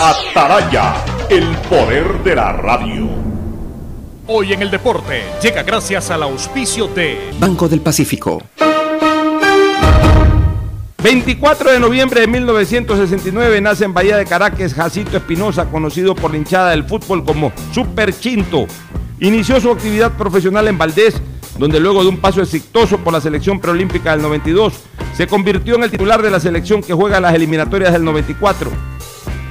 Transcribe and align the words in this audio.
Ataraya, 0.00 0.94
el 1.28 1.44
poder 1.68 2.22
de 2.22 2.36
la 2.36 2.52
radio. 2.52 3.08
Hoy 4.28 4.52
en 4.52 4.62
el 4.62 4.70
deporte 4.70 5.24
llega 5.42 5.64
gracias 5.64 6.12
al 6.12 6.22
auspicio 6.22 6.86
de 6.86 7.32
Banco 7.40 7.68
del 7.68 7.80
Pacífico. 7.80 8.40
24 11.02 11.72
de 11.72 11.80
noviembre 11.80 12.20
de 12.20 12.28
1969 12.28 13.60
nace 13.60 13.86
en 13.86 13.92
Bahía 13.92 14.16
de 14.16 14.24
Caracas 14.24 14.72
Jacito 14.72 15.16
Espinosa, 15.16 15.64
conocido 15.68 16.14
por 16.14 16.30
la 16.30 16.36
hinchada 16.36 16.70
del 16.70 16.84
fútbol 16.84 17.24
como 17.24 17.52
Super 17.72 18.16
Chinto. 18.16 18.68
Inició 19.18 19.60
su 19.60 19.68
actividad 19.72 20.12
profesional 20.12 20.68
en 20.68 20.78
Valdés, 20.78 21.20
donde 21.58 21.80
luego 21.80 22.04
de 22.04 22.10
un 22.10 22.18
paso 22.18 22.40
exitoso 22.40 22.98
por 22.98 23.12
la 23.12 23.20
selección 23.20 23.58
preolímpica 23.58 24.12
del 24.12 24.22
92, 24.22 24.74
se 25.16 25.26
convirtió 25.26 25.74
en 25.74 25.82
el 25.82 25.90
titular 25.90 26.22
de 26.22 26.30
la 26.30 26.38
selección 26.38 26.82
que 26.82 26.94
juega 26.94 27.18
las 27.18 27.34
eliminatorias 27.34 27.92
del 27.92 28.04
94. 28.04 28.97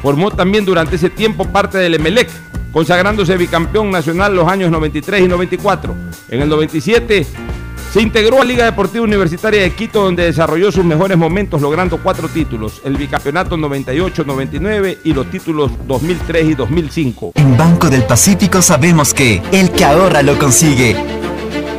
Formó 0.07 0.31
también 0.31 0.63
durante 0.63 0.95
ese 0.95 1.09
tiempo 1.09 1.43
parte 1.49 1.77
del 1.79 1.95
Emelec, 1.95 2.29
consagrándose 2.71 3.35
bicampeón 3.35 3.91
nacional 3.91 4.33
los 4.33 4.47
años 4.47 4.71
93 4.71 5.25
y 5.25 5.27
94. 5.27 5.93
En 6.29 6.41
el 6.41 6.47
97 6.47 7.27
se 7.91 8.01
integró 8.01 8.41
a 8.41 8.45
Liga 8.45 8.63
Deportiva 8.63 9.03
Universitaria 9.03 9.63
de 9.63 9.71
Quito, 9.71 10.01
donde 10.01 10.23
desarrolló 10.23 10.71
sus 10.71 10.85
mejores 10.85 11.17
momentos, 11.17 11.61
logrando 11.61 11.97
cuatro 11.97 12.29
títulos: 12.29 12.81
el 12.85 12.95
bicampeonato 12.95 13.57
98-99 13.57 14.99
y 15.03 15.11
los 15.11 15.29
títulos 15.29 15.73
2003 15.85 16.51
y 16.51 16.55
2005. 16.55 17.33
En 17.35 17.57
Banco 17.57 17.89
del 17.89 18.03
Pacífico 18.03 18.61
sabemos 18.61 19.13
que 19.13 19.41
el 19.51 19.71
que 19.71 19.83
ahorra 19.83 20.23
lo 20.23 20.39
consigue. 20.39 20.95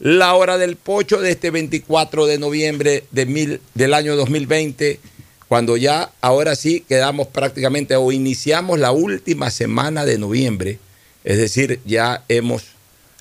La 0.00 0.34
Hora 0.34 0.56
del 0.56 0.76
Pocho, 0.76 1.20
de 1.20 1.30
este 1.30 1.50
24 1.50 2.24
de 2.24 2.38
noviembre 2.38 3.04
de 3.10 3.26
mil, 3.26 3.60
del 3.74 3.92
año 3.92 4.16
2020 4.16 4.98
cuando 5.46 5.76
ya 5.76 6.10
ahora 6.22 6.56
sí 6.56 6.86
quedamos 6.88 7.26
prácticamente 7.26 7.96
o 7.96 8.10
iniciamos 8.10 8.78
la 8.78 8.92
última 8.92 9.50
semana 9.50 10.06
de 10.06 10.16
noviembre, 10.16 10.78
es 11.24 11.36
decir, 11.36 11.80
ya 11.84 12.24
hemos 12.28 12.68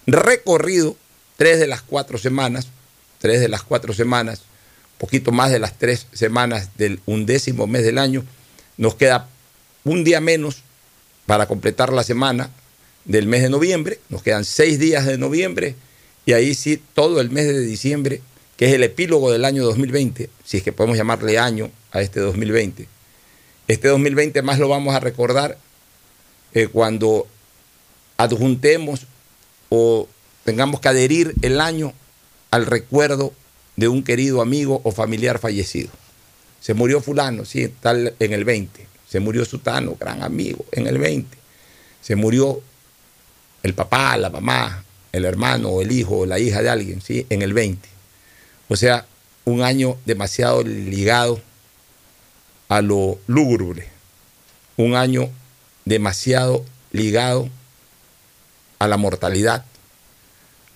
recorrido 0.06 0.96
tres 1.36 1.60
de 1.60 1.68
las 1.68 1.82
cuatro 1.82 2.18
semanas, 2.18 2.68
tres 3.18 3.42
de 3.42 3.50
las 3.50 3.64
cuatro 3.64 3.94
semanas, 3.94 4.44
poquito 5.00 5.32
más 5.32 5.52
de 5.52 5.60
las 5.60 5.78
tres 5.78 6.06
semanas 6.14 6.70
del 6.78 7.02
undécimo 7.08 7.68
mes 7.68 7.84
del 7.84 7.98
año, 7.98 8.24
nos 8.78 8.96
queda 8.96 9.28
un 9.84 10.06
día 10.06 10.22
menos 10.22 10.62
para 11.26 11.48
completar 11.48 11.92
la 11.92 12.04
semana 12.04 12.52
del 13.04 13.26
mes 13.26 13.42
de 13.42 13.50
noviembre, 13.50 14.00
nos 14.08 14.24
quedan 14.24 14.46
seis 14.46 14.80
días 14.80 15.06
de 15.06 15.18
noviembre 15.18 15.76
y 16.30 16.34
ahí 16.34 16.54
sí 16.54 16.80
todo 16.94 17.22
el 17.22 17.32
mes 17.32 17.48
de 17.48 17.60
diciembre, 17.60 18.22
que 18.56 18.68
es 18.68 18.74
el 18.74 18.84
epílogo 18.84 19.32
del 19.32 19.46
año 19.46 19.64
2020, 19.64 20.30
si 20.46 20.58
es 20.58 20.62
que 20.62 20.72
podemos 20.72 20.96
llamarle 20.96 21.40
año 21.40 21.72
a 21.92 22.02
este 22.02 22.20
2020. 22.20 22.88
Este 23.68 23.88
2020 23.88 24.44
más 24.44 24.60
lo 24.60 24.70
vamos 24.70 24.94
a 24.94 25.00
recordar 25.00 25.58
eh, 26.54 26.68
cuando 26.68 27.26
adjuntemos 28.18 29.08
o 29.70 30.08
tengamos 30.44 30.80
que 30.82 30.90
adherir 30.90 31.34
el 31.42 31.60
año 31.60 31.94
al 32.52 32.68
recuerdo 32.68 33.34
de 33.76 33.88
un 33.88 34.04
querido 34.04 34.44
amigo 34.44 34.82
o 34.84 34.92
familiar 34.92 35.40
fallecido. 35.40 35.90
Se 36.62 36.76
murió 36.76 37.02
fulano, 37.02 37.44
sí, 37.44 37.74
tal 37.82 38.14
en 38.20 38.34
el 38.34 38.46
20. 38.46 38.86
Se 39.10 39.20
murió 39.20 39.46
Sutano, 39.46 39.98
gran 40.00 40.22
amigo, 40.22 40.64
en 40.74 40.86
el 40.86 41.00
20. 41.00 41.36
Se 42.04 42.16
murió 42.16 42.62
el 43.64 43.74
papá, 43.74 44.16
la 44.16 44.30
mamá, 44.30 44.86
el 45.12 45.26
hermano 45.26 45.70
o 45.70 45.82
el 45.82 45.92
hijo 45.92 46.20
o 46.20 46.26
la 46.26 46.40
hija 46.40 46.62
de 46.62 46.70
alguien, 46.70 47.02
¿sí? 47.02 47.26
En 47.30 47.42
el 47.42 47.54
20. 47.54 47.88
O 48.68 48.76
sea, 48.76 49.06
un 49.46 49.64
año 49.64 49.98
demasiado 50.06 50.64
ligado 50.64 51.42
a 52.68 52.82
lo 52.82 53.20
lúgubre, 53.28 53.88
un 54.78 54.96
año 54.96 55.30
demasiado 55.86 56.64
ligado 56.92 57.50
a 58.78 58.88
la 58.88 58.98
mortalidad, 58.98 59.66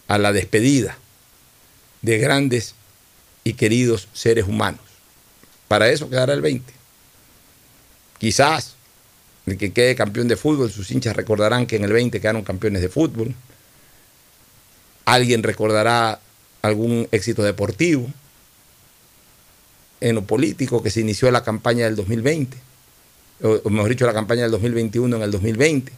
a 0.08 0.18
la 0.18 0.34
despedida 0.34 0.98
de 2.02 2.18
grandes 2.18 2.76
y 3.44 3.54
queridos 3.54 4.08
seres 4.14 4.46
humanos. 4.48 4.82
Para 5.68 5.90
eso 5.90 6.10
quedará 6.10 6.34
el 6.34 6.42
20. 6.42 6.74
Quizás 8.18 8.76
el 9.46 9.58
que 9.58 9.74
quede 9.74 9.96
campeón 9.96 10.28
de 10.28 10.38
fútbol, 10.38 10.72
sus 10.72 10.90
hinchas 10.92 11.16
recordarán 11.16 11.66
que 11.66 11.76
en 11.76 11.84
el 11.84 11.92
20 11.92 12.22
quedaron 12.22 12.44
campeones 12.44 12.82
de 12.82 12.90
fútbol. 12.90 13.36
Alguien 15.06 15.44
recordará 15.44 16.20
algún 16.62 17.08
éxito 17.12 17.44
deportivo. 17.44 18.08
En 20.02 20.16
lo 20.16 20.24
político 20.26 20.84
que 20.84 20.90
se 20.90 21.02
inició 21.02 21.32
la 21.32 21.44
campaña 21.44 21.86
del 21.86 21.96
2020, 21.96 22.58
o 23.64 23.70
mejor 23.70 23.90
dicho, 23.90 24.06
la 24.06 24.14
campaña 24.14 24.44
del 24.44 24.52
2021 24.52 25.16
en 25.16 25.22
el 25.22 25.32
2020. 25.32 25.92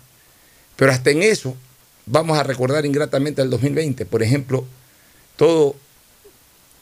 Pero 0.75 0.91
hasta 0.91 1.09
en 1.09 1.23
eso 1.23 1.55
vamos 2.05 2.37
a 2.37 2.43
recordar 2.43 2.85
ingratamente 2.85 3.41
al 3.41 3.49
2020. 3.49 4.05
Por 4.05 4.21
ejemplo, 4.21 4.65
todo 5.35 5.75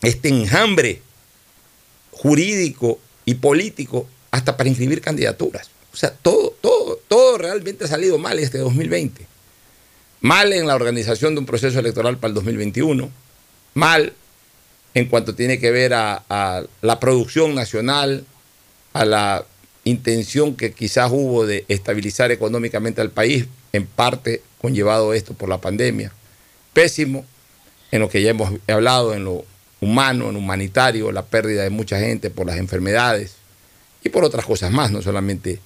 este 0.01 0.29
enjambre 0.29 1.01
jurídico 2.11 2.99
y 3.25 3.35
político 3.35 4.07
hasta 4.31 4.57
para 4.57 4.69
inscribir 4.69 5.01
candidaturas. 5.01 5.69
O 5.93 5.97
sea, 5.97 6.11
todo, 6.11 6.55
todo, 6.61 6.99
todo 7.07 7.37
realmente 7.37 7.85
ha 7.85 7.87
salido 7.87 8.17
mal 8.17 8.39
este 8.39 8.57
2020. 8.57 9.27
Mal 10.23 10.53
en 10.53 10.67
la 10.67 10.75
organización 10.75 11.35
de 11.35 11.41
un 11.41 11.45
proceso 11.45 11.79
electoral 11.79 12.17
para 12.17 12.29
el 12.29 12.35
2021, 12.35 13.11
mal 13.73 14.13
en 14.93 15.07
cuanto 15.07 15.35
tiene 15.35 15.59
que 15.59 15.69
ver 15.69 15.93
a, 15.93 16.63
la 16.81 16.99
producción 17.01 17.53
nacional, 17.53 18.25
a 18.93 19.03
la 19.03 19.45
intención 19.83 20.55
que 20.55 20.71
quizás 20.71 21.11
hubo 21.11 21.45
de 21.45 21.65
estabilizar 21.67 22.31
económicamente 22.31 23.01
al 23.01 23.11
país, 23.11 23.47
en 23.73 23.85
parte 23.85 24.41
conllevado 24.61 25.13
esto 25.13 25.33
por 25.33 25.49
la 25.49 25.59
pandemia. 25.59 26.13
Pésimo 26.71 27.25
en 27.91 27.99
lo 27.99 28.07
que 28.07 28.21
ya 28.21 28.29
hemos 28.29 28.49
hablado, 28.69 29.13
en 29.13 29.25
lo 29.25 29.43
humano, 29.81 30.29
en 30.29 30.35
lo 30.35 30.39
humanitario, 30.39 31.11
la 31.11 31.25
pérdida 31.25 31.63
de 31.63 31.69
mucha 31.69 31.99
gente 31.99 32.29
por 32.29 32.47
las 32.47 32.55
enfermedades 32.55 33.35
y 34.05 34.07
por 34.07 34.23
otras 34.23 34.45
cosas 34.45 34.71
más, 34.71 34.89
no 34.89 35.01
solamente 35.01 35.59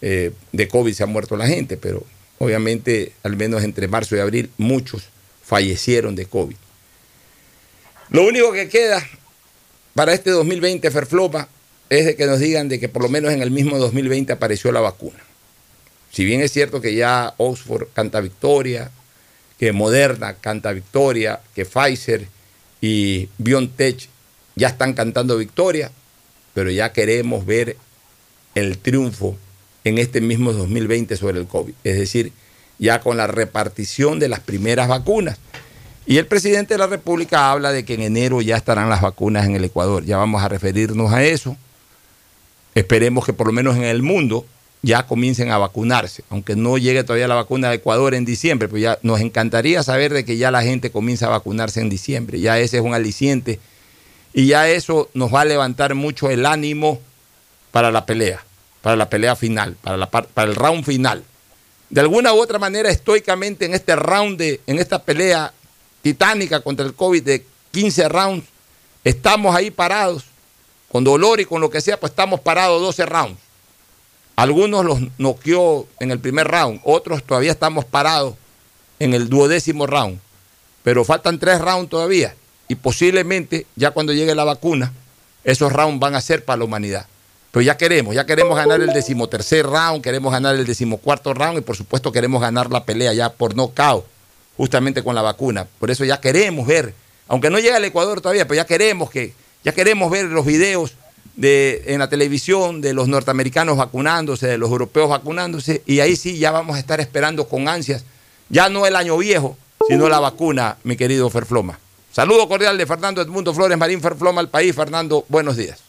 eh, 0.00 0.32
de 0.50 0.66
COVID 0.66 0.92
se 0.92 1.04
ha 1.04 1.06
muerto 1.06 1.36
la 1.36 1.46
gente, 1.46 1.76
pero 1.76 2.04
obviamente 2.38 3.12
al 3.22 3.36
menos 3.36 3.62
entre 3.62 3.88
marzo 3.88 4.16
y 4.16 4.20
abril 4.20 4.50
muchos 4.58 5.04
fallecieron 5.44 6.14
de 6.14 6.26
COVID. 6.26 6.56
Lo 8.10 8.26
único 8.26 8.52
que 8.52 8.68
queda 8.68 9.06
para 9.94 10.12
este 10.12 10.30
2020, 10.30 10.90
Ferfloma, 10.90 11.48
es 11.90 12.06
de 12.06 12.16
que 12.16 12.26
nos 12.26 12.40
digan 12.40 12.68
de 12.68 12.80
que 12.80 12.88
por 12.88 13.02
lo 13.02 13.08
menos 13.08 13.32
en 13.32 13.42
el 13.42 13.50
mismo 13.50 13.78
2020 13.78 14.32
apareció 14.32 14.72
la 14.72 14.80
vacuna. 14.80 15.18
Si 16.10 16.24
bien 16.24 16.40
es 16.40 16.52
cierto 16.52 16.80
que 16.80 16.94
ya 16.94 17.34
Oxford 17.36 17.88
canta 17.92 18.20
victoria, 18.20 18.90
que 19.58 19.72
Moderna 19.72 20.34
canta 20.34 20.72
victoria, 20.72 21.40
que 21.54 21.64
Pfizer 21.64 22.26
y 22.80 23.28
BioNTech 23.38 24.08
ya 24.56 24.68
están 24.68 24.94
cantando 24.94 25.36
victoria, 25.36 25.90
pero 26.54 26.70
ya 26.70 26.92
queremos 26.92 27.46
ver 27.46 27.76
el 28.54 28.78
triunfo 28.78 29.36
en 29.84 29.98
este 29.98 30.20
mismo 30.20 30.52
2020 30.52 31.16
sobre 31.16 31.40
el 31.40 31.46
COVID. 31.46 31.74
Es 31.84 31.98
decir, 31.98 32.32
ya 32.78 33.00
con 33.00 33.16
la 33.16 33.26
repartición 33.26 34.18
de 34.18 34.28
las 34.28 34.40
primeras 34.40 34.88
vacunas. 34.88 35.38
Y 36.04 36.18
el 36.18 36.26
presidente 36.26 36.74
de 36.74 36.78
la 36.78 36.88
República 36.88 37.50
habla 37.50 37.70
de 37.72 37.84
que 37.84 37.94
en 37.94 38.02
enero 38.02 38.40
ya 38.40 38.56
estarán 38.56 38.90
las 38.90 39.02
vacunas 39.02 39.46
en 39.46 39.54
el 39.54 39.64
Ecuador. 39.64 40.04
Ya 40.04 40.16
vamos 40.16 40.42
a 40.42 40.48
referirnos 40.48 41.12
a 41.12 41.22
eso. 41.22 41.56
Esperemos 42.74 43.24
que 43.24 43.32
por 43.32 43.46
lo 43.46 43.52
menos 43.52 43.76
en 43.76 43.84
el 43.84 44.02
mundo 44.02 44.46
ya 44.82 45.06
comiencen 45.06 45.50
a 45.50 45.58
vacunarse, 45.58 46.24
aunque 46.28 46.56
no 46.56 46.76
llegue 46.76 47.04
todavía 47.04 47.28
la 47.28 47.36
vacuna 47.36 47.68
de 47.68 47.76
Ecuador 47.76 48.14
en 48.14 48.24
diciembre, 48.24 48.68
pues 48.68 48.82
ya 48.82 48.98
nos 49.02 49.20
encantaría 49.20 49.82
saber 49.82 50.12
de 50.12 50.24
que 50.24 50.36
ya 50.36 50.50
la 50.50 50.62
gente 50.62 50.90
comienza 50.90 51.26
a 51.26 51.30
vacunarse 51.30 51.80
en 51.80 51.88
diciembre, 51.88 52.40
ya 52.40 52.58
ese 52.58 52.78
es 52.78 52.82
un 52.82 52.92
aliciente 52.92 53.60
y 54.34 54.46
ya 54.46 54.68
eso 54.68 55.08
nos 55.14 55.32
va 55.32 55.42
a 55.42 55.44
levantar 55.44 55.94
mucho 55.94 56.30
el 56.30 56.44
ánimo 56.46 57.00
para 57.70 57.92
la 57.92 58.06
pelea, 58.06 58.44
para 58.82 58.96
la 58.96 59.08
pelea 59.08 59.34
final, 59.36 59.76
para, 59.80 59.96
la, 59.96 60.10
para 60.10 60.50
el 60.50 60.54
round 60.54 60.84
final. 60.84 61.24
De 61.88 62.00
alguna 62.00 62.34
u 62.34 62.40
otra 62.40 62.58
manera, 62.58 62.90
estoicamente 62.90 63.64
en 63.64 63.74
este 63.74 63.96
round, 63.96 64.40
en 64.40 64.78
esta 64.78 65.02
pelea 65.02 65.52
titánica 66.02 66.60
contra 66.60 66.84
el 66.84 66.94
COVID 66.94 67.22
de 67.22 67.46
15 67.70 68.08
rounds, 68.08 68.46
estamos 69.04 69.54
ahí 69.54 69.70
parados, 69.70 70.24
con 70.90 71.04
dolor 71.04 71.40
y 71.40 71.46
con 71.46 71.60
lo 71.60 71.70
que 71.70 71.80
sea, 71.80 71.98
pues 71.98 72.10
estamos 72.10 72.40
parados 72.40 72.82
12 72.82 73.06
rounds 73.06 73.38
algunos 74.36 74.84
los 74.84 74.98
noqueó 75.18 75.86
en 76.00 76.10
el 76.10 76.18
primer 76.18 76.48
round, 76.48 76.80
otros 76.84 77.22
todavía 77.22 77.52
estamos 77.52 77.84
parados 77.84 78.34
en 78.98 79.14
el 79.14 79.28
duodécimo 79.28 79.86
round. 79.86 80.18
Pero 80.82 81.04
faltan 81.04 81.38
tres 81.38 81.60
rounds 81.60 81.90
todavía. 81.90 82.34
Y 82.68 82.74
posiblemente, 82.74 83.66
ya 83.76 83.90
cuando 83.90 84.12
llegue 84.12 84.34
la 84.34 84.44
vacuna, 84.44 84.92
esos 85.44 85.72
rounds 85.72 86.00
van 86.00 86.14
a 86.14 86.20
ser 86.20 86.44
para 86.44 86.58
la 86.58 86.64
humanidad. 86.64 87.06
Pero 87.52 87.62
ya 87.62 87.76
queremos, 87.76 88.14
ya 88.14 88.24
queremos 88.24 88.56
ganar 88.56 88.80
el 88.80 88.94
decimotercer 88.94 89.66
round, 89.66 90.02
queremos 90.02 90.32
ganar 90.32 90.56
el 90.56 90.64
decimocuarto 90.64 91.34
round 91.34 91.58
y 91.58 91.60
por 91.60 91.76
supuesto 91.76 92.10
queremos 92.10 92.40
ganar 92.40 92.70
la 92.70 92.86
pelea 92.86 93.12
ya 93.12 93.30
por 93.30 93.54
nocaut, 93.54 94.06
justamente 94.56 95.04
con 95.04 95.14
la 95.14 95.20
vacuna. 95.20 95.66
Por 95.78 95.90
eso 95.90 96.02
ya 96.06 96.18
queremos 96.18 96.66
ver, 96.66 96.94
aunque 97.28 97.50
no 97.50 97.58
llega 97.58 97.76
al 97.76 97.84
Ecuador 97.84 98.22
todavía, 98.22 98.48
pero 98.48 98.56
ya 98.56 98.64
queremos 98.64 99.10
que, 99.10 99.34
ya 99.64 99.72
queremos 99.72 100.10
ver 100.10 100.24
los 100.24 100.46
videos 100.46 100.94
de, 101.36 101.82
en 101.88 101.98
la 101.98 102.08
televisión 102.08 102.80
de 102.80 102.94
los 102.94 103.06
norteamericanos 103.06 103.76
vacunándose, 103.76 104.46
de 104.46 104.56
los 104.56 104.70
europeos 104.70 105.10
vacunándose, 105.10 105.82
y 105.84 106.00
ahí 106.00 106.16
sí 106.16 106.38
ya 106.38 106.52
vamos 106.52 106.76
a 106.76 106.78
estar 106.78 107.00
esperando 107.02 107.48
con 107.48 107.68
ansias, 107.68 108.06
ya 108.48 108.70
no 108.70 108.86
el 108.86 108.96
año 108.96 109.18
viejo, 109.18 109.58
sino 109.88 110.08
la 110.08 110.20
vacuna, 110.20 110.78
mi 110.84 110.96
querido 110.96 111.28
Ferfloma. 111.28 111.78
Saludo 112.12 112.48
cordial 112.48 112.78
de 112.78 112.86
Fernando 112.86 113.20
Edmundo 113.20 113.52
Flores 113.52 113.76
Marín 113.76 114.00
Ferfloma 114.00 114.40
al 114.40 114.48
país. 114.48 114.74
Fernando, 114.74 115.26
buenos 115.28 115.56
días. 115.58 115.81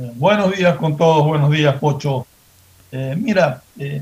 Buenos 0.00 0.56
días 0.56 0.76
con 0.76 0.96
todos, 0.96 1.26
buenos 1.26 1.50
días, 1.50 1.74
Pocho. 1.74 2.24
Eh, 2.92 3.16
mira, 3.18 3.60
eh, 3.76 4.00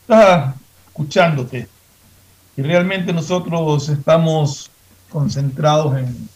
estaba 0.00 0.56
escuchándote 0.88 1.68
y 2.56 2.62
realmente 2.62 3.12
nosotros 3.12 3.88
estamos 3.88 4.68
concentrados 5.08 5.96
en, 5.96 6.28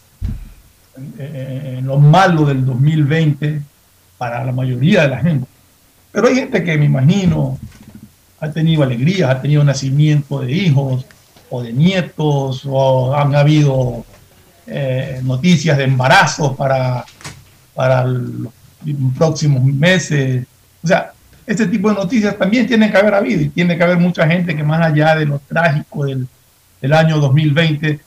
en, 1.19 1.79
en, 1.79 1.85
lo 1.85 1.99
malo 1.99 2.45
del 2.45 2.65
2020 2.65 3.63
para 4.19 4.45
la 4.45 4.53
mayoría 4.53 5.03
de 5.03 5.09
la 5.09 5.19
gente. 5.19 5.49
Pero 6.13 6.29
hay 6.29 6.37
gente 6.37 6.63
que 6.63 6.79
me 6.79 6.85
imagino 6.85 7.59
ha 8.39 8.51
tenido 8.53 8.85
alegrías, 8.85 9.31
ha 9.31 9.43
tenido 9.43 9.65
nacimiento 9.65 10.39
de 10.43 10.53
hijos 10.53 11.07
o 11.51 11.61
de 11.61 11.73
nietos, 11.73 12.63
o 12.67 13.17
han 13.17 13.35
habido 13.35 14.05
eh, 14.69 15.21
noticias 15.25 15.77
de 15.77 15.85
embarazos 15.85 16.57
para, 16.57 17.05
para 17.75 18.05
los 18.05 18.53
próximos 19.17 19.63
meses. 19.65 20.47
O 20.83 20.87
sea, 20.87 21.13
este 21.47 21.67
tipo 21.67 21.89
de 21.89 21.97
noticias 21.97 22.39
también 22.39 22.67
tienen 22.67 22.91
que 22.91 22.99
haber 22.99 23.15
habido 23.15 23.43
y 23.43 23.49
tiene 23.49 23.77
que 23.77 23.83
haber 23.83 23.99
mucha 23.99 24.27
gente 24.27 24.57
que 24.57 24.63
más 24.63 24.85
allá 24.85 25.17
de 25.17 25.27
lo 25.27 25.39
trágico 25.41 26.05
del, 26.05 26.27
del 26.81 26.93
año 26.93 27.19
2020 27.19 28.01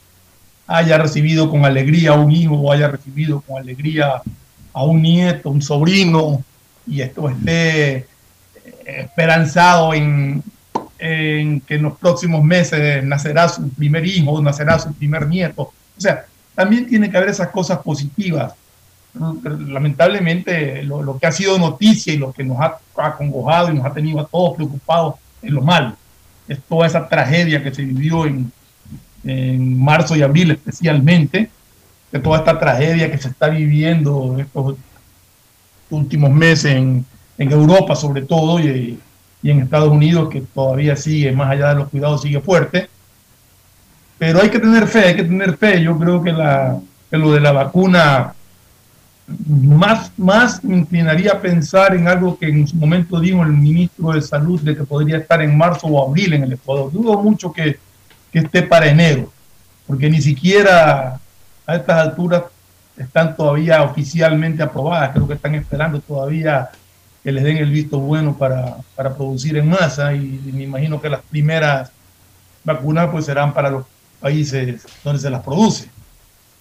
haya 0.68 0.98
recibido 0.98 1.50
con 1.50 1.66
alegría 1.66 2.12
a 2.12 2.16
un 2.16 2.32
hijo 2.32 2.56
o 2.56 2.72
haya 2.72 2.88
recibido 2.88 3.42
con 3.42 3.58
alegría 3.58 4.22
a 4.74 4.84
un 4.84 5.02
nieto, 5.02 5.50
un 5.50 5.62
sobrino, 5.62 6.44
y 6.88 7.02
esto 7.02 7.30
esté 7.30 7.96
eh, 7.96 8.08
esperanzado 8.86 9.94
en, 9.94 10.44
en, 11.00 11.62
que 11.62 11.76
en 11.76 11.84
los 11.84 11.98
próximos 11.98 12.44
meses 12.44 13.04
nacerá 13.04 13.48
su 13.48 13.70
primer 13.70 14.06
hijo, 14.06 14.42
nacerá 14.42 14.80
su 14.80 14.94
primer 14.94 15.28
nieto. 15.28 15.62
O 15.64 16.02
sea, 16.02 16.26
también 16.54 16.88
tiene 16.88 17.10
que 17.10 17.18
haber 17.18 17.30
esas 17.30 17.50
cosas 17.50 17.80
positivas. 17.80 18.54
Lamentablemente, 19.16 20.84
lo, 20.84 21.18
que 21.18 21.28
ha 21.28 21.32
sido 21.32 21.58
noticia 21.58 22.14
y 22.14 22.18
lo 22.18 22.34
que 22.34 22.44
nos 22.44 22.60
ha 22.60 22.78
acongojado 22.98 23.72
y 23.72 23.76
nos 23.76 23.86
ha 23.86 23.94
tenido 23.94 24.20
a 24.20 24.28
todos 24.28 24.56
preocupados 24.56 25.16
es 25.42 25.52
lo 25.52 25.62
malo. 25.62 25.96
Es 26.48 26.60
toda 26.62 26.86
esa 26.86 27.08
tragedia 27.08 27.64
que 27.64 27.74
se 27.74 27.84
vivió 27.84 28.26
en, 28.26 28.52
en 29.26 29.82
marzo 29.82 30.16
y 30.16 30.22
abril 30.22 30.52
especialmente, 30.52 31.50
de 32.12 32.20
toda 32.20 32.40
esta 32.40 32.60
tragedia 32.60 33.12
que 33.12 33.18
se 33.18 33.30
está 33.30 33.48
viviendo 33.50 34.38
estos 34.40 34.76
últimos 35.90 36.32
meses 36.32 36.74
en, 36.74 37.06
en 37.38 37.52
Europa 37.52 37.96
sobre 37.96 38.22
todo 38.22 38.60
y, 38.60 39.00
y, 39.42 39.50
en 39.50 39.62
Estados 39.62 39.90
Unidos 39.90 40.30
que 40.30 40.42
todavía 40.42 40.96
sigue, 40.96 41.32
más 41.32 41.50
allá 41.52 41.70
de 41.70 41.76
los 41.76 41.90
cuidados, 41.90 42.22
sigue 42.22 42.40
fuerte. 42.40 42.90
Pero 44.18 44.42
hay 44.42 44.50
que 44.50 44.60
tener 44.60 44.88
fe, 44.88 45.00
hay 45.00 45.16
que 45.16 45.24
tener 45.24 45.58
fe. 45.58 45.82
Yo 45.82 45.98
creo 46.00 46.24
que, 46.24 46.32
la, 46.32 46.80
que 47.10 47.18
lo 47.18 47.34
de 47.34 47.42
la 47.42 47.52
vacuna 47.52 48.34
más, 49.28 50.12
más 50.18 50.64
me 50.64 50.78
inclinaría 50.78 51.32
a 51.32 51.42
pensar 51.42 51.96
en 51.96 52.08
algo 52.08 52.38
que 52.38 52.48
en 52.48 52.68
su 52.68 52.76
momento 52.76 53.20
dijo 53.20 53.42
el 53.44 53.54
ministro 53.54 54.12
de 54.12 54.22
Salud, 54.22 54.62
de 54.62 54.76
que 54.76 54.84
podría 54.84 55.18
estar 55.18 55.42
en 55.42 55.58
marzo 55.58 55.88
o 55.88 56.08
abril 56.08 56.34
en 56.34 56.44
el 56.44 56.54
Ecuador. 56.54 56.92
Dudo 56.92 57.22
mucho 57.22 57.52
que, 57.52 57.80
que 58.32 58.40
esté 58.40 58.64
para 58.64 58.88
enero. 58.88 59.32
porque 59.88 60.10
ni 60.10 60.22
siquiera 60.22 61.20
a 61.68 61.76
estas 61.76 61.98
alturas 61.98 62.44
están 62.98 63.36
todavía 63.36 63.84
oficialmente 63.84 64.64
aprobadas, 64.64 65.12
creo 65.12 65.28
que 65.28 65.34
están 65.34 65.56
esperando 65.56 66.00
todavía 66.00 66.70
que 67.24 67.32
les 67.32 67.44
den 67.44 67.58
el 67.58 67.72
visto 67.72 68.00
bueno 68.00 68.38
para, 68.38 68.78
para 68.96 69.16
producir 69.16 69.58
en 69.58 69.68
masa 69.68 70.14
y, 70.14 70.40
me 70.54 70.64
imagino 70.64 71.02
que 71.02 71.10
las 71.10 71.22
primeras 71.22 71.92
vacunas 72.64 73.10
pues 73.10 73.26
serán 73.26 73.54
para 73.54 73.70
los 73.70 73.86
países 74.20 74.86
donde 75.04 75.20
se 75.20 75.30
las 75.30 75.42
produce. 75.44 75.90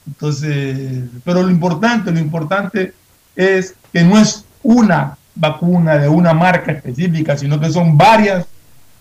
Entonces, 0.06 1.04
pero 1.25 1.42
lo 1.42 1.50
importante, 1.50 2.11
lo 2.11 2.18
importante 2.18 2.92
es 3.34 3.75
que 3.92 4.02
no 4.02 4.18
es 4.18 4.44
una 4.62 5.16
vacuna 5.34 5.99
de 5.99 6.08
una 6.08 6.34
marca 6.34 6.73
específica, 6.73 7.37
sino 7.37 7.58
que 7.58 7.70
son 7.70 7.96
varias 7.96 8.46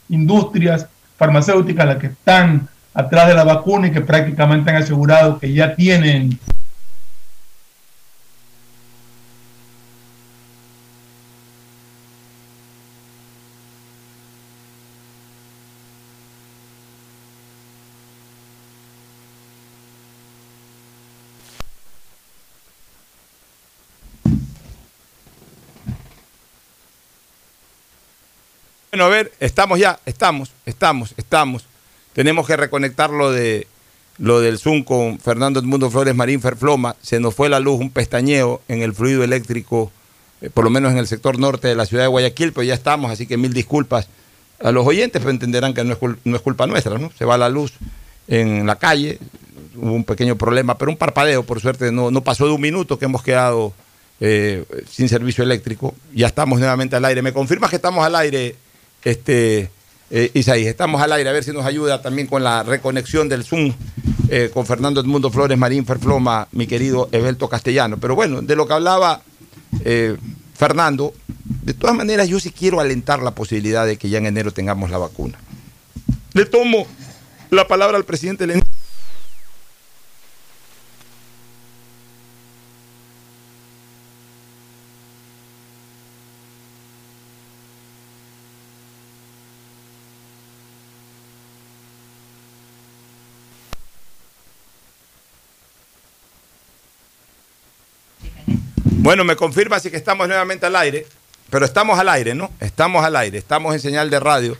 industrias 0.09 0.87
farmacéuticas 1.17 1.85
las 1.85 1.97
que 1.97 2.07
están 2.07 2.67
atrás 2.93 3.27
de 3.27 3.35
la 3.35 3.43
vacuna 3.43 3.87
y 3.87 3.91
que 3.91 4.01
prácticamente 4.01 4.69
han 4.69 4.77
asegurado 4.77 5.39
que 5.39 5.53
ya 5.53 5.75
tienen 5.75 6.39
Bueno, 28.93 29.05
a 29.05 29.09
ver, 29.09 29.31
estamos 29.39 29.79
ya, 29.79 29.99
estamos, 30.05 30.51
estamos, 30.67 31.15
estamos. 31.17 31.65
Tenemos 32.13 32.45
que 32.45 32.55
reconectar 32.55 33.09
lo 33.09 33.31
de 33.31 33.65
lo 34.19 34.39
del 34.39 34.59
Zoom 34.59 34.83
con 34.83 35.17
Fernando 35.17 35.59
Edmundo 35.59 35.89
Flores 35.89 36.13
Marín 36.13 36.39
Ferfloma. 36.39 36.95
Se 37.01 37.19
nos 37.19 37.33
fue 37.33 37.49
la 37.49 37.59
luz, 37.59 37.79
un 37.79 37.89
pestañeo 37.89 38.61
en 38.67 38.83
el 38.83 38.93
fluido 38.93 39.23
eléctrico, 39.23 39.91
eh, 40.41 40.51
por 40.51 40.63
lo 40.63 40.69
menos 40.69 40.91
en 40.91 40.99
el 40.99 41.07
sector 41.07 41.39
norte 41.39 41.69
de 41.69 41.73
la 41.73 41.87
ciudad 41.87 42.03
de 42.03 42.09
Guayaquil, 42.09 42.53
pero 42.53 42.65
ya 42.65 42.75
estamos, 42.75 43.09
así 43.09 43.25
que 43.25 43.35
mil 43.35 43.51
disculpas 43.51 44.09
a 44.63 44.71
los 44.71 44.85
oyentes, 44.85 45.19
pero 45.19 45.31
entenderán 45.31 45.73
que 45.73 45.83
no 45.83 45.93
es, 45.93 45.99
no 46.23 46.35
es 46.35 46.41
culpa 46.43 46.67
nuestra, 46.67 46.99
¿no? 46.99 47.11
Se 47.17 47.25
va 47.25 47.35
la 47.35 47.49
luz 47.49 47.73
en 48.27 48.67
la 48.67 48.75
calle, 48.75 49.17
hubo 49.75 49.91
un 49.91 50.03
pequeño 50.03 50.35
problema, 50.35 50.77
pero 50.77 50.91
un 50.91 50.97
parpadeo, 50.97 51.41
por 51.41 51.59
suerte, 51.61 51.91
no, 51.91 52.11
no 52.11 52.21
pasó 52.21 52.45
de 52.45 52.51
un 52.51 52.61
minuto 52.61 52.99
que 52.99 53.05
hemos 53.05 53.23
quedado 53.23 53.73
eh, 54.19 54.63
sin 54.87 55.09
servicio 55.09 55.43
eléctrico. 55.43 55.95
Ya 56.13 56.27
estamos 56.27 56.59
nuevamente 56.59 56.95
al 56.95 57.05
aire. 57.05 57.23
¿Me 57.23 57.33
confirmas 57.33 57.71
que 57.71 57.77
estamos 57.77 58.05
al 58.05 58.15
aire, 58.15 58.55
este, 59.03 59.69
eh, 60.09 60.31
estamos 60.33 61.01
al 61.01 61.11
aire, 61.11 61.29
a 61.29 61.33
ver 61.33 61.43
si 61.43 61.51
nos 61.51 61.65
ayuda 61.65 62.01
también 62.01 62.27
con 62.27 62.43
la 62.43 62.63
reconexión 62.63 63.29
del 63.29 63.43
Zoom 63.43 63.73
eh, 64.29 64.49
con 64.53 64.65
Fernando 64.65 65.01
Edmundo 65.01 65.29
Flores 65.29 65.57
Marín 65.57 65.85
Ferfloma, 65.85 66.47
mi 66.51 66.67
querido 66.67 67.09
Evelto 67.11 67.49
Castellano. 67.49 67.97
Pero 67.97 68.15
bueno, 68.15 68.41
de 68.41 68.55
lo 68.55 68.67
que 68.67 68.73
hablaba 68.73 69.21
eh, 69.83 70.17
Fernando, 70.55 71.13
de 71.63 71.73
todas 71.73 71.95
maneras 71.95 72.29
yo 72.29 72.39
sí 72.39 72.51
quiero 72.51 72.79
alentar 72.79 73.21
la 73.21 73.31
posibilidad 73.31 73.85
de 73.85 73.97
que 73.97 74.09
ya 74.09 74.19
en 74.19 74.25
enero 74.25 74.51
tengamos 74.51 74.89
la 74.89 74.97
vacuna. 74.97 75.37
Le 76.33 76.45
tomo 76.45 76.87
la 77.49 77.67
palabra 77.67 77.97
al 77.97 78.05
presidente 78.05 78.47
Lenín. 78.47 78.63
Bueno, 99.13 99.25
me 99.25 99.35
confirma 99.35 99.79
si 99.79 99.91
que 99.91 99.97
estamos 99.97 100.27
nuevamente 100.27 100.65
al 100.65 100.75
aire, 100.75 101.05
pero 101.51 101.65
estamos 101.65 101.99
al 101.99 102.09
aire, 102.09 102.33
¿no? 102.33 102.49
Estamos 102.59 103.05
al 103.05 103.15
aire, 103.15 103.37
estamos 103.37 103.75
en 103.75 103.79
señal 103.79 104.09
de 104.09 104.19
radio. 104.19 104.57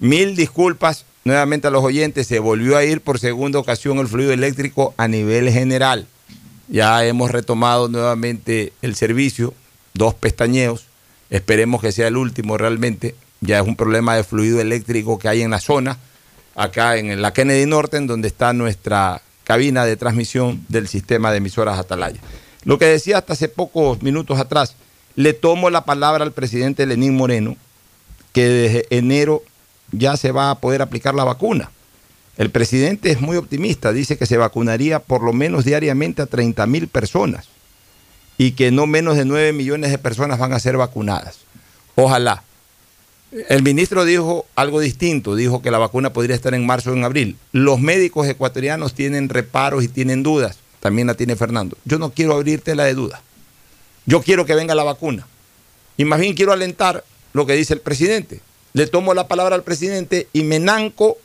Mil 0.00 0.36
disculpas 0.36 1.06
nuevamente 1.24 1.68
a 1.68 1.70
los 1.70 1.82
oyentes, 1.82 2.26
se 2.26 2.38
volvió 2.38 2.76
a 2.76 2.84
ir 2.84 3.00
por 3.00 3.18
segunda 3.18 3.58
ocasión 3.58 3.96
el 3.96 4.06
fluido 4.06 4.34
eléctrico 4.34 4.92
a 4.98 5.08
nivel 5.08 5.50
general. 5.50 6.06
Ya 6.68 7.06
hemos 7.06 7.30
retomado 7.30 7.88
nuevamente 7.88 8.74
el 8.82 8.96
servicio, 8.96 9.54
dos 9.94 10.12
pestañeos, 10.12 10.88
esperemos 11.30 11.80
que 11.80 11.90
sea 11.90 12.08
el 12.08 12.18
último 12.18 12.58
realmente. 12.58 13.14
Ya 13.40 13.60
es 13.60 13.66
un 13.66 13.76
problema 13.76 14.14
de 14.14 14.24
fluido 14.24 14.60
eléctrico 14.60 15.18
que 15.18 15.28
hay 15.28 15.40
en 15.40 15.52
la 15.52 15.58
zona, 15.58 15.96
acá 16.54 16.98
en 16.98 17.22
la 17.22 17.32
Kennedy 17.32 17.64
Norte, 17.64 17.96
en 17.96 18.06
donde 18.06 18.28
está 18.28 18.52
nuestra 18.52 19.22
cabina 19.44 19.86
de 19.86 19.96
transmisión 19.96 20.66
del 20.68 20.86
sistema 20.86 21.30
de 21.30 21.38
emisoras 21.38 21.78
Atalaya. 21.78 22.20
Lo 22.66 22.78
que 22.78 22.86
decía 22.86 23.18
hasta 23.18 23.34
hace 23.34 23.48
pocos 23.48 24.02
minutos 24.02 24.40
atrás, 24.40 24.74
le 25.14 25.34
tomo 25.34 25.70
la 25.70 25.84
palabra 25.84 26.24
al 26.24 26.32
presidente 26.32 26.84
Lenín 26.84 27.16
Moreno, 27.16 27.56
que 28.32 28.48
desde 28.48 28.86
enero 28.90 29.44
ya 29.92 30.16
se 30.16 30.32
va 30.32 30.50
a 30.50 30.58
poder 30.58 30.82
aplicar 30.82 31.14
la 31.14 31.22
vacuna. 31.22 31.70
El 32.36 32.50
presidente 32.50 33.12
es 33.12 33.20
muy 33.20 33.36
optimista, 33.36 33.92
dice 33.92 34.18
que 34.18 34.26
se 34.26 34.36
vacunaría 34.36 34.98
por 34.98 35.22
lo 35.22 35.32
menos 35.32 35.64
diariamente 35.64 36.22
a 36.22 36.26
30 36.26 36.66
mil 36.66 36.88
personas 36.88 37.46
y 38.36 38.50
que 38.50 38.72
no 38.72 38.88
menos 38.88 39.16
de 39.16 39.24
9 39.24 39.52
millones 39.52 39.92
de 39.92 39.98
personas 39.98 40.40
van 40.40 40.52
a 40.52 40.58
ser 40.58 40.76
vacunadas. 40.76 41.38
Ojalá. 41.94 42.42
El 43.48 43.62
ministro 43.62 44.04
dijo 44.04 44.44
algo 44.56 44.80
distinto, 44.80 45.36
dijo 45.36 45.62
que 45.62 45.70
la 45.70 45.78
vacuna 45.78 46.12
podría 46.12 46.34
estar 46.34 46.52
en 46.52 46.66
marzo 46.66 46.90
o 46.90 46.94
en 46.94 47.04
abril. 47.04 47.36
Los 47.52 47.78
médicos 47.78 48.26
ecuatorianos 48.26 48.92
tienen 48.92 49.28
reparos 49.28 49.84
y 49.84 49.88
tienen 49.88 50.24
dudas 50.24 50.58
también 50.86 51.08
la 51.08 51.14
tiene 51.14 51.34
Fernando. 51.34 51.76
Yo 51.84 51.98
no 51.98 52.10
quiero 52.10 52.34
abrirte 52.34 52.76
la 52.76 52.84
de 52.84 52.94
duda. 52.94 53.20
Yo 54.04 54.22
quiero 54.22 54.46
que 54.46 54.54
venga 54.54 54.72
la 54.76 54.84
vacuna. 54.84 55.26
Y 55.96 56.04
más 56.04 56.20
bien 56.20 56.32
quiero 56.32 56.52
alentar 56.52 57.02
lo 57.32 57.44
que 57.44 57.54
dice 57.54 57.74
el 57.74 57.80
presidente. 57.80 58.40
Le 58.72 58.86
tomo 58.86 59.12
la 59.12 59.26
palabra 59.26 59.56
al 59.56 59.64
presidente 59.64 60.28
y 60.32 60.44
me 60.44 60.60
nanco 60.60 61.18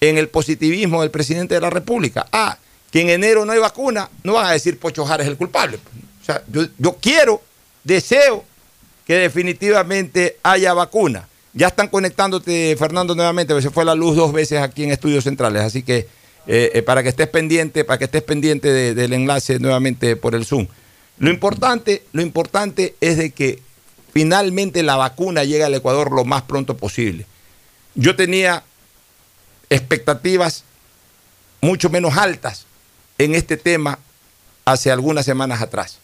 en 0.00 0.18
el 0.18 0.28
positivismo 0.28 1.00
del 1.00 1.10
presidente 1.10 1.56
de 1.56 1.60
la 1.60 1.68
República. 1.68 2.28
Ah, 2.30 2.58
que 2.92 3.00
en 3.00 3.10
enero 3.10 3.44
no 3.44 3.50
hay 3.50 3.58
vacuna, 3.58 4.08
no 4.22 4.34
van 4.34 4.46
a 4.46 4.52
decir 4.52 4.78
Pocho 4.78 5.04
Jara 5.04 5.24
es 5.24 5.28
el 5.28 5.36
culpable. 5.36 5.80
O 6.22 6.24
sea, 6.24 6.44
yo, 6.46 6.62
yo 6.78 6.96
quiero, 7.00 7.42
deseo 7.82 8.44
que 9.04 9.14
definitivamente 9.14 10.36
haya 10.44 10.74
vacuna. 10.74 11.26
Ya 11.54 11.66
están 11.66 11.88
conectándote, 11.88 12.76
Fernando, 12.78 13.16
nuevamente, 13.16 13.60
se 13.60 13.70
fue 13.70 13.84
la 13.84 13.96
luz 13.96 14.14
dos 14.14 14.32
veces 14.32 14.60
aquí 14.60 14.84
en 14.84 14.92
Estudios 14.92 15.24
Centrales, 15.24 15.62
así 15.62 15.82
que 15.82 16.06
eh, 16.46 16.70
eh, 16.74 16.82
para 16.82 17.02
que 17.02 17.08
estés 17.08 17.28
pendiente, 17.28 17.84
para 17.84 17.98
que 17.98 18.04
estés 18.04 18.22
pendiente 18.22 18.94
del 18.94 19.12
enlace 19.12 19.58
nuevamente 19.58 20.16
por 20.16 20.34
el 20.34 20.44
Zoom. 20.44 20.68
Lo 21.18 21.30
importante, 21.30 22.04
lo 22.12 22.22
importante 22.22 22.94
es 23.00 23.16
de 23.16 23.30
que 23.30 23.62
finalmente 24.12 24.82
la 24.82 24.96
vacuna 24.96 25.44
llegue 25.44 25.64
al 25.64 25.74
Ecuador 25.74 26.12
lo 26.12 26.24
más 26.24 26.42
pronto 26.42 26.76
posible. 26.76 27.26
Yo 27.94 28.14
tenía 28.14 28.64
expectativas 29.70 30.64
mucho 31.60 31.90
menos 31.90 32.16
altas 32.16 32.66
en 33.18 33.34
este 33.34 33.56
tema 33.56 33.98
hace 34.64 34.90
algunas 34.90 35.24
semanas 35.24 35.62
atrás. 35.62 35.98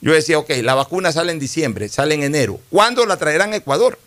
Yo 0.00 0.12
decía, 0.12 0.38
ok, 0.38 0.50
la 0.62 0.74
vacuna 0.74 1.10
sale 1.10 1.32
en 1.32 1.38
diciembre, 1.38 1.88
sale 1.88 2.14
en 2.14 2.22
enero. 2.22 2.60
¿Cuándo 2.70 3.04
la 3.06 3.16
traerán 3.16 3.52
a 3.52 3.56
Ecuador? 3.56 3.98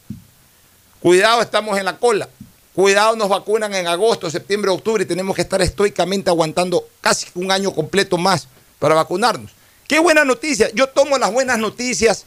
Cuidado, 1.01 1.41
estamos 1.41 1.77
en 1.77 1.85
la 1.85 1.97
cola. 1.97 2.29
Cuidado, 2.73 3.15
nos 3.17 3.27
vacunan 3.29 3.73
en 3.75 3.87
agosto, 3.87 4.29
septiembre, 4.29 4.71
octubre 4.71 5.03
y 5.03 5.05
tenemos 5.05 5.35
que 5.35 5.41
estar 5.41 5.61
estoicamente 5.61 6.29
aguantando 6.29 6.85
casi 7.01 7.27
un 7.35 7.51
año 7.51 7.71
completo 7.73 8.17
más 8.17 8.47
para 8.79 8.95
vacunarnos. 8.95 9.51
Qué 9.87 9.99
buena 9.99 10.23
noticia. 10.23 10.69
Yo 10.73 10.87
tomo 10.87 11.17
las 11.17 11.33
buenas 11.33 11.59
noticias. 11.59 12.25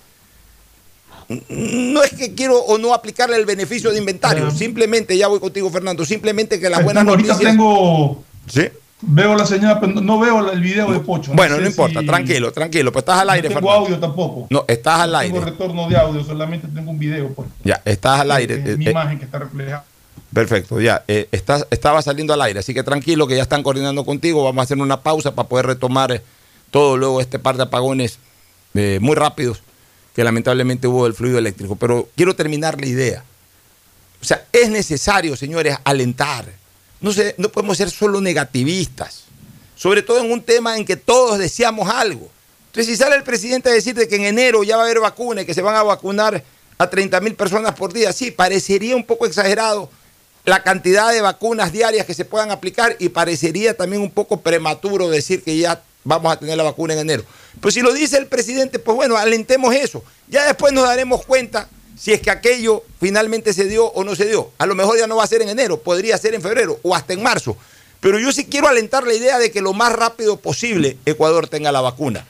No 1.48 2.02
es 2.02 2.12
que 2.12 2.34
quiero 2.34 2.58
o 2.58 2.76
no 2.76 2.92
aplicarle 2.92 3.36
el 3.36 3.46
beneficio 3.46 3.90
de 3.90 3.98
inventario. 3.98 4.50
Simplemente, 4.50 5.16
ya 5.16 5.28
voy 5.28 5.40
contigo, 5.40 5.70
Fernando. 5.70 6.04
Simplemente 6.04 6.60
que 6.60 6.68
las 6.68 6.84
buenas 6.84 7.06
ahorita 7.06 7.32
noticias. 7.32 7.52
tengo. 7.52 8.22
¿Sí? 8.46 8.68
Veo 9.06 9.34
la 9.34 9.46
señal, 9.46 9.80
pero 9.80 10.00
no 10.00 10.18
veo 10.18 10.50
el 10.52 10.60
video 10.60 10.92
de 10.92 11.00
Pocho. 11.00 11.32
Bueno, 11.34 11.58
no 11.58 11.66
importa, 11.66 12.00
si- 12.00 12.06
tranquilo, 12.06 12.52
tranquilo. 12.52 12.92
Pues 12.92 13.02
estás 13.02 13.20
al 13.20 13.30
aire, 13.30 13.48
No 13.48 13.54
tengo 13.56 13.68
Fernando. 13.68 13.86
audio 13.86 14.00
tampoco. 14.00 14.46
No, 14.50 14.64
estás 14.68 15.00
al 15.00 15.12
No 15.12 15.18
aire. 15.18 15.32
tengo 15.32 15.44
retorno 15.46 15.88
de 15.88 15.96
audio, 15.96 16.22
solamente 16.24 16.68
tengo 16.68 16.90
un 16.90 16.98
video. 16.98 17.32
Porque 17.34 17.50
Ya, 17.64 17.80
estás 17.86 18.20
al 18.20 18.30
aire. 18.30 18.56
es 18.56 18.66
Eh, 18.66 18.76
mi 18.76 18.86
eh, 18.86 18.90
imagen 18.90 19.18
que 19.18 19.24
está 19.24 19.38
reflejada. 19.38 19.84
Perfecto, 20.34 20.80
ya. 20.80 21.04
eh, 21.06 21.28
estás- 21.32 21.66
estaba 21.70 22.02
saliendo 22.02 22.34
al 22.34 22.42
aire, 22.42 22.58
así 22.60 22.74
que 22.74 22.82
tranquilo 22.82 23.26
que 23.26 23.36
ya 23.36 23.42
están 23.42 23.62
coordinando 23.62 24.04
contigo. 24.04 24.42
Vamos 24.42 24.62
a 24.62 24.64
hacer 24.64 24.78
una 24.78 25.00
pausa 25.00 25.34
para 25.34 25.48
poder 25.48 25.66
retomar 25.66 26.10
eh, 26.12 26.20
todo 26.72 26.96
luego 26.96 27.20
este 27.20 27.38
par 27.38 27.56
de 27.56 27.62
apagones 27.62 28.18
eh, 28.74 28.98
muy 29.00 29.14
rápidos 29.14 29.62
que 30.14 30.24
lamentablemente 30.24 30.88
hubo 30.88 31.04
del 31.04 31.14
fluido 31.14 31.38
eléctrico. 31.38 31.76
Pero 31.76 32.08
quiero 32.16 32.34
terminar 32.34 32.80
la 32.80 32.86
idea. 32.86 33.24
O 34.20 34.24
sea, 34.24 34.44
es 34.52 34.70
necesario, 34.70 35.36
señores, 35.36 35.76
alentar. 35.84 36.46
No, 37.00 37.12
sé, 37.12 37.34
no 37.38 37.48
podemos 37.50 37.76
ser 37.76 37.90
solo 37.90 38.20
negativistas. 38.20 39.24
Sobre 39.76 40.02
todo 40.02 40.18
en 40.20 40.32
un 40.32 40.42
tema 40.42 40.76
en 40.76 40.84
que 40.84 40.96
todos 40.96 41.38
deseamos 41.38 41.88
algo. 41.88 42.28
Entonces, 42.66 42.86
si 42.92 42.96
sale 43.00 43.14
el 43.16 43.22
presidente 43.22 43.68
a 43.68 43.72
decirte 43.72 44.08
que 44.08 44.16
en 44.16 44.24
enero 44.24 44.64
ya 44.64 44.76
va 44.76 44.82
a 44.82 44.86
haber 44.86 44.98
vacuna 45.00 45.42
y 45.42 45.46
que 45.46 45.54
se 45.54 45.62
van 45.62 45.76
a 45.76 45.82
vacunar 45.84 46.42
a 46.78 46.90
30 46.90 47.20
mil 47.20 47.34
personas 47.36 47.74
por 47.74 47.92
día, 47.92 48.12
sí, 48.12 48.30
parecería 48.32 48.96
un 48.96 49.04
poco 49.04 49.26
exagerado 49.26 49.90
la 50.44 50.62
cantidad 50.62 51.12
de 51.12 51.20
vacunas 51.20 51.72
diarias 51.72 52.06
que 52.06 52.14
se 52.14 52.24
puedan 52.24 52.50
aplicar 52.50 52.96
y 52.98 53.08
parecería 53.08 53.76
también 53.76 54.02
un 54.02 54.10
poco 54.10 54.40
prematuro 54.40 55.08
decir 55.08 55.42
que 55.42 55.56
ya 55.56 55.82
vamos 56.04 56.32
a 56.32 56.38
tener 56.38 56.56
la 56.56 56.64
vacuna 56.64 56.92
en 56.92 57.00
enero. 57.00 57.24
Pero 57.60 57.72
si 57.72 57.80
lo 57.80 57.92
dice 57.92 58.18
el 58.18 58.26
presidente, 58.26 58.78
pues 58.78 58.94
bueno, 58.94 59.16
alentemos 59.16 59.74
eso. 59.74 60.04
Ya 60.28 60.46
después 60.46 60.72
nos 60.72 60.84
daremos 60.84 61.24
cuenta 61.24 61.68
si 61.98 62.12
es 62.12 62.20
que 62.20 62.30
aquello 62.30 62.82
finalmente 63.00 63.52
se 63.54 63.64
dio 63.64 63.86
o 63.86 64.04
no 64.04 64.14
se 64.14 64.26
dio. 64.26 64.50
A 64.58 64.66
lo 64.66 64.74
mejor 64.74 64.98
ya 64.98 65.06
no 65.06 65.16
va 65.16 65.24
a 65.24 65.28
ser 65.28 65.40
en 65.42 65.48
enero, 65.48 65.80
podría 65.80 66.18
ser 66.18 66.34
en 66.34 66.42
febrero 66.42 66.78
o 66.82 66.94
hasta 66.94 67.14
en 67.14 67.22
marzo. 67.22 67.56
Pero 68.00 68.18
yo 68.18 68.32
sí 68.32 68.44
quiero 68.44 68.68
alentar 68.68 69.06
la 69.06 69.14
idea 69.14 69.38
de 69.38 69.50
que 69.50 69.62
lo 69.62 69.72
más 69.72 69.92
rápido 69.94 70.36
posible 70.36 70.98
Ecuador 71.06 71.48
tenga 71.48 71.72
la 71.72 71.80
vacuna. 71.80 72.26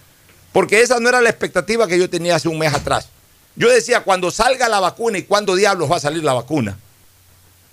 Porque 0.53 0.83
esa 0.83 1.01
no 1.01 1.09
era 1.09 1.21
la 1.21 1.31
expectativa 1.31 1.89
que 1.89 1.99
yo 1.99 2.09
tenía 2.09 2.37
hace 2.37 2.49
un 2.49 2.61
mes 2.61 2.73
atrás. 2.73 3.09
Yo 3.57 3.69
decía, 3.69 4.05
cuando 4.05 4.31
salga 4.31 4.69
la 4.69 4.79
vacuna 4.79 5.19
y 5.19 5.25
cuándo 5.25 5.57
diablos 5.57 5.91
va 5.91 5.97
a 5.97 6.01
salir 6.01 6.23
la 6.23 6.33
vacuna. 6.33 6.79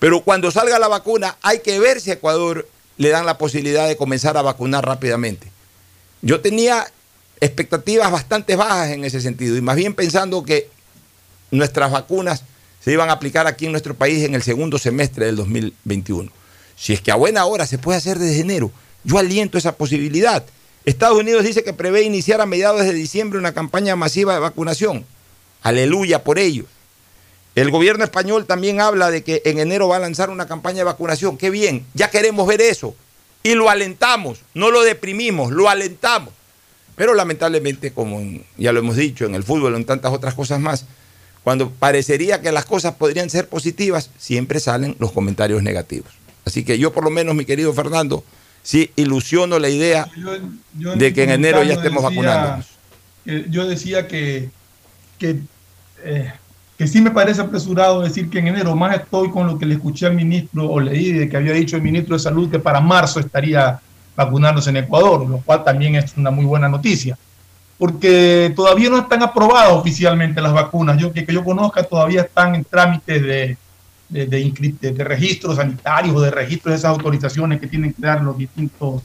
Pero 0.01 0.21
cuando 0.21 0.49
salga 0.49 0.79
la 0.79 0.87
vacuna 0.87 1.37
hay 1.43 1.59
que 1.59 1.79
ver 1.79 2.01
si 2.01 2.09
a 2.09 2.15
Ecuador 2.15 2.67
le 2.97 3.09
dan 3.09 3.27
la 3.27 3.37
posibilidad 3.37 3.87
de 3.87 3.97
comenzar 3.97 4.35
a 4.35 4.41
vacunar 4.41 4.83
rápidamente. 4.83 5.51
Yo 6.23 6.41
tenía 6.41 6.91
expectativas 7.39 8.11
bastante 8.11 8.55
bajas 8.55 8.89
en 8.89 9.05
ese 9.05 9.21
sentido 9.21 9.55
y 9.57 9.61
más 9.61 9.75
bien 9.75 9.93
pensando 9.93 10.43
que 10.43 10.71
nuestras 11.51 11.91
vacunas 11.91 12.43
se 12.83 12.91
iban 12.91 13.11
a 13.11 13.13
aplicar 13.13 13.45
aquí 13.45 13.67
en 13.67 13.73
nuestro 13.73 13.93
país 13.93 14.23
en 14.23 14.33
el 14.33 14.41
segundo 14.41 14.79
semestre 14.79 15.27
del 15.27 15.35
2021. 15.35 16.31
Si 16.75 16.93
es 16.93 17.01
que 17.01 17.11
a 17.11 17.15
buena 17.15 17.45
hora 17.45 17.67
se 17.67 17.77
puede 17.77 17.99
hacer 17.99 18.17
desde 18.17 18.41
enero, 18.41 18.71
yo 19.03 19.19
aliento 19.19 19.59
esa 19.59 19.75
posibilidad. 19.75 20.43
Estados 20.83 21.19
Unidos 21.19 21.43
dice 21.43 21.63
que 21.63 21.73
prevé 21.73 22.01
iniciar 22.01 22.41
a 22.41 22.47
mediados 22.47 22.81
de 22.81 22.93
diciembre 22.93 23.37
una 23.37 23.53
campaña 23.53 23.95
masiva 23.95 24.33
de 24.33 24.39
vacunación. 24.39 25.05
Aleluya 25.61 26.23
por 26.23 26.39
ello. 26.39 26.65
El 27.55 27.69
gobierno 27.69 28.03
español 28.03 28.45
también 28.45 28.79
habla 28.79 29.11
de 29.11 29.23
que 29.23 29.41
en 29.45 29.59
enero 29.59 29.87
va 29.89 29.97
a 29.97 29.99
lanzar 29.99 30.29
una 30.29 30.47
campaña 30.47 30.77
de 30.79 30.83
vacunación. 30.85 31.37
Qué 31.37 31.49
bien, 31.49 31.85
ya 31.93 32.09
queremos 32.09 32.47
ver 32.47 32.61
eso. 32.61 32.95
Y 33.43 33.55
lo 33.55 33.69
alentamos, 33.69 34.39
no 34.53 34.71
lo 34.71 34.81
deprimimos, 34.83 35.51
lo 35.51 35.67
alentamos. 35.67 36.33
Pero 36.95 37.13
lamentablemente, 37.13 37.91
como 37.91 38.21
ya 38.57 38.71
lo 38.71 38.79
hemos 38.79 38.95
dicho 38.95 39.25
en 39.25 39.35
el 39.35 39.43
fútbol, 39.43 39.75
en 39.75 39.85
tantas 39.85 40.13
otras 40.13 40.33
cosas 40.33 40.59
más, 40.59 40.85
cuando 41.43 41.71
parecería 41.71 42.39
que 42.41 42.51
las 42.51 42.65
cosas 42.65 42.93
podrían 42.95 43.29
ser 43.29 43.47
positivas, 43.49 44.11
siempre 44.17 44.59
salen 44.59 44.95
los 44.99 45.11
comentarios 45.11 45.63
negativos. 45.63 46.11
Así 46.45 46.63
que 46.63 46.77
yo 46.77 46.93
por 46.93 47.03
lo 47.03 47.09
menos, 47.09 47.33
mi 47.35 47.45
querido 47.45 47.73
Fernando, 47.73 48.23
sí 48.63 48.91
ilusiono 48.95 49.57
la 49.59 49.69
idea 49.69 50.07
Yo- 50.15 50.37
yo 50.77 50.93
en 50.93 50.99
de 50.99 51.13
que 51.13 51.23
en 51.23 51.31
enero 51.31 51.63
ya 51.63 51.73
estemos 51.73 52.03
decía 52.03 52.09
vacunándonos. 52.09 52.67
yo 53.49 53.67
decía 53.67 54.07
que, 54.07 54.49
que, 55.17 55.39
eh, 56.03 56.31
que 56.81 56.87
sí 56.87 56.99
me 56.99 57.11
parece 57.11 57.41
apresurado 57.41 58.01
decir 58.01 58.27
que 58.27 58.39
en 58.39 58.47
enero, 58.47 58.75
más 58.75 58.95
estoy 58.95 59.29
con 59.29 59.45
lo 59.45 59.59
que 59.59 59.67
le 59.67 59.75
escuché 59.75 60.07
al 60.07 60.15
ministro 60.15 60.67
o 60.67 60.79
leí 60.79 61.11
de 61.11 61.29
que 61.29 61.37
había 61.37 61.53
dicho 61.53 61.75
el 61.75 61.83
ministro 61.83 62.15
de 62.15 62.19
Salud 62.19 62.49
que 62.49 62.57
para 62.57 62.81
marzo 62.81 63.19
estaría 63.19 63.79
vacunándose 64.15 64.71
en 64.71 64.77
Ecuador, 64.77 65.29
lo 65.29 65.37
cual 65.41 65.63
también 65.63 65.93
es 65.93 66.17
una 66.17 66.31
muy 66.31 66.43
buena 66.43 66.67
noticia. 66.67 67.15
Porque 67.77 68.51
todavía 68.55 68.89
no 68.89 68.97
están 68.97 69.21
aprobadas 69.21 69.73
oficialmente 69.73 70.41
las 70.41 70.53
vacunas. 70.53 70.97
Yo 70.97 71.13
que, 71.13 71.23
que 71.23 71.31
yo 71.31 71.43
conozca 71.43 71.83
todavía 71.83 72.21
están 72.21 72.55
en 72.55 72.63
trámites 72.63 73.21
de, 73.21 73.57
de, 74.09 74.25
de 74.25 75.03
registros 75.03 75.57
sanitarios 75.57 76.15
o 76.15 76.21
de 76.21 76.31
registros 76.31 76.71
de 76.71 76.77
esas 76.79 76.89
autorizaciones 76.89 77.59
que 77.59 77.67
tienen 77.67 77.93
que 77.93 78.01
dar 78.01 78.23
los 78.23 78.35
distintos 78.35 79.03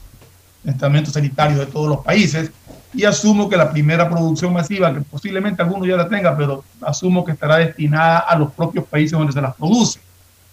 estamentos 0.65 1.13
sanitarios 1.13 1.59
de 1.59 1.67
todos 1.67 1.89
los 1.89 1.99
países 1.99 2.49
y 2.93 3.03
asumo 3.03 3.49
que 3.49 3.57
la 3.57 3.69
primera 3.71 4.09
producción 4.09 4.53
masiva, 4.53 4.93
que 4.93 5.01
posiblemente 5.01 5.61
alguno 5.61 5.85
ya 5.85 5.97
la 5.97 6.07
tenga, 6.09 6.35
pero 6.37 6.63
asumo 6.81 7.23
que 7.25 7.33
estará 7.33 7.57
destinada 7.57 8.19
a 8.19 8.37
los 8.37 8.51
propios 8.53 8.85
países 8.85 9.11
donde 9.17 9.33
se 9.33 9.41
las 9.41 9.55
produce. 9.55 9.99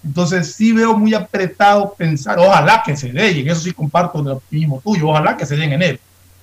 Entonces 0.05 0.53
sí 0.55 0.73
veo 0.73 0.97
muy 0.97 1.15
apretado 1.15 1.95
pensar, 1.97 2.39
ojalá 2.39 2.83
que 2.85 2.97
se 2.97 3.11
dé, 3.13 3.31
y 3.33 3.41
en 3.41 3.49
eso 3.49 3.61
sí 3.63 3.73
comparto 3.73 4.21
el 4.21 4.29
optimismo 4.29 4.81
tuyo, 4.85 5.09
ojalá 5.09 5.37
que 5.37 5.47
se 5.47 5.57
dé 5.57 5.65
en 5.65 5.73
enero. 5.73 5.99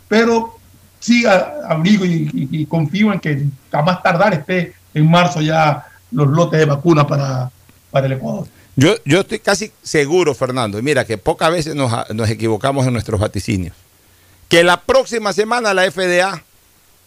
Pero 0.08 0.58
sí 1.00 1.26
abrigo 1.26 2.06
y, 2.06 2.30
y- 2.34 2.62
y 2.62 2.66
confío 2.66 3.14
en 3.14 3.20
que 3.20 3.46
a 3.72 3.82
más 3.82 4.02
tardar 4.02 4.34
esté 4.34 4.74
en 4.94 5.10
marzo 5.10 5.42
ya 5.42 5.86
los 6.12 6.28
lotes 6.28 6.60
de 6.60 6.66
vacuna 6.66 7.06
para, 7.06 7.52
para 7.92 8.06
el 8.08 8.14
Ecuador. 8.14 8.48
Yo, 8.76 8.96
yo 9.06 9.20
estoy 9.20 9.40
casi 9.40 9.72
seguro, 9.84 10.34
Fernando, 10.34 10.80
y 10.80 10.82
mira 10.82 11.06
que 11.06 11.18
pocas 11.18 11.52
veces 11.52 11.76
nos, 11.76 11.92
nos 12.14 12.30
equivocamos 12.30 12.88
en 12.88 12.94
nuestros 12.94 13.20
vaticinios, 13.20 13.76
que 14.52 14.64
la 14.64 14.82
próxima 14.82 15.32
semana 15.34 15.74
la 15.74 15.90
FDA 15.90 16.44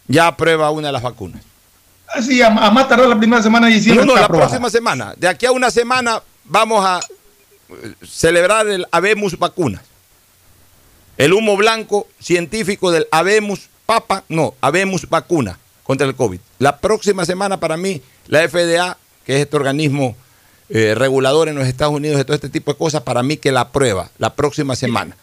ya 0.08 0.26
aprueba 0.28 0.70
una 0.70 0.88
de 0.88 0.92
las 0.92 1.02
vacunas. 1.02 1.42
Así, 2.08 2.40
a, 2.42 2.46
a 2.48 2.70
más 2.70 2.88
tardar 2.88 3.08
la 3.08 3.18
primera 3.18 3.42
semana 3.42 3.66
de 3.66 3.72
No, 3.72 3.76
diciembre. 3.78 4.06
no, 4.06 4.12
está 4.12 4.20
la 4.20 4.26
aprobada. 4.26 4.48
próxima 4.48 4.70
semana. 4.70 5.14
De 5.16 5.28
aquí 5.28 5.44
a 5.46 5.52
una 5.52 5.70
semana 5.70 6.22
vamos 6.44 6.84
a 6.84 7.00
eh, 7.00 7.92
celebrar 8.06 8.66
el 8.68 8.86
Habemus 8.90 9.38
Vacunas. 9.38 9.82
El 11.16 11.32
humo 11.32 11.56
blanco 11.56 12.08
científico 12.20 12.90
del 12.90 13.06
Habemus 13.10 13.68
Papa, 13.86 14.24
no, 14.28 14.54
Habemus 14.60 15.08
Vacuna 15.08 15.58
contra 15.84 16.06
el 16.06 16.14
COVID. 16.14 16.40
La 16.58 16.78
próxima 16.78 17.24
semana 17.26 17.60
para 17.60 17.76
mí, 17.76 18.00
la 18.26 18.48
FDA, 18.48 18.96
que 19.26 19.36
es 19.36 19.42
este 19.42 19.56
organismo 19.56 20.16
eh, 20.70 20.94
regulador 20.96 21.48
en 21.48 21.56
los 21.56 21.66
Estados 21.68 21.94
Unidos 21.94 22.16
de 22.16 22.24
todo 22.24 22.34
este 22.34 22.48
tipo 22.48 22.72
de 22.72 22.78
cosas, 22.78 23.02
para 23.02 23.22
mí 23.22 23.36
que 23.36 23.52
la 23.52 23.60
aprueba 23.60 24.08
la 24.18 24.34
próxima 24.34 24.74
semana. 24.76 25.14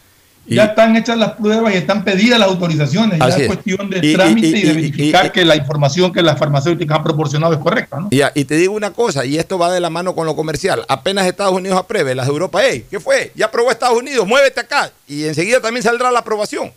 Y- 0.44 0.56
Ya 0.56 0.64
están 0.64 0.96
hechas 0.96 1.16
las 1.16 1.32
pruebas 1.34 1.72
y 1.72 1.76
están 1.76 2.04
pedidas 2.04 2.38
las 2.38 2.48
autorizaciones. 2.48 3.18
Ya 3.20 3.28
es 3.28 3.36
es. 3.38 3.46
cuestión 3.46 3.88
de 3.88 4.00
Y- 4.02 4.12
trámite 4.14 4.48
y, 4.48 4.50
y- 4.50 4.62
de 4.62 4.72
verificar 4.72 5.30
que 5.32 5.44
la 5.44 5.54
información 5.54 6.12
que 6.12 6.20
las 6.20 6.36
farmacéuticas 6.38 6.98
han 6.98 7.04
proporcionado 7.04 7.52
es 7.54 7.60
correcta. 7.60 8.00
¿no? 8.00 8.08
Ya, 8.10 8.32
y 8.34 8.44
te 8.44 8.56
digo 8.56 8.74
una 8.74 8.92
cosa, 8.92 9.24
y 9.24 9.38
esto 9.38 9.56
va 9.56 9.70
de 9.72 9.78
la 9.78 9.88
mano 9.88 10.14
con 10.16 10.26
lo 10.26 10.34
comercial. 10.34 10.84
Apenas 10.88 11.26
Estados 11.26 11.52
Unidos 11.54 11.78
apruebe, 11.78 12.14
las 12.16 12.26
de 12.26 12.32
Europa, 12.32 12.60
hey, 12.62 12.84
¿qué 12.90 12.98
fue? 12.98 13.30
Ya 13.36 13.46
aprobó 13.46 13.70
Estados 13.70 13.96
Unidos, 13.98 14.26
muévete 14.26 14.58
acá. 14.60 14.90
Y 15.06 15.24
enseguida 15.26 15.60
también 15.60 15.84
saldrá 15.84 16.10
la 16.10 16.18
aprobación. 16.18 16.72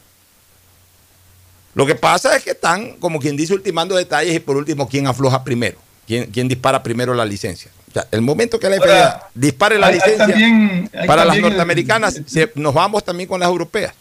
Lo 1.74 1.86
que 1.86 1.96
pasa 1.96 2.36
es 2.38 2.44
que 2.44 2.52
están, 2.52 2.94
como 3.00 3.20
quien 3.20 3.36
dice, 3.36 3.54
ultimando 3.54 3.96
detalles 3.96 4.34
y 4.36 4.40
por 4.40 4.56
último, 4.56 4.88
¿quién 4.88 5.08
afloja 5.08 5.44
primero? 5.44 5.78
¿Quién, 6.08 6.30
quién 6.32 6.48
dispara 6.48 6.82
primero 6.84 7.14
la 7.16 7.26
licencia? 7.26 7.72
Sea, 7.96 8.08
el 8.12 8.22
momento 8.22 8.60
que 8.60 8.70
la 8.70 8.76
FDA 8.76 8.98
Ahora, 9.06 9.28
dispare 9.34 9.80
la 9.80 9.88
hay- 9.88 9.94
hay 9.94 10.00
licencia 10.00 10.28
también- 10.28 10.90
hay 10.94 11.08
para 11.08 11.24
las 11.24 11.38
el- 11.38 11.42
norteamericanas, 11.44 12.22
se- 12.26 12.52
nos 12.56 12.74
vamos 12.74 13.06
también 13.06 13.30
con 13.30 13.40
las 13.40 13.48
europeas. 13.48 13.94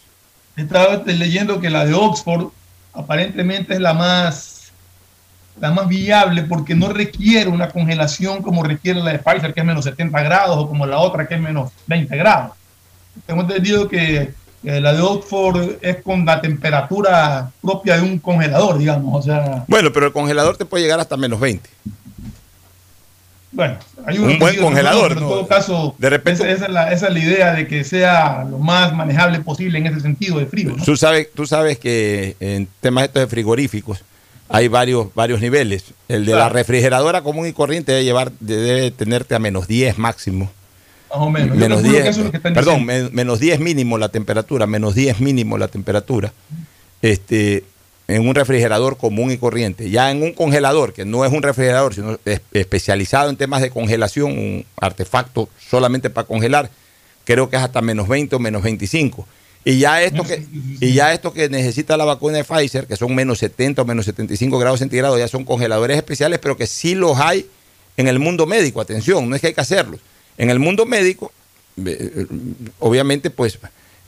Estaba 0.56 1.00
leyendo 1.06 1.60
que 1.60 1.70
la 1.70 1.84
de 1.84 1.94
Oxford 1.94 2.48
aparentemente 2.92 3.74
es 3.74 3.78
la 3.80 3.94
más, 3.94 4.72
la 5.60 5.70
más 5.70 5.86
viable 5.86 6.42
porque 6.42 6.74
no 6.74 6.88
requiere 6.88 7.48
una 7.48 7.68
congelación 7.68 8.42
como 8.42 8.64
requiere 8.64 9.00
la 9.00 9.12
de 9.12 9.20
Pfizer, 9.20 9.54
que 9.54 9.60
es 9.60 9.66
menos 9.66 9.84
70 9.84 10.20
grados, 10.22 10.56
o 10.58 10.66
como 10.68 10.86
la 10.86 10.98
otra, 10.98 11.28
que 11.28 11.34
es 11.36 11.40
menos 11.40 11.70
20 11.86 12.16
grados. 12.16 12.50
Tengo 13.26 13.42
entendido 13.42 13.86
que, 13.88 14.34
que 14.60 14.80
la 14.80 14.92
de 14.92 15.02
Oxford 15.02 15.76
es 15.80 16.02
con 16.02 16.24
la 16.26 16.40
temperatura 16.40 17.48
propia 17.62 17.94
de 17.96 18.02
un 18.02 18.18
congelador, 18.18 18.76
digamos. 18.78 19.20
O 19.20 19.22
sea, 19.22 19.64
Bueno, 19.68 19.92
pero 19.92 20.06
el 20.06 20.12
congelador 20.12 20.56
te 20.56 20.64
puede 20.64 20.82
llegar 20.82 20.98
hasta 20.98 21.16
menos 21.16 21.38
20. 21.38 21.70
Bueno, 23.54 23.78
hay 24.06 24.18
Un 24.18 24.38
buen 24.38 24.56
congelador, 24.56 25.08
pero 25.14 25.20
en 25.20 25.28
todo 25.28 25.46
caso, 25.46 25.94
De 25.98 26.10
repente- 26.10 26.42
esa, 26.42 26.50
esa 26.52 26.64
es 26.66 26.70
la, 26.72 26.92
esa 26.92 27.06
es 27.08 27.12
la 27.12 27.18
idea 27.18 27.52
de 27.54 27.66
que 27.66 27.84
sea 27.84 28.44
lo 28.48 28.58
más 28.58 28.92
manejable 28.94 29.40
posible 29.40 29.78
en 29.78 29.86
ese 29.86 30.00
sentido 30.00 30.38
de 30.38 30.46
frío. 30.46 30.74
¿no? 30.76 30.84
Tú 30.84 30.96
sabes, 30.96 31.28
tú 31.34 31.46
sabes 31.46 31.78
que 31.78 32.36
en 32.40 32.68
temas 32.80 33.04
estos 33.04 33.20
de 33.22 33.26
frigoríficos 33.28 34.02
hay 34.48 34.68
varios, 34.68 35.14
varios 35.14 35.40
niveles. 35.40 35.84
El 36.08 36.26
de 36.26 36.34
la 36.34 36.48
refrigeradora 36.48 37.22
común 37.22 37.46
y 37.46 37.52
corriente 37.52 37.92
debe 37.92 38.04
llevar, 38.04 38.30
debe 38.40 38.90
tenerte 38.90 39.34
a 39.34 39.38
menos 39.38 39.66
10 39.68 39.96
máximo. 39.98 40.50
Más 41.10 41.18
o 41.22 41.30
menos. 41.30 41.56
Menos 41.56 41.78
calculo 41.82 41.92
que 41.96 42.02
10, 42.02 42.08
eso 42.10 42.20
es 42.20 42.24
lo 42.26 42.30
que 42.32 42.36
están 42.38 42.54
perdón, 42.54 42.84
men- 42.84 43.10
menos 43.12 43.38
10 43.40 43.60
mínimo 43.60 43.98
la 43.98 44.08
temperatura, 44.10 44.66
menos 44.66 44.94
10 44.94 45.20
mínimo 45.20 45.56
la 45.58 45.68
temperatura. 45.68 46.32
Este, 47.02 47.64
en 48.06 48.28
un 48.28 48.34
refrigerador 48.34 48.96
común 48.98 49.30
y 49.30 49.38
corriente. 49.38 49.88
Ya 49.90 50.10
en 50.10 50.22
un 50.22 50.32
congelador, 50.32 50.92
que 50.92 51.04
no 51.04 51.24
es 51.24 51.32
un 51.32 51.42
refrigerador, 51.42 51.94
sino 51.94 52.18
es- 52.24 52.40
especializado 52.52 53.30
en 53.30 53.36
temas 53.36 53.62
de 53.62 53.70
congelación, 53.70 54.32
un 54.32 54.66
artefacto 54.76 55.48
solamente 55.70 56.10
para 56.10 56.26
congelar, 56.26 56.70
creo 57.24 57.48
que 57.48 57.56
es 57.56 57.62
hasta 57.62 57.80
menos 57.80 58.06
20 58.08 58.36
o 58.36 58.38
menos 58.38 58.62
25. 58.62 59.26
Y 59.66 59.78
ya 59.78 60.02
esto 60.02 60.24
que, 60.24 60.46
y 60.80 60.92
ya 60.92 61.14
esto 61.14 61.32
que 61.32 61.48
necesita 61.48 61.96
la 61.96 62.04
vacuna 62.04 62.36
de 62.36 62.44
Pfizer, 62.44 62.86
que 62.86 62.96
son 62.96 63.14
menos 63.14 63.38
70 63.38 63.80
o 63.80 63.84
menos 63.86 64.04
75 64.04 64.58
grados 64.58 64.80
centígrados, 64.80 65.18
ya 65.18 65.26
son 65.26 65.44
congeladores 65.44 65.96
especiales, 65.96 66.38
pero 66.38 66.58
que 66.58 66.66
sí 66.66 66.94
los 66.94 67.18
hay 67.18 67.46
en 67.96 68.08
el 68.08 68.18
mundo 68.18 68.44
médico. 68.44 68.82
Atención, 68.82 69.26
no 69.30 69.34
es 69.34 69.40
que 69.40 69.46
hay 69.46 69.54
que 69.54 69.62
hacerlos. 69.62 70.00
En 70.36 70.50
el 70.50 70.58
mundo 70.58 70.84
médico, 70.84 71.32
eh, 71.78 72.12
eh, 72.14 72.26
obviamente, 72.78 73.30
pues, 73.30 73.58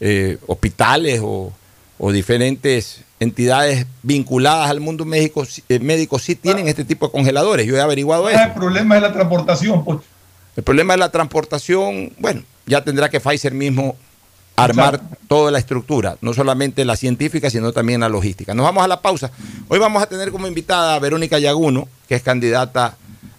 eh, 0.01 0.37
hospitales 0.47 1.21
o, 1.23 1.51
o 1.99 2.13
diferentes 2.13 3.01
entidades 3.19 3.87
vinculadas 4.03 4.71
al 4.71 4.81
mundo 4.81 5.05
médico, 5.05 5.47
eh, 5.69 5.79
médico 5.79 6.19
sí 6.19 6.35
tienen 6.35 6.69
este 6.69 6.85
tipo 6.85 7.07
de 7.07 7.13
congeladores. 7.13 7.67
Yo 7.67 7.77
he 7.77 7.81
averiguado 7.81 8.29
eso. 8.29 8.39
Ah, 8.39 8.45
El 8.45 8.55
problema 8.55 8.97
es 8.97 9.03
la 9.03 9.13
transportación, 9.13 9.85
pues. 9.85 9.99
El 10.57 10.63
problema 10.63 10.95
de 10.95 10.99
la 10.99 11.11
transportación, 11.11 12.13
bueno, 12.19 12.43
ya 12.67 12.83
tendrá 12.83 13.11
que 13.11 13.21
Pfizer 13.21 13.53
mismo 13.53 13.97
armar 14.57 15.01
toda 15.29 15.51
la 15.51 15.59
estructura, 15.59 16.17
no 16.23 16.33
solamente 16.33 16.85
la 16.87 16.97
científica, 16.97 17.51
sino 17.51 17.73
también 17.73 18.01
la 18.01 18.09
logística. 18.09 18.55
Nos 18.55 18.65
vamos 18.65 18.83
a 18.83 18.89
la 18.89 19.03
pausa. 19.03 19.31
Hoy 19.69 19.79
vamos 19.79 20.03
a 20.03 20.07
tener 20.07 20.31
como 20.31 20.47
invitada 20.47 20.95
a 20.95 20.99
Verónica 20.99 21.39
Yaguno, 21.39 21.89
que 22.09 22.15
es 22.15 22.23
candidata 22.23 22.97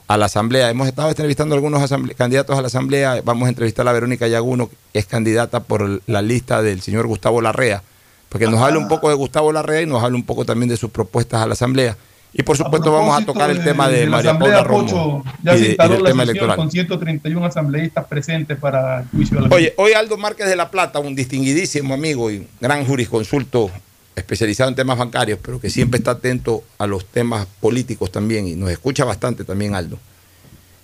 a 0.07 0.17
la 0.17 0.27
asamblea. 0.27 0.69
Hemos 0.69 0.87
estado 0.87 1.09
entrevistando 1.09 1.55
a 1.55 1.57
algunos 1.57 1.89
candidatos 2.15 2.57
a 2.57 2.61
la 2.61 2.67
asamblea. 2.67 3.21
Vamos 3.23 3.47
a 3.47 3.49
entrevistar 3.49 3.87
a 3.87 3.91
Verónica 3.91 4.27
Yaguno, 4.27 4.69
que 4.69 4.99
es 4.99 5.05
candidata 5.05 5.61
por 5.61 6.01
la 6.05 6.21
lista 6.21 6.61
del 6.61 6.81
señor 6.81 7.07
Gustavo 7.07 7.41
Larrea, 7.41 7.81
porque 8.29 8.47
nos 8.47 8.59
habla 8.59 8.77
un 8.77 8.87
poco 8.87 9.09
de 9.09 9.15
Gustavo 9.15 9.51
Larrea 9.51 9.81
y 9.81 9.85
nos 9.85 10.03
habla 10.03 10.15
un 10.15 10.23
poco 10.23 10.45
también 10.45 10.69
de 10.69 10.77
sus 10.77 10.89
propuestas 10.89 11.41
a 11.41 11.47
la 11.47 11.53
asamblea. 11.53 11.97
Y 12.33 12.43
por 12.43 12.57
supuesto 12.57 12.91
vamos 12.91 13.19
a 13.19 13.25
tocar 13.25 13.49
el 13.49 13.63
tema 13.63 13.87
de, 13.87 14.05
María 14.05 14.37
Paula 14.37 14.63
Romo. 14.63 15.23
Ya 15.43 15.55
y 15.55 15.59
se 15.59 15.67
instaló 15.69 15.99
la 15.99 16.09
tema 16.09 16.23
electoral. 16.23 16.55
con 16.55 16.69
131 16.69 17.45
asambleístas 17.45 18.05
presentes 18.05 18.57
para 18.57 18.99
el 19.01 19.07
juicio 19.07 19.41
de 19.41 19.47
la 19.47 19.55
Oye, 19.55 19.73
hoy 19.77 19.93
Aldo 19.93 20.17
Márquez 20.17 20.47
de 20.47 20.55
la 20.55 20.69
Plata, 20.69 20.99
un 20.99 21.15
distinguidísimo 21.15 21.93
amigo 21.93 22.29
y 22.29 22.47
gran 22.59 22.85
jurisconsulto 22.85 23.71
especializado 24.15 24.69
en 24.69 24.75
temas 24.75 24.97
bancarios, 24.97 25.39
pero 25.41 25.59
que 25.59 25.69
siempre 25.69 25.99
está 25.99 26.11
atento 26.11 26.63
a 26.79 26.87
los 26.87 27.05
temas 27.05 27.47
políticos 27.59 28.11
también 28.11 28.47
y 28.47 28.55
nos 28.55 28.69
escucha 28.71 29.05
bastante 29.05 29.43
también 29.43 29.75
Aldo. 29.75 29.97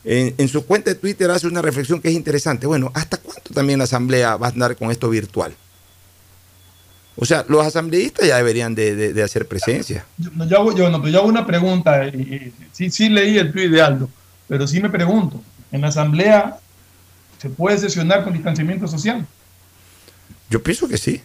En, 0.05 0.47
su 0.49 0.65
cuenta 0.65 0.89
de 0.91 0.95
Twitter 0.95 1.31
hace 1.31 1.47
una 1.47 1.61
reflexión 1.61 2.01
que 2.01 2.09
es 2.09 2.13
interesante. 2.13 2.67
Bueno, 2.67 2.91
¿hasta 2.93 3.17
cuánto 3.17 3.53
también 3.53 3.79
la 3.79 3.85
Asamblea 3.85 4.35
va 4.35 4.47
a 4.47 4.49
andar 4.49 4.75
con 4.75 4.91
esto 4.91 5.09
virtual? 5.09 5.55
O 7.15 7.25
sea, 7.25 7.45
los 7.47 7.65
asambleístas 7.65 8.27
ya 8.27 8.37
deberían 8.37 8.73
de, 8.73 9.21
hacer 9.23 9.47
presencia. 9.47 10.05
Yo, 10.17 10.57
hago, 10.57 10.75
yo, 10.75 10.89
no, 10.89 11.07
yo 11.07 11.19
hago 11.19 11.27
una 11.27 11.45
pregunta. 11.45 12.01
Sí, 12.71 12.89
sí 12.89 13.09
leí 13.09 13.37
el 13.37 13.51
tweet 13.51 13.69
de 13.69 13.81
Aldo, 13.81 14.09
pero 14.47 14.67
sí 14.67 14.81
me 14.81 14.89
pregunto, 14.89 15.41
¿en 15.71 15.81
la 15.81 15.87
Asamblea 15.89 16.57
se 17.39 17.49
puede 17.49 17.77
sesionar 17.77 18.23
con 18.23 18.33
distanciamiento 18.33 18.87
social? 18.87 19.27
Yo 20.49 20.63
pienso 20.63 20.87
que 20.87 20.97
sí. 20.97 21.21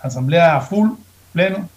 Asamblea 0.00 0.60
full, 0.60 0.90
pleno. 1.32 1.68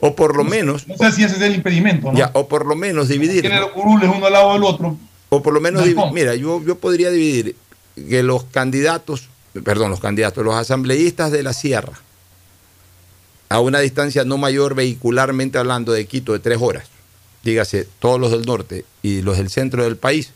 O 0.00 0.14
por 0.14 0.34
lo 0.34 0.44
menos. 0.44 0.88
No 0.88 0.96
sé 0.96 1.12
si 1.12 1.24
ese 1.24 1.36
es 1.36 1.42
el 1.42 1.54
impedimento, 1.54 2.10
¿no? 2.10 2.18
Ya, 2.18 2.30
o 2.32 2.48
por 2.48 2.64
lo 2.64 2.74
menos 2.74 3.08
dividir. 3.08 3.42
Tiene 3.42 3.60
los 3.60 3.70
curules 3.70 4.10
uno 4.14 4.26
al 4.26 4.32
lado 4.32 4.54
del 4.54 4.64
otro. 4.64 4.96
O 5.28 5.42
por 5.42 5.52
lo 5.52 5.60
menos, 5.60 5.84
mira, 6.12 6.34
yo, 6.34 6.62
yo 6.64 6.78
podría 6.78 7.10
dividir 7.10 7.54
que 7.94 8.22
los 8.22 8.44
candidatos, 8.44 9.28
perdón, 9.62 9.90
los 9.90 10.00
candidatos, 10.00 10.44
los 10.44 10.54
asambleístas 10.54 11.30
de 11.30 11.42
la 11.42 11.52
Sierra, 11.52 11.92
a 13.50 13.60
una 13.60 13.80
distancia 13.80 14.24
no 14.24 14.38
mayor 14.38 14.74
vehicularmente 14.74 15.58
hablando 15.58 15.92
de 15.92 16.06
Quito 16.06 16.32
de 16.32 16.38
tres 16.38 16.58
horas, 16.60 16.84
dígase, 17.42 17.86
todos 17.98 18.18
los 18.18 18.30
del 18.30 18.46
norte 18.46 18.84
y 19.02 19.22
los 19.22 19.36
del 19.36 19.50
centro 19.50 19.84
del 19.84 19.96
país, 19.96 20.30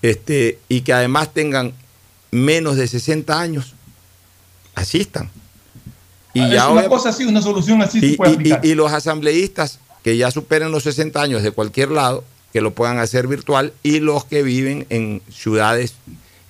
este, 0.00 0.58
y 0.68 0.82
que 0.82 0.92
además 0.92 1.34
tengan 1.34 1.74
menos 2.30 2.76
de 2.76 2.86
60 2.86 3.38
años, 3.38 3.74
asistan. 4.76 5.28
Y 6.32 6.40
ah, 6.40 6.48
ya 6.48 6.68
una 6.68 6.88
cosa 6.88 7.08
así, 7.08 7.24
una 7.24 7.42
solución 7.42 7.82
así 7.82 7.98
y, 7.98 8.10
se 8.12 8.16
puede 8.16 8.34
aplicar. 8.34 8.64
Y, 8.64 8.74
los 8.74 8.92
asambleístas 8.92 9.80
que 10.04 10.16
ya 10.16 10.30
superen 10.30 10.70
los 10.70 10.84
60 10.84 11.20
años 11.20 11.42
de 11.42 11.50
cualquier 11.50 11.90
lado, 11.90 12.22
que 12.52 12.60
lo 12.60 12.74
puedan 12.74 12.98
hacer 12.98 13.26
virtual, 13.26 13.72
y 13.82 13.98
los 13.98 14.24
que 14.24 14.44
viven 14.44 14.86
en 14.88 15.20
ciudades 15.32 15.94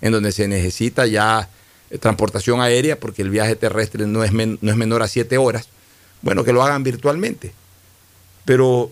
en 0.02 0.12
donde 0.12 0.32
se 0.32 0.46
necesita 0.46 1.06
ya 1.06 1.48
transportación 1.98 2.60
aérea, 2.60 2.98
porque 2.98 3.22
el 3.22 3.30
viaje 3.30 3.56
terrestre 3.56 4.06
no 4.06 4.24
es, 4.24 4.32
no 4.32 4.70
es 4.70 4.76
menor 4.76 5.02
a 5.02 5.08
7 5.08 5.38
horas, 5.38 5.68
bueno, 6.22 6.44
que 6.44 6.52
lo 6.52 6.62
hagan 6.62 6.82
virtualmente. 6.82 7.52
Pero 8.44 8.90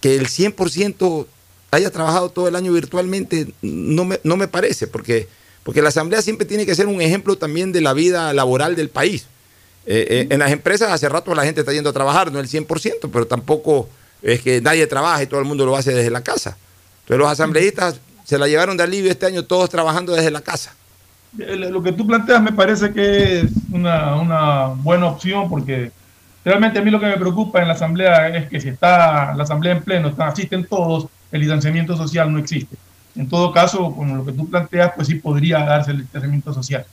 que 0.00 0.16
el 0.16 0.28
100% 0.28 1.26
haya 1.70 1.90
trabajado 1.90 2.30
todo 2.30 2.48
el 2.48 2.56
año 2.56 2.72
virtualmente, 2.72 3.52
no 3.62 4.04
me, 4.04 4.20
no 4.22 4.36
me 4.36 4.48
parece, 4.48 4.86
porque, 4.86 5.28
porque 5.62 5.82
la 5.82 5.88
Asamblea 5.88 6.22
siempre 6.22 6.46
tiene 6.46 6.64
que 6.64 6.74
ser 6.74 6.86
un 6.86 7.00
ejemplo 7.00 7.36
también 7.36 7.72
de 7.72 7.80
la 7.80 7.92
vida 7.92 8.32
laboral 8.32 8.76
del 8.76 8.88
país. 8.88 9.26
Eh, 9.86 10.06
eh, 10.10 10.26
en 10.30 10.38
las 10.38 10.52
empresas 10.52 10.90
hace 10.90 11.08
rato 11.08 11.34
la 11.34 11.44
gente 11.44 11.60
está 11.60 11.72
yendo 11.72 11.90
a 11.90 11.92
trabajar, 11.92 12.30
no 12.30 12.40
el 12.40 12.48
100%, 12.48 13.10
pero 13.12 13.26
tampoco 13.26 13.88
es 14.22 14.40
que 14.40 14.60
nadie 14.60 14.86
trabaja 14.86 15.22
y 15.22 15.26
todo 15.26 15.40
el 15.40 15.46
mundo 15.46 15.64
lo 15.64 15.76
hace 15.76 15.92
desde 15.92 16.10
la 16.10 16.22
casa. 16.22 16.56
Entonces 17.00 17.18
los 17.18 17.28
asambleístas 17.30 18.00
se 18.24 18.38
la 18.38 18.46
llevaron 18.46 18.76
de 18.76 18.82
alivio 18.82 19.10
este 19.10 19.26
año 19.26 19.44
todos 19.44 19.70
trabajando 19.70 20.14
desde 20.14 20.30
la 20.30 20.42
casa. 20.42 20.74
Eh, 21.38 21.56
lo 21.56 21.82
que 21.82 21.92
tú 21.92 22.06
planteas 22.06 22.42
me 22.42 22.52
parece 22.52 22.92
que 22.92 23.40
es 23.40 23.50
una, 23.72 24.68
buena 24.76 25.06
opción 25.06 25.48
porque 25.48 25.90
realmente 26.44 26.78
a 26.78 26.82
mí 26.82 26.90
lo 26.90 27.00
que 27.00 27.06
me 27.06 27.16
preocupa 27.16 27.60
en 27.60 27.68
la 27.68 27.74
asamblea 27.74 28.28
es 28.36 28.48
que 28.48 28.60
si 28.60 28.68
está 28.68 29.34
la 29.34 29.42
asamblea 29.42 29.72
en 29.72 29.82
pleno, 29.82 30.08
están, 30.08 30.28
asisten 30.28 30.66
todos, 30.66 31.08
el 31.30 31.40
distanciamiento 31.40 31.96
social 31.96 32.32
no 32.32 32.38
existe. 32.38 32.76
En 33.16 33.28
todo 33.28 33.52
caso, 33.52 33.94
con 33.94 34.16
lo 34.16 34.24
que 34.24 34.32
tú 34.32 34.48
planteas, 34.48 34.92
pues 34.94 35.08
sí 35.08 35.16
podría 35.16 35.58
darse 35.64 35.90
el 35.90 35.98
distanciamiento 35.98 36.54
social 36.54 36.86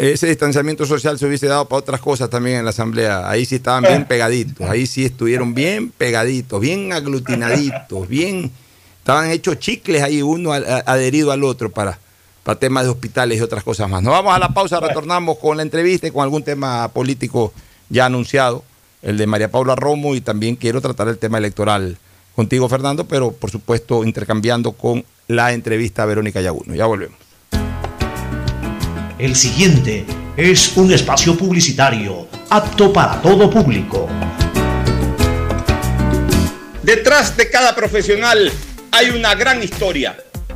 ese 0.00 0.26
distanciamiento 0.26 0.84
social 0.86 1.18
se 1.18 1.26
hubiese 1.26 1.46
dado 1.46 1.66
para 1.66 1.80
otras 1.80 2.00
cosas 2.00 2.28
también 2.28 2.58
en 2.58 2.64
la 2.64 2.70
asamblea. 2.70 3.28
Ahí 3.28 3.44
sí 3.44 3.56
estaban 3.56 3.84
bien 3.84 4.04
pegaditos, 4.04 4.68
ahí 4.68 4.86
sí 4.86 5.04
estuvieron 5.04 5.54
bien 5.54 5.90
pegaditos, 5.90 6.60
bien 6.60 6.92
aglutinaditos, 6.92 8.08
bien, 8.08 8.50
estaban 8.98 9.30
hechos 9.30 9.58
chicles 9.58 10.02
ahí 10.02 10.22
uno 10.22 10.52
adherido 10.52 11.32
al 11.32 11.44
otro 11.44 11.70
para, 11.70 11.98
para 12.48 12.58
temas 12.58 12.84
de 12.84 12.88
hospitales 12.88 13.36
y 13.36 13.42
otras 13.42 13.62
cosas 13.62 13.90
más. 13.90 14.02
Nos 14.02 14.14
vamos 14.14 14.34
a 14.34 14.38
la 14.38 14.48
pausa, 14.54 14.80
retornamos 14.80 15.36
con 15.36 15.58
la 15.58 15.62
entrevista 15.62 16.06
y 16.06 16.10
con 16.10 16.22
algún 16.22 16.42
tema 16.42 16.88
político 16.88 17.52
ya 17.90 18.06
anunciado, 18.06 18.64
el 19.02 19.18
de 19.18 19.26
María 19.26 19.50
Paula 19.50 19.76
Romo 19.76 20.14
y 20.14 20.22
también 20.22 20.56
quiero 20.56 20.80
tratar 20.80 21.08
el 21.08 21.18
tema 21.18 21.36
electoral 21.36 21.98
contigo, 22.34 22.66
Fernando, 22.70 23.04
pero 23.04 23.32
por 23.32 23.50
supuesto 23.50 24.02
intercambiando 24.02 24.72
con 24.72 25.04
la 25.26 25.52
entrevista 25.52 26.04
a 26.04 26.06
Verónica 26.06 26.40
Yaguno. 26.40 26.74
Ya 26.74 26.86
volvemos. 26.86 27.18
El 29.18 29.36
siguiente 29.36 30.06
es 30.38 30.74
un 30.78 30.90
espacio 30.90 31.36
publicitario 31.36 32.28
apto 32.48 32.94
para 32.94 33.20
todo 33.20 33.50
público. 33.50 34.08
Detrás 36.82 37.36
de 37.36 37.50
cada 37.50 37.74
profesional 37.74 38.50
hay 38.90 39.10
una 39.10 39.34
gran 39.34 39.62
historia. 39.62 40.16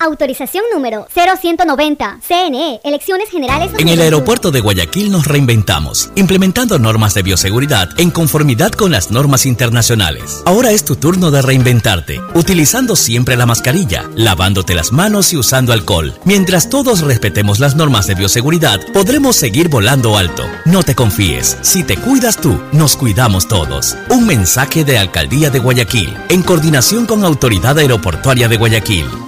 Autorización 0.00 0.62
número 0.72 1.08
0190. 1.12 2.20
CNE, 2.22 2.80
Elecciones 2.84 3.30
Generales. 3.30 3.72
En 3.78 3.88
el 3.88 4.00
aeropuerto 4.00 4.52
de 4.52 4.60
Guayaquil 4.60 5.10
nos 5.10 5.26
reinventamos, 5.26 6.12
implementando 6.14 6.78
normas 6.78 7.14
de 7.14 7.24
bioseguridad 7.24 7.88
en 7.98 8.12
conformidad 8.12 8.70
con 8.70 8.92
las 8.92 9.10
normas 9.10 9.44
internacionales. 9.44 10.44
Ahora 10.46 10.70
es 10.70 10.84
tu 10.84 10.94
turno 10.94 11.32
de 11.32 11.42
reinventarte, 11.42 12.20
utilizando 12.34 12.94
siempre 12.94 13.36
la 13.36 13.46
mascarilla, 13.46 14.08
lavándote 14.14 14.76
las 14.76 14.92
manos 14.92 15.32
y 15.32 15.36
usando 15.36 15.72
alcohol. 15.72 16.14
Mientras 16.24 16.70
todos 16.70 17.00
respetemos 17.00 17.58
las 17.58 17.74
normas 17.74 18.06
de 18.06 18.14
bioseguridad, 18.14 18.80
podremos 18.92 19.34
seguir 19.34 19.68
volando 19.68 20.16
alto. 20.16 20.44
No 20.64 20.84
te 20.84 20.94
confíes, 20.94 21.58
si 21.62 21.82
te 21.82 21.96
cuidas 21.96 22.36
tú, 22.36 22.56
nos 22.70 22.96
cuidamos 22.96 23.48
todos. 23.48 23.96
Un 24.10 24.28
mensaje 24.28 24.84
de 24.84 24.96
Alcaldía 24.96 25.50
de 25.50 25.58
Guayaquil, 25.58 26.16
en 26.28 26.44
coordinación 26.44 27.04
con 27.04 27.24
Autoridad 27.24 27.76
Aeroportuaria 27.76 28.46
de 28.46 28.56
Guayaquil. 28.58 29.27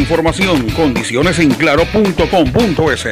información, 0.01 0.69
condiciones 0.71 1.39
en 1.39 1.53
claro.com.es. 1.53 3.07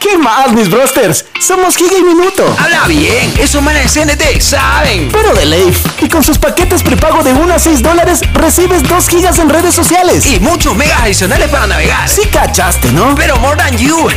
¿Qué 0.00 0.16
más, 0.16 0.50
mis 0.52 0.70
brosters? 0.70 1.26
Somos 1.38 1.76
Giga 1.76 1.98
y 1.98 2.02
Minuto. 2.02 2.56
Habla 2.58 2.86
bien, 2.88 3.34
esos 3.38 3.62
manes 3.62 3.92
de 3.92 4.00
CNT 4.00 4.40
saben. 4.40 5.10
Pero 5.12 5.34
de 5.34 5.44
ley. 5.44 5.70
Y 6.00 6.08
con 6.08 6.24
sus 6.24 6.38
paquetes 6.38 6.82
prepago 6.82 7.22
de 7.22 7.34
1 7.34 7.52
a 7.54 7.58
6 7.58 7.82
dólares, 7.82 8.20
recibes 8.32 8.82
2 8.88 9.08
gigas 9.08 9.38
en 9.38 9.50
redes 9.50 9.74
sociales. 9.74 10.24
Y 10.24 10.40
muchos 10.40 10.74
megas 10.74 11.02
adicionales 11.02 11.50
para 11.50 11.66
navegar. 11.66 12.08
Sí 12.08 12.22
cachaste, 12.32 12.90
¿no? 12.92 13.14
Pero 13.14 13.36
more 13.36 13.58
than 13.58 13.76
you. 13.76 14.08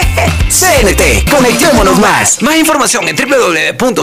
CNT, 0.48 1.28
conectémonos 1.28 1.98
más. 1.98 2.40
Más 2.40 2.56
información 2.56 3.08
en 3.08 3.16
www.cnt.com.es. 3.16 4.02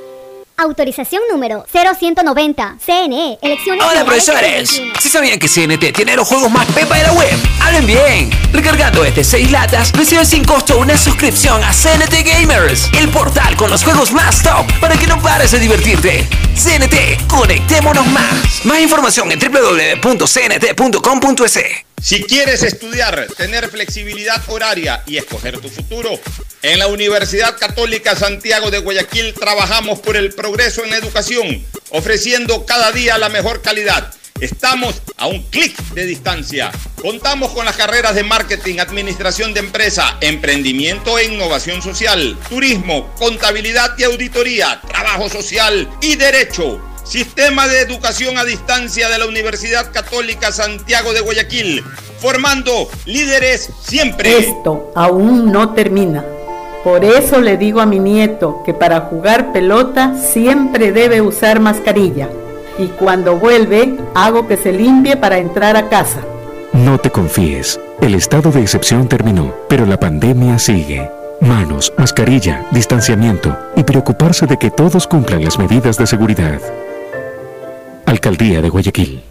Autorización 0.61 1.23
número 1.31 1.65
0190. 1.71 2.77
CNE. 2.85 3.39
Elecciones 3.41 3.83
Hola 3.83 4.05
profesores, 4.05 4.69
2021. 4.69 4.99
si 4.99 5.09
sabían 5.09 5.39
que 5.39 5.47
CNT 5.47 5.91
tiene 5.91 6.15
los 6.15 6.27
juegos 6.27 6.51
más 6.51 6.67
pepa 6.67 6.97
de 6.97 7.03
la 7.03 7.13
web, 7.13 7.35
hablen 7.61 7.87
bien. 7.87 8.29
Recargando 8.53 9.03
este 9.03 9.23
6 9.23 9.49
latas, 9.49 9.91
reciben 9.93 10.25
sin 10.25 10.43
costo 10.43 10.77
una 10.77 10.95
suscripción 10.97 11.63
a 11.63 11.73
CNT 11.73 12.23
Gamers, 12.23 12.91
el 12.93 13.09
portal 13.09 13.55
con 13.55 13.71
los 13.71 13.83
juegos 13.83 14.11
más 14.11 14.43
top 14.43 14.71
para 14.79 14.95
que 14.97 15.07
no 15.07 15.19
pares 15.19 15.49
de 15.49 15.57
divertirte. 15.59 16.27
CNT, 16.55 17.25
conectémonos 17.27 18.05
más. 18.07 18.63
Más 18.63 18.79
información 18.79 19.31
en 19.31 19.39
www.cnt.com.es. 19.39 20.31
Si 22.01 22.23
quieres 22.23 22.63
estudiar, 22.63 23.27
tener 23.37 23.69
flexibilidad 23.69 24.41
horaria 24.47 25.03
y 25.05 25.17
escoger 25.17 25.59
tu 25.59 25.69
futuro, 25.69 26.19
en 26.63 26.79
la 26.79 26.87
Universidad 26.87 27.59
Católica 27.59 28.15
Santiago 28.15 28.71
de 28.71 28.79
Guayaquil 28.79 29.35
trabajamos 29.35 29.99
por 29.99 30.17
el 30.17 30.33
progreso 30.33 30.83
en 30.83 30.93
educación, 30.93 31.63
ofreciendo 31.91 32.65
cada 32.65 32.91
día 32.91 33.19
la 33.19 33.29
mejor 33.29 33.61
calidad. 33.61 34.11
Estamos 34.41 35.03
a 35.17 35.27
un 35.27 35.43
clic 35.43 35.77
de 35.93 36.07
distancia. 36.07 36.71
Contamos 36.99 37.51
con 37.51 37.63
las 37.63 37.77
carreras 37.77 38.15
de 38.15 38.23
marketing, 38.23 38.79
administración 38.79 39.53
de 39.53 39.59
empresa, 39.59 40.17
emprendimiento 40.19 41.19
e 41.19 41.25
innovación 41.25 41.83
social, 41.83 42.35
turismo, 42.49 43.11
contabilidad 43.19 43.91
y 43.99 44.03
auditoría, 44.03 44.81
trabajo 44.81 45.29
social 45.29 45.87
y 46.01 46.15
derecho. 46.15 46.81
Sistema 47.03 47.67
de 47.67 47.81
Educación 47.81 48.39
a 48.39 48.43
Distancia 48.43 49.09
de 49.09 49.19
la 49.19 49.27
Universidad 49.27 49.91
Católica 49.91 50.51
Santiago 50.51 51.13
de 51.13 51.21
Guayaquil, 51.21 51.83
formando 52.19 52.89
líderes 53.05 53.69
siempre. 53.83 54.39
Esto 54.39 54.91
aún 54.95 55.51
no 55.51 55.75
termina. 55.75 56.25
Por 56.83 57.05
eso 57.05 57.41
le 57.41 57.57
digo 57.57 57.79
a 57.79 57.85
mi 57.85 57.99
nieto 57.99 58.63
que 58.65 58.73
para 58.73 59.01
jugar 59.01 59.53
pelota 59.53 60.15
siempre 60.33 60.91
debe 60.91 61.21
usar 61.21 61.59
mascarilla. 61.59 62.27
Y 62.77 62.87
cuando 62.87 63.37
vuelve, 63.37 63.97
hago 64.13 64.47
que 64.47 64.57
se 64.57 64.71
limpie 64.71 65.17
para 65.17 65.37
entrar 65.37 65.75
a 65.75 65.89
casa. 65.89 66.21
No 66.73 66.97
te 66.97 67.09
confíes. 67.09 67.79
El 68.01 68.15
estado 68.15 68.51
de 68.51 68.61
excepción 68.61 69.07
terminó, 69.07 69.53
pero 69.67 69.85
la 69.85 69.99
pandemia 69.99 70.57
sigue. 70.57 71.09
Manos, 71.41 71.91
mascarilla, 71.97 72.65
distanciamiento 72.71 73.57
y 73.75 73.83
preocuparse 73.83 74.45
de 74.45 74.57
que 74.57 74.71
todos 74.71 75.07
cumplan 75.07 75.43
las 75.43 75.57
medidas 75.57 75.97
de 75.97 76.07
seguridad. 76.07 76.61
Alcaldía 78.05 78.61
de 78.61 78.69
Guayaquil. 78.69 79.23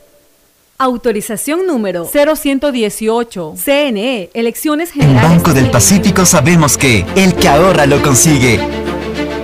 Autorización 0.78 1.66
número 1.66 2.06
0118. 2.06 3.54
CNE, 3.56 4.30
Elecciones 4.32 4.88
En 4.94 5.02
Generales. 5.02 5.30
Banco 5.30 5.52
del 5.52 5.70
Pacífico 5.70 6.24
sabemos 6.24 6.78
que 6.78 7.04
el 7.16 7.34
que 7.34 7.48
ahorra 7.48 7.86
lo 7.86 8.00
consigue. 8.02 8.58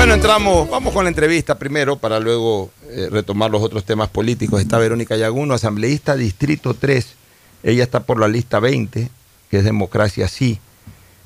Bueno, 0.00 0.14
entramos, 0.14 0.70
vamos 0.70 0.94
con 0.94 1.04
la 1.04 1.10
entrevista 1.10 1.58
primero 1.58 1.98
para 1.98 2.20
luego 2.20 2.70
eh, 2.88 3.08
retomar 3.10 3.50
los 3.50 3.60
otros 3.62 3.84
temas 3.84 4.08
políticos. 4.08 4.58
Está 4.58 4.78
Verónica 4.78 5.14
Yaguno, 5.14 5.52
asambleísta 5.52 6.16
Distrito 6.16 6.72
3. 6.72 7.06
Ella 7.64 7.82
está 7.82 8.04
por 8.04 8.18
la 8.18 8.26
lista 8.26 8.60
20, 8.60 9.10
que 9.50 9.58
es 9.58 9.62
Democracia 9.62 10.26
Sí. 10.26 10.58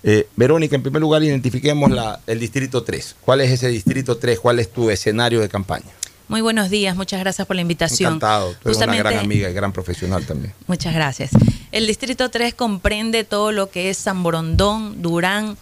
Eh, 0.03 0.27
Verónica, 0.35 0.75
en 0.75 0.83
primer 0.83 1.01
lugar, 1.01 1.23
identifiquemos 1.23 1.89
la, 1.93 2.19
el 2.27 2.41
Distrito 2.41 2.83
3. 2.83 3.15
¿Cuál 3.21 3.43
es 3.43 3.53
ese 3.53 3.69
Distrito 3.69 4.17
3? 4.17 4.41
¿Cuál 4.41 4.59
es 4.59 4.73
tu 4.73 4.91
escenario 4.91 5.41
de 5.41 5.49
campaña? 5.49 5.93
Muy 6.27 6.41
buenos 6.41 6.69
días, 6.69 6.97
muchas 6.97 7.21
gracias 7.21 7.47
por 7.47 7.55
la 7.55 7.63
invitación. 7.63 8.15
Encantado. 8.15 8.57
Tú 8.61 8.71
eres 8.71 8.79
una 8.79 8.97
gran 8.97 9.19
amiga 9.19 9.49
y 9.49 9.53
gran 9.53 9.73
profesional 9.73 10.27
también. 10.27 10.53
Muchas 10.67 10.93
gracias. 10.95 11.31
El 11.71 11.87
Distrito 11.87 12.29
3 12.29 12.55
comprende 12.55 13.23
todo 13.23 13.53
lo 13.53 13.71
que 13.71 13.91
es 13.91 13.99
San 13.99 14.25
Borondón, 14.25 15.01
Durán, 15.01 15.57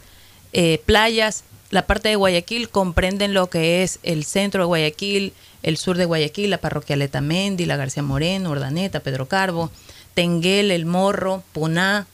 eh, 0.55 0.81
playas. 0.87 1.45
La 1.73 1.87
parte 1.87 2.11
de 2.11 2.17
Guayaquil 2.17 2.69
comprenden 2.69 3.33
lo 3.35 3.49
que 3.49 3.83
es 3.83 3.99
el 4.03 4.25
centro 4.25 4.63
de 4.63 4.67
Guayaquil, 4.67 5.33
el 5.63 5.77
sur 5.79 5.97
de 5.97 6.05
Guayaquil, 6.05 6.51
la 6.51 6.59
parroquia 6.59 6.97
Letamendi, 6.97 7.65
la 7.67 7.77
García 7.77 8.03
Moreno, 8.03 8.51
Urdaneta, 8.51 9.01
Pedro 9.01 9.27
Carbo, 9.27 9.71
Tenguel, 10.15 10.71
El 10.71 10.85
Morro, 10.85 11.43
Puná. 11.53 12.07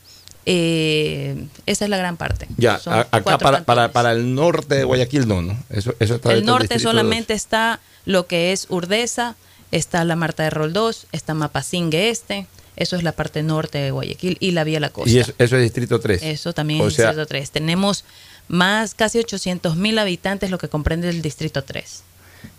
eh, 0.47 1.45
esa 1.67 1.85
es 1.85 1.91
la 1.91 1.97
gran 1.97 2.17
parte. 2.17 2.47
Ya, 2.57 2.79
Son 2.79 2.95
acá 2.95 3.37
para, 3.39 3.65
para, 3.65 3.93
para 3.93 4.13
el 4.13 4.35
norte 4.35 4.77
de 4.77 4.85
Guayaquil 4.85 5.27
no, 5.29 5.43
¿no? 5.43 5.59
Eso, 5.71 5.93
eso 5.99 6.15
está 6.15 6.33
El 6.33 6.45
norte 6.47 6.79
solamente 6.79 7.35
está 7.35 7.81
lo 8.07 8.27
que 8.27 8.53
es 8.53 8.67
Urdesa, 8.71 9.35
está 9.73 10.05
la 10.05 10.17
Marta 10.17 10.45
de 10.45 10.51
Roldós, 10.51 11.07
está 11.13 11.35
Mapasingue 11.35 12.11
Este, 12.11 12.47
eso 12.77 12.95
es 12.97 13.03
la 13.03 13.13
parte 13.13 13.43
norte 13.43 13.79
de 13.79 13.91
Guayaquil 13.91 14.37
y 14.41 14.53
la 14.53 14.63
Vía 14.65 14.79
La 14.81 14.89
2. 14.89 14.95
Costa. 14.95 15.11
Y 15.11 15.19
eso, 15.19 15.33
eso 15.37 15.57
es 15.57 15.63
Distrito 15.63 15.99
3. 15.99 16.23
Eso 16.23 16.53
también 16.53 16.81
O 16.81 16.87
es 16.87 16.95
sea, 16.95 17.07
Distrito 17.09 17.27
3. 17.27 17.51
Tenemos 17.51 18.05
más, 18.49 18.95
casi 18.95 19.19
800 19.19 19.77
mil 19.77 19.99
habitantes, 19.99 20.51
lo 20.51 20.59
que 20.59 20.69
comprende 20.69 21.09
el 21.09 21.23
Distrito 21.23 21.63
3. 21.63 22.03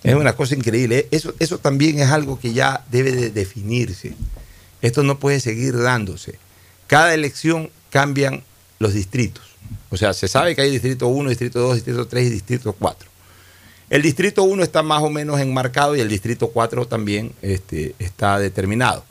Es 0.03 0.15
una 0.15 0.33
cosa 0.33 0.55
increíble. 0.55 1.07
Eso, 1.11 1.33
eso 1.39 1.57
también 1.57 1.99
es 1.99 2.09
algo 2.09 2.39
que 2.39 2.53
ya 2.53 2.85
debe 2.91 3.11
de 3.11 3.29
definirse. 3.29 4.13
Esto 4.81 5.03
no 5.03 5.19
puede 5.19 5.39
seguir 5.39 5.77
dándose. 5.77 6.39
Cada 6.87 7.13
elección 7.13 7.69
cambian 7.89 8.43
los 8.79 8.93
distritos. 8.93 9.43
O 9.89 9.97
sea, 9.97 10.13
se 10.13 10.27
sabe 10.27 10.55
que 10.55 10.61
hay 10.61 10.71
distrito 10.71 11.07
1, 11.07 11.29
distrito 11.29 11.59
2, 11.59 11.75
distrito 11.75 12.07
3 12.07 12.27
y 12.27 12.29
distrito 12.29 12.73
4. 12.73 13.09
El 13.89 14.01
distrito 14.03 14.43
1 14.43 14.63
está 14.63 14.83
más 14.83 15.01
o 15.01 15.09
menos 15.09 15.39
enmarcado 15.39 15.95
y 15.95 15.99
el 15.99 16.09
distrito 16.09 16.49
4 16.49 16.87
también 16.87 17.33
este, 17.41 17.95
está 17.99 18.39
determinado. 18.39 19.03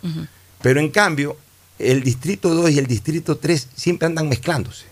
Pero 0.62 0.80
en 0.80 0.90
cambio, 0.90 1.36
el 1.78 2.02
distrito 2.02 2.54
2 2.54 2.70
y 2.70 2.78
el 2.78 2.86
distrito 2.86 3.36
3 3.36 3.68
siempre 3.74 4.06
andan 4.06 4.28
mezclándose. 4.28 4.84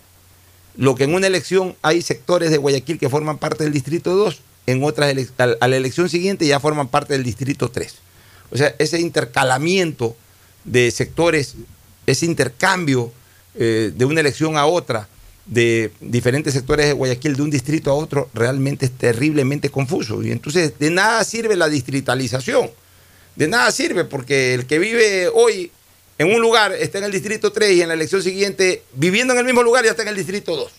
Lo 0.77 0.95
que 0.95 1.05
en 1.05 1.15
una 1.15 1.27
elección 1.27 1.75
hay 1.81 2.01
sectores 2.01 2.51
de 2.51 2.57
Guayaquil 2.57 2.99
que 2.99 3.09
forman 3.09 3.39
parte 3.39 3.63
del 3.63 3.73
distrito 3.73 4.15
2, 4.15 4.41
en 4.67 4.83
otras 4.83 5.15
a 5.37 5.67
la 5.67 5.75
elección 5.75 6.07
siguiente 6.07 6.45
ya 6.45 6.59
forman 6.59 6.87
parte 6.87 7.13
del 7.13 7.23
distrito 7.23 7.69
3. 7.69 7.95
O 8.51 8.57
sea, 8.57 8.75
ese 8.77 8.99
intercalamiento 8.99 10.15
de 10.63 10.91
sectores, 10.91 11.55
ese 12.05 12.25
intercambio 12.25 13.11
eh, 13.55 13.91
de 13.95 14.05
una 14.05 14.21
elección 14.21 14.55
a 14.57 14.65
otra, 14.65 15.07
de 15.47 15.91
diferentes 16.01 16.53
sectores 16.53 16.87
de 16.87 16.93
Guayaquil, 16.93 17.35
de 17.37 17.41
un 17.41 17.49
distrito 17.49 17.89
a 17.89 17.93
otro, 17.93 18.29
realmente 18.33 18.85
es 18.85 18.91
terriblemente 18.91 19.69
confuso. 19.69 20.21
Y 20.21 20.31
entonces 20.31 20.77
de 20.77 20.91
nada 20.91 21.23
sirve 21.23 21.55
la 21.55 21.69
distritalización. 21.69 22.69
De 23.35 23.47
nada 23.47 23.71
sirve 23.71 24.03
porque 24.03 24.53
el 24.53 24.65
que 24.65 24.77
vive 24.77 25.29
hoy 25.29 25.71
en 26.17 26.33
un 26.33 26.41
lugar 26.41 26.73
está 26.73 26.97
en 26.97 27.03
el 27.03 27.11
distrito 27.11 27.51
3 27.51 27.77
y 27.77 27.81
en 27.81 27.89
la 27.89 27.93
elección 27.93 28.23
siguiente, 28.23 28.83
viviendo 28.93 29.33
en 29.33 29.39
el 29.39 29.45
mismo 29.45 29.63
lugar, 29.63 29.85
ya 29.85 29.91
está 29.91 30.01
en 30.01 30.09
el 30.09 30.15
distrito 30.15 30.55
2. 30.55 30.71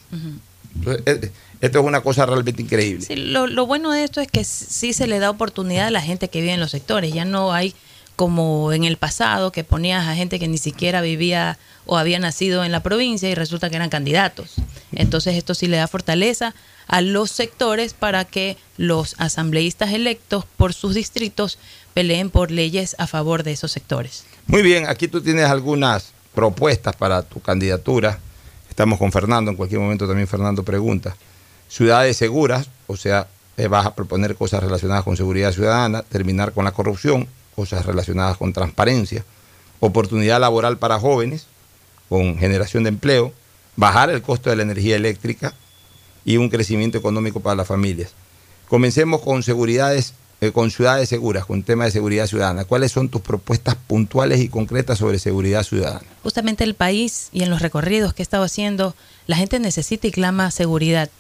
Eh, 1.07 1.31
esto 1.61 1.81
es 1.81 1.85
una 1.85 2.01
cosa 2.03 2.27
realmente 2.27 2.63
increíble. 2.63 3.07
lo, 3.17 3.47
lo, 3.47 3.67
bueno 3.67 3.91
de 3.91 4.05
esto 4.05 4.21
es 4.21 4.29
que 4.29 4.45
sí 4.45 4.93
se 4.93 5.07
le 5.07 5.19
da 5.19 5.31
oportunidad 5.31 5.89
a 5.89 5.91
la 5.91 6.03
gente 6.03 6.29
que 6.29 6.41
vive 6.41 6.53
en 6.53 6.61
los 6.61 6.71
sectores. 6.71 7.13
Ya 7.13 7.25
no 7.25 7.53
hay 7.53 7.75
como 8.19 8.73
en 8.73 8.83
el 8.83 8.97
pasado 8.97 9.53
que 9.53 9.63
ponías 9.63 10.07
a 10.09 10.15
gente 10.17 10.41
que 10.41 10.49
ni 10.49 10.59
siquiera 10.59 11.01
vivía 11.01 11.57
o 11.87 11.97
había 11.97 12.19
nacido 12.19 12.65
en 12.65 12.73
la 12.73 12.83
provincia 12.83 13.31
y 13.31 13.35
resulta 13.37 13.71
que 13.71 13.77
eran 13.77 13.91
candidatos. 13.91 14.57
Entonces 14.93 15.37
esto 15.37 15.55
sí 15.55 15.69
le 15.69 15.77
da 15.77 15.87
fortaleza 15.87 16.53
a 16.89 17.01
los 17.01 17.31
sectores 17.31 17.95
para 17.95 18.25
que 18.25 18.57
los 18.77 19.15
asambleístas 19.19 19.93
electos 19.93 20.45
por 20.57 20.75
sus 20.75 20.95
distritos 20.95 21.59
peleen 21.95 22.31
por 22.31 22.51
leyes 22.51 22.97
a 22.99 23.07
favor 23.07 23.45
de 23.45 23.53
esos 23.53 23.71
sectores. 23.71 24.25
Muy 24.49 24.63
bien, 24.63 24.89
aquí 24.89 25.09
tú 25.09 25.21
tienes 25.21 25.45
algunas 25.45 26.13
propuestas 26.35 26.97
para 26.97 27.21
tu 27.21 27.39
candidatura. 27.39 28.19
Estamos 28.71 28.99
con 28.99 29.13
Fernando, 29.13 29.51
en 29.51 29.59
cualquier 29.59 29.79
momento 29.79 30.07
también 30.09 30.27
Fernando 30.27 30.63
pregunta. 30.63 31.15
Ciudades 31.69 32.17
seguras, 32.17 32.71
o 32.87 32.97
sea, 32.97 33.29
vas 33.69 33.85
a 33.85 33.95
proponer 33.95 34.37
cosas 34.37 34.63
relacionadas 34.63 35.05
con 35.05 35.19
seguridad 35.19 35.53
ciudadana, 35.53 36.03
terminar 36.03 36.53
con 36.53 36.65
la 36.65 36.73
corrupción, 36.73 37.29
cosas 37.55 37.85
relacionadas 37.85 38.39
con 38.39 38.55
transparencia, 38.55 39.23
oportunidad 39.81 40.41
laboral 40.41 40.79
para 40.79 40.99
jóvenes, 40.99 41.47
con 42.09 42.39
generación 42.39 42.85
de 42.85 42.89
empleo, 42.89 43.35
bajar 43.77 44.09
el 44.09 44.23
costo 44.23 44.49
de 44.49 44.57
la 44.57 44.63
energía 44.63 44.97
eléctrica 44.97 45.53
y 46.25 46.39
un 46.39 46.49
crecimiento 46.49 46.97
económico 46.97 47.41
para 47.41 47.57
las 47.57 47.69
familias. 47.69 48.13
Comencemos 48.67 49.21
con 49.21 49.43
seguridades, 49.43 50.15
eh, 50.41 50.53
con 50.53 50.71
ciudades 50.71 51.09
seguras, 51.09 51.47
con 51.47 51.65
tema 51.65 51.85
de 51.85 51.91
seguridad 51.91 52.29
ciudadana. 52.29 52.65
¿Cuáles 52.65 52.93
son 52.93 53.09
tus 53.09 53.23
propuestas 53.23 53.75
puntuales 53.75 54.39
y 54.39 54.49
concretas 54.49 54.99
sobre 54.99 55.19
seguridad 55.19 55.65
ciudadana? 55.65 56.07
Justamente 56.23 56.63
el 56.63 56.75
país 56.75 57.29
y 57.33 57.43
en 57.43 57.51
los 57.51 57.61
recorridos 57.61 58.15
que 58.15 58.23
he 58.23 58.25
estado 58.25 58.45
haciendo, 58.45 58.95
la 59.27 59.35
gente 59.35 59.59
necesita 59.59 60.07
y 60.07 60.13
clama 60.13 60.53
seguridad. 60.53 61.11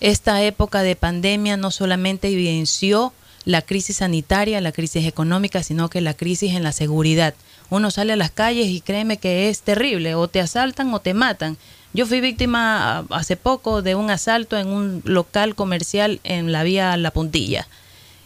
Esta 0.00 0.42
época 0.42 0.82
de 0.82 0.96
pandemia 0.96 1.56
no 1.56 1.70
solamente 1.70 2.28
evidenció 2.28 3.14
la 3.46 3.62
crisis 3.62 3.96
sanitaria, 3.96 4.60
la 4.60 4.72
crisis 4.72 5.06
económica, 5.06 5.62
sino 5.62 5.88
que 5.88 6.02
la 6.02 6.12
crisis 6.12 6.52
en 6.54 6.62
la 6.62 6.72
seguridad. 6.72 7.32
Uno 7.70 7.90
sale 7.90 8.12
a 8.12 8.16
las 8.16 8.30
calles 8.30 8.66
y 8.66 8.82
créeme 8.82 9.16
que 9.16 9.48
es 9.48 9.62
terrible, 9.62 10.14
o 10.14 10.28
te 10.28 10.40
asaltan 10.40 10.92
o 10.92 11.00
te 11.00 11.14
matan. 11.14 11.56
Yo 11.94 12.04
fui 12.04 12.20
víctima 12.20 12.98
ah, 12.98 13.04
hace 13.08 13.38
poco 13.38 13.80
de 13.80 13.94
un 13.94 14.10
asalto 14.10 14.58
en 14.58 14.68
un 14.68 15.00
local 15.06 15.54
comercial 15.54 16.20
en 16.22 16.52
la 16.52 16.64
vía 16.64 16.94
La 16.98 17.12
Puntilla 17.12 17.66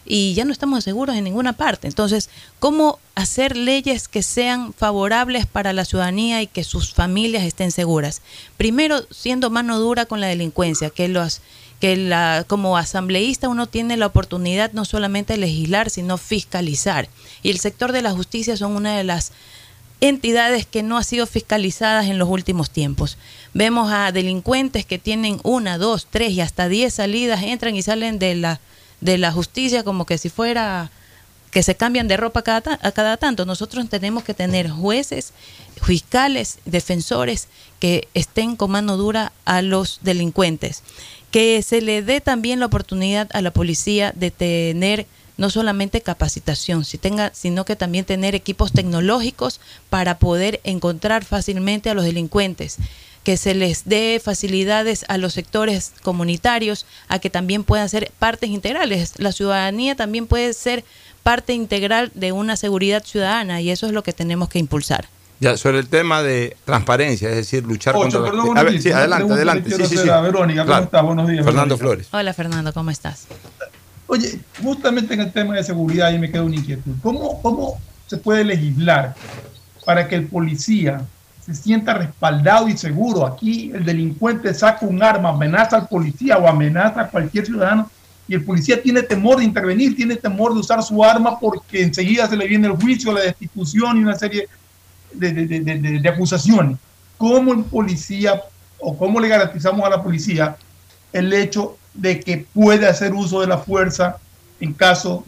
y 0.05 0.33
ya 0.33 0.45
no 0.45 0.51
estamos 0.51 0.83
seguros 0.83 1.15
en 1.15 1.23
ninguna 1.23 1.53
parte. 1.53 1.87
Entonces, 1.87 2.29
¿cómo 2.59 2.99
hacer 3.15 3.55
leyes 3.55 4.07
que 4.07 4.23
sean 4.23 4.73
favorables 4.73 5.45
para 5.45 5.73
la 5.73 5.85
ciudadanía 5.85 6.41
y 6.41 6.47
que 6.47 6.63
sus 6.63 6.93
familias 6.93 7.43
estén 7.43 7.71
seguras? 7.71 8.21
Primero, 8.57 9.05
siendo 9.11 9.49
mano 9.49 9.79
dura 9.79 10.05
con 10.05 10.21
la 10.21 10.27
delincuencia, 10.27 10.89
que 10.89 11.07
los 11.07 11.41
que 11.79 11.97
la, 11.97 12.45
como 12.47 12.77
asambleísta 12.77 13.49
uno 13.49 13.67
tiene 13.67 13.97
la 13.97 14.05
oportunidad 14.05 14.71
no 14.71 14.85
solamente 14.85 15.33
de 15.33 15.39
legislar, 15.39 15.89
sino 15.89 16.17
fiscalizar. 16.17 17.09
Y 17.41 17.49
el 17.49 17.59
sector 17.59 17.91
de 17.91 18.01
la 18.01 18.11
justicia 18.11 18.55
son 18.55 18.77
una 18.77 18.95
de 18.95 19.03
las 19.03 19.33
entidades 19.99 20.65
que 20.65 20.81
no 20.81 20.97
ha 20.97 21.03
sido 21.03 21.27
fiscalizadas 21.27 22.05
en 22.05 22.19
los 22.19 22.29
últimos 22.29 22.69
tiempos. 22.69 23.17
Vemos 23.53 23.91
a 23.91 24.13
delincuentes 24.13 24.85
que 24.85 24.97
tienen 24.97 25.41
una, 25.43 25.77
dos, 25.77 26.07
tres 26.09 26.31
y 26.31 26.39
hasta 26.39 26.69
diez 26.69 26.93
salidas, 26.93 27.43
entran 27.43 27.75
y 27.75 27.81
salen 27.81 28.17
de 28.17 28.35
la, 28.35 28.61
de 29.03 29.17
la 29.17 29.31
justicia 29.31 29.83
como 29.83 30.05
que 30.05 30.17
si 30.17 30.29
fuera 30.29 30.89
que 31.51 31.61
se 31.61 31.75
cambian 31.75 32.07
de 32.07 32.17
ropa 32.17 32.41
cada, 32.41 32.79
a 32.81 32.91
cada 32.91 33.17
tanto. 33.17 33.45
Nosotros 33.45 33.87
tenemos 33.87 34.23
que 34.23 34.33
tener 34.33 34.71
jueces, 34.71 35.33
fiscales, 35.83 36.57
defensores 36.65 37.47
que 37.79 38.07
estén 38.15 38.55
con 38.55 38.71
mano 38.71 38.97
dura 38.97 39.33
a 39.45 39.61
los 39.61 39.99
delincuentes 40.01 40.81
que 41.33 41.63
se 41.63 41.81
le 41.81 42.03
dé 42.03 42.21
también 42.21 42.59
la 42.59 42.67
oportunidad 42.67 43.27
a 43.33 43.41
la 43.41 43.49
policía 43.49 44.13
de 44.15 44.29
tener 44.29 45.07
no 45.35 45.49
solamente 45.49 46.01
capacitación, 46.01 46.85
sino 46.85 47.65
que 47.65 47.75
también 47.75 48.05
tener 48.05 48.35
equipos 48.35 48.71
tecnológicos 48.71 49.59
para 49.89 50.19
poder 50.19 50.61
encontrar 50.63 51.25
fácilmente 51.25 51.89
a 51.89 51.95
los 51.95 52.05
delincuentes, 52.05 52.77
que 53.23 53.37
se 53.37 53.55
les 53.55 53.85
dé 53.85 54.21
facilidades 54.23 55.05
a 55.07 55.17
los 55.17 55.33
sectores 55.33 55.93
comunitarios 56.03 56.85
a 57.07 57.19
que 57.19 57.29
también 57.29 57.63
puedan 57.63 57.89
ser 57.89 58.11
partes 58.19 58.49
integrales. 58.49 59.13
La 59.17 59.31
ciudadanía 59.31 59.95
también 59.95 60.27
puede 60.27 60.53
ser 60.53 60.83
parte 61.23 61.53
integral 61.53 62.11
de 62.15 62.33
una 62.33 62.57
seguridad 62.57 63.03
ciudadana 63.03 63.61
y 63.61 63.71
eso 63.71 63.85
es 63.85 63.93
lo 63.93 64.03
que 64.03 64.13
tenemos 64.13 64.49
que 64.49 64.59
impulsar. 64.59 65.07
Ya, 65.39 65.57
sobre 65.57 65.79
el 65.79 65.87
tema 65.87 66.21
de 66.21 66.55
transparencia, 66.63 67.29
es 67.29 67.35
decir, 67.35 67.65
luchar 67.65 67.95
contra 67.95 68.19
la... 68.19 68.43
A 68.55 68.63
ver, 68.63 68.81
sí, 68.81 68.91
adelante, 68.91 69.33
adelante. 69.33 69.71
Sí, 69.71 69.85
sí, 69.85 69.97
sí. 69.97 70.07
Verónica, 70.07 70.65
¿cómo 70.65 70.79
estás? 70.79 71.03
Buenos 71.03 71.27
días. 71.27 71.43
Fernando 71.43 71.77
Flores. 71.77 72.07
Hola, 72.11 72.33
Fernando, 72.33 72.73
¿cómo 72.73 72.91
estás? 72.91 73.27
Oye, 74.07 74.39
justamente 74.61 75.13
en 75.13 75.21
el 75.21 75.33
tema 75.33 75.55
de 75.55 75.63
seguridad 75.63 76.07
ahí 76.07 76.19
me 76.19 76.29
queda 76.29 76.43
una 76.43 76.55
inquietud. 76.55 76.93
¿Cómo, 77.01 77.41
¿Cómo 77.41 77.79
se 78.07 78.17
puede 78.17 78.43
legislar 78.43 79.15
para 79.85 80.07
que 80.07 80.15
el 80.15 80.27
policía 80.27 81.01
se 81.45 81.53
sienta 81.53 81.93
respaldado 81.93 82.67
y 82.69 82.77
seguro? 82.77 83.25
Aquí 83.25 83.71
el 83.73 83.83
delincuente 83.83 84.53
saca 84.53 84.85
un 84.85 85.01
arma, 85.03 85.29
amenaza 85.29 85.77
al 85.77 85.87
policía 85.87 86.37
o 86.37 86.47
amenaza 86.47 87.01
a 87.01 87.09
cualquier 87.09 87.45
ciudadano 87.45 87.89
y 88.27 88.35
el 88.35 88.45
policía 88.45 88.81
tiene 88.81 89.03
temor 89.03 89.39
de 89.39 89.43
intervenir, 89.43 89.95
tiene 89.95 90.15
temor 90.15 90.53
de 90.53 90.61
usar 90.61 90.81
su 90.81 91.03
arma 91.03 91.39
porque 91.39 91.81
enseguida 91.81 92.27
se 92.27 92.37
le 92.37 92.47
viene 92.47 92.67
el 92.67 92.73
juicio, 92.73 93.11
la 93.11 93.21
destitución 93.21 93.97
y 93.97 94.03
una 94.03 94.15
serie 94.15 94.47
de, 95.13 96.09
acusaciones. 96.09 96.77
¿Cómo 97.17 97.51
un 97.51 97.65
policía 97.65 98.41
o 98.79 98.97
cómo 98.97 99.19
le 99.19 99.27
garantizamos 99.27 99.85
a 99.85 99.89
la 99.89 100.01
policía 100.01 100.55
el 101.11 101.33
hecho 101.33 101.77
de 101.93 102.19
que 102.19 102.45
puede 102.53 102.87
hacer 102.87 103.13
uso 103.13 103.41
de 103.41 103.47
la 103.47 103.57
fuerza 103.57 104.17
en 104.59 104.73
caso 104.73 105.25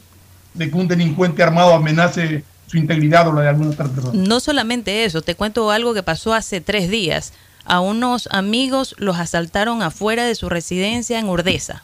de 0.54 0.69
que 0.69 0.78
un 0.78 0.88
delincuente 0.88 1.43
armado 1.43 1.73
amenace 1.73 2.43
su 2.67 2.78
integridad 2.78 3.28
o 3.28 3.34
la 3.34 3.41
de 3.41 3.49
alguna 3.49 3.71
otra? 3.71 3.89
No 4.13 4.39
solamente 4.39 5.06
eso, 5.06 5.21
te 5.21 5.36
cuento 5.36 5.71
algo 5.71 5.93
que 5.93 6.04
pasó 6.04 6.34
hace 6.34 6.62
tres 6.62 6.89
días. 6.89 7.34
A 7.65 7.80
unos 7.80 8.30
amigos 8.32 8.95
los 8.97 9.17
asaltaron 9.17 9.82
afuera 9.82 10.25
de 10.25 10.36
su 10.36 10.49
residencia 10.49 11.19
en 11.19 11.30
Urdesa. 11.30 11.84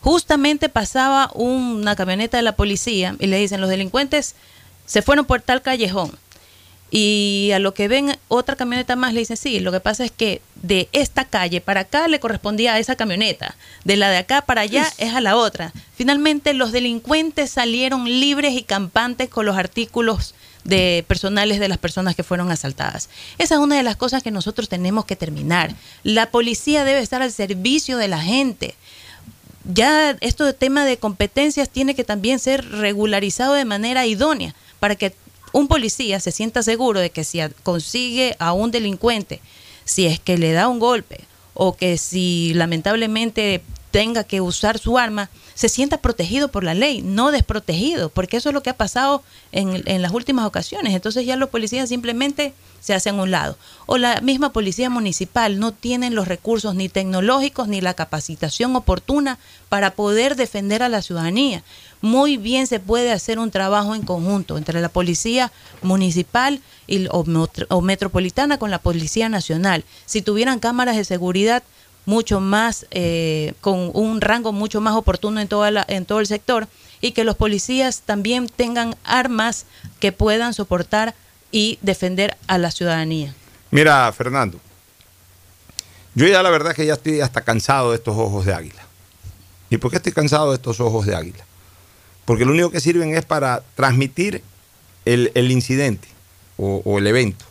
Justamente 0.00 0.68
pasaba 0.68 1.30
una 1.34 1.96
camioneta 1.96 2.36
de 2.36 2.42
la 2.42 2.54
policía 2.54 3.16
y 3.18 3.26
le 3.26 3.38
dicen 3.38 3.60
los 3.60 3.70
delincuentes 3.70 4.34
se 4.84 5.02
fueron 5.02 5.24
por 5.24 5.40
tal 5.40 5.62
callejón 5.62 6.12
y 6.90 7.50
a 7.52 7.58
lo 7.58 7.74
que 7.74 7.88
ven 7.88 8.16
otra 8.28 8.54
camioneta 8.54 8.94
más 8.94 9.12
le 9.12 9.20
dicen, 9.20 9.36
sí, 9.36 9.58
lo 9.60 9.72
que 9.72 9.80
pasa 9.80 10.04
es 10.04 10.12
que 10.12 10.40
de 10.62 10.88
esta 10.92 11.24
calle 11.24 11.60
para 11.60 11.80
acá 11.80 12.06
le 12.06 12.20
correspondía 12.20 12.74
a 12.74 12.78
esa 12.78 12.94
camioneta, 12.94 13.56
de 13.84 13.96
la 13.96 14.08
de 14.08 14.18
acá 14.18 14.42
para 14.42 14.60
allá 14.62 14.86
es 14.98 15.14
a 15.14 15.20
la 15.20 15.36
otra. 15.36 15.72
Finalmente 15.96 16.54
los 16.54 16.72
delincuentes 16.72 17.50
salieron 17.50 18.04
libres 18.04 18.54
y 18.54 18.62
campantes 18.62 19.28
con 19.28 19.46
los 19.46 19.56
artículos 19.56 20.34
de 20.62 21.04
personales 21.06 21.60
de 21.60 21.68
las 21.68 21.78
personas 21.78 22.14
que 22.14 22.22
fueron 22.22 22.50
asaltadas. 22.50 23.08
Esa 23.38 23.54
es 23.56 23.60
una 23.60 23.76
de 23.76 23.82
las 23.82 23.96
cosas 23.96 24.22
que 24.22 24.30
nosotros 24.30 24.68
tenemos 24.68 25.04
que 25.04 25.16
terminar. 25.16 25.74
La 26.02 26.30
policía 26.30 26.84
debe 26.84 27.00
estar 27.00 27.22
al 27.22 27.32
servicio 27.32 27.96
de 27.98 28.08
la 28.08 28.20
gente. 28.20 28.74
Ya 29.64 30.16
esto 30.20 30.44
de 30.44 30.52
tema 30.52 30.84
de 30.84 30.98
competencias 30.98 31.68
tiene 31.68 31.94
que 31.94 32.04
también 32.04 32.38
ser 32.38 32.68
regularizado 32.68 33.54
de 33.54 33.64
manera 33.64 34.06
idónea 34.06 34.54
para 34.78 34.94
que 34.94 35.12
un 35.52 35.68
policía 35.68 36.20
se 36.20 36.32
sienta 36.32 36.62
seguro 36.62 37.00
de 37.00 37.10
que 37.10 37.24
si 37.24 37.40
consigue 37.62 38.36
a 38.38 38.52
un 38.52 38.70
delincuente, 38.70 39.40
si 39.84 40.06
es 40.06 40.20
que 40.20 40.38
le 40.38 40.52
da 40.52 40.68
un 40.68 40.78
golpe 40.78 41.24
o 41.54 41.76
que 41.76 41.96
si 41.98 42.52
lamentablemente 42.54 43.62
tenga 43.90 44.24
que 44.24 44.42
usar 44.42 44.78
su 44.78 44.98
arma, 44.98 45.30
se 45.54 45.70
sienta 45.70 45.96
protegido 46.02 46.48
por 46.48 46.64
la 46.64 46.74
ley, 46.74 47.00
no 47.00 47.30
desprotegido, 47.30 48.10
porque 48.10 48.36
eso 48.36 48.50
es 48.50 48.54
lo 48.54 48.62
que 48.62 48.68
ha 48.68 48.76
pasado 48.76 49.22
en, 49.52 49.82
en 49.86 50.02
las 50.02 50.12
últimas 50.12 50.44
ocasiones. 50.44 50.94
Entonces 50.94 51.24
ya 51.24 51.36
los 51.36 51.48
policías 51.48 51.88
simplemente 51.88 52.52
se 52.80 52.94
hacen 52.94 53.18
a 53.18 53.22
un 53.22 53.30
lado. 53.30 53.56
O 53.86 53.96
la 53.96 54.20
misma 54.20 54.52
policía 54.52 54.90
municipal 54.90 55.58
no 55.58 55.72
tienen 55.72 56.14
los 56.14 56.28
recursos 56.28 56.74
ni 56.74 56.88
tecnológicos 56.88 57.68
ni 57.68 57.80
la 57.80 57.94
capacitación 57.94 58.76
oportuna 58.76 59.38
para 59.68 59.94
poder 59.94 60.36
defender 60.36 60.82
a 60.82 60.88
la 60.88 61.02
ciudadanía. 61.02 61.62
Muy 62.00 62.36
bien 62.36 62.66
se 62.66 62.80
puede 62.80 63.12
hacer 63.12 63.38
un 63.38 63.50
trabajo 63.50 63.94
en 63.94 64.02
conjunto 64.02 64.58
entre 64.58 64.80
la 64.80 64.88
policía 64.88 65.50
municipal 65.82 66.60
y, 66.86 67.06
o, 67.10 67.80
metropolitana 67.80 68.58
con 68.58 68.70
la 68.70 68.78
policía 68.78 69.28
nacional. 69.28 69.84
Si 70.04 70.22
tuvieran 70.22 70.58
cámaras 70.58 70.96
de 70.96 71.04
seguridad 71.04 71.62
mucho 72.04 72.40
más, 72.40 72.86
eh, 72.90 73.54
con 73.60 73.90
un 73.94 74.20
rango 74.20 74.52
mucho 74.52 74.80
más 74.80 74.94
oportuno 74.94 75.40
en, 75.40 75.48
toda 75.48 75.70
la, 75.70 75.84
en 75.88 76.04
todo 76.04 76.20
el 76.20 76.26
sector 76.26 76.68
y 77.00 77.12
que 77.12 77.24
los 77.24 77.36
policías 77.36 78.02
también 78.02 78.48
tengan 78.48 78.94
armas 79.04 79.66
que 79.98 80.12
puedan 80.12 80.54
soportar 80.54 81.14
y 81.50 81.78
defender 81.82 82.36
a 82.46 82.58
la 82.58 82.70
ciudadanía. 82.70 83.34
Mira, 83.70 84.12
Fernando, 84.12 84.60
yo 86.14 86.26
ya 86.26 86.42
la 86.42 86.50
verdad 86.50 86.74
que 86.74 86.86
ya 86.86 86.94
estoy 86.94 87.20
hasta 87.20 87.42
cansado 87.42 87.90
de 87.90 87.96
estos 87.96 88.16
ojos 88.16 88.44
de 88.44 88.54
águila. 88.54 88.82
¿Y 89.70 89.78
por 89.78 89.90
qué 89.90 89.96
estoy 89.96 90.12
cansado 90.12 90.50
de 90.50 90.56
estos 90.56 90.80
ojos 90.80 91.06
de 91.06 91.16
águila? 91.16 91.45
Porque 92.26 92.44
lo 92.44 92.52
único 92.52 92.70
que 92.70 92.80
sirven 92.80 93.16
es 93.16 93.24
para 93.24 93.62
transmitir 93.74 94.42
el, 95.06 95.50
incidente 95.50 96.08
o, 96.58 96.98
el 96.98 97.06
evento. 97.06 97.46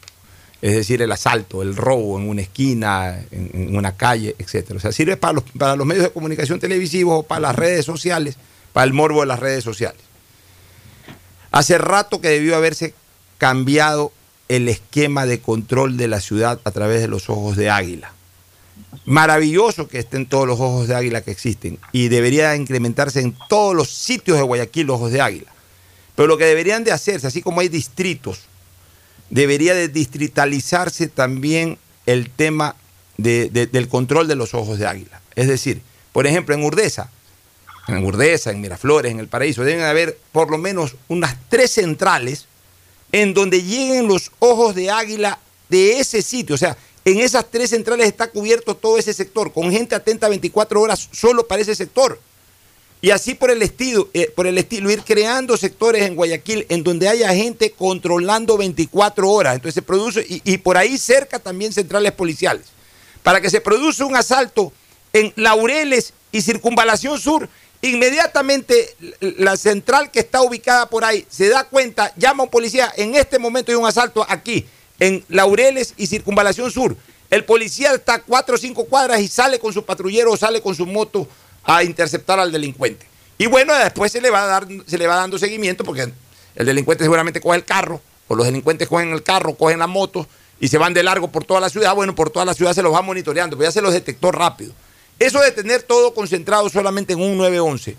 Es 0.61 0.75
decir, 0.75 1.01
el 1.01 1.11
asalto, 1.11 1.61
el 1.61 1.75
robo 1.75 2.19
en 2.19 2.29
una 2.29 2.41
esquina, 2.41 3.19
en, 3.31 3.49
en 3.53 3.75
una 3.75 3.95
calle, 3.95 4.35
etc. 4.37 4.71
O 4.75 4.79
sea, 4.79 4.91
sirve 4.91 5.17
para 5.17 5.33
los, 5.33 5.43
para 5.57 5.75
los 5.75 5.87
medios 5.87 6.03
de 6.05 6.11
comunicación 6.11 6.59
televisivos 6.59 7.19
o 7.19 7.23
para 7.23 7.41
las 7.41 7.55
redes 7.55 7.85
sociales, 7.85 8.35
para 8.73 8.85
el 8.85 8.93
morbo 8.93 9.21
de 9.21 9.27
las 9.27 9.39
redes 9.39 9.63
sociales. 9.63 10.01
Hace 11.51 11.77
rato 11.77 12.19
que 12.19 12.27
debió 12.29 12.55
haberse 12.55 12.93
cambiado 13.37 14.11
el 14.49 14.67
esquema 14.67 15.25
de 15.25 15.39
control 15.39 15.97
de 15.97 16.07
la 16.07 16.19
ciudad 16.19 16.59
a 16.63 16.71
través 16.71 17.01
de 17.01 17.07
los 17.07 17.29
ojos 17.29 17.55
de 17.55 17.69
águila. 17.69 18.14
Maravilloso 19.05 19.87
que 19.87 19.99
estén 19.99 20.25
todos 20.25 20.47
los 20.47 20.59
ojos 20.59 20.87
de 20.87 20.95
águila 20.95 21.21
que 21.21 21.31
existen 21.31 21.77
y 21.91 22.07
debería 22.07 22.55
incrementarse 22.55 23.21
en 23.21 23.37
todos 23.49 23.75
los 23.75 23.89
sitios 23.89 24.37
de 24.37 24.43
Guayaquil 24.43 24.87
los 24.87 24.95
ojos 24.95 25.11
de 25.11 25.21
águila. 25.21 25.53
Pero 26.15 26.27
lo 26.27 26.37
que 26.37 26.45
deberían 26.45 26.83
de 26.83 26.91
hacerse, 26.91 27.27
así 27.27 27.41
como 27.41 27.61
hay 27.61 27.69
distritos, 27.69 28.41
debería 29.29 29.75
de 29.75 29.89
distritalizarse 29.89 31.07
también 31.07 31.77
el 32.05 32.29
tema 32.31 32.75
de, 33.17 33.49
de, 33.49 33.67
del 33.67 33.87
control 33.87 34.27
de 34.27 34.35
los 34.35 34.53
ojos 34.53 34.79
de 34.79 34.87
águila. 34.87 35.21
Es 35.35 35.47
decir, 35.47 35.81
por 36.11 36.25
ejemplo, 36.25 36.55
en 36.55 36.63
Urdesa, 36.63 37.11
en 37.87 38.03
Urdesa, 38.03 38.51
en 38.51 38.61
Miraflores, 38.61 39.11
en 39.11 39.19
El 39.19 39.27
Paraíso, 39.27 39.63
deben 39.63 39.83
haber 39.83 40.17
por 40.31 40.49
lo 40.49 40.57
menos 40.57 40.95
unas 41.07 41.35
tres 41.49 41.71
centrales 41.71 42.47
en 43.11 43.33
donde 43.33 43.61
lleguen 43.61 44.07
los 44.07 44.31
ojos 44.39 44.73
de 44.73 44.89
águila 44.89 45.39
de 45.69 45.99
ese 45.99 46.21
sitio. 46.21 46.55
O 46.55 46.57
sea, 46.57 46.77
en 47.05 47.19
esas 47.19 47.45
tres 47.51 47.69
centrales 47.69 48.07
está 48.07 48.27
cubierto 48.27 48.75
todo 48.75 48.97
ese 48.97 49.13
sector, 49.13 49.53
con 49.53 49.71
gente 49.71 49.93
atenta 49.93 50.27
24 50.27 50.81
horas 50.81 51.07
solo 51.11 51.47
para 51.47 51.61
ese 51.61 51.75
sector. 51.75 52.19
Y 52.99 53.11
así 53.11 53.35
por 53.35 53.51
el 53.51 53.61
estilo, 53.61 54.09
eh, 54.15 54.31
por 54.35 54.47
el 54.47 54.57
estilo, 54.57 54.89
ir 54.89 55.03
creando 55.03 55.55
sectores 55.55 56.03
en 56.03 56.15
Guayaquil 56.15 56.65
en 56.69 56.83
donde 56.83 57.07
haya 57.07 57.31
gente 57.35 57.71
controlando 57.71 58.57
24 58.57 59.29
horas. 59.29 59.53
Entonces 59.53 59.75
se 59.75 59.81
produce, 59.83 60.25
y, 60.27 60.41
y 60.43 60.57
por 60.57 60.77
ahí 60.77 60.97
cerca 60.97 61.37
también 61.37 61.71
centrales 61.71 62.11
policiales. 62.13 62.65
Para 63.21 63.39
que 63.39 63.51
se 63.51 63.61
produce 63.61 64.03
un 64.03 64.15
asalto 64.15 64.73
en 65.13 65.31
Laureles 65.35 66.13
y 66.31 66.41
Circunvalación 66.41 67.19
Sur, 67.19 67.47
inmediatamente 67.83 68.95
la 69.19 69.55
central 69.57 70.09
que 70.09 70.21
está 70.21 70.41
ubicada 70.41 70.89
por 70.89 71.05
ahí 71.05 71.25
se 71.29 71.49
da 71.49 71.65
cuenta, 71.65 72.11
llama 72.17 72.41
a 72.41 72.45
un 72.45 72.49
policía, 72.49 72.91
en 72.97 73.13
este 73.13 73.37
momento 73.37 73.71
hay 73.71 73.77
un 73.77 73.85
asalto 73.85 74.25
aquí, 74.27 74.65
en 74.99 75.23
Laureles 75.29 75.93
y 75.97 76.07
Circunvalación 76.07 76.71
Sur. 76.71 76.95
El 77.29 77.43
policía 77.43 77.93
está 77.93 78.15
a 78.15 78.21
cuatro 78.21 78.55
o 78.55 78.57
cinco 78.57 78.85
cuadras 78.85 79.19
y 79.19 79.27
sale 79.27 79.59
con 79.59 79.73
su 79.73 79.83
patrullero 79.83 80.31
o 80.31 80.37
sale 80.37 80.61
con 80.61 80.75
su 80.75 80.85
moto 80.85 81.27
a 81.63 81.83
interceptar 81.83 82.39
al 82.39 82.51
delincuente. 82.51 83.05
Y 83.37 83.47
bueno, 83.47 83.75
después 83.75 84.11
se 84.11 84.21
le 84.21 84.29
va, 84.29 84.43
a 84.43 84.47
dar, 84.47 84.67
se 84.85 84.97
le 84.97 85.07
va 85.07 85.15
dando 85.15 85.37
seguimiento 85.37 85.83
porque 85.83 86.11
el 86.55 86.65
delincuente 86.65 87.03
seguramente 87.03 87.41
coge 87.41 87.57
el 87.57 87.65
carro, 87.65 88.01
o 88.27 88.35
los 88.35 88.45
delincuentes 88.45 88.87
cogen 88.87 89.11
el 89.11 89.23
carro, 89.23 89.55
cogen 89.55 89.79
la 89.79 89.87
moto 89.87 90.27
y 90.59 90.69
se 90.69 90.77
van 90.77 90.93
de 90.93 91.03
largo 91.03 91.29
por 91.29 91.43
toda 91.43 91.59
la 91.59 91.69
ciudad. 91.69 91.93
Bueno, 91.95 92.15
por 92.15 92.29
toda 92.29 92.45
la 92.45 92.53
ciudad 92.53 92.73
se 92.73 92.81
los 92.81 92.93
va 92.93 93.01
monitoreando, 93.01 93.57
pero 93.57 93.69
ya 93.69 93.73
se 93.73 93.81
los 93.81 93.93
detectó 93.93 94.31
rápido. 94.31 94.73
Eso 95.19 95.39
de 95.41 95.51
tener 95.51 95.83
todo 95.83 96.13
concentrado 96.13 96.69
solamente 96.69 97.13
en 97.13 97.21
un 97.21 97.37
911, 97.37 97.95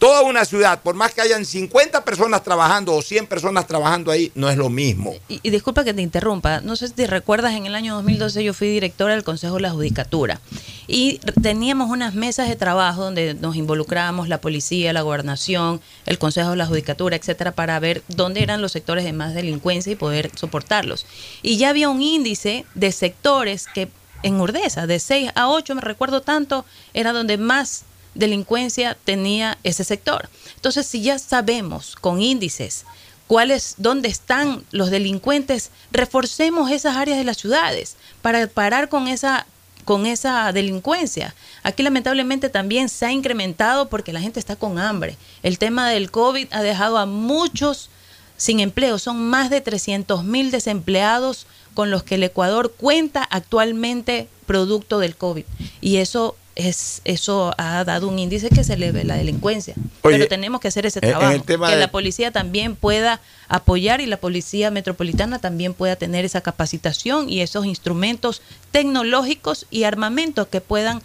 toda 0.00 0.22
una 0.22 0.46
ciudad, 0.46 0.80
por 0.82 0.94
más 0.94 1.12
que 1.12 1.20
hayan 1.20 1.44
50 1.44 2.06
personas 2.06 2.42
trabajando 2.42 2.94
o 2.94 3.02
100 3.02 3.26
personas 3.26 3.66
trabajando 3.66 4.10
ahí, 4.10 4.32
no 4.34 4.48
es 4.48 4.56
lo 4.56 4.70
mismo. 4.70 5.14
Y, 5.28 5.50
disculpa 5.50 5.84
que 5.84 5.92
te 5.92 6.00
interrumpa, 6.00 6.62
no 6.62 6.74
sé 6.74 6.88
si 6.88 7.06
recuerdas, 7.06 7.54
en 7.54 7.66
el 7.66 7.74
año 7.74 7.94
2012 7.96 8.42
yo 8.42 8.54
fui 8.54 8.68
directora 8.68 9.12
del 9.12 9.24
Consejo 9.24 9.56
de 9.56 9.60
la 9.60 9.70
Judicatura 9.70 10.40
y 10.86 11.18
teníamos 11.42 11.90
unas 11.90 12.14
mesas 12.14 12.48
de 12.48 12.56
trabajo 12.56 13.04
donde 13.04 13.34
nos 13.34 13.56
involucrábamos 13.56 14.26
la 14.28 14.40
policía, 14.40 14.94
la 14.94 15.02
gobernación, 15.02 15.82
el 16.06 16.18
Consejo 16.18 16.50
de 16.50 16.56
la 16.56 16.66
Judicatura, 16.66 17.16
etcétera, 17.16 17.52
para 17.52 17.78
ver 17.78 18.02
dónde 18.08 18.42
eran 18.42 18.62
los 18.62 18.72
sectores 18.72 19.04
de 19.04 19.12
más 19.12 19.34
delincuencia 19.34 19.92
y 19.92 19.96
poder 19.96 20.30
soportarlos. 20.34 21.04
Y 21.42 21.58
ya 21.58 21.68
había 21.68 21.90
un 21.90 22.00
índice 22.00 22.64
de 22.74 22.90
sectores 22.90 23.66
que 23.66 23.90
en 24.22 24.40
Urdesa, 24.40 24.86
de 24.86 24.98
6 24.98 25.32
a 25.34 25.48
8, 25.50 25.74
me 25.74 25.80
recuerdo 25.82 26.22
tanto, 26.22 26.64
era 26.94 27.12
donde 27.12 27.36
más 27.36 27.84
delincuencia 28.20 28.96
tenía 29.04 29.58
ese 29.64 29.82
sector. 29.82 30.28
Entonces, 30.54 30.86
si 30.86 31.02
ya 31.02 31.18
sabemos 31.18 31.96
con 31.96 32.22
índices 32.22 32.84
cuáles, 33.26 33.74
dónde 33.78 34.08
están 34.08 34.64
los 34.70 34.90
delincuentes, 34.90 35.70
reforcemos 35.90 36.70
esas 36.70 36.96
áreas 36.96 37.18
de 37.18 37.24
las 37.24 37.38
ciudades 37.38 37.96
para 38.22 38.46
parar 38.46 38.88
con 38.88 39.08
esa 39.08 39.46
con 39.84 40.06
esa 40.06 40.52
delincuencia. 40.52 41.34
Aquí 41.64 41.82
lamentablemente 41.82 42.48
también 42.48 42.88
se 42.88 43.06
ha 43.06 43.12
incrementado 43.12 43.88
porque 43.88 44.12
la 44.12 44.20
gente 44.20 44.38
está 44.38 44.54
con 44.54 44.78
hambre. 44.78 45.16
El 45.42 45.58
tema 45.58 45.88
del 45.88 46.12
COVID 46.12 46.46
ha 46.52 46.62
dejado 46.62 46.98
a 46.98 47.06
muchos 47.06 47.90
sin 48.36 48.60
empleo. 48.60 48.98
Son 48.98 49.28
más 49.28 49.50
de 49.50 49.60
300 49.60 50.22
mil 50.22 50.50
desempleados 50.50 51.46
con 51.74 51.90
los 51.90 52.02
que 52.02 52.16
el 52.16 52.22
Ecuador 52.22 52.72
cuenta 52.76 53.22
actualmente 53.24 54.28
producto 54.46 54.98
del 54.98 55.16
COVID. 55.16 55.44
Y 55.80 55.96
eso 55.96 56.36
es 56.68 57.00
eso 57.04 57.54
ha 57.58 57.84
dado 57.84 58.08
un 58.08 58.18
índice 58.18 58.48
que 58.50 58.64
se 58.64 58.74
eleve 58.74 59.04
la 59.04 59.16
delincuencia. 59.16 59.74
Oye, 60.02 60.16
Pero 60.16 60.28
tenemos 60.28 60.60
que 60.60 60.68
hacer 60.68 60.86
ese 60.86 61.00
trabajo. 61.00 61.44
que 61.44 61.56
de... 61.56 61.76
la 61.76 61.90
policía 61.90 62.30
también 62.30 62.76
pueda 62.76 63.20
apoyar 63.48 64.00
y 64.00 64.06
la 64.06 64.18
policía 64.18 64.70
metropolitana 64.70 65.38
también 65.38 65.74
pueda 65.74 65.96
tener 65.96 66.24
esa 66.24 66.40
capacitación 66.40 67.28
y 67.28 67.40
esos 67.40 67.66
instrumentos 67.66 68.42
tecnológicos 68.70 69.66
y 69.70 69.84
armamentos 69.84 70.48
que 70.48 70.60
puedan 70.60 71.02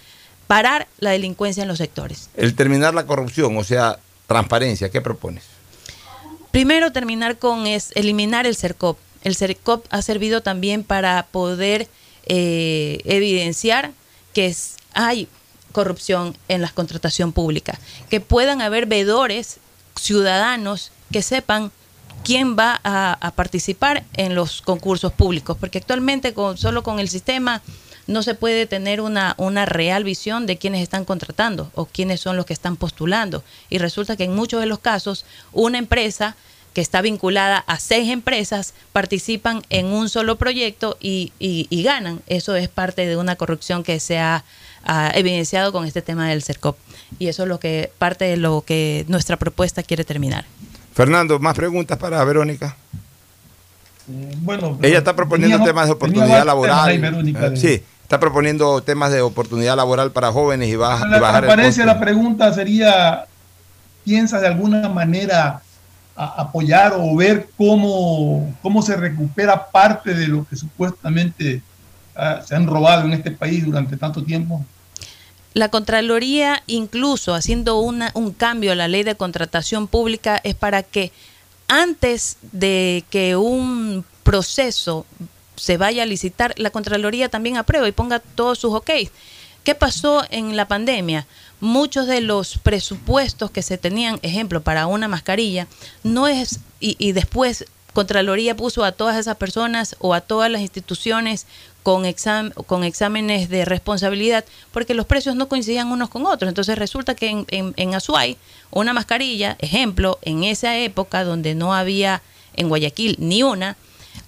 parar 0.47 0.87
la 0.99 1.11
delincuencia 1.11 1.63
en 1.63 1.67
los 1.67 1.79
sectores. 1.79 2.29
El 2.35 2.55
terminar 2.55 2.93
la 2.93 3.05
corrupción, 3.05 3.57
o 3.57 3.63
sea, 3.63 3.99
transparencia, 4.27 4.89
¿qué 4.89 5.01
propones? 5.01 5.43
Primero 6.51 6.91
terminar 6.91 7.37
con 7.37 7.67
es 7.67 7.91
eliminar 7.95 8.45
el 8.45 8.55
CERCOP. 8.55 8.97
El 9.23 9.35
CERCOP 9.35 9.85
ha 9.89 10.01
servido 10.01 10.41
también 10.41 10.83
para 10.83 11.27
poder 11.31 11.87
eh, 12.27 12.99
evidenciar 13.05 13.91
que 14.33 14.47
es, 14.47 14.75
hay 14.93 15.27
corrupción 15.75 16.37
en 16.47 16.61
la 16.61 16.69
contratación 16.69 17.33
pública, 17.33 17.77
que 18.09 18.21
puedan 18.21 18.61
haber 18.61 18.85
veedores 18.85 19.57
ciudadanos 19.99 20.93
que 21.11 21.21
sepan 21.21 21.69
quién 22.23 22.55
va 22.57 22.79
a, 22.85 23.33
participar 23.35 24.05
en 24.13 24.35
los 24.35 24.61
concursos 24.61 25.11
públicos, 25.11 25.57
porque 25.59 25.79
actualmente 25.79 26.33
con, 26.33 26.57
solo 26.57 26.81
con 26.81 27.01
el 27.01 27.09
sistema 27.09 27.61
no 28.07 28.23
se 28.23 28.35
puede 28.35 28.67
tener 28.67 29.01
una, 29.01 29.35
una 29.37 29.65
real 29.65 30.05
visión 30.05 30.45
de 30.45 30.57
quiénes 30.57 30.81
están 30.81 31.03
contratando 31.03 31.69
o 31.75 31.87
quiénes 31.87 32.21
son 32.21 32.37
los 32.37 32.45
que 32.45 32.53
están 32.53 32.77
postulando. 32.77 33.43
Y 33.69 33.77
resulta 33.79 34.15
que 34.15 34.23
en 34.23 34.33
muchos 34.33 34.61
de 34.61 34.67
los 34.67 34.79
casos 34.79 35.25
una 35.51 35.77
empresa 35.77 36.37
que 36.73 36.79
está 36.79 37.01
vinculada 37.01 37.65
a 37.67 37.79
seis 37.79 38.09
empresas 38.09 38.73
participan 38.93 39.61
en 39.69 39.87
un 39.87 40.07
solo 40.07 40.37
proyecto 40.37 40.97
y, 41.01 41.33
y, 41.37 41.67
y 41.69 41.83
ganan. 41.83 42.21
Eso 42.27 42.55
es 42.55 42.69
parte 42.69 43.05
de 43.05 43.17
una 43.17 43.35
corrupción 43.35 43.83
que 43.83 43.99
se 43.99 44.19
ha, 44.19 44.45
ha, 44.85 45.11
evidenciado 45.15 45.71
con 45.71 45.85
este 45.85 46.01
tema 46.01 46.29
del 46.29 46.43
CERCOP. 46.43 46.77
Y 47.19 47.27
eso 47.27 47.43
es 47.43 47.49
lo 47.49 47.59
que 47.59 47.91
parte 47.97 48.25
de 48.25 48.37
lo 48.37 48.63
que 48.65 49.05
nuestra 49.07 49.37
propuesta 49.37 49.83
quiere 49.83 50.03
terminar. 50.03 50.45
Fernando, 50.93 51.39
¿más 51.39 51.55
preguntas 51.55 51.97
para 51.97 52.23
Verónica? 52.23 52.75
Bueno, 54.07 54.77
ella 54.81 54.99
está 54.99 55.15
proponiendo 55.15 55.63
temas 55.63 55.87
de 55.87 55.93
oportunidad 55.93 56.45
laboral. 56.45 56.99
Verónica, 56.99 57.49
de... 57.49 57.57
Sí, 57.57 57.83
está 58.03 58.19
proponiendo 58.19 58.81
temas 58.81 59.11
de 59.11 59.21
oportunidad 59.21 59.75
laboral 59.75 60.11
para 60.11 60.31
jóvenes 60.31 60.69
y, 60.69 60.75
baja, 60.75 61.07
la 61.07 61.17
y 61.17 61.19
bajar 61.19 61.59
el 61.59 61.85
la 61.85 61.99
pregunta 61.99 62.53
sería, 62.53 63.25
¿piensas 64.03 64.41
de 64.41 64.47
alguna 64.47 64.87
manera 64.89 65.61
a 66.15 66.41
apoyar 66.43 66.93
o 66.97 67.15
ver 67.15 67.49
cómo, 67.57 68.55
cómo 68.61 68.81
se 68.81 68.95
recupera 68.95 69.67
parte 69.67 70.13
de 70.13 70.27
lo 70.27 70.45
que 70.45 70.55
supuestamente 70.55 71.61
uh, 72.15 72.45
se 72.45 72.55
han 72.55 72.67
robado 72.67 73.05
en 73.05 73.13
este 73.13 73.31
país 73.31 73.65
durante 73.65 73.97
tanto 73.97 74.23
tiempo? 74.23 74.63
La 75.55 75.69
Contraloría, 75.69 76.61
incluso 76.67 77.33
haciendo 77.33 77.79
una, 77.79 78.11
un 78.13 78.33
cambio 78.33 78.73
a 78.73 78.75
la 78.75 78.89
ley 78.89 79.03
de 79.03 79.15
contratación 79.15 79.87
pública, 79.87 80.41
es 80.43 80.53
para 80.53 80.83
que 80.83 81.13
antes 81.69 82.37
de 82.51 83.05
que 83.09 83.37
un 83.37 84.03
proceso 84.23 85.05
se 85.55 85.77
vaya 85.77 86.03
a 86.03 86.07
licitar, 86.07 86.53
la 86.57 86.71
Contraloría 86.71 87.29
también 87.29 87.55
aprueba 87.55 87.87
y 87.87 87.93
ponga 87.93 88.19
todos 88.19 88.59
sus 88.59 88.73
ok. 88.73 88.91
¿Qué 89.63 89.75
pasó 89.75 90.25
en 90.29 90.57
la 90.57 90.67
pandemia? 90.67 91.25
Muchos 91.61 92.05
de 92.05 92.19
los 92.19 92.57
presupuestos 92.57 93.49
que 93.49 93.61
se 93.61 93.77
tenían, 93.77 94.19
ejemplo, 94.23 94.61
para 94.61 94.87
una 94.87 95.07
mascarilla, 95.07 95.67
no 96.03 96.27
es, 96.27 96.59
y, 96.81 96.97
y 96.99 97.13
después 97.13 97.63
Contraloría 97.93 98.57
puso 98.57 98.83
a 98.83 98.91
todas 98.91 99.15
esas 99.15 99.37
personas 99.37 99.95
o 99.99 100.13
a 100.13 100.19
todas 100.19 100.51
las 100.51 100.59
instituciones 100.59 101.47
con, 101.85 102.03
exam 102.07 102.49
con 102.65 102.83
exámenes 102.83 103.47
de 103.47 103.63
responsabilidad 103.63 104.43
porque 104.71 104.95
los 104.95 105.05
precios 105.05 105.35
no 105.35 105.47
coincidían 105.47 105.91
unos 105.91 106.09
con 106.09 106.25
otros. 106.25 106.49
Entonces 106.49 106.79
resulta 106.79 107.13
que 107.13 107.27
en, 107.29 107.45
en, 107.49 107.75
en 107.77 107.93
Azuay, 107.93 108.37
una 108.71 108.91
mascarilla, 108.91 109.55
ejemplo, 109.59 110.17
en 110.23 110.43
esa 110.43 110.75
época 110.79 111.23
donde 111.23 111.53
no 111.53 111.75
había 111.75 112.23
en 112.55 112.69
Guayaquil 112.69 113.17
ni 113.19 113.43
una, 113.43 113.77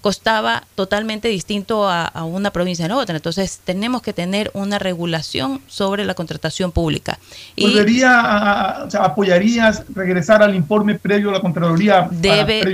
costaba 0.00 0.64
totalmente 0.74 1.28
distinto 1.28 1.88
a, 1.88 2.04
a, 2.04 2.24
una 2.24 2.52
provincia 2.52 2.84
a 2.84 2.88
la 2.88 2.96
otra. 2.96 3.16
Entonces 3.16 3.60
tenemos 3.64 4.02
que 4.02 4.12
tener 4.12 4.50
una 4.54 4.78
regulación 4.78 5.60
sobre 5.66 6.04
la 6.04 6.14
contratación 6.14 6.72
pública. 6.72 7.18
¿Volvería 7.56 8.20
a, 8.20 8.84
o 8.84 8.90
sea, 8.90 9.04
apoyarías 9.04 9.82
regresar 9.94 10.42
al 10.42 10.54
informe 10.54 10.98
previo 10.98 11.30
a 11.30 11.32
la 11.32 11.40
Contraloría? 11.40 12.08
Debe, 12.10 12.64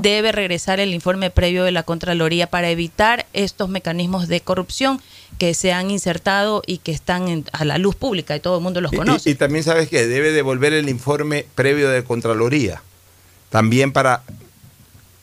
de, 0.00 0.32
regresar 0.32 0.80
el 0.80 0.94
informe 0.94 1.30
previo 1.30 1.64
de 1.64 1.72
la 1.72 1.82
Contraloría 1.82 2.48
para 2.48 2.68
evitar 2.70 3.26
estos 3.32 3.68
mecanismos 3.68 4.28
de 4.28 4.40
corrupción 4.40 5.00
que 5.38 5.54
se 5.54 5.72
han 5.72 5.90
insertado 5.90 6.62
y 6.66 6.78
que 6.78 6.92
están 6.92 7.28
en, 7.28 7.44
a 7.52 7.64
la 7.64 7.78
luz 7.78 7.96
pública 7.96 8.36
y 8.36 8.40
todo 8.40 8.58
el 8.58 8.62
mundo 8.62 8.80
los 8.80 8.92
conoce. 8.92 9.28
Y, 9.28 9.32
y, 9.32 9.34
y 9.34 9.38
también 9.38 9.64
sabes 9.64 9.88
que 9.88 10.06
debe 10.06 10.32
devolver 10.32 10.72
el 10.72 10.88
informe 10.88 11.46
previo 11.54 11.88
de 11.90 12.04
Contraloría, 12.04 12.82
también 13.50 13.92
para 13.92 14.22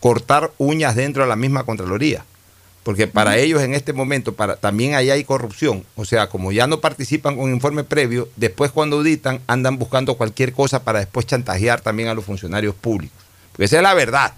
cortar 0.02 0.52
uñas 0.58 0.95
dentro 0.95 1.24
de 1.24 1.30
la 1.30 1.38
misma 1.38 1.64
Contraloría. 1.64 2.26
Porque 2.84 3.08
para 3.08 3.38
ellos 3.38 3.62
en 3.62 3.76
este 3.76 3.93
momento 3.93 4.34
para, 4.34 4.56
también 4.56 4.95
ahí 4.95 5.12
hay 5.12 5.24
corrupción. 5.24 5.86
O 5.95 6.04
sea, 6.04 6.28
como 6.28 6.52
ya 6.52 6.66
no 6.66 6.82
participan 6.82 7.38
con 7.38 7.54
informe 7.54 7.84
previo, 7.84 8.28
después 8.36 8.72
cuando 8.72 8.97
auditan 8.97 9.39
andan 9.45 9.78
buscando 9.78 10.16
cualquier 10.16 10.52
cosa 10.52 10.84
para 10.84 10.99
después 10.99 11.28
chantajear 11.28 11.80
también 11.82 12.10
a 12.10 12.16
los 12.16 12.26
funcionarios 12.26 12.74
públicos. 12.74 13.18
Porque 13.52 13.66
esa 13.66 13.78
es 13.78 13.84
la 13.84 13.93
verdad. 13.93 14.34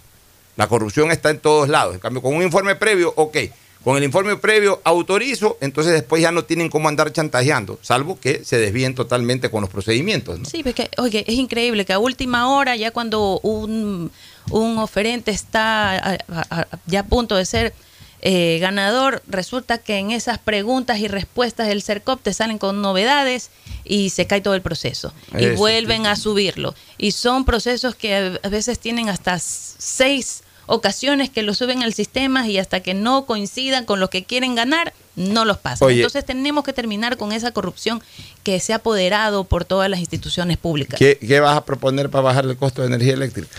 La 0.58 0.68
corrupción 0.68 1.10
está 1.10 1.30
en 1.30 1.40
todos 1.40 1.70
lados. 1.70 1.96
En 1.96 2.02
cambio, 2.02 2.22
con 2.22 2.36
un 2.36 2.44
informe 2.44 2.76
previo, 2.76 3.14
ok. 3.16 3.38
Con 3.84 3.98
el 3.98 4.04
informe 4.04 4.38
previo 4.38 4.82
autorizo, 4.84 5.58
entonces 5.60 5.94
después 5.94 6.22
ya 6.22 6.32
no 6.32 6.46
tienen 6.46 6.70
cómo 6.70 6.88
andar 6.88 7.12
chantajeando, 7.12 7.80
salvo 7.82 8.20
que 8.20 8.44
se 8.46 8.58
desvíen 8.58 8.96
totalmente 8.96 9.50
con 9.50 9.62
los 9.62 9.70
procedimientos. 9.70 10.40
¿no? 10.40 10.46
Sí, 10.46 10.64
porque, 10.64 10.90
oye, 10.98 11.26
es 11.28 11.36
increíble 11.36 11.86
que 11.86 11.94
a 11.94 12.00
última 12.00 12.50
hora, 12.50 12.76
ya 12.76 12.92
cuando 12.92 13.40
un 13.42 14.12
un 14.52 14.78
oferente 14.78 15.32
está 15.32 15.92
a, 15.92 16.12
a, 16.14 16.46
a, 16.50 16.68
ya 16.86 17.02
a 17.02 17.06
punto 17.06 17.36
de 17.36 17.46
ser 17.46 17.74
eh, 18.22 18.58
ganador, 18.60 19.22
resulta 19.28 19.78
que 19.78 19.98
en 19.98 20.12
esas 20.12 20.38
preguntas 20.38 21.00
y 21.00 21.08
respuestas 21.08 21.68
del 21.68 21.82
CERCOP 21.82 22.22
te 22.22 22.34
salen 22.34 22.58
con 22.58 22.82
novedades 22.82 23.50
y 23.84 24.12
se 24.12 24.28
cae 24.28 24.42
todo 24.42 24.56
el 24.56 24.62
proceso. 24.62 25.14
Y 25.38 25.46
Eso, 25.46 25.58
vuelven 25.58 26.04
sí. 26.04 26.08
a 26.08 26.16
subirlo. 26.16 26.74
Y 26.98 27.12
son 27.12 27.44
procesos 27.44 27.96
que 27.96 28.40
a 28.42 28.50
veces 28.50 28.80
tienen 28.80 29.10
hasta 29.10 29.38
seis 29.40 30.44
ocasiones 30.66 31.30
que 31.30 31.44
lo 31.44 31.54
suben 31.54 31.84
al 31.84 31.94
sistema 31.94 32.48
y 32.48 32.58
hasta 32.58 32.82
que 32.82 32.94
no 32.94 33.26
coincidan 33.26 33.86
con 33.86 34.00
lo 34.00 34.10
que 34.10 34.24
quieren 34.24 34.56
ganar, 34.56 34.94
no 35.16 35.46
los 35.46 35.58
pasan. 35.58 35.88
Oye, 35.88 35.98
Entonces 35.98 36.26
tenemos 36.26 36.64
que 36.64 36.74
terminar 36.74 37.18
con 37.18 37.32
esa 37.32 37.52
corrupción 37.52 38.02
que 38.44 38.60
se 38.60 38.74
ha 38.74 38.78
apoderado 38.78 39.44
por 39.44 39.66
todas 39.66 39.90
las 39.90 40.00
instituciones 40.00 40.58
públicas. 40.58 40.98
¿Qué, 40.98 41.18
qué 41.18 41.40
vas 41.40 41.58
a 41.58 41.66
proponer 41.66 42.10
para 42.10 42.24
bajar 42.24 42.46
el 42.46 42.58
costo 42.58 42.82
de 42.82 42.88
energía 42.88 43.14
eléctrica? 43.14 43.56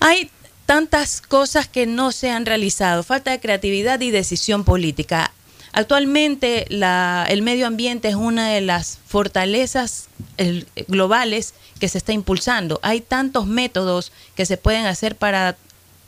Hay 0.00 0.30
tantas 0.66 1.20
cosas 1.20 1.66
que 1.66 1.86
no 1.86 2.12
se 2.12 2.30
han 2.30 2.44
realizado, 2.44 3.02
falta 3.02 3.30
de 3.30 3.40
creatividad 3.40 4.00
y 4.00 4.10
decisión 4.10 4.64
política. 4.64 5.32
Actualmente 5.72 6.66
la, 6.68 7.26
el 7.28 7.42
medio 7.42 7.66
ambiente 7.66 8.08
es 8.08 8.14
una 8.14 8.50
de 8.50 8.60
las 8.60 8.98
fortalezas 9.06 10.08
el, 10.36 10.66
globales 10.88 11.54
que 11.78 11.88
se 11.88 11.98
está 11.98 12.12
impulsando. 12.12 12.80
Hay 12.82 13.00
tantos 13.00 13.46
métodos 13.46 14.12
que 14.34 14.44
se 14.44 14.56
pueden 14.56 14.86
hacer 14.86 15.16
para 15.16 15.56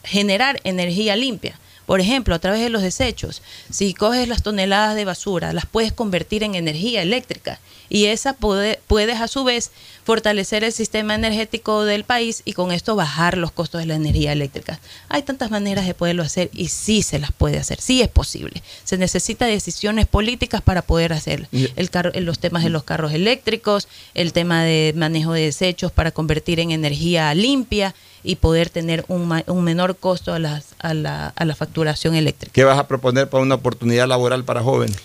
generar 0.04 0.60
energía 0.64 1.16
limpia. 1.16 1.58
Por 1.90 2.00
ejemplo, 2.00 2.36
a 2.36 2.38
través 2.38 2.60
de 2.60 2.70
los 2.70 2.82
desechos, 2.82 3.42
si 3.68 3.94
coges 3.94 4.28
las 4.28 4.44
toneladas 4.44 4.94
de 4.94 5.04
basura, 5.04 5.52
las 5.52 5.66
puedes 5.66 5.92
convertir 5.92 6.44
en 6.44 6.54
energía 6.54 7.02
eléctrica 7.02 7.58
y 7.88 8.04
esa 8.04 8.34
puede, 8.34 8.78
puedes 8.86 9.20
a 9.20 9.26
su 9.26 9.42
vez 9.42 9.72
fortalecer 10.04 10.62
el 10.62 10.72
sistema 10.72 11.16
energético 11.16 11.84
del 11.84 12.04
país 12.04 12.42
y 12.44 12.52
con 12.52 12.70
esto 12.70 12.94
bajar 12.94 13.36
los 13.36 13.50
costos 13.50 13.80
de 13.80 13.88
la 13.88 13.96
energía 13.96 14.30
eléctrica. 14.30 14.78
Hay 15.08 15.22
tantas 15.22 15.50
maneras 15.50 15.84
de 15.84 15.94
poderlo 15.94 16.22
hacer 16.22 16.48
y 16.54 16.68
sí 16.68 17.02
se 17.02 17.18
las 17.18 17.32
puede 17.32 17.58
hacer, 17.58 17.80
sí 17.80 18.00
es 18.00 18.08
posible. 18.08 18.62
Se 18.84 18.96
necesita 18.96 19.46
decisiones 19.46 20.06
políticas 20.06 20.62
para 20.62 20.82
poder 20.82 21.12
hacer 21.12 21.48
el 21.50 21.90
carro, 21.90 22.12
los 22.14 22.38
temas 22.38 22.62
de 22.62 22.70
los 22.70 22.84
carros 22.84 23.12
eléctricos, 23.12 23.88
el 24.14 24.32
tema 24.32 24.62
de 24.62 24.92
manejo 24.94 25.32
de 25.32 25.42
desechos 25.42 25.90
para 25.90 26.12
convertir 26.12 26.60
en 26.60 26.70
energía 26.70 27.34
limpia 27.34 27.96
y 28.22 28.36
poder 28.36 28.70
tener 28.70 29.04
un, 29.08 29.42
un 29.46 29.64
menor 29.64 29.96
costo 29.96 30.32
a, 30.32 30.38
las, 30.38 30.74
a, 30.78 30.94
la, 30.94 31.28
a 31.28 31.44
la 31.44 31.54
facturación 31.54 32.14
eléctrica. 32.14 32.52
¿Qué 32.52 32.64
vas 32.64 32.78
a 32.78 32.86
proponer 32.86 33.28
para 33.28 33.42
una 33.42 33.56
oportunidad 33.56 34.06
laboral 34.06 34.44
para 34.44 34.62
jóvenes? 34.62 34.96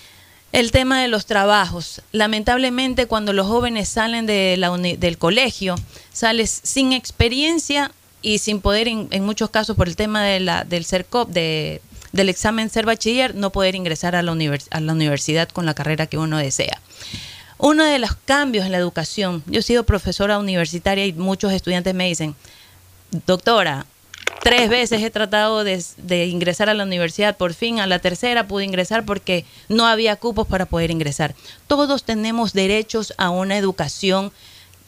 El 0.51 0.71
tema 0.71 1.01
de 1.01 1.09
los 1.09 1.25
trabajos. 1.25 2.01
Lamentablemente 2.11 3.07
cuando 3.07 3.33
los 3.33 3.47
jóvenes 3.47 3.89
salen 3.89 4.25
de 4.25 4.55
la 4.57 4.71
del 4.77 5.17
colegio, 5.17 5.75
sales 6.13 6.61
sin 6.63 6.93
experiencia 6.93 7.91
y 8.21 8.37
sin 8.37 8.61
poder, 8.61 8.87
en, 8.87 9.07
en 9.11 9.23
muchos 9.25 9.49
casos 9.49 9.75
por 9.75 9.87
el 9.87 9.95
tema 9.95 10.23
de 10.23 10.39
la, 10.39 10.63
del 10.63 10.85
CERCOP, 10.85 11.29
de, 11.29 11.81
del 12.13 12.29
examen 12.29 12.69
ser 12.69 12.85
bachiller, 12.85 13.35
no 13.35 13.51
poder 13.51 13.75
ingresar 13.75 14.15
a 14.15 14.21
la, 14.21 14.31
univers 14.31 14.67
a 14.71 14.79
la 14.79 14.93
universidad 14.93 15.49
con 15.49 15.65
la 15.65 15.73
carrera 15.73 16.07
que 16.07 16.17
uno 16.17 16.37
desea. 16.37 16.81
Uno 17.57 17.83
de 17.83 17.99
los 17.99 18.15
cambios 18.25 18.65
en 18.65 18.71
la 18.71 18.77
educación, 18.77 19.43
yo 19.47 19.59
he 19.59 19.63
sido 19.63 19.83
profesora 19.83 20.39
universitaria 20.39 21.05
y 21.05 21.13
muchos 21.13 21.51
estudiantes 21.51 21.93
me 21.93 22.07
dicen, 22.07 22.35
doctora, 23.11 23.85
tres 24.43 24.69
veces 24.69 25.01
he 25.01 25.09
tratado 25.09 25.63
de, 25.63 26.25
ingresar 26.27 26.69
a 26.69 26.73
la 26.73 26.83
universidad, 26.83 27.37
por 27.37 27.53
fin 27.53 27.79
a 27.79 27.87
la 27.87 27.99
tercera 27.99 28.47
pude 28.47 28.65
ingresar 28.65 29.05
porque 29.05 29.45
no 29.69 29.87
había 29.87 30.15
cupos 30.15 30.47
para 30.47 30.65
poder 30.65 30.91
ingresar. 30.91 31.35
Todos 31.67 32.03
tenemos 32.03 32.53
derechos 32.53 33.13
a 33.17 33.29
una 33.29 33.57
educación 33.57 34.31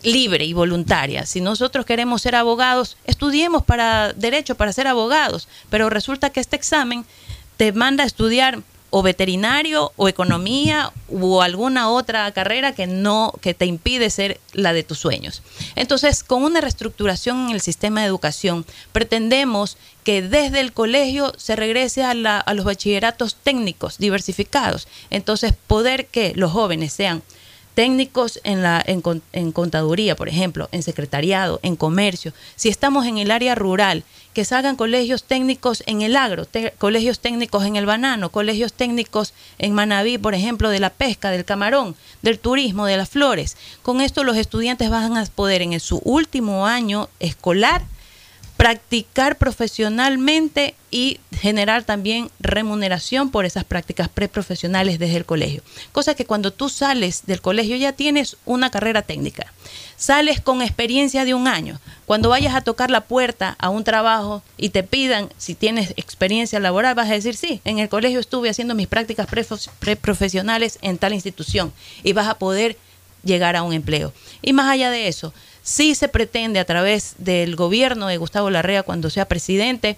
libre 0.04 0.46
y 0.46 0.54
voluntaria. 0.54 1.26
Si 1.26 1.42
nosotros 1.42 1.86
queremos 1.86 2.22
ser 2.22 2.36
abogados, 2.36 2.98
estudiemos 3.06 3.64
para 3.64 4.14
derecho 4.14 4.56
para 4.56 4.74
ser 4.74 4.88
abogados, 4.88 5.48
pero 5.70 5.90
resulta 5.90 6.30
que 6.30 6.40
este 6.40 6.56
examen 6.56 7.06
te 7.58 7.72
manda 7.72 8.04
a 8.04 8.08
estudiar 8.08 8.62
o 8.90 9.02
veterinario 9.02 9.92
o 9.98 10.08
economía 10.08 10.92
o 11.10 11.42
alguna 11.42 11.90
otra 11.90 12.32
carrera 12.32 12.74
que 12.74 12.88
no 12.88 13.34
que 13.42 13.54
te 13.54 13.66
impide 13.66 14.10
ser 14.10 14.40
la 14.54 14.74
de 14.74 14.84
tus 14.84 15.00
sueños. 15.00 15.42
Entonces, 15.76 16.24
con 16.24 16.44
una 16.44 16.62
reestructuración 16.62 17.48
en 17.48 17.56
el 17.56 17.62
sistema 17.62 18.02
de 18.02 18.08
educación, 18.08 18.66
pretendemos 18.92 19.78
que 20.04 20.22
desde 20.22 20.62
el 20.62 20.72
colegio 20.72 21.34
se 21.38 21.56
regrese 21.56 22.04
a, 22.04 22.14
la, 22.14 22.40
a 22.40 22.54
los 22.54 22.66
bachilleratos 22.66 23.36
técnicos 23.36 23.98
diversificados. 23.98 24.88
Entonces, 25.10 25.54
poder 25.68 26.08
que 26.08 26.34
los 26.36 26.52
jóvenes 26.52 26.94
sean 26.94 27.24
técnicos 27.78 28.40
en, 28.44 28.64
la, 28.64 28.84
en, 28.84 29.04
en, 29.34 29.52
contaduría, 29.52 30.16
por 30.16 30.30
ejemplo, 30.30 30.68
en 30.72 30.82
secretariado, 30.82 31.60
en 31.62 31.76
comercio, 31.76 32.34
si 32.56 32.70
estamos 32.70 33.06
en 33.06 33.20
el 33.20 33.30
área 33.30 33.54
rural, 33.54 34.04
que 34.34 34.46
salgan 34.46 34.76
colegios 34.76 35.24
técnicos 35.24 35.84
en 35.86 36.02
el 36.02 36.16
agro, 36.16 36.48
colegios 36.80 37.20
técnicos 37.20 37.66
en 37.66 37.76
el 37.76 37.86
banano, 37.86 38.32
colegios 38.32 38.74
técnicos 38.74 39.36
en 39.60 39.76
Manabí, 39.76 40.18
por 40.18 40.34
ejemplo, 40.34 40.72
de 40.72 40.80
la 40.80 40.90
pesca, 40.90 41.30
del 41.30 41.46
camarón, 41.46 41.96
del 42.24 42.40
turismo, 42.40 42.88
de 42.88 42.98
las 42.98 43.10
flores. 43.10 43.58
Con 43.84 44.02
esto 44.02 44.24
los 44.24 44.38
estudiantes 44.38 44.90
van 44.90 45.16
a 45.16 45.26
poder 45.28 45.62
en 45.62 45.80
su 45.80 46.02
último 46.04 46.66
año 46.66 47.10
escolar 47.20 47.84
practicar 48.68 49.38
profesionalmente 49.38 50.76
y 50.92 51.22
generar 51.32 51.86
también 51.86 52.30
remuneración 52.42 53.32
por 53.32 53.46
esas 53.46 53.64
prácticas 53.64 54.10
preprofesionales 54.10 55.00
desde 55.00 55.16
el 55.16 55.26
colegio. 55.26 55.62
Cosa 55.94 56.16
que 56.16 56.26
cuando 56.26 56.52
tú 56.52 56.68
sales 56.68 57.26
del 57.26 57.40
colegio 57.40 57.78
ya 57.78 57.94
tienes 57.94 58.36
una 58.44 58.70
carrera 58.70 59.04
técnica. 59.04 59.54
Sales 59.96 60.42
con 60.42 60.62
experiencia 60.62 61.24
de 61.24 61.34
un 61.34 61.48
año. 61.48 61.80
Cuando 62.06 62.28
vayas 62.28 62.56
a 62.56 62.62
tocar 62.62 62.92
la 62.92 63.06
puerta 63.06 63.56
a 63.58 63.70
un 63.70 63.86
trabajo 63.86 64.44
y 64.58 64.68
te 64.68 64.84
pidan 64.84 65.30
si 65.38 65.56
tienes 65.56 65.94
experiencia 65.96 66.60
laboral, 66.60 66.94
vas 66.94 67.10
a 67.10 67.14
decir, 67.14 67.38
sí, 67.38 67.62
en 67.64 67.80
el 67.80 67.88
colegio 67.88 68.20
estuve 68.20 68.50
haciendo 68.50 68.76
mis 68.76 68.88
prácticas 68.88 69.28
preprofesionales 69.80 70.78
en 70.82 70.98
tal 70.98 71.14
institución 71.14 71.72
y 72.04 72.12
vas 72.12 72.28
a 72.28 72.38
poder 72.38 72.76
llegar 73.24 73.56
a 73.56 73.64
un 73.64 73.72
empleo. 73.72 74.12
Y 74.42 74.52
más 74.52 74.70
allá 74.70 74.92
de 74.92 75.08
eso, 75.08 75.34
sí 75.68 75.96
se 75.96 76.08
pretende 76.08 76.62
a 76.62 76.66
través 76.66 77.16
del 77.18 77.58
gobierno 77.58 78.08
de 78.08 78.16
Gustavo 78.16 78.50
Larrea 78.50 78.84
cuando 78.84 79.10
sea 79.10 79.28
presidente 79.28 79.98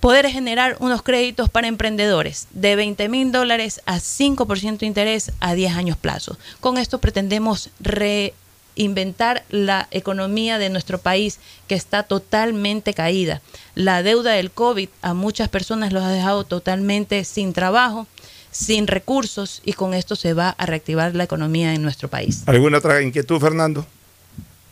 poder 0.00 0.28
generar 0.28 0.76
unos 0.80 1.02
créditos 1.02 1.48
para 1.48 1.66
emprendedores 1.66 2.46
de 2.52 2.76
20 2.76 3.08
mil 3.08 3.32
dólares 3.32 3.80
a 3.86 3.96
5% 3.96 4.78
de 4.78 4.86
interés 4.86 5.32
a 5.40 5.54
10 5.54 5.76
años 5.76 5.96
plazo. 5.96 6.36
Con 6.60 6.76
esto 6.76 6.98
pretendemos 6.98 7.70
reinventar 7.80 9.44
la 9.48 9.88
economía 9.90 10.58
de 10.58 10.68
nuestro 10.68 10.98
país 10.98 11.40
que 11.68 11.74
está 11.74 12.02
totalmente 12.02 12.92
caída. 12.92 13.40
La 13.74 14.02
deuda 14.02 14.32
del 14.32 14.50
COVID 14.50 14.90
a 15.00 15.14
muchas 15.14 15.48
personas 15.48 15.90
los 15.90 16.04
ha 16.04 16.10
dejado 16.10 16.44
totalmente 16.44 17.24
sin 17.24 17.54
trabajo 17.54 18.06
sin 18.50 18.86
recursos 18.86 19.62
y 19.64 19.74
con 19.74 19.94
esto 19.94 20.16
se 20.16 20.32
va 20.32 20.50
a 20.50 20.66
reactivar 20.66 21.14
la 21.14 21.24
economía 21.24 21.74
en 21.74 21.82
nuestro 21.82 22.08
país. 22.08 22.42
¿Alguna 22.46 22.78
otra 22.78 23.02
inquietud, 23.02 23.38
Fernando? 23.38 23.86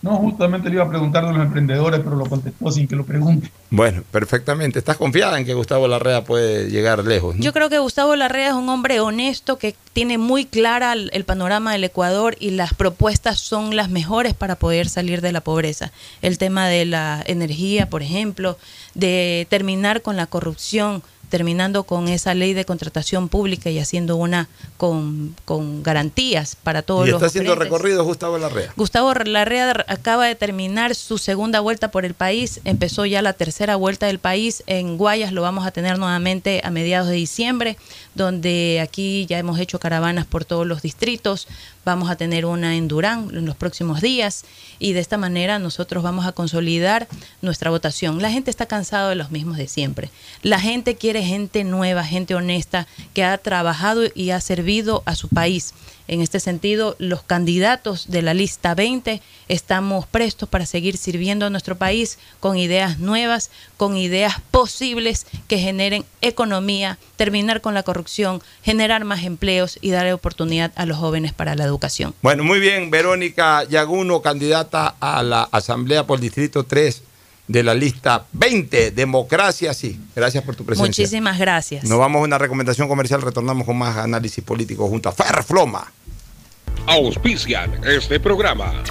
No, 0.06 0.18
justamente 0.18 0.68
le 0.68 0.76
iba 0.76 0.84
a 0.84 0.88
preguntar 0.88 1.26
de 1.26 1.32
los 1.32 1.42
emprendedores, 1.42 1.98
pero 1.98 2.14
lo 2.14 2.26
contestó 2.26 2.70
sin 2.70 2.86
que 2.86 2.94
lo 2.94 3.04
pregunte. 3.04 3.50
Bueno, 3.70 4.04
perfectamente. 4.12 4.78
¿Estás 4.78 4.96
confiada 4.96 5.36
en 5.36 5.44
que 5.44 5.52
Gustavo 5.52 5.88
Larrea 5.88 6.22
puede 6.22 6.70
llegar 6.70 7.04
lejos? 7.04 7.34
Yo 7.40 7.52
creo 7.52 7.68
que 7.68 7.80
Gustavo 7.80 8.14
Larrea 8.14 8.50
es 8.50 8.54
un 8.54 8.68
hombre 8.68 9.00
honesto 9.00 9.58
que 9.58 9.74
tiene 9.92 10.16
muy 10.16 10.44
clara 10.44 10.92
el, 10.92 11.10
el, 11.12 11.24
panorama 11.24 11.72
del 11.72 11.82
Ecuador 11.82 12.36
y 12.38 12.50
las 12.50 12.72
propuestas 12.72 13.40
son 13.40 13.74
las 13.74 13.90
mejores 13.90 14.34
para 14.34 14.54
poder 14.54 14.88
salir 14.88 15.22
de 15.22 15.32
la 15.32 15.40
pobreza. 15.40 15.90
El 16.22 16.38
tema 16.38 16.68
de 16.68 16.84
la 16.84 17.24
energía, 17.26 17.90
por 17.90 18.04
ejemplo, 18.04 18.58
de 18.94 19.48
terminar 19.50 20.02
con 20.02 20.16
la 20.16 20.26
corrupción, 20.26 21.02
terminando 21.28 21.84
con 21.84 22.08
esa 22.08 22.34
ley 22.34 22.54
de 22.54 22.64
contratación 22.64 23.28
pública 23.28 23.70
y 23.70 23.78
haciendo 23.78 24.16
una 24.16 24.48
con, 24.76 25.34
con 25.44 25.82
garantías 25.82 26.56
para 26.56 26.82
todos 26.82 27.06
y 27.06 27.10
los 27.10 27.18
está 27.18 27.26
haciendo 27.26 27.54
recorrido 27.54 28.04
Gustavo 28.04 28.38
Larrea. 28.38 28.72
Gustavo 28.76 29.12
Larrea 29.14 29.84
acaba 29.88 30.26
de 30.26 30.34
terminar 30.34 30.94
su 30.94 31.18
segunda 31.18 31.60
vuelta 31.60 31.90
por 31.90 32.04
el 32.04 32.14
país, 32.14 32.60
empezó 32.64 33.06
ya 33.06 33.22
la 33.22 33.32
tercera 33.32 33.76
vuelta 33.76 34.06
del 34.06 34.18
país, 34.18 34.62
en 34.66 34.96
Guayas. 34.96 35.32
Lo 35.32 35.42
vamos 35.42 35.66
a 35.66 35.70
tener 35.70 35.98
nuevamente 35.98 36.60
a 36.64 36.70
mediados 36.70 37.08
de 37.08 37.14
diciembre, 37.14 37.76
donde 38.14 38.80
aquí 38.82 39.26
ya 39.26 39.38
hemos 39.38 39.58
hecho 39.58 39.78
caravanas 39.78 40.26
por 40.26 40.44
todos 40.44 40.66
los 40.66 40.82
distritos, 40.82 41.48
vamos 41.86 42.10
a 42.10 42.16
tener 42.16 42.44
una 42.44 42.74
en 42.74 42.88
Durán 42.88 43.30
en 43.32 43.46
los 43.46 43.54
próximos 43.56 44.00
días 44.00 44.44
y 44.80 44.92
de 44.92 44.98
esta 44.98 45.16
manera 45.16 45.60
nosotros 45.60 46.02
vamos 46.02 46.26
a 46.26 46.32
consolidar 46.32 47.06
nuestra 47.42 47.70
votación. 47.70 48.20
La 48.20 48.30
gente 48.30 48.50
está 48.50 48.66
cansada 48.66 49.08
de 49.08 49.14
los 49.14 49.30
mismos 49.30 49.56
de 49.56 49.68
siempre. 49.68 50.10
La 50.42 50.58
gente 50.58 50.96
quiere 50.96 51.22
gente 51.22 51.62
nueva, 51.62 52.02
gente 52.02 52.34
honesta 52.34 52.88
que 53.14 53.22
ha 53.22 53.38
trabajado 53.38 54.02
y 54.14 54.30
ha 54.30 54.40
servido 54.40 55.04
a 55.06 55.14
su 55.14 55.28
país. 55.28 55.74
En 56.08 56.20
este 56.20 56.40
sentido, 56.40 56.94
los 56.98 57.22
candidatos 57.22 58.08
de 58.08 58.22
la 58.22 58.34
lista 58.34 58.74
20 58.74 59.22
estamos 59.48 60.06
prestos 60.06 60.48
para 60.48 60.66
seguir 60.66 60.96
sirviendo 60.96 61.46
a 61.46 61.50
nuestro 61.50 61.76
país 61.76 62.18
con 62.40 62.56
ideas 62.56 62.98
nuevas, 62.98 63.50
con 63.76 63.96
ideas 63.96 64.40
posibles 64.50 65.26
que 65.48 65.58
generen 65.58 66.04
economía, 66.20 66.98
terminar 67.16 67.60
con 67.60 67.74
la 67.74 67.82
corrupción, 67.82 68.42
generar 68.62 69.04
más 69.04 69.24
empleos 69.24 69.78
y 69.80 69.90
dar 69.90 70.12
oportunidad 70.12 70.72
a 70.76 70.86
los 70.86 70.98
jóvenes 70.98 71.32
para 71.32 71.54
la 71.54 71.64
educación. 71.64 72.14
Bueno, 72.22 72.44
muy 72.44 72.60
bien, 72.60 72.90
Verónica 72.90 73.64
Yaguno, 73.64 74.22
candidata 74.22 74.94
a 75.00 75.22
la 75.22 75.42
Asamblea 75.50 76.06
por 76.06 76.20
Distrito 76.20 76.64
3 76.64 77.02
de 77.48 77.62
la 77.62 77.74
lista 77.74 78.26
20, 78.32 78.90
Democracia, 78.90 79.72
sí. 79.72 80.00
Gracias 80.14 80.42
por 80.42 80.56
tu 80.56 80.64
presencia. 80.64 81.02
Muchísimas 81.02 81.38
gracias. 81.38 81.84
Nos 81.84 81.98
vamos 81.98 82.20
a 82.20 82.24
una 82.24 82.38
recomendación 82.38 82.88
comercial, 82.88 83.22
retornamos 83.22 83.66
con 83.66 83.78
más 83.78 83.96
análisis 83.96 84.42
político 84.42 84.88
junto 84.88 85.08
a 85.08 85.12
Ferfloma. 85.12 85.92
Auspician 86.86 87.80
este 87.84 88.20
programa. 88.20 88.82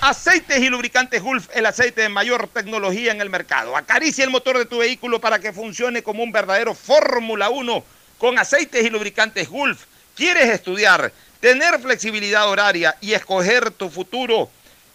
Aceites 0.00 0.60
y 0.60 0.68
lubricantes 0.68 1.22
Gulf, 1.22 1.48
el 1.54 1.64
aceite 1.64 2.02
de 2.02 2.08
mayor 2.10 2.48
tecnología 2.48 3.10
en 3.10 3.22
el 3.22 3.30
mercado. 3.30 3.74
Acaricia 3.74 4.22
el 4.24 4.30
motor 4.30 4.58
de 4.58 4.66
tu 4.66 4.78
vehículo 4.78 5.18
para 5.18 5.38
que 5.38 5.52
funcione 5.52 6.02
como 6.02 6.22
un 6.22 6.30
verdadero 6.30 6.74
Fórmula 6.74 7.48
1 7.48 7.84
con 8.18 8.38
aceites 8.38 8.84
y 8.84 8.90
lubricantes 8.90 9.48
Gulf. 9.48 9.84
¿Quieres 10.14 10.50
estudiar, 10.50 11.10
tener 11.40 11.80
flexibilidad 11.80 12.48
horaria 12.50 12.94
y 13.00 13.14
escoger 13.14 13.70
tu 13.70 13.88
futuro? 13.88 14.50